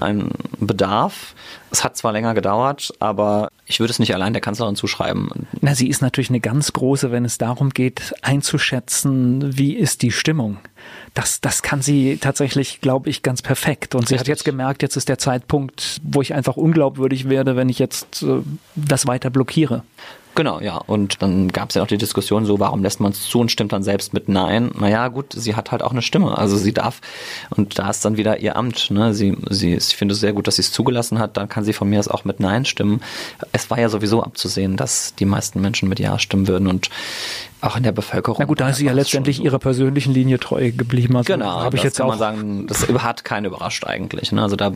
ein 0.00 0.30
Bedarf. 0.58 1.34
Es 1.70 1.84
hat 1.84 1.96
zwar 1.96 2.12
länger 2.12 2.34
gedauert, 2.34 2.92
aber 3.00 3.50
ich 3.66 3.80
würde 3.80 3.90
es 3.90 3.98
nicht 3.98 4.14
allein 4.14 4.32
der 4.32 4.42
Kanzlerin 4.42 4.76
zuschreiben. 4.76 5.46
Na, 5.60 5.74
sie 5.74 5.88
ist 5.88 6.02
natürlich 6.02 6.30
eine 6.30 6.40
ganz 6.40 6.72
große, 6.72 7.10
wenn 7.10 7.24
es 7.24 7.38
darum 7.38 7.70
geht, 7.70 8.14
einzuschätzen, 8.22 9.56
wie 9.56 9.74
ist 9.74 10.02
die 10.02 10.12
Stimmung. 10.12 10.58
Das, 11.14 11.40
das 11.40 11.62
kann 11.62 11.82
sie 11.82 12.18
tatsächlich, 12.18 12.80
glaube 12.80 13.10
ich, 13.10 13.22
ganz 13.22 13.42
perfekt. 13.42 13.94
Und 13.94 14.08
sie 14.08 14.14
Richtig. 14.14 14.20
hat 14.20 14.28
jetzt 14.28 14.44
gemerkt, 14.44 14.82
jetzt 14.82 14.96
ist 14.96 15.08
der 15.08 15.18
Zeitpunkt, 15.18 16.00
wo 16.02 16.22
ich 16.22 16.34
einfach 16.34 16.56
unglaubwürdig 16.56 17.28
werde, 17.28 17.56
wenn 17.56 17.68
ich 17.68 17.78
jetzt 17.78 18.22
äh, 18.22 18.42
das 18.74 19.06
weiter 19.06 19.30
blockiere. 19.30 19.82
Genau, 20.36 20.60
ja. 20.60 20.76
Und 20.76 21.22
dann 21.22 21.48
gab 21.48 21.70
es 21.70 21.76
ja 21.76 21.82
auch 21.82 21.86
die 21.86 21.96
Diskussion 21.96 22.44
so, 22.44 22.60
warum 22.60 22.82
lässt 22.82 23.00
man 23.00 23.12
es 23.12 23.22
zu 23.22 23.40
und 23.40 23.50
stimmt 23.50 23.72
dann 23.72 23.82
selbst 23.82 24.12
mit 24.12 24.28
Nein? 24.28 24.70
Naja, 24.78 25.08
gut, 25.08 25.32
sie 25.34 25.56
hat 25.56 25.72
halt 25.72 25.82
auch 25.82 25.92
eine 25.92 26.02
Stimme. 26.02 26.36
Also 26.36 26.58
sie 26.58 26.74
darf, 26.74 27.00
und 27.56 27.78
da 27.78 27.88
ist 27.88 28.04
dann 28.04 28.18
wieder 28.18 28.38
ihr 28.38 28.54
Amt. 28.54 28.90
Ne? 28.90 29.14
Sie, 29.14 29.34
sie, 29.48 29.74
ich 29.74 29.96
finde 29.96 30.12
es 30.12 30.20
sehr 30.20 30.34
gut, 30.34 30.46
dass 30.46 30.56
sie 30.56 30.62
es 30.62 30.72
zugelassen 30.72 31.18
hat. 31.18 31.38
Dann 31.38 31.48
kann 31.48 31.64
sie 31.64 31.72
von 31.72 31.88
mir 31.88 31.98
aus 31.98 32.08
auch 32.08 32.26
mit 32.26 32.38
Nein 32.38 32.66
stimmen. 32.66 33.00
Es 33.52 33.70
war 33.70 33.80
ja 33.80 33.88
sowieso 33.88 34.22
abzusehen, 34.22 34.76
dass 34.76 35.14
die 35.14 35.24
meisten 35.24 35.62
Menschen 35.62 35.88
mit 35.88 36.00
Ja 36.00 36.18
stimmen 36.18 36.48
würden. 36.48 36.68
Und 36.68 36.90
auch 37.60 37.76
in 37.76 37.82
der 37.82 37.92
Bevölkerung. 37.92 38.36
Na 38.38 38.44
gut, 38.44 38.60
da 38.60 38.68
ist 38.70 38.76
sie 38.76 38.86
ja 38.86 38.92
letztendlich 38.92 39.42
ihrer 39.42 39.58
persönlichen 39.58 40.12
Linie 40.12 40.38
treu 40.38 40.72
geblieben. 40.72 41.16
Also 41.16 41.32
genau, 41.32 41.60
habe 41.60 41.76
ich 41.76 41.82
jetzt 41.82 41.98
kann 41.98 42.06
auch 42.06 42.10
man 42.10 42.18
sagen, 42.18 42.66
das 42.66 42.86
hat 42.88 43.24
keinen 43.24 43.46
überrascht 43.46 43.84
eigentlich. 43.84 44.32
Ne? 44.32 44.42
Also 44.42 44.56
da 44.56 44.72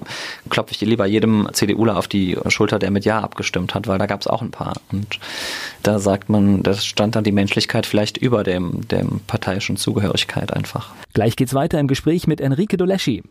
klopfe 0.49 0.73
ich 0.73 0.81
lieber 0.81 1.07
jedem 1.07 1.49
CDUler 1.53 1.97
auf 1.99 2.09
die 2.09 2.39
Schulter, 2.49 2.79
der 2.79 2.91
mit 2.91 3.05
Ja 3.05 3.21
abgestimmt 3.21 3.75
hat, 3.75 3.87
weil 3.87 3.99
da 3.99 4.07
gab 4.07 4.21
es 4.21 4.27
auch 4.27 4.43
ein 4.43 4.51
paar. 4.51 4.75
Und 4.93 5.19
da 5.83 5.99
sagt 5.99 6.29
man, 6.29 6.63
da 6.63 6.75
stand 6.75 7.17
dann 7.17 7.25
die 7.25 7.33
Menschlichkeit 7.33 7.87
vielleicht 7.87 8.17
über 8.17 8.45
dem, 8.45 8.87
dem 8.89 9.21
parteiischen 9.27 9.77
Zugehörigkeit 9.77 10.53
einfach. 10.53 10.91
Gleich 11.13 11.37
geht's 11.37 11.55
weiter 11.55 11.79
im 11.79 11.87
Gespräch 11.87 12.27
mit 12.27 12.41
Enrique 12.41 12.77
Doleschi. 12.77 13.23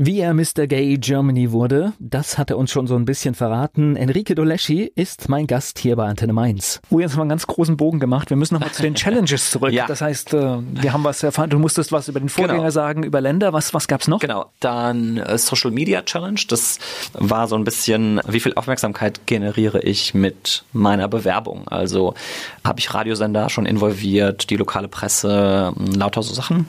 Wie 0.00 0.20
er 0.20 0.32
Mr. 0.32 0.68
Gay 0.68 0.96
Germany 0.96 1.50
wurde, 1.50 1.92
das 1.98 2.38
hat 2.38 2.50
er 2.50 2.56
uns 2.56 2.70
schon 2.70 2.86
so 2.86 2.94
ein 2.94 3.04
bisschen 3.04 3.34
verraten. 3.34 3.96
Enrique 3.96 4.36
Doleschi 4.36 4.92
ist 4.94 5.28
mein 5.28 5.48
Gast 5.48 5.80
hier 5.80 5.96
bei 5.96 6.06
Antenne 6.06 6.32
Mainz. 6.32 6.80
Oh, 6.88 7.00
jetzt 7.00 7.10
haben 7.10 7.18
wir 7.18 7.22
einen 7.22 7.30
ganz 7.30 7.48
großen 7.48 7.76
Bogen 7.76 7.98
gemacht. 7.98 8.30
Wir 8.30 8.36
müssen 8.36 8.54
nochmal 8.54 8.70
zu 8.70 8.82
den 8.82 8.94
Challenges 8.94 9.50
zurück. 9.50 9.72
Ja. 9.72 9.86
Das 9.88 10.00
heißt, 10.00 10.34
äh, 10.34 10.58
wir 10.60 10.92
haben 10.92 11.02
was 11.02 11.24
erfahren. 11.24 11.50
Du 11.50 11.58
musstest 11.58 11.90
was 11.90 12.06
über 12.06 12.20
den 12.20 12.28
Vorgänger 12.28 12.60
genau. 12.60 12.70
sagen, 12.70 13.02
über 13.02 13.20
Länder. 13.20 13.52
Was, 13.52 13.74
was 13.74 13.88
gab's 13.88 14.06
noch? 14.06 14.20
Genau. 14.20 14.52
Dann 14.60 15.16
äh, 15.16 15.36
Social 15.36 15.72
Media 15.72 16.00
Challenge. 16.02 16.38
Das 16.48 16.78
war 17.14 17.48
so 17.48 17.56
ein 17.56 17.64
bisschen, 17.64 18.20
wie 18.28 18.38
viel 18.38 18.54
Aufmerksamkeit 18.54 19.26
generiere 19.26 19.80
ich 19.80 20.14
mit 20.14 20.62
meiner 20.72 21.08
Bewerbung? 21.08 21.66
Also 21.66 22.14
habe 22.62 22.78
ich 22.78 22.94
Radiosender 22.94 23.50
schon 23.50 23.66
involviert, 23.66 24.48
die 24.50 24.56
lokale 24.58 24.86
Presse, 24.86 25.72
lauter 25.76 26.22
so 26.22 26.34
Sachen. 26.34 26.68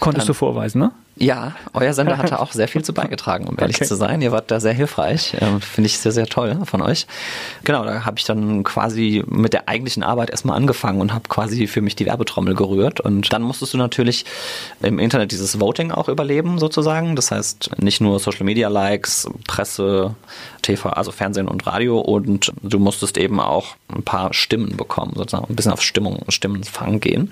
Konntest 0.00 0.24
Dann, 0.24 0.34
du 0.34 0.34
vorweisen, 0.34 0.80
ne? 0.80 0.90
Ja, 1.18 1.54
euer 1.72 1.94
Sender 1.94 2.18
hatte 2.18 2.38
auch 2.40 2.52
sehr 2.52 2.68
viel 2.68 2.84
zu 2.84 2.92
beigetragen, 2.92 3.46
um 3.46 3.56
ehrlich 3.58 3.76
okay. 3.76 3.86
zu 3.86 3.94
sein. 3.94 4.20
Ihr 4.20 4.32
wart 4.32 4.50
da 4.50 4.60
sehr 4.60 4.74
hilfreich. 4.74 5.34
Ähm, 5.40 5.62
Finde 5.62 5.86
ich 5.86 5.98
sehr, 5.98 6.12
sehr 6.12 6.26
toll 6.26 6.58
von 6.64 6.82
euch. 6.82 7.06
Genau, 7.64 7.86
da 7.86 8.04
habe 8.04 8.18
ich 8.18 8.24
dann 8.24 8.64
quasi 8.64 9.24
mit 9.26 9.54
der 9.54 9.66
eigentlichen 9.66 10.02
Arbeit 10.02 10.28
erstmal 10.28 10.58
angefangen 10.58 11.00
und 11.00 11.14
habe 11.14 11.26
quasi 11.30 11.68
für 11.68 11.80
mich 11.80 11.96
die 11.96 12.04
Werbetrommel 12.04 12.54
gerührt. 12.54 13.00
Und 13.00 13.32
dann 13.32 13.40
musstest 13.40 13.72
du 13.72 13.78
natürlich 13.78 14.26
im 14.82 14.98
Internet 14.98 15.32
dieses 15.32 15.58
Voting 15.58 15.90
auch 15.90 16.10
überleben, 16.10 16.58
sozusagen. 16.58 17.16
Das 17.16 17.30
heißt, 17.30 17.80
nicht 17.80 18.02
nur 18.02 18.18
Social 18.18 18.44
Media 18.44 18.68
Likes, 18.68 19.26
Presse, 19.46 20.14
TV, 20.60 20.90
also 20.90 21.12
Fernsehen 21.12 21.48
und 21.48 21.66
Radio. 21.66 21.98
Und 21.98 22.52
du 22.62 22.78
musstest 22.78 23.16
eben 23.16 23.40
auch 23.40 23.76
ein 23.88 24.02
paar 24.02 24.34
Stimmen 24.34 24.76
bekommen, 24.76 25.14
sozusagen 25.16 25.46
ein 25.48 25.56
bisschen 25.56 25.72
auf 25.72 25.80
Stimmung, 25.80 26.24
Stimmenfang 26.28 27.00
gehen. 27.00 27.30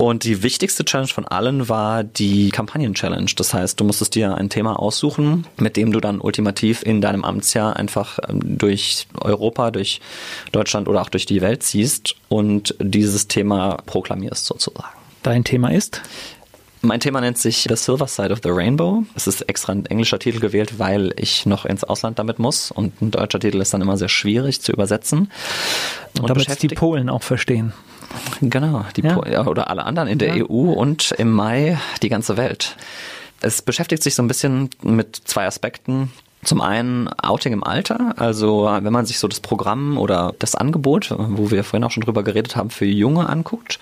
Und 0.00 0.24
die 0.24 0.42
wichtigste 0.42 0.82
Challenge 0.82 1.10
von 1.10 1.28
allen 1.28 1.68
war 1.68 2.04
die 2.04 2.48
Kampagnen-Challenge. 2.48 3.30
Das 3.36 3.52
heißt, 3.52 3.78
du 3.78 3.84
musstest 3.84 4.14
dir 4.14 4.34
ein 4.34 4.48
Thema 4.48 4.80
aussuchen, 4.80 5.46
mit 5.58 5.76
dem 5.76 5.92
du 5.92 6.00
dann 6.00 6.22
ultimativ 6.22 6.82
in 6.82 7.02
deinem 7.02 7.22
Amtsjahr 7.22 7.76
einfach 7.76 8.18
ähm, 8.26 8.56
durch 8.56 9.06
Europa, 9.20 9.70
durch 9.70 10.00
Deutschland 10.52 10.88
oder 10.88 11.02
auch 11.02 11.10
durch 11.10 11.26
die 11.26 11.42
Welt 11.42 11.62
ziehst 11.62 12.14
und 12.30 12.74
dieses 12.80 13.28
Thema 13.28 13.76
proklamierst 13.84 14.46
sozusagen. 14.46 14.88
Dein 15.22 15.44
Thema 15.44 15.68
ist? 15.68 16.00
Mein 16.80 17.00
Thema 17.00 17.20
nennt 17.20 17.36
sich 17.36 17.66
The 17.68 17.76
Silver 17.76 18.06
Side 18.06 18.32
of 18.32 18.38
the 18.42 18.48
Rainbow. 18.48 19.04
Es 19.14 19.26
ist 19.26 19.42
extra 19.50 19.74
ein 19.74 19.84
englischer 19.84 20.18
Titel 20.18 20.40
gewählt, 20.40 20.78
weil 20.78 21.12
ich 21.18 21.44
noch 21.44 21.66
ins 21.66 21.84
Ausland 21.84 22.18
damit 22.18 22.38
muss 22.38 22.70
und 22.70 23.02
ein 23.02 23.10
deutscher 23.10 23.38
Titel 23.38 23.60
ist 23.60 23.74
dann 23.74 23.82
immer 23.82 23.98
sehr 23.98 24.08
schwierig 24.08 24.62
zu 24.62 24.72
übersetzen. 24.72 25.30
Und, 26.14 26.22
und 26.22 26.30
damit 26.30 26.62
die 26.62 26.68
Polen 26.68 27.10
auch 27.10 27.22
verstehen. 27.22 27.74
Genau, 28.40 28.84
die 28.96 29.02
ja. 29.02 29.46
oder 29.46 29.70
alle 29.70 29.84
anderen 29.84 30.08
in 30.08 30.18
der 30.18 30.36
ja. 30.36 30.44
EU 30.44 30.72
und 30.72 31.12
im 31.12 31.30
Mai 31.30 31.78
die 32.02 32.08
ganze 32.08 32.36
Welt. 32.36 32.76
Es 33.40 33.62
beschäftigt 33.62 34.02
sich 34.02 34.14
so 34.14 34.22
ein 34.22 34.28
bisschen 34.28 34.70
mit 34.82 35.16
zwei 35.24 35.46
Aspekten. 35.46 36.10
Zum 36.42 36.62
einen 36.62 37.08
Outing 37.22 37.52
im 37.52 37.62
Alter, 37.62 38.14
also 38.16 38.66
wenn 38.80 38.92
man 38.94 39.04
sich 39.04 39.18
so 39.18 39.28
das 39.28 39.40
Programm 39.40 39.98
oder 39.98 40.34
das 40.38 40.54
Angebot, 40.54 41.14
wo 41.14 41.50
wir 41.50 41.64
vorhin 41.64 41.84
auch 41.84 41.90
schon 41.90 42.02
drüber 42.02 42.22
geredet 42.22 42.56
haben, 42.56 42.70
für 42.70 42.86
Junge 42.86 43.28
anguckt, 43.28 43.78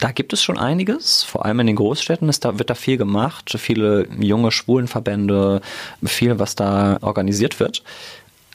da 0.00 0.10
gibt 0.10 0.32
es 0.32 0.42
schon 0.42 0.58
einiges, 0.58 1.22
vor 1.22 1.44
allem 1.44 1.60
in 1.60 1.68
den 1.68 1.76
Großstädten 1.76 2.28
ist 2.28 2.44
da, 2.44 2.58
wird 2.58 2.68
da 2.68 2.74
viel 2.74 2.96
gemacht, 2.96 3.54
viele 3.56 4.08
junge 4.18 4.50
Schwulenverbände, 4.50 5.60
viel, 6.04 6.40
was 6.40 6.56
da 6.56 6.98
organisiert 7.00 7.60
wird. 7.60 7.84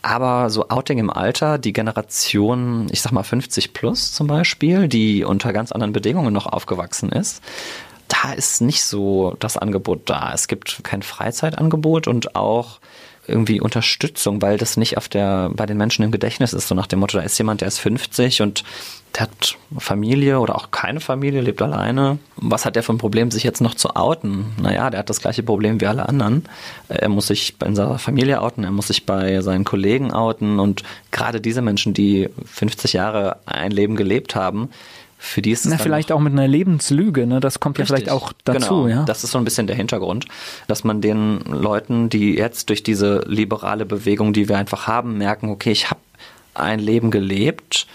Aber 0.05 0.51
so 0.51 0.69
Outing 0.69 0.99
im 0.99 1.09
Alter, 1.09 1.57
die 1.57 1.73
Generation, 1.73 2.85
ich 2.91 3.01
sag 3.01 3.11
mal 3.11 3.23
50 3.23 3.73
plus 3.73 4.11
zum 4.11 4.27
Beispiel, 4.27 4.87
die 4.87 5.23
unter 5.23 5.51
ganz 5.51 5.71
anderen 5.71 5.93
Bedingungen 5.93 6.31
noch 6.31 6.45
aufgewachsen 6.45 7.11
ist, 7.11 7.41
da 8.07 8.33
ist 8.33 8.61
nicht 8.61 8.83
so 8.83 9.35
das 9.39 9.57
Angebot 9.57 10.01
da. 10.05 10.31
Es 10.31 10.47
gibt 10.47 10.83
kein 10.83 11.01
Freizeitangebot 11.01 12.07
und 12.07 12.35
auch 12.35 12.81
irgendwie 13.27 13.61
Unterstützung, 13.61 14.41
weil 14.41 14.57
das 14.57 14.77
nicht 14.77 14.97
auf 14.97 15.09
der, 15.09 15.49
bei 15.53 15.65
den 15.65 15.77
Menschen 15.77 16.03
im 16.03 16.11
Gedächtnis 16.11 16.53
ist, 16.53 16.67
so 16.67 16.75
nach 16.75 16.87
dem 16.87 16.99
Motto, 16.99 17.17
da 17.17 17.23
ist 17.23 17.37
jemand, 17.37 17.61
der 17.61 17.67
ist 17.67 17.79
50 17.79 18.41
und 18.41 18.63
der 19.15 19.23
hat 19.23 19.57
Familie 19.77 20.39
oder 20.39 20.55
auch 20.55 20.71
keine 20.71 20.99
Familie, 20.99 21.41
lebt 21.41 21.61
alleine. 21.61 22.19
Was 22.35 22.65
hat 22.65 22.75
der 22.75 22.83
für 22.83 22.93
ein 22.93 22.97
Problem, 22.97 23.31
sich 23.31 23.43
jetzt 23.43 23.61
noch 23.61 23.73
zu 23.73 23.95
outen? 23.95 24.53
Naja, 24.61 24.89
der 24.89 24.99
hat 24.99 25.09
das 25.09 25.21
gleiche 25.21 25.43
Problem 25.43 25.79
wie 25.79 25.87
alle 25.87 26.07
anderen. 26.09 26.43
Er 26.89 27.09
muss 27.09 27.27
sich 27.27 27.55
in 27.63 27.75
seiner 27.75 27.97
Familie 27.97 28.41
outen, 28.41 28.63
er 28.63 28.71
muss 28.71 28.87
sich 28.87 29.05
bei 29.05 29.41
seinen 29.41 29.63
Kollegen 29.63 30.11
outen 30.11 30.59
und 30.59 30.83
gerade 31.11 31.39
diese 31.39 31.61
Menschen, 31.61 31.93
die 31.93 32.29
50 32.45 32.93
Jahre 32.93 33.37
ein 33.45 33.71
Leben 33.71 33.95
gelebt 33.95 34.35
haben, 34.35 34.69
für 35.25 35.41
die 35.41 35.51
ist 35.51 35.65
es 35.65 35.71
Na, 35.71 35.77
vielleicht 35.77 36.11
auch 36.11 36.19
mit 36.19 36.33
einer 36.33 36.47
Lebenslüge, 36.47 37.25
ne? 37.27 37.39
Das 37.39 37.59
kommt 37.59 37.77
Richtig, 37.79 37.89
ja 37.89 37.95
vielleicht 37.95 38.11
auch 38.11 38.31
dazu, 38.43 38.83
genau. 38.83 38.87
ja. 38.87 39.03
Das 39.03 39.23
ist 39.23 39.31
so 39.31 39.37
ein 39.37 39.43
bisschen 39.43 39.67
der 39.67 39.75
Hintergrund, 39.75 40.25
dass 40.67 40.83
man 40.83 41.01
den 41.01 41.39
Leuten, 41.41 42.09
die 42.09 42.35
jetzt 42.35 42.69
durch 42.69 42.83
diese 42.83 43.23
liberale 43.27 43.85
Bewegung, 43.85 44.33
die 44.33 44.47
wir 44.47 44.57
einfach 44.57 44.87
haben, 44.87 45.17
merken, 45.17 45.49
okay, 45.49 45.71
ich 45.71 45.89
habe 45.89 45.99
ein 46.53 46.79
Leben 46.79 47.11
gelebt 47.11 47.87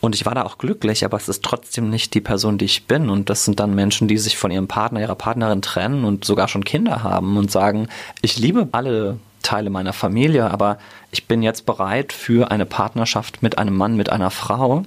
und 0.00 0.14
ich 0.14 0.24
war 0.24 0.34
da 0.34 0.44
auch 0.44 0.58
glücklich, 0.58 1.04
aber 1.04 1.16
es 1.16 1.28
ist 1.28 1.44
trotzdem 1.44 1.90
nicht 1.90 2.14
die 2.14 2.20
Person, 2.20 2.56
die 2.56 2.64
ich 2.64 2.86
bin. 2.86 3.10
Und 3.10 3.28
das 3.28 3.44
sind 3.44 3.60
dann 3.60 3.74
Menschen, 3.74 4.08
die 4.08 4.16
sich 4.16 4.36
von 4.36 4.50
ihrem 4.50 4.68
Partner, 4.68 5.00
ihrer 5.00 5.14
Partnerin 5.14 5.62
trennen 5.62 6.04
und 6.04 6.24
sogar 6.24 6.48
schon 6.48 6.64
Kinder 6.64 7.02
haben 7.02 7.36
und 7.36 7.50
sagen, 7.50 7.88
ich 8.22 8.38
liebe 8.38 8.68
alle 8.72 9.18
Teile 9.42 9.70
meiner 9.70 9.92
Familie, 9.92 10.50
aber 10.50 10.78
ich 11.10 11.26
bin 11.26 11.42
jetzt 11.42 11.66
bereit 11.66 12.12
für 12.12 12.50
eine 12.50 12.66
Partnerschaft 12.66 13.42
mit 13.42 13.58
einem 13.58 13.76
Mann, 13.76 13.96
mit 13.96 14.10
einer 14.10 14.30
Frau. 14.30 14.84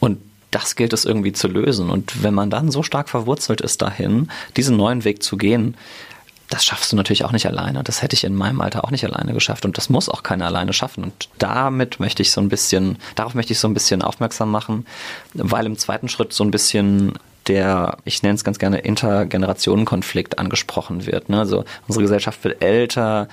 Und 0.00 0.18
das 0.50 0.76
gilt 0.76 0.92
es 0.92 1.04
irgendwie 1.04 1.32
zu 1.32 1.48
lösen. 1.48 1.90
Und 1.90 2.22
wenn 2.22 2.34
man 2.34 2.50
dann 2.50 2.70
so 2.70 2.82
stark 2.82 3.08
verwurzelt 3.08 3.60
ist 3.60 3.82
dahin, 3.82 4.30
diesen 4.56 4.76
neuen 4.76 5.04
Weg 5.04 5.22
zu 5.22 5.36
gehen, 5.36 5.76
das 6.50 6.64
schaffst 6.64 6.92
du 6.92 6.96
natürlich 6.96 7.24
auch 7.24 7.32
nicht 7.32 7.46
alleine. 7.46 7.84
Das 7.84 8.00
hätte 8.02 8.14
ich 8.14 8.24
in 8.24 8.34
meinem 8.34 8.60
Alter 8.60 8.84
auch 8.84 8.90
nicht 8.90 9.04
alleine 9.04 9.34
geschafft 9.34 9.66
und 9.66 9.76
das 9.76 9.90
muss 9.90 10.08
auch 10.08 10.22
keiner 10.22 10.46
alleine 10.46 10.72
schaffen. 10.72 11.04
Und 11.04 11.28
damit 11.38 12.00
möchte 12.00 12.22
ich 12.22 12.32
so 12.32 12.40
ein 12.40 12.48
bisschen, 12.48 12.96
darauf 13.14 13.34
möchte 13.34 13.52
ich 13.52 13.58
so 13.58 13.68
ein 13.68 13.74
bisschen 13.74 14.00
aufmerksam 14.00 14.50
machen, 14.50 14.86
weil 15.34 15.66
im 15.66 15.76
zweiten 15.76 16.08
Schritt 16.08 16.32
so 16.32 16.44
ein 16.44 16.50
bisschen 16.50 17.12
der, 17.48 17.96
ich 18.04 18.22
nenne 18.22 18.34
es 18.34 18.44
ganz 18.44 18.58
gerne, 18.58 18.78
Intergenerationenkonflikt 18.78 20.38
angesprochen 20.38 21.06
wird. 21.06 21.28
Ne? 21.28 21.38
Also 21.38 21.64
unsere 21.86 22.02
Gesellschaft 22.02 22.44
wird 22.44 22.62
älter, 22.62 23.28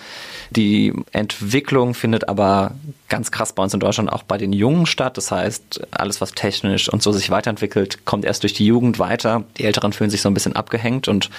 die 0.50 0.94
Entwicklung 1.12 1.94
findet 1.94 2.30
aber 2.30 2.72
ganz 3.10 3.32
krass 3.32 3.54
bei 3.54 3.64
uns 3.64 3.74
in 3.74 3.80
Deutschland 3.80 4.12
auch 4.12 4.24
bei 4.24 4.38
den 4.38 4.54
Jungen 4.54 4.86
statt. 4.86 5.18
Das 5.18 5.32
heißt, 5.32 5.88
alles, 5.92 6.22
was 6.22 6.32
technisch 6.32 6.90
und 6.90 7.04
so 7.04 7.12
sich 7.12 7.30
weiterentwickelt, 7.30 8.06
kommt 8.06 8.26
erst 8.26 8.44
durch 8.44 8.54
die 8.54 8.66
Jugend 8.66 9.00
weiter. 9.00 9.44
Die 9.58 9.66
Älteren 9.66 9.94
fühlen 9.94 10.10
sich 10.10 10.22
so 10.22 10.30
ein 10.30 10.34
bisschen 10.34 10.56
abgehängt 10.56 11.08
und 11.08 11.30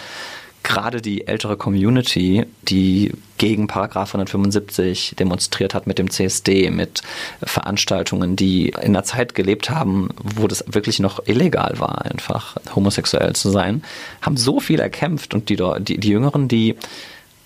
gerade 0.62 1.00
die 1.00 1.26
ältere 1.26 1.56
Community, 1.56 2.44
die 2.68 3.12
gegen 3.38 3.66
Paragraph 3.66 4.14
175 4.14 5.14
demonstriert 5.18 5.74
hat 5.74 5.86
mit 5.86 5.98
dem 5.98 6.10
CSD, 6.10 6.70
mit 6.70 7.02
Veranstaltungen, 7.42 8.34
die 8.34 8.68
in 8.70 8.76
einer 8.76 9.04
Zeit 9.04 9.34
gelebt 9.34 9.70
haben, 9.70 10.08
wo 10.22 10.48
das 10.48 10.64
wirklich 10.66 10.98
noch 10.98 11.26
illegal 11.26 11.74
war, 11.78 12.04
einfach 12.04 12.56
homosexuell 12.74 13.34
zu 13.34 13.50
sein, 13.50 13.82
haben 14.22 14.36
so 14.36 14.58
viel 14.58 14.80
erkämpft 14.80 15.34
und 15.34 15.48
die, 15.48 15.56
die, 15.80 15.98
die 15.98 16.08
Jüngeren, 16.08 16.48
die 16.48 16.74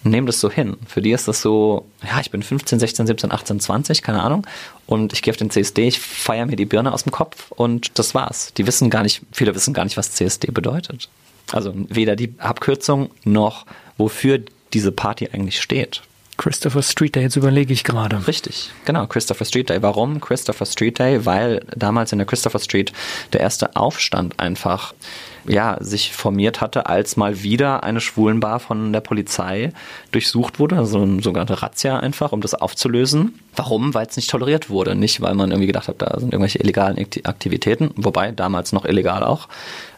nehmen 0.02 0.26
das 0.26 0.40
so 0.40 0.50
hin. 0.50 0.76
Für 0.86 1.02
die 1.02 1.12
ist 1.12 1.28
das 1.28 1.42
so, 1.42 1.86
ja, 2.02 2.20
ich 2.20 2.30
bin 2.30 2.42
15, 2.42 2.78
16, 2.78 3.06
17, 3.06 3.32
18, 3.32 3.60
20, 3.60 4.02
keine 4.02 4.22
Ahnung, 4.22 4.46
und 4.86 5.12
ich 5.12 5.22
gehe 5.22 5.32
auf 5.32 5.36
den 5.36 5.50
CSD, 5.50 5.88
ich 5.88 6.00
feiere 6.00 6.46
mir 6.46 6.56
die 6.56 6.64
Birne 6.64 6.92
aus 6.92 7.04
dem 7.04 7.12
Kopf 7.12 7.50
und 7.52 7.98
das 7.98 8.14
war's. 8.14 8.52
Die 8.54 8.66
wissen 8.66 8.90
gar 8.90 9.02
nicht, 9.02 9.22
viele 9.32 9.54
wissen 9.54 9.74
gar 9.74 9.84
nicht, 9.84 9.96
was 9.96 10.12
CSD 10.12 10.50
bedeutet. 10.52 11.08
Also 11.52 11.72
weder 11.74 12.16
die 12.16 12.34
Abkürzung 12.38 13.10
noch 13.24 13.66
wofür 13.98 14.40
diese 14.72 14.92
Party 14.92 15.28
eigentlich 15.32 15.60
steht. 15.60 16.02
Christopher 16.36 16.82
Street 16.82 17.16
Day, 17.16 17.22
jetzt 17.22 17.36
überlege 17.36 17.72
ich 17.72 17.84
gerade. 17.84 18.26
Richtig, 18.26 18.70
genau, 18.86 19.06
Christopher 19.06 19.44
Street 19.44 19.68
Day. 19.68 19.82
Warum 19.82 20.22
Christopher 20.22 20.64
Street 20.64 20.98
Day? 20.98 21.26
Weil 21.26 21.60
damals 21.76 22.12
in 22.12 22.18
der 22.18 22.26
Christopher 22.26 22.60
Street 22.60 22.94
der 23.34 23.40
erste 23.40 23.76
Aufstand 23.76 24.40
einfach 24.40 24.94
ja, 25.50 25.76
sich 25.80 26.12
formiert 26.12 26.60
hatte, 26.60 26.86
als 26.86 27.16
mal 27.16 27.42
wieder 27.42 27.82
eine 27.82 28.00
Schwulenbar 28.00 28.60
von 28.60 28.92
der 28.92 29.00
Polizei 29.00 29.72
durchsucht 30.12 30.60
wurde, 30.60 30.76
also 30.76 31.02
eine 31.02 31.22
sogenannte 31.22 31.60
Razzia 31.60 31.98
einfach, 31.98 32.30
um 32.30 32.40
das 32.40 32.54
aufzulösen. 32.54 33.40
Warum? 33.56 33.92
Weil 33.92 34.06
es 34.06 34.16
nicht 34.16 34.30
toleriert 34.30 34.70
wurde. 34.70 34.94
Nicht, 34.94 35.20
weil 35.20 35.34
man 35.34 35.50
irgendwie 35.50 35.66
gedacht 35.66 35.88
hat, 35.88 36.00
da 36.00 36.20
sind 36.20 36.32
irgendwelche 36.32 36.60
illegalen 36.60 37.04
Aktivitäten, 37.24 37.90
wobei 37.96 38.30
damals 38.30 38.72
noch 38.72 38.84
illegal 38.84 39.24
auch. 39.24 39.48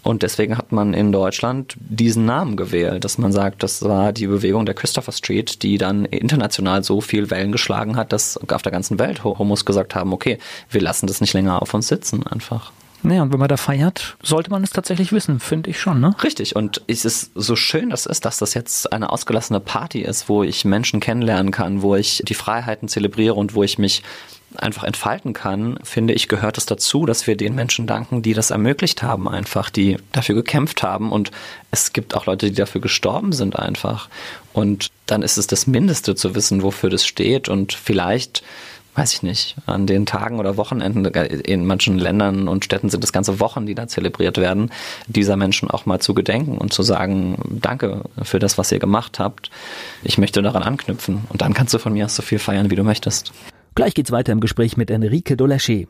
Und 0.02 0.22
deswegen 0.22 0.56
hat 0.56 0.72
man 0.72 0.94
in 0.94 1.12
Deutschland 1.12 1.76
diesen 1.78 2.24
Namen 2.24 2.56
gewählt, 2.56 3.04
dass 3.04 3.18
man 3.18 3.30
sagt, 3.30 3.62
das 3.62 3.82
war 3.82 4.12
die 4.12 4.26
Bewegung 4.26 4.64
der 4.64 4.74
Christopher 4.74 5.12
Street, 5.12 5.62
die 5.62 5.76
dann 5.76 6.06
international 6.06 6.82
so 6.82 7.02
viel 7.02 7.30
Wellen 7.30 7.52
geschlagen 7.52 7.96
hat, 7.96 8.12
dass 8.12 8.38
auf 8.50 8.62
der 8.62 8.72
ganzen 8.72 8.98
Welt 8.98 9.22
Homos 9.22 9.66
gesagt 9.66 9.94
haben, 9.94 10.14
okay, 10.14 10.38
wir 10.70 10.80
lassen 10.80 11.06
das 11.06 11.20
nicht 11.20 11.34
länger 11.34 11.60
auf 11.60 11.74
uns 11.74 11.88
sitzen 11.88 12.26
einfach. 12.26 12.72
Naja, 13.02 13.22
und 13.22 13.32
wenn 13.32 13.40
man 13.40 13.48
da 13.48 13.56
feiert, 13.56 14.16
sollte 14.22 14.50
man 14.50 14.62
es 14.62 14.70
tatsächlich 14.70 15.12
wissen, 15.12 15.40
finde 15.40 15.70
ich 15.70 15.80
schon, 15.80 16.00
ne? 16.00 16.14
Richtig. 16.22 16.54
Und 16.54 16.82
es 16.86 17.04
ist 17.04 17.32
so 17.34 17.56
schön, 17.56 17.90
das 17.90 18.06
ist, 18.06 18.24
dass 18.24 18.38
das 18.38 18.54
jetzt 18.54 18.92
eine 18.92 19.10
ausgelassene 19.10 19.60
Party 19.60 20.02
ist, 20.02 20.28
wo 20.28 20.42
ich 20.42 20.64
Menschen 20.64 21.00
kennenlernen 21.00 21.50
kann, 21.50 21.82
wo 21.82 21.96
ich 21.96 22.22
die 22.26 22.34
Freiheiten 22.34 22.88
zelebriere 22.88 23.34
und 23.34 23.54
wo 23.54 23.62
ich 23.62 23.78
mich 23.78 24.02
einfach 24.56 24.84
entfalten 24.84 25.32
kann, 25.32 25.78
finde 25.82 26.12
ich, 26.14 26.28
gehört 26.28 26.58
es 26.58 26.66
dazu, 26.66 27.06
dass 27.06 27.26
wir 27.26 27.36
den 27.36 27.54
Menschen 27.54 27.86
danken, 27.86 28.22
die 28.22 28.34
das 28.34 28.50
ermöglicht 28.50 29.02
haben, 29.02 29.28
einfach, 29.28 29.70
die 29.70 29.96
dafür 30.12 30.34
gekämpft 30.34 30.82
haben. 30.82 31.12
Und 31.12 31.30
es 31.70 31.92
gibt 31.92 32.14
auch 32.14 32.26
Leute, 32.26 32.50
die 32.50 32.54
dafür 32.54 32.80
gestorben 32.80 33.32
sind, 33.32 33.58
einfach. 33.58 34.08
Und 34.52 34.90
dann 35.06 35.22
ist 35.22 35.38
es 35.38 35.46
das 35.46 35.66
Mindeste 35.66 36.14
zu 36.14 36.34
wissen, 36.34 36.62
wofür 36.62 36.90
das 36.90 37.06
steht. 37.06 37.48
Und 37.48 37.72
vielleicht 37.72 38.42
weiß 38.94 39.14
ich 39.14 39.22
nicht, 39.22 39.56
an 39.66 39.86
den 39.86 40.04
Tagen 40.04 40.38
oder 40.38 40.56
Wochenenden, 40.56 41.04
in 41.04 41.66
manchen 41.66 41.98
Ländern 41.98 42.46
und 42.48 42.64
Städten 42.64 42.90
sind 42.90 43.02
es 43.02 43.12
ganze 43.12 43.40
Wochen, 43.40 43.64
die 43.66 43.74
da 43.74 43.88
zelebriert 43.88 44.36
werden, 44.36 44.70
dieser 45.06 45.36
Menschen 45.36 45.70
auch 45.70 45.86
mal 45.86 45.98
zu 46.00 46.14
gedenken 46.14 46.58
und 46.58 46.72
zu 46.72 46.82
sagen, 46.82 47.36
danke 47.48 48.02
für 48.22 48.38
das, 48.38 48.58
was 48.58 48.70
ihr 48.70 48.78
gemacht 48.78 49.18
habt. 49.18 49.50
Ich 50.02 50.18
möchte 50.18 50.42
daran 50.42 50.62
anknüpfen. 50.62 51.24
Und 51.28 51.40
dann 51.40 51.54
kannst 51.54 51.72
du 51.72 51.78
von 51.78 51.94
mir 51.94 52.08
so 52.08 52.22
viel 52.22 52.38
feiern, 52.38 52.70
wie 52.70 52.76
du 52.76 52.84
möchtest. 52.84 53.32
Gleich 53.74 53.94
geht's 53.94 54.10
weiter 54.10 54.32
im 54.32 54.40
Gespräch 54.40 54.76
mit 54.76 54.90
Enrique 54.90 55.36
Doleschi. 55.36 55.88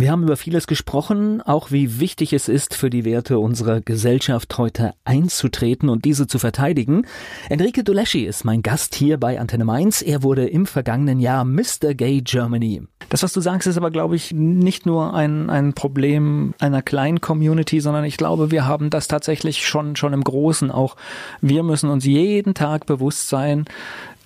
Wir 0.00 0.12
haben 0.12 0.22
über 0.22 0.36
vieles 0.36 0.68
gesprochen, 0.68 1.42
auch 1.42 1.72
wie 1.72 1.98
wichtig 1.98 2.32
es 2.32 2.48
ist, 2.48 2.72
für 2.72 2.88
die 2.88 3.04
Werte 3.04 3.40
unserer 3.40 3.80
Gesellschaft 3.80 4.56
heute 4.56 4.94
einzutreten 5.04 5.88
und 5.88 6.04
diese 6.04 6.28
zu 6.28 6.38
verteidigen. 6.38 7.04
Enrique 7.48 7.82
Doleschi 7.82 8.24
ist 8.24 8.44
mein 8.44 8.62
Gast 8.62 8.94
hier 8.94 9.18
bei 9.18 9.40
Antenne 9.40 9.64
Mainz. 9.64 10.00
Er 10.00 10.22
wurde 10.22 10.46
im 10.46 10.66
vergangenen 10.66 11.18
Jahr 11.18 11.44
Mr. 11.44 11.94
Gay 11.96 12.20
Germany. 12.20 12.82
Das, 13.08 13.24
was 13.24 13.32
du 13.32 13.40
sagst, 13.40 13.66
ist 13.66 13.76
aber, 13.76 13.90
glaube 13.90 14.14
ich, 14.14 14.32
nicht 14.32 14.86
nur 14.86 15.14
ein, 15.14 15.50
ein 15.50 15.72
Problem 15.72 16.54
einer 16.60 16.82
kleinen 16.82 17.20
Community, 17.20 17.80
sondern 17.80 18.04
ich 18.04 18.18
glaube, 18.18 18.52
wir 18.52 18.66
haben 18.66 18.90
das 18.90 19.08
tatsächlich 19.08 19.66
schon, 19.66 19.96
schon 19.96 20.12
im 20.12 20.22
Großen 20.22 20.70
auch. 20.70 20.94
Wir 21.40 21.64
müssen 21.64 21.90
uns 21.90 22.04
jeden 22.04 22.54
Tag 22.54 22.86
bewusst 22.86 23.28
sein, 23.28 23.64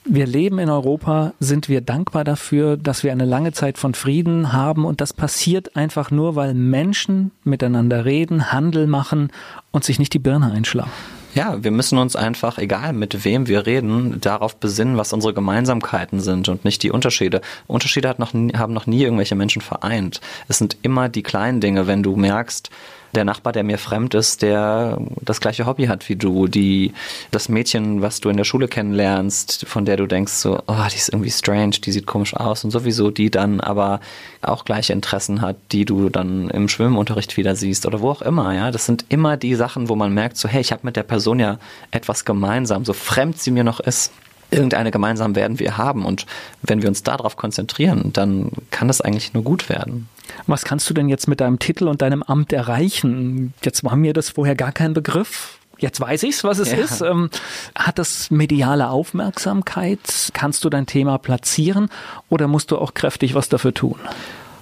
wir 0.04 0.26
leben 0.26 0.58
in 0.58 0.68
Europa, 0.68 1.32
sind 1.38 1.68
wir 1.68 1.80
dankbar 1.80 2.24
dafür, 2.24 2.76
dass 2.76 3.04
wir 3.04 3.12
eine 3.12 3.24
lange 3.24 3.52
Zeit 3.52 3.78
von 3.78 3.94
Frieden 3.94 4.52
haben 4.52 4.84
und 4.84 5.00
das 5.00 5.12
passiert 5.12 5.76
einfach 5.76 6.10
nur, 6.10 6.34
weil 6.34 6.54
Menschen 6.54 7.30
miteinander 7.44 8.04
reden, 8.04 8.52
Handel 8.52 8.86
machen 8.86 9.30
und 9.70 9.84
sich 9.84 9.98
nicht 9.98 10.12
die 10.12 10.18
Birne 10.18 10.50
einschlagen. 10.50 10.90
Ja, 11.34 11.64
wir 11.64 11.70
müssen 11.70 11.96
uns 11.96 12.14
einfach, 12.14 12.58
egal 12.58 12.92
mit 12.92 13.24
wem 13.24 13.48
wir 13.48 13.64
reden, 13.64 14.20
darauf 14.20 14.56
besinnen, 14.56 14.98
was 14.98 15.14
unsere 15.14 15.32
Gemeinsamkeiten 15.32 16.20
sind 16.20 16.48
und 16.50 16.66
nicht 16.66 16.82
die 16.82 16.90
Unterschiede. 16.90 17.40
Unterschiede 17.66 18.14
noch, 18.18 18.34
haben 18.34 18.74
noch 18.74 18.86
nie 18.86 19.02
irgendwelche 19.02 19.34
Menschen 19.34 19.62
vereint. 19.62 20.20
Es 20.48 20.58
sind 20.58 20.76
immer 20.82 21.08
die 21.08 21.22
kleinen 21.22 21.60
Dinge, 21.60 21.86
wenn 21.86 22.02
du 22.02 22.16
merkst, 22.16 22.70
der 23.14 23.24
Nachbar, 23.24 23.52
der 23.52 23.62
mir 23.62 23.78
fremd 23.78 24.14
ist, 24.14 24.42
der 24.42 24.98
das 25.20 25.40
gleiche 25.40 25.66
Hobby 25.66 25.86
hat 25.86 26.08
wie 26.08 26.16
du, 26.16 26.46
die, 26.48 26.92
das 27.30 27.48
Mädchen, 27.48 28.02
was 28.02 28.20
du 28.20 28.28
in 28.28 28.36
der 28.36 28.44
Schule 28.44 28.68
kennenlernst, 28.68 29.66
von 29.68 29.84
der 29.84 29.96
du 29.96 30.06
denkst 30.06 30.32
so, 30.32 30.62
oh, 30.66 30.86
die 30.90 30.96
ist 30.96 31.10
irgendwie 31.10 31.30
strange, 31.30 31.76
die 31.84 31.92
sieht 31.92 32.06
komisch 32.06 32.34
aus 32.34 32.64
und 32.64 32.70
sowieso 32.70 33.10
die 33.10 33.30
dann 33.30 33.60
aber 33.60 34.00
auch 34.40 34.64
gleiche 34.64 34.92
Interessen 34.92 35.40
hat, 35.40 35.56
die 35.72 35.84
du 35.84 36.08
dann 36.08 36.48
im 36.50 36.68
Schwimmunterricht 36.68 37.36
wieder 37.36 37.54
siehst 37.54 37.86
oder 37.86 38.00
wo 38.00 38.10
auch 38.10 38.22
immer, 38.22 38.54
ja. 38.54 38.70
Das 38.70 38.86
sind 38.86 39.04
immer 39.08 39.36
die 39.36 39.54
Sachen, 39.54 39.88
wo 39.88 39.96
man 39.96 40.12
merkt 40.14 40.36
so, 40.36 40.48
hey, 40.48 40.60
ich 40.60 40.72
habe 40.72 40.82
mit 40.84 40.96
der 40.96 41.02
Person 41.02 41.38
ja 41.38 41.58
etwas 41.90 42.24
gemeinsam, 42.24 42.84
so 42.84 42.92
fremd 42.92 43.38
sie 43.38 43.50
mir 43.50 43.64
noch 43.64 43.80
ist 43.80 44.12
irgendeine 44.52 44.90
gemeinsam 44.90 45.34
werden 45.34 45.58
wir 45.58 45.78
haben. 45.78 46.04
Und 46.04 46.26
wenn 46.62 46.82
wir 46.82 46.88
uns 46.88 47.02
darauf 47.02 47.36
konzentrieren, 47.36 48.12
dann 48.12 48.50
kann 48.70 48.88
das 48.88 49.00
eigentlich 49.00 49.32
nur 49.34 49.42
gut 49.42 49.68
werden. 49.68 50.08
Was 50.46 50.64
kannst 50.64 50.88
du 50.90 50.94
denn 50.94 51.08
jetzt 51.08 51.28
mit 51.28 51.40
deinem 51.40 51.58
Titel 51.58 51.88
und 51.88 52.02
deinem 52.02 52.22
Amt 52.22 52.52
erreichen? 52.52 53.54
Jetzt 53.62 53.84
war 53.84 53.96
mir 53.96 54.12
das 54.12 54.30
vorher 54.30 54.54
gar 54.54 54.72
kein 54.72 54.92
Begriff. 54.94 55.58
Jetzt 55.78 56.00
weiß 56.00 56.22
ich's, 56.24 56.44
was 56.44 56.58
es 56.58 56.70
ja. 56.70 56.78
ist. 56.78 57.00
Ähm, 57.00 57.28
hat 57.74 57.98
das 57.98 58.30
mediale 58.30 58.88
Aufmerksamkeit? 58.88 60.30
Kannst 60.32 60.64
du 60.64 60.70
dein 60.70 60.86
Thema 60.86 61.18
platzieren 61.18 61.88
oder 62.28 62.46
musst 62.46 62.70
du 62.70 62.78
auch 62.78 62.94
kräftig 62.94 63.34
was 63.34 63.48
dafür 63.48 63.74
tun? 63.74 63.98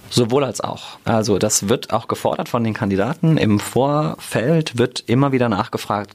Sowohl 0.09 0.43
als 0.43 0.61
auch. 0.61 0.99
Also 1.05 1.39
das 1.39 1.69
wird 1.69 1.93
auch 1.93 2.09
gefordert 2.09 2.49
von 2.49 2.65
den 2.65 2.75
Kandidaten. 2.75 3.37
Im 3.37 3.61
Vorfeld 3.61 4.77
wird 4.77 5.05
immer 5.07 5.31
wieder 5.31 5.49
nachgefragt, 5.49 6.15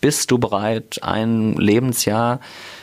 bist 0.00 0.30
du 0.30 0.38
bereit, 0.38 1.00
ein 1.02 1.54
Lebensjahr 1.54 2.38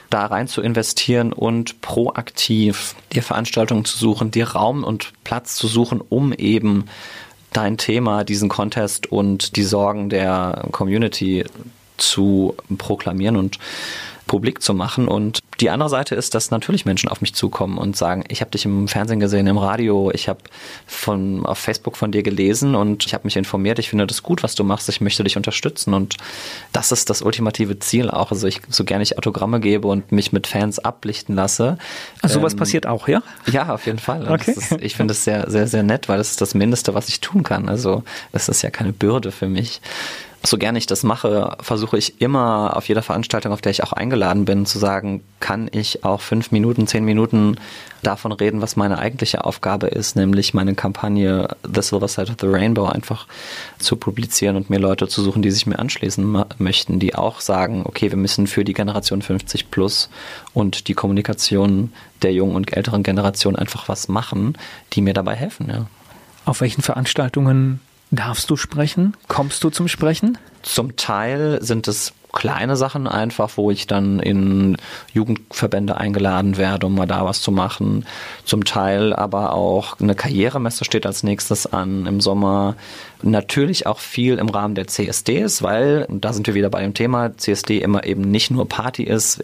da 0.09 0.25
rein 0.25 0.47
zu 0.47 0.61
investieren 0.61 1.33
und 1.33 1.81
proaktiv 1.81 2.95
dir 3.13 3.23
Veranstaltungen 3.23 3.85
zu 3.85 3.97
suchen, 3.97 4.31
dir 4.31 4.49
Raum 4.49 4.83
und 4.83 5.13
Platz 5.23 5.55
zu 5.55 5.67
suchen, 5.67 6.01
um 6.07 6.33
eben 6.33 6.85
dein 7.53 7.77
Thema, 7.77 8.23
diesen 8.23 8.49
Contest 8.49 9.07
und 9.11 9.55
die 9.55 9.63
Sorgen 9.63 10.09
der 10.09 10.67
Community 10.71 11.45
zu 11.97 12.55
proklamieren 12.77 13.35
und 13.35 13.59
publik 14.27 14.61
zu 14.61 14.73
machen. 14.73 15.07
Und 15.07 15.38
die 15.59 15.69
andere 15.69 15.89
Seite 15.89 16.15
ist, 16.15 16.35
dass 16.35 16.51
natürlich 16.51 16.85
Menschen 16.85 17.09
auf 17.09 17.21
mich 17.21 17.33
zukommen 17.33 17.77
und 17.77 17.97
sagen, 17.97 18.23
ich 18.29 18.41
habe 18.41 18.51
dich 18.51 18.65
im 18.65 18.87
Fernsehen 18.87 19.19
gesehen, 19.19 19.47
im 19.47 19.57
Radio, 19.57 20.11
ich 20.13 20.29
habe 20.29 20.39
von 20.87 21.45
auf 21.45 21.57
Facebook 21.57 21.97
von 21.97 22.11
dir 22.11 22.23
gelesen 22.23 22.75
und 22.75 23.05
ich 23.05 23.13
habe 23.13 23.25
mich 23.25 23.35
informiert, 23.35 23.79
ich 23.79 23.89
finde 23.89 24.07
das 24.07 24.23
gut, 24.23 24.43
was 24.43 24.55
du 24.55 24.63
machst, 24.63 24.87
ich 24.89 25.01
möchte 25.01 25.23
dich 25.23 25.37
unterstützen. 25.37 25.93
Und 25.93 26.17
das 26.71 26.91
ist 26.91 27.09
das 27.09 27.21
ultimative 27.21 27.79
Ziel 27.79 28.09
auch. 28.09 28.31
Also 28.31 28.47
ich, 28.47 28.61
so 28.69 28.83
gerne 28.83 29.03
ich 29.03 29.17
Autogramme 29.17 29.59
gebe 29.59 29.87
und 29.87 30.11
mich 30.11 30.31
mit 30.31 30.47
Fans 30.47 30.79
ablichten 30.79 31.35
lasse. 31.35 31.77
Also 32.21 32.39
sowas 32.39 32.53
ähm, 32.53 32.59
passiert 32.59 32.85
auch, 32.85 33.07
ja? 33.07 33.21
Ja, 33.51 33.73
auf 33.73 33.85
jeden 33.85 33.99
Fall. 33.99 34.27
Okay. 34.29 34.51
Ist, 34.51 34.71
ich 34.79 34.95
finde 34.95 35.13
es 35.13 35.23
sehr, 35.23 35.49
sehr, 35.49 35.67
sehr 35.67 35.83
nett, 35.83 36.07
weil 36.07 36.17
das 36.17 36.31
ist 36.31 36.41
das 36.41 36.53
Mindeste, 36.53 36.93
was 36.93 37.09
ich 37.09 37.19
tun 37.19 37.43
kann. 37.43 37.69
Also 37.69 38.03
es 38.31 38.49
ist 38.49 38.61
ja 38.61 38.69
keine 38.69 38.93
Bürde 38.93 39.31
für 39.31 39.47
mich 39.47 39.81
so 40.43 40.57
gerne 40.57 40.77
ich 40.77 40.85
das 40.85 41.03
mache, 41.03 41.57
versuche 41.59 41.97
ich 41.97 42.21
immer 42.21 42.77
auf 42.77 42.87
jeder 42.87 43.01
Veranstaltung, 43.01 43.51
auf 43.51 43.61
der 43.61 43.71
ich 43.71 43.83
auch 43.83 43.91
eingeladen 43.91 44.45
bin, 44.45 44.65
zu 44.65 44.79
sagen, 44.79 45.21
kann 45.41 45.69
ich 45.71 46.05
auch 46.05 46.21
fünf 46.21 46.51
Minuten, 46.51 46.87
zehn 46.87 47.03
Minuten 47.03 47.57
davon 48.03 48.31
reden, 48.31 48.61
was 48.61 48.77
meine 48.77 48.99
eigentliche 48.99 49.43
Aufgabe 49.43 49.87
ist, 49.87 50.15
nämlich 50.15 50.53
meine 50.53 50.75
Kampagne 50.75 51.49
The 51.63 51.81
Silver 51.81 52.07
Side 52.07 52.31
of 52.31 52.37
the 52.39 52.47
Rainbow 52.47 52.85
einfach 52.85 53.27
zu 53.79 53.97
publizieren 53.97 54.55
und 54.55 54.69
mir 54.69 54.79
Leute 54.79 55.09
zu 55.09 55.21
suchen, 55.21 55.41
die 55.41 55.51
sich 55.51 55.65
mir 55.65 55.77
anschließen 55.77 56.45
möchten, 56.57 56.99
die 56.99 57.15
auch 57.15 57.41
sagen, 57.41 57.83
okay, 57.85 58.09
wir 58.09 58.17
müssen 58.17 58.47
für 58.47 58.63
die 58.63 58.73
Generation 58.73 59.21
50 59.21 59.71
plus 59.71 60.09
und 60.53 60.87
die 60.87 60.93
Kommunikation 60.93 61.91
der 62.21 62.31
jungen 62.31 62.55
und 62.55 62.75
älteren 62.75 63.03
Generation 63.03 63.57
einfach 63.57 63.89
was 63.89 64.07
machen, 64.07 64.57
die 64.93 65.01
mir 65.01 65.13
dabei 65.13 65.35
helfen, 65.35 65.69
ja. 65.69 65.87
Auf 66.45 66.61
welchen 66.61 66.81
Veranstaltungen 66.81 67.81
Darfst 68.11 68.49
du 68.49 68.55
sprechen? 68.55 69.15
Kommst 69.27 69.63
du 69.63 69.69
zum 69.69 69.87
Sprechen? 69.87 70.37
Zum 70.63 70.95
Teil 70.95 71.59
sind 71.61 71.87
es 71.87 72.13
kleine 72.31 72.75
Sachen 72.75 73.07
einfach, 73.07 73.51
wo 73.55 73.71
ich 73.71 73.87
dann 73.87 74.19
in 74.19 74.77
Jugendverbände 75.13 75.97
eingeladen 75.97 76.57
werde, 76.57 76.87
um 76.87 76.95
mal 76.95 77.05
da 77.05 77.25
was 77.25 77.41
zu 77.41 77.51
machen. 77.51 78.05
Zum 78.45 78.65
Teil 78.65 79.13
aber 79.13 79.53
auch 79.53 79.99
eine 79.99 80.15
Karrieremesse 80.15 80.85
steht 80.85 81.05
als 81.05 81.23
nächstes 81.23 81.71
an 81.71 82.05
im 82.05 82.21
Sommer. 82.21 82.75
Natürlich 83.21 83.85
auch 83.85 83.99
viel 83.99 84.37
im 84.37 84.47
Rahmen 84.47 84.75
der 84.75 84.87
CSDs, 84.87 85.61
weil, 85.61 86.05
und 86.07 86.23
da 86.23 86.31
sind 86.31 86.47
wir 86.47 86.53
wieder 86.53 86.69
bei 86.69 86.81
dem 86.81 86.93
Thema, 86.93 87.35
CSD 87.35 87.79
immer 87.79 88.05
eben 88.05 88.21
nicht 88.21 88.49
nur 88.49 88.69
Party 88.69 89.03
ist. 89.03 89.41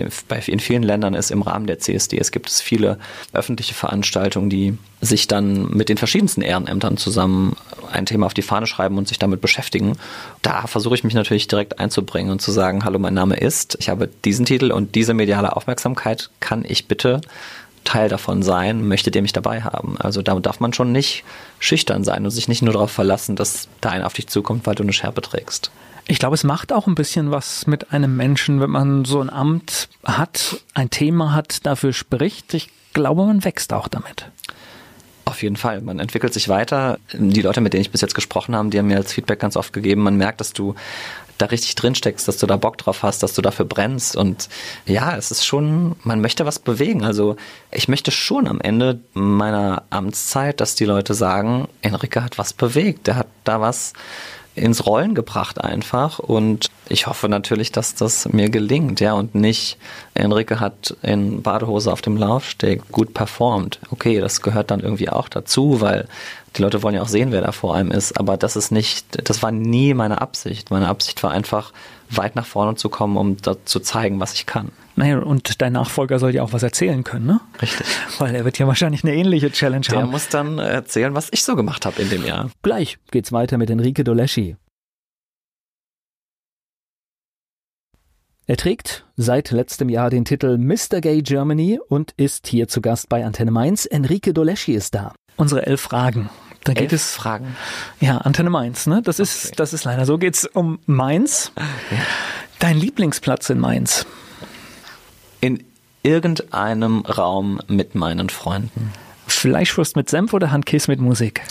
In 0.47 0.59
vielen 0.59 0.84
Ländern 0.84 1.13
ist 1.13 1.30
im 1.30 1.41
Rahmen 1.41 1.67
der 1.67 1.80
CSDs 1.80 2.32
gibt 2.32 2.49
es 2.49 2.61
viele 2.61 2.99
öffentliche 3.34 3.73
Veranstaltungen, 3.73 4.49
die 4.49 4.78
sich 5.01 5.28
dann 5.28 5.69
mit 5.71 5.89
den 5.89 5.97
verschiedensten 5.97 6.41
Ehrenämtern 6.41 6.95
zusammen 6.95 7.57
ein 7.91 8.05
Thema 8.05 8.28
auf 8.28 8.34
die 8.34 8.41
Fahne 8.41 8.65
schreiben 8.65 8.97
und 8.97 9.09
sich 9.09 9.19
damit 9.19 9.41
beschäftigen. 9.41 9.97
Da 10.41 10.67
versuche 10.67 10.95
ich 10.95 11.03
mich 11.03 11.13
natürlich 11.13 11.47
direkt 11.47 11.80
einzubringen 11.80 12.32
und 12.32 12.41
zu 12.41 12.51
sagen, 12.51 12.86
hallo, 12.86 12.97
mein 12.97 13.13
Name 13.13 13.36
ist, 13.36 13.78
ich 13.80 13.89
habe 13.89 14.09
diesen 14.23 14.45
Titel 14.45 14.71
und 14.71 14.95
diese 14.95 15.13
mediale 15.13 15.55
Aufmerksamkeit, 15.55 16.30
kann 16.39 16.63
ich 16.65 16.88
bitte 16.88 17.19
Teil 17.86 18.09
davon 18.09 18.43
sein, 18.43 18.86
möchtet 18.88 19.15
ihr 19.15 19.21
mich 19.21 19.31
dabei 19.31 19.61
haben? 19.61 19.95
Also 19.99 20.21
da 20.21 20.38
darf 20.39 20.59
man 20.59 20.73
schon 20.73 20.91
nicht 20.91 21.23
schüchtern 21.59 22.03
sein 22.03 22.25
und 22.25 22.31
sich 22.31 22.49
nicht 22.49 22.61
nur 22.61 22.73
darauf 22.73 22.91
verlassen, 22.91 23.38
dass 23.38 23.69
da 23.79 23.89
einer 23.89 24.05
auf 24.05 24.13
dich 24.13 24.27
zukommt, 24.27 24.65
weil 24.65 24.75
du 24.75 24.83
eine 24.83 24.93
Schärpe 24.93 25.21
trägst. 25.21 25.71
Ich 26.07 26.19
glaube, 26.19 26.36
es 26.36 26.43
macht 26.43 26.71
auch 26.71 26.86
ein 26.86 26.95
bisschen 26.95 27.31
was 27.31 27.65
mit 27.65 27.91
einem 27.91 28.15
Menschen, 28.15 28.59
wenn 28.61 28.69
man 28.69 29.05
so 29.05 29.21
ein 29.21 29.29
Amt 29.29 29.89
hat, 30.03 30.57
ein 30.73 30.89
Thema 30.89 31.33
hat, 31.33 31.65
dafür 31.65 31.93
spricht. 31.93 32.53
Ich 32.53 32.69
glaube, 32.93 33.25
man 33.25 33.43
wächst 33.43 33.73
auch 33.73 33.88
damit. 33.88 34.27
Auf 35.25 35.41
jeden 35.41 35.55
Fall. 35.55 35.81
Man 35.81 35.99
entwickelt 35.99 36.33
sich 36.33 36.47
weiter. 36.47 36.99
Die 37.11 37.41
Leute, 37.41 37.59
mit 37.59 37.73
denen 37.73 37.81
ich 37.81 37.89
bis 37.89 38.01
jetzt 38.01 38.13
gesprochen 38.13 38.55
habe, 38.55 38.69
die 38.69 38.77
haben 38.77 38.88
mir 38.88 38.97
als 38.97 39.11
Feedback 39.11 39.39
ganz 39.39 39.57
oft 39.57 39.73
gegeben, 39.73 40.03
man 40.03 40.15
merkt, 40.15 40.39
dass 40.39 40.53
du 40.53 40.75
da 41.38 41.47
richtig 41.47 41.75
drin 41.75 41.95
steckst, 41.95 42.27
dass 42.27 42.38
du 42.38 42.47
da 42.47 42.57
Bock 42.57 42.77
drauf 42.77 43.03
hast, 43.03 43.23
dass 43.23 43.33
du 43.33 43.41
dafür 43.41 43.65
brennst. 43.65 44.15
Und 44.15 44.49
ja, 44.86 45.15
es 45.15 45.31
ist 45.31 45.45
schon, 45.45 45.95
man 46.03 46.21
möchte 46.21 46.45
was 46.45 46.59
bewegen. 46.59 47.03
Also 47.03 47.36
ich 47.71 47.88
möchte 47.88 48.11
schon 48.11 48.47
am 48.47 48.61
Ende 48.61 48.99
meiner 49.13 49.83
Amtszeit, 49.89 50.61
dass 50.61 50.75
die 50.75 50.86
Leute 50.86 51.13
sagen, 51.13 51.67
Enrique 51.81 52.21
hat 52.21 52.38
was 52.38 52.53
bewegt, 52.53 53.07
der 53.07 53.17
hat 53.17 53.27
da 53.43 53.61
was 53.61 53.93
ins 54.56 54.86
Rollen 54.86 55.16
gebracht 55.16 55.64
einfach 55.64 56.20
und 56.20 56.68
ich 56.88 57.08
hoffe 57.08 57.30
natürlich, 57.30 57.72
dass 57.72 57.95
das 57.95 58.30
mir 58.30 58.49
gelingt, 58.49 58.99
ja, 58.99 59.14
und 59.14 59.36
nicht 59.36 59.78
Enrique 60.14 60.60
hat 60.60 60.95
in 61.01 61.41
Badehose 61.41 61.91
auf 61.91 62.01
dem 62.01 62.16
Laufsteg 62.16 62.89
gut 62.91 63.14
performt. 63.14 63.80
Okay, 63.91 64.20
das 64.20 64.41
gehört 64.41 64.72
dann 64.72 64.80
irgendwie 64.80 65.10
auch 65.10 65.28
dazu, 65.28 65.82
weil 65.82 66.08
die 66.56 66.62
Leute 66.62 66.84
wollen 66.84 66.95
ja 66.95 67.01
auch 67.01 67.08
sehen, 67.08 67.32
wer 67.32 67.41
da 67.41 67.51
vor 67.51 67.76
einem 67.76 67.91
ist, 67.91 68.18
aber 68.18 68.38
das 68.38 68.56
ist 68.56 68.72
nicht, 68.72 69.28
das 69.30 69.43
war 69.43 69.51
nie 69.51 69.93
meine 69.93 70.22
Absicht. 70.22 70.72
Meine 70.72 70.88
Absicht 70.88 71.22
war 71.24 71.32
einfach, 71.32 71.74
weit 72.10 72.36
nach 72.36 72.45
vorne 72.45 72.76
zu 72.76 72.89
kommen, 72.89 73.18
um 73.18 73.38
da 73.38 73.56
zu 73.66 73.80
zeigen, 73.80 74.20
was 74.20 74.34
ich 74.34 74.45
kann. 74.45 74.72
Naja, 74.98 75.20
und 75.20 75.62
dein 75.62 75.74
Nachfolger 75.74 76.20
soll 76.20 76.34
ja 76.34 76.41
auch 76.43 76.54
was 76.54 76.64
erzählen 76.64 77.04
können, 77.04 77.26
ne? 77.26 77.41
Richtig. 77.62 77.86
Weil 78.18 78.34
er 78.34 78.46
wird 78.46 78.58
ja 78.60 78.68
wahrscheinlich 78.68 79.04
eine 79.04 79.14
ähnliche 79.14 79.52
Challenge 79.52 79.86
Der 79.89 80.02
haben. 80.04 80.12
muss 80.12 80.30
dann 80.30 80.58
erzählen, 80.58 81.14
was 81.14 81.28
ich 81.32 81.43
so 81.43 81.56
gemacht 81.58 81.86
habe 81.86 82.02
in 82.02 82.10
dem 82.10 82.26
Jahr. 82.26 82.50
Gleich 82.62 82.98
geht's 83.12 83.32
weiter 83.34 83.58
mit 83.58 83.70
Enrique 83.70 84.04
Doleschi. 84.06 84.56
Er 88.48 88.58
trägt 88.58 89.06
seit 89.18 89.50
letztem 89.52 89.89
Jahr 89.89 90.10
den 90.12 90.24
Titel 90.24 90.58
Mr. 90.58 91.02
Gay 91.02 91.22
Germany 91.24 91.80
und 91.89 92.14
ist 92.16 92.48
hier 92.48 92.68
zu 92.68 92.80
Gast 92.80 93.10
bei 93.10 93.26
Antenne 93.26 93.50
Mainz. 93.52 93.86
Enrique 93.86 94.34
Doleschi 94.34 94.74
ist 94.74 94.93
da. 94.93 95.14
Unsere 95.36 95.66
elf 95.66 95.82
Fragen. 95.82 96.30
Da 96.64 96.74
geht 96.74 96.84
Elf 96.91 96.93
es 96.93 97.16
Fragen. 97.16 97.56
Ja, 98.00 98.20
Antenne 98.20 98.50
Mainz, 98.52 98.88
ne? 98.88 99.02
Das 99.04 99.20
ist, 99.20 99.48
Okay. 99.48 99.56
das 99.58 99.74
ist 99.74 99.84
leider 99.84 100.06
so. 100.06 100.18
Geht's 100.18 100.46
um 100.46 100.80
Mainz. 100.86 101.52
Dein 102.60 102.78
Lieblingsplatz 102.78 103.50
in 103.50 103.60
Mainz. 103.60 104.06
In 105.46 105.64
irgendeinem 106.02 107.02
Raum 107.02 107.60
mit 107.68 107.93
meinen 107.93 108.30
Freunden. 108.30 108.91
Fleischwurst 109.28 109.96
mit 109.96 110.10
Senf 110.10 110.34
oder 110.34 110.50
Handkäse 110.50 110.89
mit 110.89 111.00
Musik? 111.00 111.43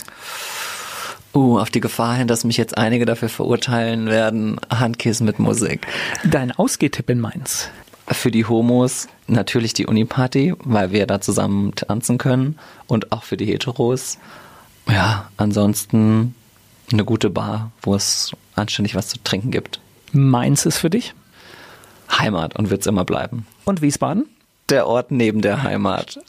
Uh, 1.33 1.59
auf 1.59 1.69
die 1.69 1.79
Gefahr 1.79 2.17
hin, 2.17 2.27
dass 2.27 2.43
mich 2.43 2.57
jetzt 2.57 2.77
einige 2.77 3.05
dafür 3.05 3.29
verurteilen 3.29 4.07
werden, 4.07 4.59
Handkäse 4.69 5.23
mit 5.23 5.39
Musik. 5.39 5.87
Dein 6.25 6.51
Ausgehtipp 6.51 7.09
in 7.09 7.21
Mainz. 7.21 7.69
Für 8.09 8.31
die 8.31 8.43
Homos 8.43 9.07
natürlich 9.27 9.73
die 9.73 9.85
Uniparty, 9.85 10.55
weil 10.65 10.91
wir 10.91 11.07
da 11.07 11.21
zusammen 11.21 11.73
tanzen 11.73 12.17
können. 12.17 12.59
Und 12.87 13.13
auch 13.13 13.23
für 13.23 13.37
die 13.37 13.45
Heteros. 13.45 14.17
Ja, 14.89 15.29
ansonsten 15.37 16.35
eine 16.91 17.05
gute 17.05 17.29
Bar, 17.29 17.71
wo 17.81 17.95
es 17.95 18.33
anständig 18.55 18.93
was 18.93 19.07
zu 19.07 19.23
trinken 19.23 19.51
gibt. 19.51 19.79
Mainz 20.11 20.65
ist 20.65 20.79
für 20.79 20.89
dich. 20.89 21.13
Heimat 22.11 22.55
und 22.55 22.69
wird's 22.69 22.87
immer 22.87 23.05
bleiben. 23.05 23.45
Und 23.65 23.81
Wiesbaden? 23.81 24.25
Der 24.69 24.87
Ort 24.87 25.11
neben 25.11 25.41
der 25.41 25.63
Heimat. 25.63 26.19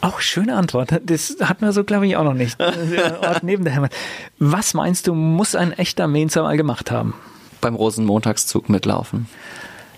Auch 0.00 0.20
schöne 0.20 0.56
Antwort. 0.56 1.00
Das 1.04 1.36
hatten 1.40 1.64
wir 1.64 1.72
so, 1.72 1.84
glaube 1.84 2.06
ich, 2.06 2.16
auch 2.16 2.24
noch 2.24 2.34
nicht. 2.34 2.58
Der 2.60 3.20
Ort 3.22 3.42
neben 3.42 3.64
der 3.64 3.74
Heimat. 3.74 3.92
Was 4.38 4.74
meinst 4.74 5.06
du, 5.06 5.14
muss 5.14 5.54
ein 5.54 5.72
echter 5.72 6.06
Mainzer 6.06 6.42
mal 6.42 6.56
gemacht 6.56 6.90
haben? 6.90 7.14
Beim 7.60 7.74
Rosenmontagszug 7.74 8.68
mitlaufen. 8.68 9.28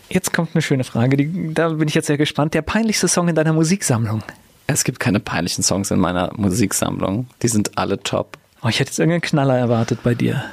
Jetzt 0.09 0.33
kommt 0.33 0.51
eine 0.55 0.63
schöne 0.63 0.85
Frage, 0.85 1.17
die, 1.17 1.55
da 1.55 1.69
bin 1.69 1.87
ich 1.87 1.95
jetzt 1.95 2.07
sehr 2.07 2.19
gespannt. 2.19 2.55
Der 2.55 2.63
peinlichste 2.63 3.09
Song 3.09 3.29
in 3.29 3.35
deiner 3.35 3.53
Musiksammlung? 3.53 4.23
Es 4.67 4.85
gibt 4.85 5.01
keine 5.01 5.21
peinlichen 5.21 5.63
Songs 5.63 5.91
in 5.91 5.99
meiner 5.99 6.33
Musiksammlung. 6.37 7.27
Die 7.43 7.49
sind 7.49 7.77
alle 7.79 8.03
top. 8.03 8.39
Oh, 8.63 8.69
ich 8.69 8.81
hätte 8.81 8.91
jetzt 8.91 8.99
irgendeinen 8.99 9.23
Knaller 9.23 9.59
erwartet 9.59 10.03
bei 10.03 10.15
dir. 10.15 10.45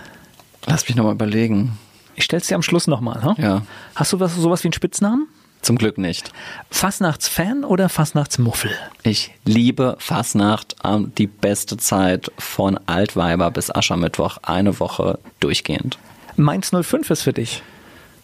Lass 0.66 0.88
mich 0.88 0.96
nochmal 0.96 1.14
überlegen. 1.14 1.78
Ich 2.18 2.26
stell's 2.26 2.48
dir 2.48 2.56
am 2.56 2.64
Schluss 2.64 2.88
nochmal. 2.88 3.24
Hm? 3.24 3.36
Ja, 3.38 3.62
Hast 3.96 4.12
du 4.12 4.20
was, 4.20 4.36
sowas 4.36 4.64
wie 4.64 4.68
einen 4.68 4.74
Spitznamen? 4.74 5.28
zum 5.64 5.78
Glück 5.78 5.98
nicht. 5.98 6.32
Fastnachtsfan 6.70 7.66
oder 7.66 7.90
Fastnachtsmuffel? 7.90 8.72
Ich 9.04 9.34
liebe 9.44 9.98
Fastnacht, 10.00 10.76
ähm, 10.84 11.12
die 11.18 11.28
beste 11.28 11.76
Zeit 11.78 12.32
von 12.38 12.80
Altweiber 12.86 13.52
bis 13.52 13.74
Aschermittwoch, 13.74 14.38
eine 14.44 14.80
Woche 14.80 15.20
durchgehend. 15.42 15.98
Mainz 16.38 16.72
05 16.72 17.10
ist 17.10 17.24
für 17.24 17.34
dich. 17.34 17.64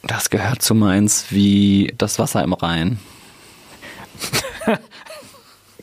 Das 0.03 0.29
gehört 0.29 0.61
zu 0.61 0.73
Mainz 0.73 1.25
wie 1.31 1.93
das 1.97 2.17
Wasser 2.17 2.43
im 2.43 2.53
Rhein. 2.53 2.99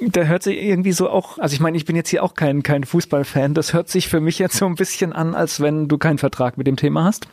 Da 0.03 0.23
hört 0.23 0.43
sich 0.43 0.57
irgendwie 0.57 0.93
so 0.93 1.11
auch, 1.11 1.37
also 1.37 1.53
ich 1.53 1.61
meine, 1.61 1.77
ich 1.77 1.85
bin 1.85 1.95
jetzt 1.95 2.09
hier 2.09 2.25
auch 2.25 2.33
kein, 2.33 2.63
kein 2.63 2.85
Fußballfan, 2.85 3.53
das 3.53 3.75
hört 3.75 3.91
sich 3.91 4.09
für 4.09 4.19
mich 4.21 4.39
jetzt 4.39 4.57
so 4.57 4.65
ein 4.65 4.75
bisschen 4.75 5.13
an, 5.13 5.35
als 5.35 5.61
wenn 5.61 5.89
du 5.89 5.99
keinen 5.99 6.17
Vertrag 6.17 6.57
mit 6.57 6.67
dem 6.67 6.77
Thema 6.77 7.05
hast. 7.05 7.27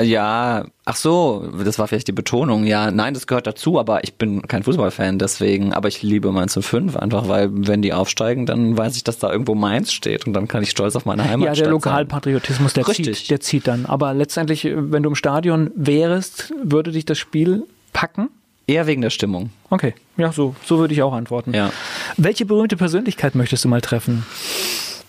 Ja, 0.00 0.64
ach 0.84 0.96
so, 0.96 1.48
das 1.64 1.78
war 1.78 1.86
vielleicht 1.86 2.08
die 2.08 2.12
Betonung. 2.12 2.64
Ja, 2.64 2.90
nein, 2.90 3.14
das 3.14 3.26
gehört 3.26 3.46
dazu, 3.46 3.78
aber 3.78 4.04
ich 4.04 4.14
bin 4.14 4.42
kein 4.42 4.62
Fußballfan 4.62 5.18
deswegen, 5.18 5.72
aber 5.72 5.88
ich 5.88 6.02
liebe 6.02 6.32
Mainz 6.32 6.58
05 6.60 6.96
einfach, 6.96 7.28
weil 7.28 7.50
wenn 7.52 7.82
die 7.82 7.92
aufsteigen, 7.92 8.46
dann 8.46 8.76
weiß 8.76 8.96
ich, 8.96 9.04
dass 9.04 9.18
da 9.18 9.30
irgendwo 9.30 9.54
Mainz 9.54 9.92
steht 9.92 10.26
und 10.26 10.32
dann 10.32 10.48
kann 10.48 10.62
ich 10.62 10.70
stolz 10.70 10.96
auf 10.96 11.04
meine 11.04 11.28
Heimat 11.28 11.48
Ja, 11.48 11.54
der 11.54 11.70
Lokalpatriotismus, 11.70 12.72
der 12.72 12.88
Richtig. 12.88 13.18
zieht, 13.18 13.30
der 13.30 13.40
zieht 13.40 13.66
dann. 13.66 13.86
Aber 13.86 14.14
letztendlich, 14.14 14.64
wenn 14.64 15.02
du 15.02 15.10
im 15.10 15.16
Stadion 15.16 15.70
wärst, 15.76 16.52
würde 16.62 16.90
dich 16.92 17.04
das 17.04 17.18
Spiel 17.18 17.64
packen? 17.92 18.28
Eher 18.66 18.86
wegen 18.86 19.02
der 19.02 19.10
Stimmung. 19.10 19.50
Okay, 19.70 19.94
ja, 20.16 20.32
so, 20.32 20.54
so 20.64 20.78
würde 20.78 20.94
ich 20.94 21.02
auch 21.02 21.12
antworten. 21.12 21.52
Ja. 21.52 21.72
Welche 22.16 22.46
berühmte 22.46 22.76
Persönlichkeit 22.76 23.34
möchtest 23.34 23.64
du 23.64 23.68
mal 23.68 23.80
treffen? 23.80 24.24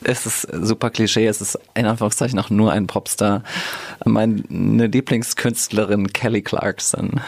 Es 0.03 0.25
ist 0.25 0.47
super 0.51 0.89
Klischee, 0.89 1.27
es 1.27 1.41
ist 1.41 1.59
in 1.73 1.85
Anführungszeichen 1.85 2.37
auch 2.39 2.49
nur 2.49 2.71
ein 2.71 2.87
Popstar. 2.87 3.43
Meine 4.05 4.43
Lieblingskünstlerin 4.49 6.11
Kelly 6.13 6.41
Clarkson. 6.41 7.21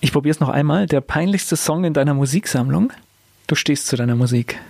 Ich 0.00 0.12
probiere 0.12 0.32
es 0.32 0.40
noch 0.40 0.48
einmal. 0.48 0.86
Der 0.86 1.00
peinlichste 1.00 1.56
Song 1.56 1.84
in 1.84 1.92
deiner 1.92 2.14
Musiksammlung? 2.14 2.92
Du 3.46 3.54
stehst 3.54 3.86
zu 3.86 3.96
deiner 3.96 4.16
Musik. 4.16 4.60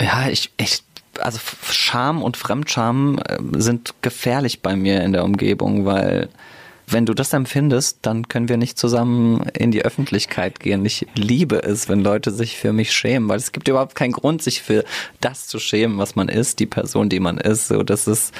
Ja, 0.00 0.28
ich, 0.28 0.50
ich, 0.56 0.82
also 1.20 1.38
Scham 1.70 2.22
und 2.22 2.36
Fremdscham 2.36 3.18
äh, 3.18 3.38
sind 3.58 3.94
gefährlich 4.02 4.62
bei 4.62 4.76
mir 4.76 5.02
in 5.02 5.12
der 5.12 5.24
Umgebung, 5.24 5.84
weil 5.84 6.28
wenn 6.88 7.04
du 7.06 7.14
das 7.14 7.32
empfindest, 7.32 7.98
dann 8.02 8.28
können 8.28 8.48
wir 8.48 8.56
nicht 8.56 8.78
zusammen 8.78 9.42
in 9.58 9.70
die 9.72 9.84
Öffentlichkeit 9.84 10.60
gehen. 10.60 10.84
Ich 10.84 11.06
liebe 11.16 11.62
es, 11.62 11.88
wenn 11.88 12.00
Leute 12.00 12.30
sich 12.30 12.56
für 12.56 12.72
mich 12.72 12.92
schämen, 12.92 13.28
weil 13.28 13.38
es 13.38 13.50
gibt 13.52 13.66
überhaupt 13.68 13.94
keinen 13.96 14.12
Grund, 14.12 14.40
sich 14.42 14.62
für 14.62 14.84
das 15.20 15.48
zu 15.48 15.58
schämen, 15.58 15.98
was 15.98 16.14
man 16.14 16.28
ist, 16.28 16.60
die 16.60 16.66
Person, 16.66 17.08
die 17.08 17.18
man 17.20 17.38
ist. 17.38 17.68
So, 17.68 17.82
das 17.82 18.06
ist, 18.06 18.32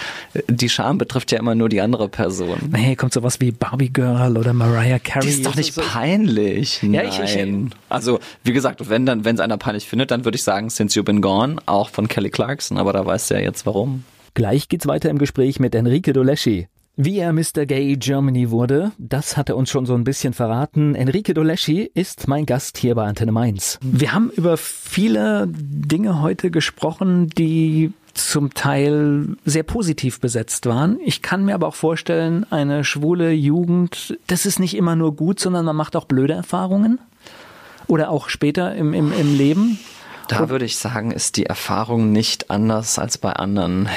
die 0.49 0.69
Scham 0.69 0.99
betrifft 0.99 1.33
ja 1.33 1.39
immer 1.39 1.55
nur 1.57 1.69
die 1.69 1.81
andere 1.81 2.09
Person. 2.09 2.59
Nee, 2.71 2.95
kommt 2.95 3.13
sowas 3.13 3.41
wie 3.41 3.51
Barbie 3.51 3.91
Girl 3.93 4.37
oder 4.37 4.53
Mariah 4.53 4.99
Carey. 5.01 5.27
Die 5.27 5.33
ist 5.33 5.45
doch 5.47 5.57
nicht 5.57 5.75
So- 5.75 5.83
peinlich. 5.83 6.83
Ja, 6.83 7.03
Nein. 7.03 7.09
ich- 7.09 7.19
ich- 7.37 7.71
also, 7.89 8.21
wie 8.45 8.53
gesagt, 8.53 8.89
wenn 8.89 9.07
dann, 9.07 9.25
wenn 9.25 9.35
es 9.35 9.41
einer 9.41 9.57
peinlich 9.59 9.87
findet, 9.89 10.11
dann 10.11 10.25
würde 10.25 10.37
ich 10.37 10.43
sagen, 10.45 10.71
Since 10.71 10.99
You've 10.99 11.05
Been 11.05 11.21
Gone, 11.21 11.57
auch 11.67 11.89
von 11.91 12.07
Kelly 12.09 12.31
Clarkson, 12.31 12.79
aber 12.79 12.93
da 12.93 13.05
weißt 13.05 13.31
du 13.31 13.35
ja 13.35 13.41
jetzt 13.41 13.67
warum. 13.67 14.05
Gleich 14.35 14.69
geht's 14.69 14.87
weiter 14.87 15.09
im 15.11 15.19
Gespräch 15.19 15.59
mit 15.61 15.75
Enrique 15.75 16.13
Doleschi. 16.13 16.69
Wie 16.99 17.19
er 17.19 17.35
Mr. 17.35 17.67
Gay 17.67 17.95
Germany 17.97 18.51
wurde, 18.51 18.91
das 18.97 19.37
hat 19.37 19.51
er 19.51 19.57
uns 19.59 19.69
schon 19.69 19.85
so 19.85 19.93
ein 19.93 20.05
bisschen 20.05 20.33
verraten. 20.33 20.95
Enrique 20.95 21.35
Doleschi 21.35 21.91
ist 21.93 22.27
mein 22.27 22.47
Gast 22.47 22.79
hier 22.79 22.95
bei 22.95 23.05
Antenne 23.05 23.33
Mainz. 23.33 23.79
Wir 23.83 24.15
haben 24.15 24.31
über 24.31 24.57
viele 24.57 25.47
Dinge 25.47 26.23
heute 26.23 26.51
gesprochen, 26.51 27.29
die 27.29 27.93
zum 28.15 28.55
Teil 28.55 29.37
sehr 29.45 29.63
positiv 29.63 30.21
besetzt 30.21 30.65
waren. 30.65 30.99
Ich 31.05 31.21
kann 31.21 31.45
mir 31.45 31.55
aber 31.55 31.69
auch 31.69 31.75
vorstellen, 31.75 32.47
eine 32.51 32.83
schwule 32.83 33.31
Jugend, 33.31 34.19
das 34.27 34.47
ist 34.47 34.59
nicht 34.59 34.75
immer 34.75 34.97
nur 34.97 35.15
gut, 35.15 35.39
sondern 35.39 35.67
man 35.67 35.77
macht 35.77 35.97
auch 35.97 36.07
blöde 36.07 36.33
Erfahrungen. 36.33 36.99
Oder 37.89 38.09
auch 38.09 38.31
später 38.31 38.75
im, 38.75 38.95
im, 38.95 39.13
im 39.13 39.37
Leben. 39.37 39.79
Da 40.29 40.49
würde 40.49 40.65
ich 40.65 40.79
sagen, 40.79 41.11
ist 41.11 41.37
die 41.37 41.47
Erfahrung 41.47 42.11
nicht 42.11 42.51
anders 42.51 42.99
als 42.99 43.19
bei 43.19 43.35
anderen 43.35 43.89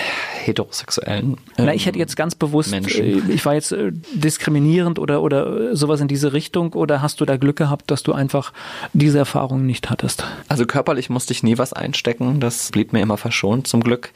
heterosexuellen. 0.49 1.37
Na, 1.57 1.69
ähm, 1.69 1.75
ich 1.75 1.85
hätte 1.85 1.97
jetzt 1.97 2.15
ganz 2.15 2.35
bewusst, 2.35 2.73
äh, 2.73 3.21
ich 3.29 3.45
war 3.45 3.53
jetzt 3.53 3.71
äh, 3.71 3.91
diskriminierend 4.13 4.99
oder, 4.99 5.21
oder 5.21 5.71
äh, 5.71 5.75
sowas 5.75 6.01
in 6.01 6.07
diese 6.07 6.33
Richtung 6.33 6.73
oder 6.73 7.01
hast 7.01 7.21
du 7.21 7.25
da 7.25 7.37
Glück 7.37 7.55
gehabt, 7.55 7.89
dass 7.91 8.03
du 8.03 8.13
einfach 8.13 8.53
diese 8.93 9.17
Erfahrungen 9.17 9.65
nicht 9.65 9.89
hattest? 9.89 10.23
Also 10.47 10.65
körperlich 10.65 11.09
musste 11.09 11.33
ich 11.33 11.43
nie 11.43 11.57
was 11.57 11.73
einstecken, 11.73 12.39
das 12.39 12.71
blieb 12.71 12.93
mir 12.93 13.01
immer 13.01 13.17
verschont 13.17 13.67
zum 13.67 13.81
Glück. 13.81 14.11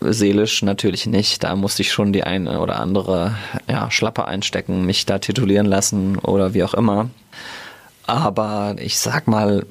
Seelisch 0.00 0.62
natürlich 0.62 1.06
nicht, 1.06 1.42
da 1.42 1.56
musste 1.56 1.82
ich 1.82 1.90
schon 1.90 2.12
die 2.12 2.24
eine 2.24 2.60
oder 2.60 2.80
andere 2.80 3.34
ja, 3.68 3.90
Schlappe 3.90 4.26
einstecken, 4.26 4.84
mich 4.84 5.06
da 5.06 5.18
titulieren 5.18 5.66
lassen 5.66 6.18
oder 6.18 6.52
wie 6.52 6.64
auch 6.64 6.74
immer. 6.74 7.08
Aber 8.06 8.76
ich 8.78 8.98
sag 8.98 9.26
mal, 9.26 9.64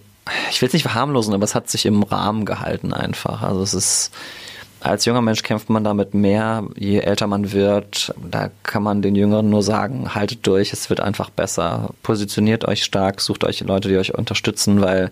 ich 0.49 0.61
will 0.61 0.67
es 0.67 0.73
nicht 0.73 0.83
verharmlosen, 0.83 1.33
aber 1.33 1.43
es 1.43 1.55
hat 1.55 1.69
sich 1.69 1.85
im 1.85 2.03
Rahmen 2.03 2.45
gehalten 2.45 2.93
einfach. 2.93 3.43
Also 3.43 3.61
es 3.61 3.73
ist, 3.73 4.11
als 4.85 5.05
junger 5.05 5.21
Mensch 5.21 5.41
kämpft 5.41 5.69
man 5.69 5.83
damit 5.83 6.13
mehr, 6.13 6.63
je 6.77 6.99
älter 6.99 7.25
man 7.25 7.51
wird. 7.51 8.13
Da 8.29 8.51
kann 8.61 8.83
man 8.83 9.01
den 9.01 9.15
Jüngeren 9.15 9.49
nur 9.49 9.63
sagen, 9.63 10.13
haltet 10.13 10.45
durch, 10.45 10.73
es 10.73 10.89
wird 10.89 10.99
einfach 10.99 11.31
besser. 11.31 11.89
Positioniert 12.03 12.65
euch 12.65 12.83
stark, 12.83 13.19
sucht 13.19 13.43
euch 13.43 13.61
Leute, 13.61 13.89
die 13.89 13.97
euch 13.97 14.13
unterstützen, 14.13 14.81
weil 14.81 15.09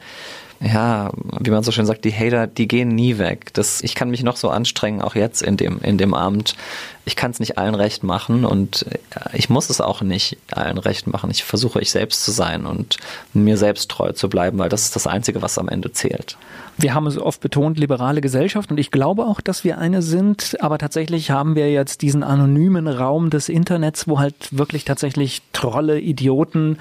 ja, 0.62 1.12
wie 1.40 1.50
man 1.50 1.64
so 1.64 1.72
schön 1.72 1.86
sagt, 1.86 2.06
die 2.06 2.14
Hater, 2.14 2.48
die 2.48 2.68
gehen 2.68 2.90
nie 2.90 3.18
weg. 3.18 3.54
Das, 3.54 3.82
ich 3.82 3.96
kann 3.96 4.10
mich 4.10 4.24
noch 4.24 4.38
so 4.38 4.50
anstrengen, 4.50 5.02
auch 5.02 5.16
jetzt 5.16 5.42
in 5.42 5.58
dem, 5.58 5.80
in 5.82 5.98
dem 5.98 6.14
Abend. 6.14 6.56
Ich 7.04 7.18
kann 7.18 7.32
es 7.32 7.40
nicht 7.42 7.58
allen 7.58 7.76
recht 7.76 8.04
machen 8.04 8.46
und 8.46 8.86
ich 9.34 9.50
muss 9.50 9.70
es 9.70 9.82
auch 9.82 10.02
nicht 10.02 10.38
allen 10.52 10.78
recht 10.78 11.08
machen. 11.08 11.32
Ich 11.32 11.44
versuche 11.44 11.82
ich 11.82 11.92
selbst 11.92 12.24
zu 12.24 12.32
sein 12.32 12.66
und 12.66 12.98
mir 13.34 13.58
selbst 13.58 13.92
treu 13.92 14.14
zu 14.14 14.30
bleiben, 14.30 14.58
weil 14.58 14.70
das 14.70 14.84
ist 14.84 14.96
das 14.96 15.08
Einzige, 15.08 15.42
was 15.42 15.58
am 15.58 15.68
Ende 15.68 15.92
zählt. 15.92 16.38
Wir 16.78 16.94
haben 16.96 17.06
es 17.06 17.18
oft 17.20 17.40
betont, 17.40 17.78
liberale 17.78 18.20
Gesellschaft 18.20 18.72
und 18.72 18.80
ich 18.80 18.90
glaube 18.90 19.26
auch, 19.26 19.42
dass 19.42 19.64
wir 19.64 19.78
eine 19.78 20.02
sind, 20.02 20.58
aber 20.60 20.78
tatsächlich 20.78 21.30
haben 21.30 21.56
wir 21.56 21.72
jetzt 21.72 22.02
diesen 22.02 22.24
anonymen 22.24 22.88
Raum 22.88 23.30
des 23.30 23.48
Internets, 23.48 24.08
wo 24.08 24.20
halt 24.20 24.58
wirklich 24.58 24.84
tatsächlich 24.84 25.44
Trolle, 25.54 26.00
Idioten 26.00 26.78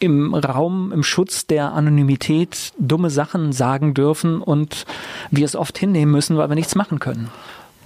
im 0.00 0.34
Raum, 0.34 0.90
im 0.92 1.04
Schutz 1.04 1.46
der 1.46 1.72
Anonymität 1.72 2.72
dumme 2.78 3.10
Sachen 3.10 3.52
sagen 3.52 3.94
dürfen 3.94 4.42
und 4.42 4.84
wir 5.30 5.44
es 5.44 5.54
oft 5.54 5.78
hinnehmen 5.78 6.12
müssen, 6.12 6.36
weil 6.36 6.48
wir 6.48 6.56
nichts 6.56 6.74
machen 6.74 6.98
können. 6.98 7.30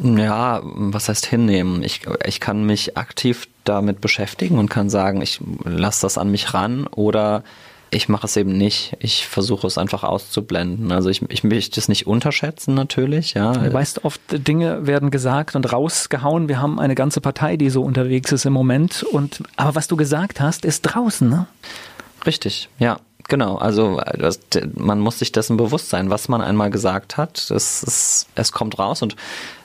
Ja, 0.02 0.62
was 0.64 1.10
heißt 1.10 1.26
hinnehmen? 1.26 1.82
Ich, 1.82 2.02
ich 2.24 2.40
kann 2.40 2.64
mich 2.64 2.96
aktiv 2.96 3.48
damit 3.64 4.00
beschäftigen 4.00 4.58
und 4.58 4.70
kann 4.70 4.88
sagen, 4.88 5.20
ich 5.20 5.40
lasse 5.64 6.02
das 6.02 6.16
an 6.16 6.30
mich 6.30 6.54
ran 6.54 6.86
oder 6.86 7.44
ich 7.90 8.08
mache 8.08 8.26
es 8.26 8.36
eben 8.36 8.56
nicht. 8.56 8.96
Ich 9.00 9.26
versuche 9.26 9.66
es 9.66 9.78
einfach 9.78 10.04
auszublenden. 10.04 10.92
Also 10.92 11.08
ich, 11.08 11.22
ich 11.28 11.44
möchte 11.44 11.76
das 11.76 11.88
nicht 11.88 12.06
unterschätzen 12.06 12.74
natürlich. 12.74 13.34
Ja. 13.34 13.52
Du 13.52 13.72
weißt, 13.72 14.04
oft 14.04 14.20
Dinge 14.30 14.86
werden 14.86 15.10
gesagt 15.10 15.56
und 15.56 15.72
rausgehauen. 15.72 16.48
Wir 16.48 16.60
haben 16.60 16.78
eine 16.78 16.94
ganze 16.94 17.20
Partei, 17.20 17.56
die 17.56 17.70
so 17.70 17.82
unterwegs 17.82 18.32
ist 18.32 18.46
im 18.46 18.52
Moment. 18.52 19.02
Und 19.02 19.42
aber 19.56 19.74
was 19.74 19.88
du 19.88 19.96
gesagt 19.96 20.40
hast, 20.40 20.64
ist 20.64 20.82
draußen, 20.82 21.28
ne? 21.28 21.46
Richtig, 22.26 22.68
ja. 22.78 22.98
Genau, 23.30 23.54
also 23.54 24.00
das, 24.18 24.40
man 24.74 24.98
muss 24.98 25.20
sich 25.20 25.30
dessen 25.30 25.56
bewusst 25.56 25.88
sein, 25.88 26.10
was 26.10 26.28
man 26.28 26.40
einmal 26.40 26.68
gesagt 26.68 27.16
hat. 27.16 27.38
Es, 27.52 27.84
es, 27.84 28.26
es 28.34 28.50
kommt 28.50 28.80
raus 28.80 29.02
und 29.02 29.14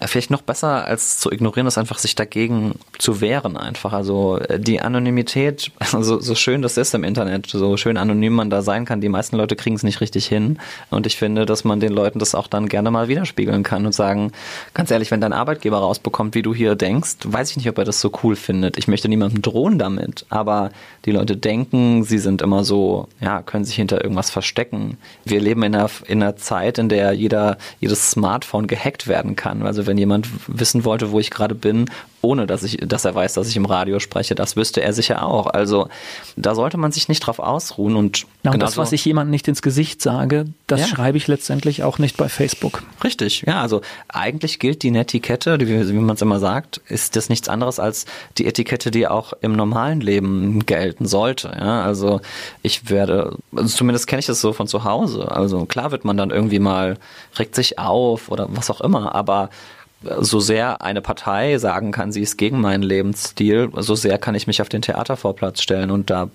vielleicht 0.05 0.29
noch 0.29 0.43
besser 0.43 0.85
als 0.85 1.17
zu 1.17 1.31
ignorieren, 1.31 1.65
ist 1.65 1.79
einfach 1.79 1.97
sich 1.97 2.13
dagegen 2.13 2.75
zu 2.99 3.21
wehren 3.21 3.57
einfach. 3.57 3.91
Also 3.91 4.39
die 4.55 4.81
Anonymität, 4.81 5.71
also 5.93 6.19
so 6.19 6.35
schön 6.35 6.61
das 6.61 6.77
ist 6.77 6.93
im 6.93 7.03
Internet, 7.03 7.47
so 7.47 7.75
schön 7.75 7.97
anonym 7.97 8.33
man 8.33 8.51
da 8.51 8.61
sein 8.61 8.85
kann, 8.85 9.01
die 9.01 9.09
meisten 9.09 9.35
Leute 9.35 9.55
kriegen 9.55 9.75
es 9.75 9.81
nicht 9.81 9.99
richtig 9.99 10.27
hin. 10.27 10.59
Und 10.91 11.07
ich 11.07 11.17
finde, 11.17 11.47
dass 11.47 11.63
man 11.63 11.79
den 11.79 11.91
Leuten 11.91 12.19
das 12.19 12.35
auch 12.35 12.45
dann 12.45 12.69
gerne 12.69 12.91
mal 12.91 13.07
widerspiegeln 13.07 13.63
kann 13.63 13.87
und 13.87 13.93
sagen, 13.93 14.31
ganz 14.75 14.91
ehrlich, 14.91 15.09
wenn 15.09 15.21
dein 15.21 15.33
Arbeitgeber 15.33 15.79
rausbekommt, 15.79 16.35
wie 16.35 16.43
du 16.43 16.53
hier 16.53 16.75
denkst, 16.75 17.15
weiß 17.23 17.49
ich 17.49 17.57
nicht, 17.57 17.69
ob 17.69 17.79
er 17.79 17.83
das 17.83 17.99
so 17.99 18.11
cool 18.21 18.35
findet. 18.35 18.77
Ich 18.77 18.87
möchte 18.87 19.09
niemandem 19.09 19.41
drohen 19.41 19.79
damit, 19.79 20.27
aber 20.29 20.69
die 21.05 21.11
Leute 21.11 21.35
denken, 21.35 22.03
sie 22.03 22.19
sind 22.19 22.43
immer 22.43 22.63
so, 22.63 23.07
ja, 23.19 23.41
können 23.54 23.54
sich 23.63 23.75
hinter 23.75 24.03
irgendwas 24.03 24.29
verstecken. 24.29 24.97
Wir 25.23 25.39
leben 25.39 25.63
in 25.63 25.75
einer, 25.75 25.89
in 26.07 26.21
einer 26.21 26.35
Zeit, 26.35 26.77
in 26.77 26.89
der 26.89 27.13
jeder, 27.13 27.57
jedes 27.79 28.11
Smartphone 28.11 28.67
gehackt 28.67 29.07
werden 29.07 29.35
kann. 29.35 29.63
Also 29.63 29.87
wenn 29.87 29.97
jemand 29.97 30.27
wissen 30.47 30.83
wollte, 30.83 31.11
wo 31.11 31.19
ich 31.19 31.31
gerade 31.31 31.55
bin, 31.55 31.89
ohne 32.25 32.47
dass 32.47 32.63
ich, 32.63 32.77
dass 32.77 33.05
er 33.05 33.15
weiß, 33.15 33.33
dass 33.33 33.47
ich 33.47 33.55
im 33.55 33.65
Radio 33.65 33.99
spreche. 33.99 34.35
Das 34.35 34.55
wüsste 34.55 34.81
er 34.81 34.93
sicher 34.93 35.25
auch. 35.25 35.47
Also 35.47 35.87
da 36.35 36.55
sollte 36.55 36.77
man 36.77 36.91
sich 36.91 37.07
nicht 37.07 37.21
drauf 37.21 37.39
ausruhen 37.39 37.95
und, 37.95 38.25
ja, 38.43 38.51
und 38.51 38.59
das, 38.59 38.77
was 38.77 38.91
ich 38.91 39.05
jemandem 39.05 39.31
nicht 39.31 39.47
ins 39.47 39.61
Gesicht 39.61 40.01
sage, 40.01 40.45
das 40.67 40.81
ja. 40.81 40.87
schreibe 40.87 41.17
ich 41.17 41.27
letztendlich 41.27 41.83
auch 41.83 41.99
nicht 41.99 42.17
bei 42.17 42.27
Facebook. 42.27 42.83
Richtig, 43.03 43.43
ja. 43.45 43.61
Also 43.61 43.81
eigentlich 44.07 44.59
gilt 44.59 44.83
die 44.83 44.91
Netiquette, 44.91 45.59
wie, 45.59 45.89
wie 45.89 45.93
man 45.93 46.15
es 46.15 46.21
immer 46.21 46.39
sagt, 46.39 46.81
ist 46.87 47.15
das 47.15 47.29
nichts 47.29 47.47
anderes 47.47 47.79
als 47.79 48.05
die 48.37 48.47
Etikette, 48.47 48.91
die 48.91 49.07
auch 49.07 49.33
im 49.41 49.53
normalen 49.53 50.01
Leben 50.01 50.65
gelten 50.65 51.05
sollte. 51.05 51.55
Ja, 51.57 51.83
also 51.83 52.21
ich 52.63 52.89
werde, 52.89 53.37
also 53.55 53.75
zumindest 53.75 54.07
kenne 54.07 54.19
ich 54.19 54.25
das 54.25 54.41
so 54.41 54.53
von 54.53 54.67
zu 54.67 54.83
Hause. 54.83 55.31
Also 55.31 55.65
klar 55.65 55.91
wird 55.91 56.05
man 56.05 56.17
dann 56.17 56.31
irgendwie 56.31 56.59
mal 56.59 56.97
regt 57.37 57.55
sich 57.55 57.79
auf 57.79 58.29
oder 58.29 58.47
was 58.49 58.69
auch 58.69 58.81
immer, 58.81 59.15
aber 59.15 59.49
so 60.19 60.39
sehr 60.39 60.81
eine 60.81 61.01
Partei 61.01 61.57
sagen 61.57 61.91
kann, 61.91 62.11
sie 62.11 62.21
ist 62.21 62.37
gegen 62.37 62.61
meinen 62.61 62.83
Lebensstil, 62.83 63.69
so 63.75 63.95
sehr 63.95 64.17
kann 64.17 64.35
ich 64.35 64.47
mich 64.47 64.61
auf 64.61 64.69
den 64.69 64.81
Theatervorplatz 64.81 65.61
stellen 65.61 65.91
und 65.91 66.09
da 66.09 66.29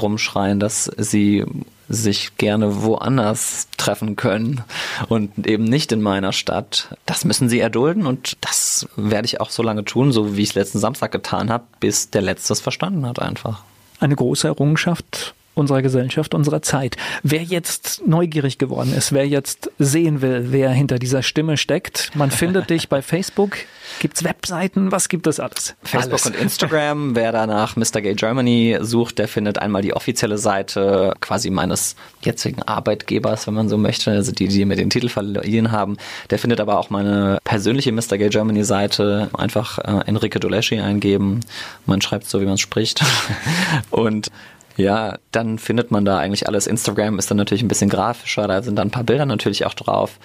rumschreien, 0.00 0.60
dass 0.60 0.90
sie 0.96 1.44
sich 1.88 2.36
gerne 2.38 2.82
woanders 2.82 3.68
treffen 3.76 4.16
können 4.16 4.62
und 5.08 5.46
eben 5.46 5.64
nicht 5.64 5.92
in 5.92 6.00
meiner 6.00 6.32
Stadt. 6.32 6.96
Das 7.06 7.24
müssen 7.24 7.48
sie 7.48 7.60
erdulden 7.60 8.06
und 8.06 8.36
das 8.40 8.86
werde 8.96 9.26
ich 9.26 9.40
auch 9.40 9.50
so 9.50 9.62
lange 9.62 9.84
tun, 9.84 10.12
so 10.12 10.36
wie 10.36 10.42
ich 10.42 10.50
es 10.50 10.54
letzten 10.54 10.78
Samstag 10.78 11.12
getan 11.12 11.50
habe, 11.50 11.64
bis 11.80 12.10
der 12.10 12.22
Letzte 12.22 12.54
es 12.54 12.60
verstanden 12.60 13.06
hat 13.06 13.20
einfach. 13.20 13.62
Eine 14.00 14.16
große 14.16 14.48
Errungenschaft 14.48 15.34
unserer 15.54 15.82
Gesellschaft, 15.82 16.34
unserer 16.34 16.62
Zeit. 16.62 16.96
Wer 17.22 17.42
jetzt 17.42 18.02
neugierig 18.06 18.58
geworden 18.58 18.94
ist, 18.94 19.12
wer 19.12 19.26
jetzt 19.26 19.70
sehen 19.78 20.22
will, 20.22 20.46
wer 20.50 20.70
hinter 20.70 20.98
dieser 20.98 21.22
Stimme 21.22 21.56
steckt, 21.56 22.10
man 22.14 22.30
findet 22.30 22.70
dich 22.70 22.88
bei 22.88 23.02
Facebook. 23.02 23.56
Gibt's 24.00 24.24
Webseiten? 24.24 24.90
Was 24.90 25.08
gibt 25.08 25.26
es 25.26 25.38
alles? 25.38 25.74
Facebook 25.82 26.12
alles. 26.12 26.26
und 26.26 26.36
Instagram. 26.36 27.14
Wer 27.14 27.32
danach 27.32 27.76
Mr. 27.76 28.00
Gay 28.00 28.14
Germany 28.14 28.78
sucht, 28.80 29.18
der 29.18 29.28
findet 29.28 29.58
einmal 29.58 29.82
die 29.82 29.92
offizielle 29.92 30.38
Seite 30.38 31.14
quasi 31.20 31.50
meines 31.50 31.94
jetzigen 32.22 32.62
Arbeitgebers, 32.62 33.46
wenn 33.46 33.54
man 33.54 33.68
so 33.68 33.76
möchte, 33.76 34.10
also 34.10 34.32
die, 34.32 34.48
die 34.48 34.64
mir 34.64 34.76
den 34.76 34.88
Titel 34.88 35.08
verliehen 35.08 35.72
haben. 35.72 35.98
Der 36.30 36.38
findet 36.38 36.60
aber 36.60 36.78
auch 36.78 36.90
meine 36.90 37.38
persönliche 37.44 37.92
Mr. 37.92 38.18
Gay 38.18 38.30
Germany 38.30 38.64
Seite. 38.64 39.28
Einfach 39.34 39.78
äh, 39.78 40.06
Enrique 40.06 40.40
Doleschi 40.40 40.80
eingeben. 40.80 41.40
Man 41.86 42.00
schreibt 42.00 42.28
so, 42.28 42.40
wie 42.40 42.46
man 42.46 42.58
spricht. 42.58 43.02
und 43.90 44.30
ja, 44.76 45.18
dann 45.30 45.58
findet 45.58 45.90
man 45.90 46.04
da 46.04 46.18
eigentlich 46.18 46.46
alles. 46.46 46.66
Instagram 46.66 47.18
ist 47.18 47.30
dann 47.30 47.38
natürlich 47.38 47.62
ein 47.62 47.68
bisschen 47.68 47.90
grafischer, 47.90 48.46
da 48.48 48.62
sind 48.62 48.76
dann 48.76 48.88
ein 48.88 48.92
paar 48.92 49.04
Bilder 49.04 49.26
natürlich 49.26 49.66
auch 49.66 49.74
drauf. 49.74 50.18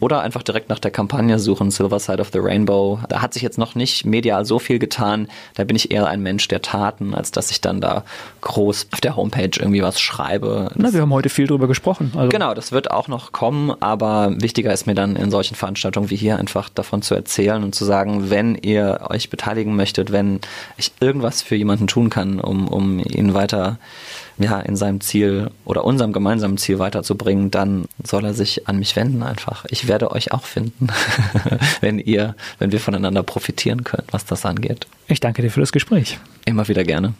Oder 0.00 0.22
einfach 0.22 0.42
direkt 0.42 0.70
nach 0.70 0.78
der 0.78 0.90
Kampagne 0.90 1.38
suchen, 1.38 1.70
Silver 1.70 1.98
Side 1.98 2.20
of 2.20 2.30
the 2.32 2.38
Rainbow. 2.38 2.98
Da 3.08 3.20
hat 3.20 3.34
sich 3.34 3.42
jetzt 3.42 3.58
noch 3.58 3.74
nicht 3.74 4.06
medial 4.06 4.46
so 4.46 4.58
viel 4.58 4.78
getan. 4.78 5.28
Da 5.54 5.64
bin 5.64 5.76
ich 5.76 5.90
eher 5.90 6.06
ein 6.08 6.22
Mensch 6.22 6.48
der 6.48 6.62
Taten, 6.62 7.14
als 7.14 7.30
dass 7.30 7.50
ich 7.50 7.60
dann 7.60 7.80
da 7.80 8.04
groß 8.40 8.88
auf 8.92 9.00
der 9.00 9.16
Homepage 9.16 9.50
irgendwie 9.58 9.82
was 9.82 10.00
schreibe. 10.00 10.70
Na, 10.74 10.92
wir 10.92 11.02
haben 11.02 11.12
heute 11.12 11.28
viel 11.28 11.46
drüber 11.46 11.68
gesprochen. 11.68 12.12
Also. 12.16 12.30
Genau, 12.30 12.54
das 12.54 12.72
wird 12.72 12.90
auch 12.90 13.08
noch 13.08 13.32
kommen, 13.32 13.74
aber 13.80 14.34
wichtiger 14.40 14.72
ist 14.72 14.86
mir 14.86 14.94
dann 14.94 15.16
in 15.16 15.30
solchen 15.30 15.54
Veranstaltungen 15.54 16.08
wie 16.08 16.16
hier 16.16 16.38
einfach 16.38 16.70
davon 16.70 17.02
zu 17.02 17.14
erzählen 17.14 17.62
und 17.62 17.74
zu 17.74 17.84
sagen, 17.84 18.30
wenn 18.30 18.54
ihr 18.54 19.06
euch 19.10 19.28
beteiligen 19.28 19.76
möchtet, 19.76 20.12
wenn 20.12 20.40
ich 20.78 20.92
irgendwas 21.00 21.42
für 21.42 21.56
jemanden 21.56 21.86
tun 21.86 22.08
kann, 22.08 22.40
um, 22.40 22.68
um 22.68 23.00
ihn 23.00 23.34
weiter 23.34 23.78
ja, 24.42 24.60
in 24.60 24.76
seinem 24.76 25.00
Ziel 25.00 25.50
oder 25.64 25.84
unserem 25.84 26.12
gemeinsamen 26.12 26.58
Ziel 26.58 26.78
weiterzubringen, 26.78 27.50
dann 27.50 27.86
soll 28.02 28.24
er 28.24 28.34
sich 28.34 28.68
an 28.68 28.78
mich 28.78 28.96
wenden 28.96 29.22
einfach. 29.22 29.64
Ich 29.68 29.86
werde 29.88 30.10
euch 30.10 30.32
auch 30.32 30.44
finden, 30.44 30.88
wenn 31.80 31.98
ihr, 31.98 32.34
wenn 32.58 32.72
wir 32.72 32.80
voneinander 32.80 33.22
profitieren 33.22 33.84
können, 33.84 34.06
was 34.10 34.24
das 34.24 34.44
angeht. 34.46 34.86
Ich 35.08 35.20
danke 35.20 35.42
dir 35.42 35.50
für 35.50 35.60
das 35.60 35.72
Gespräch. 35.72 36.18
Immer 36.44 36.68
wieder 36.68 36.84
gerne. 36.84 37.14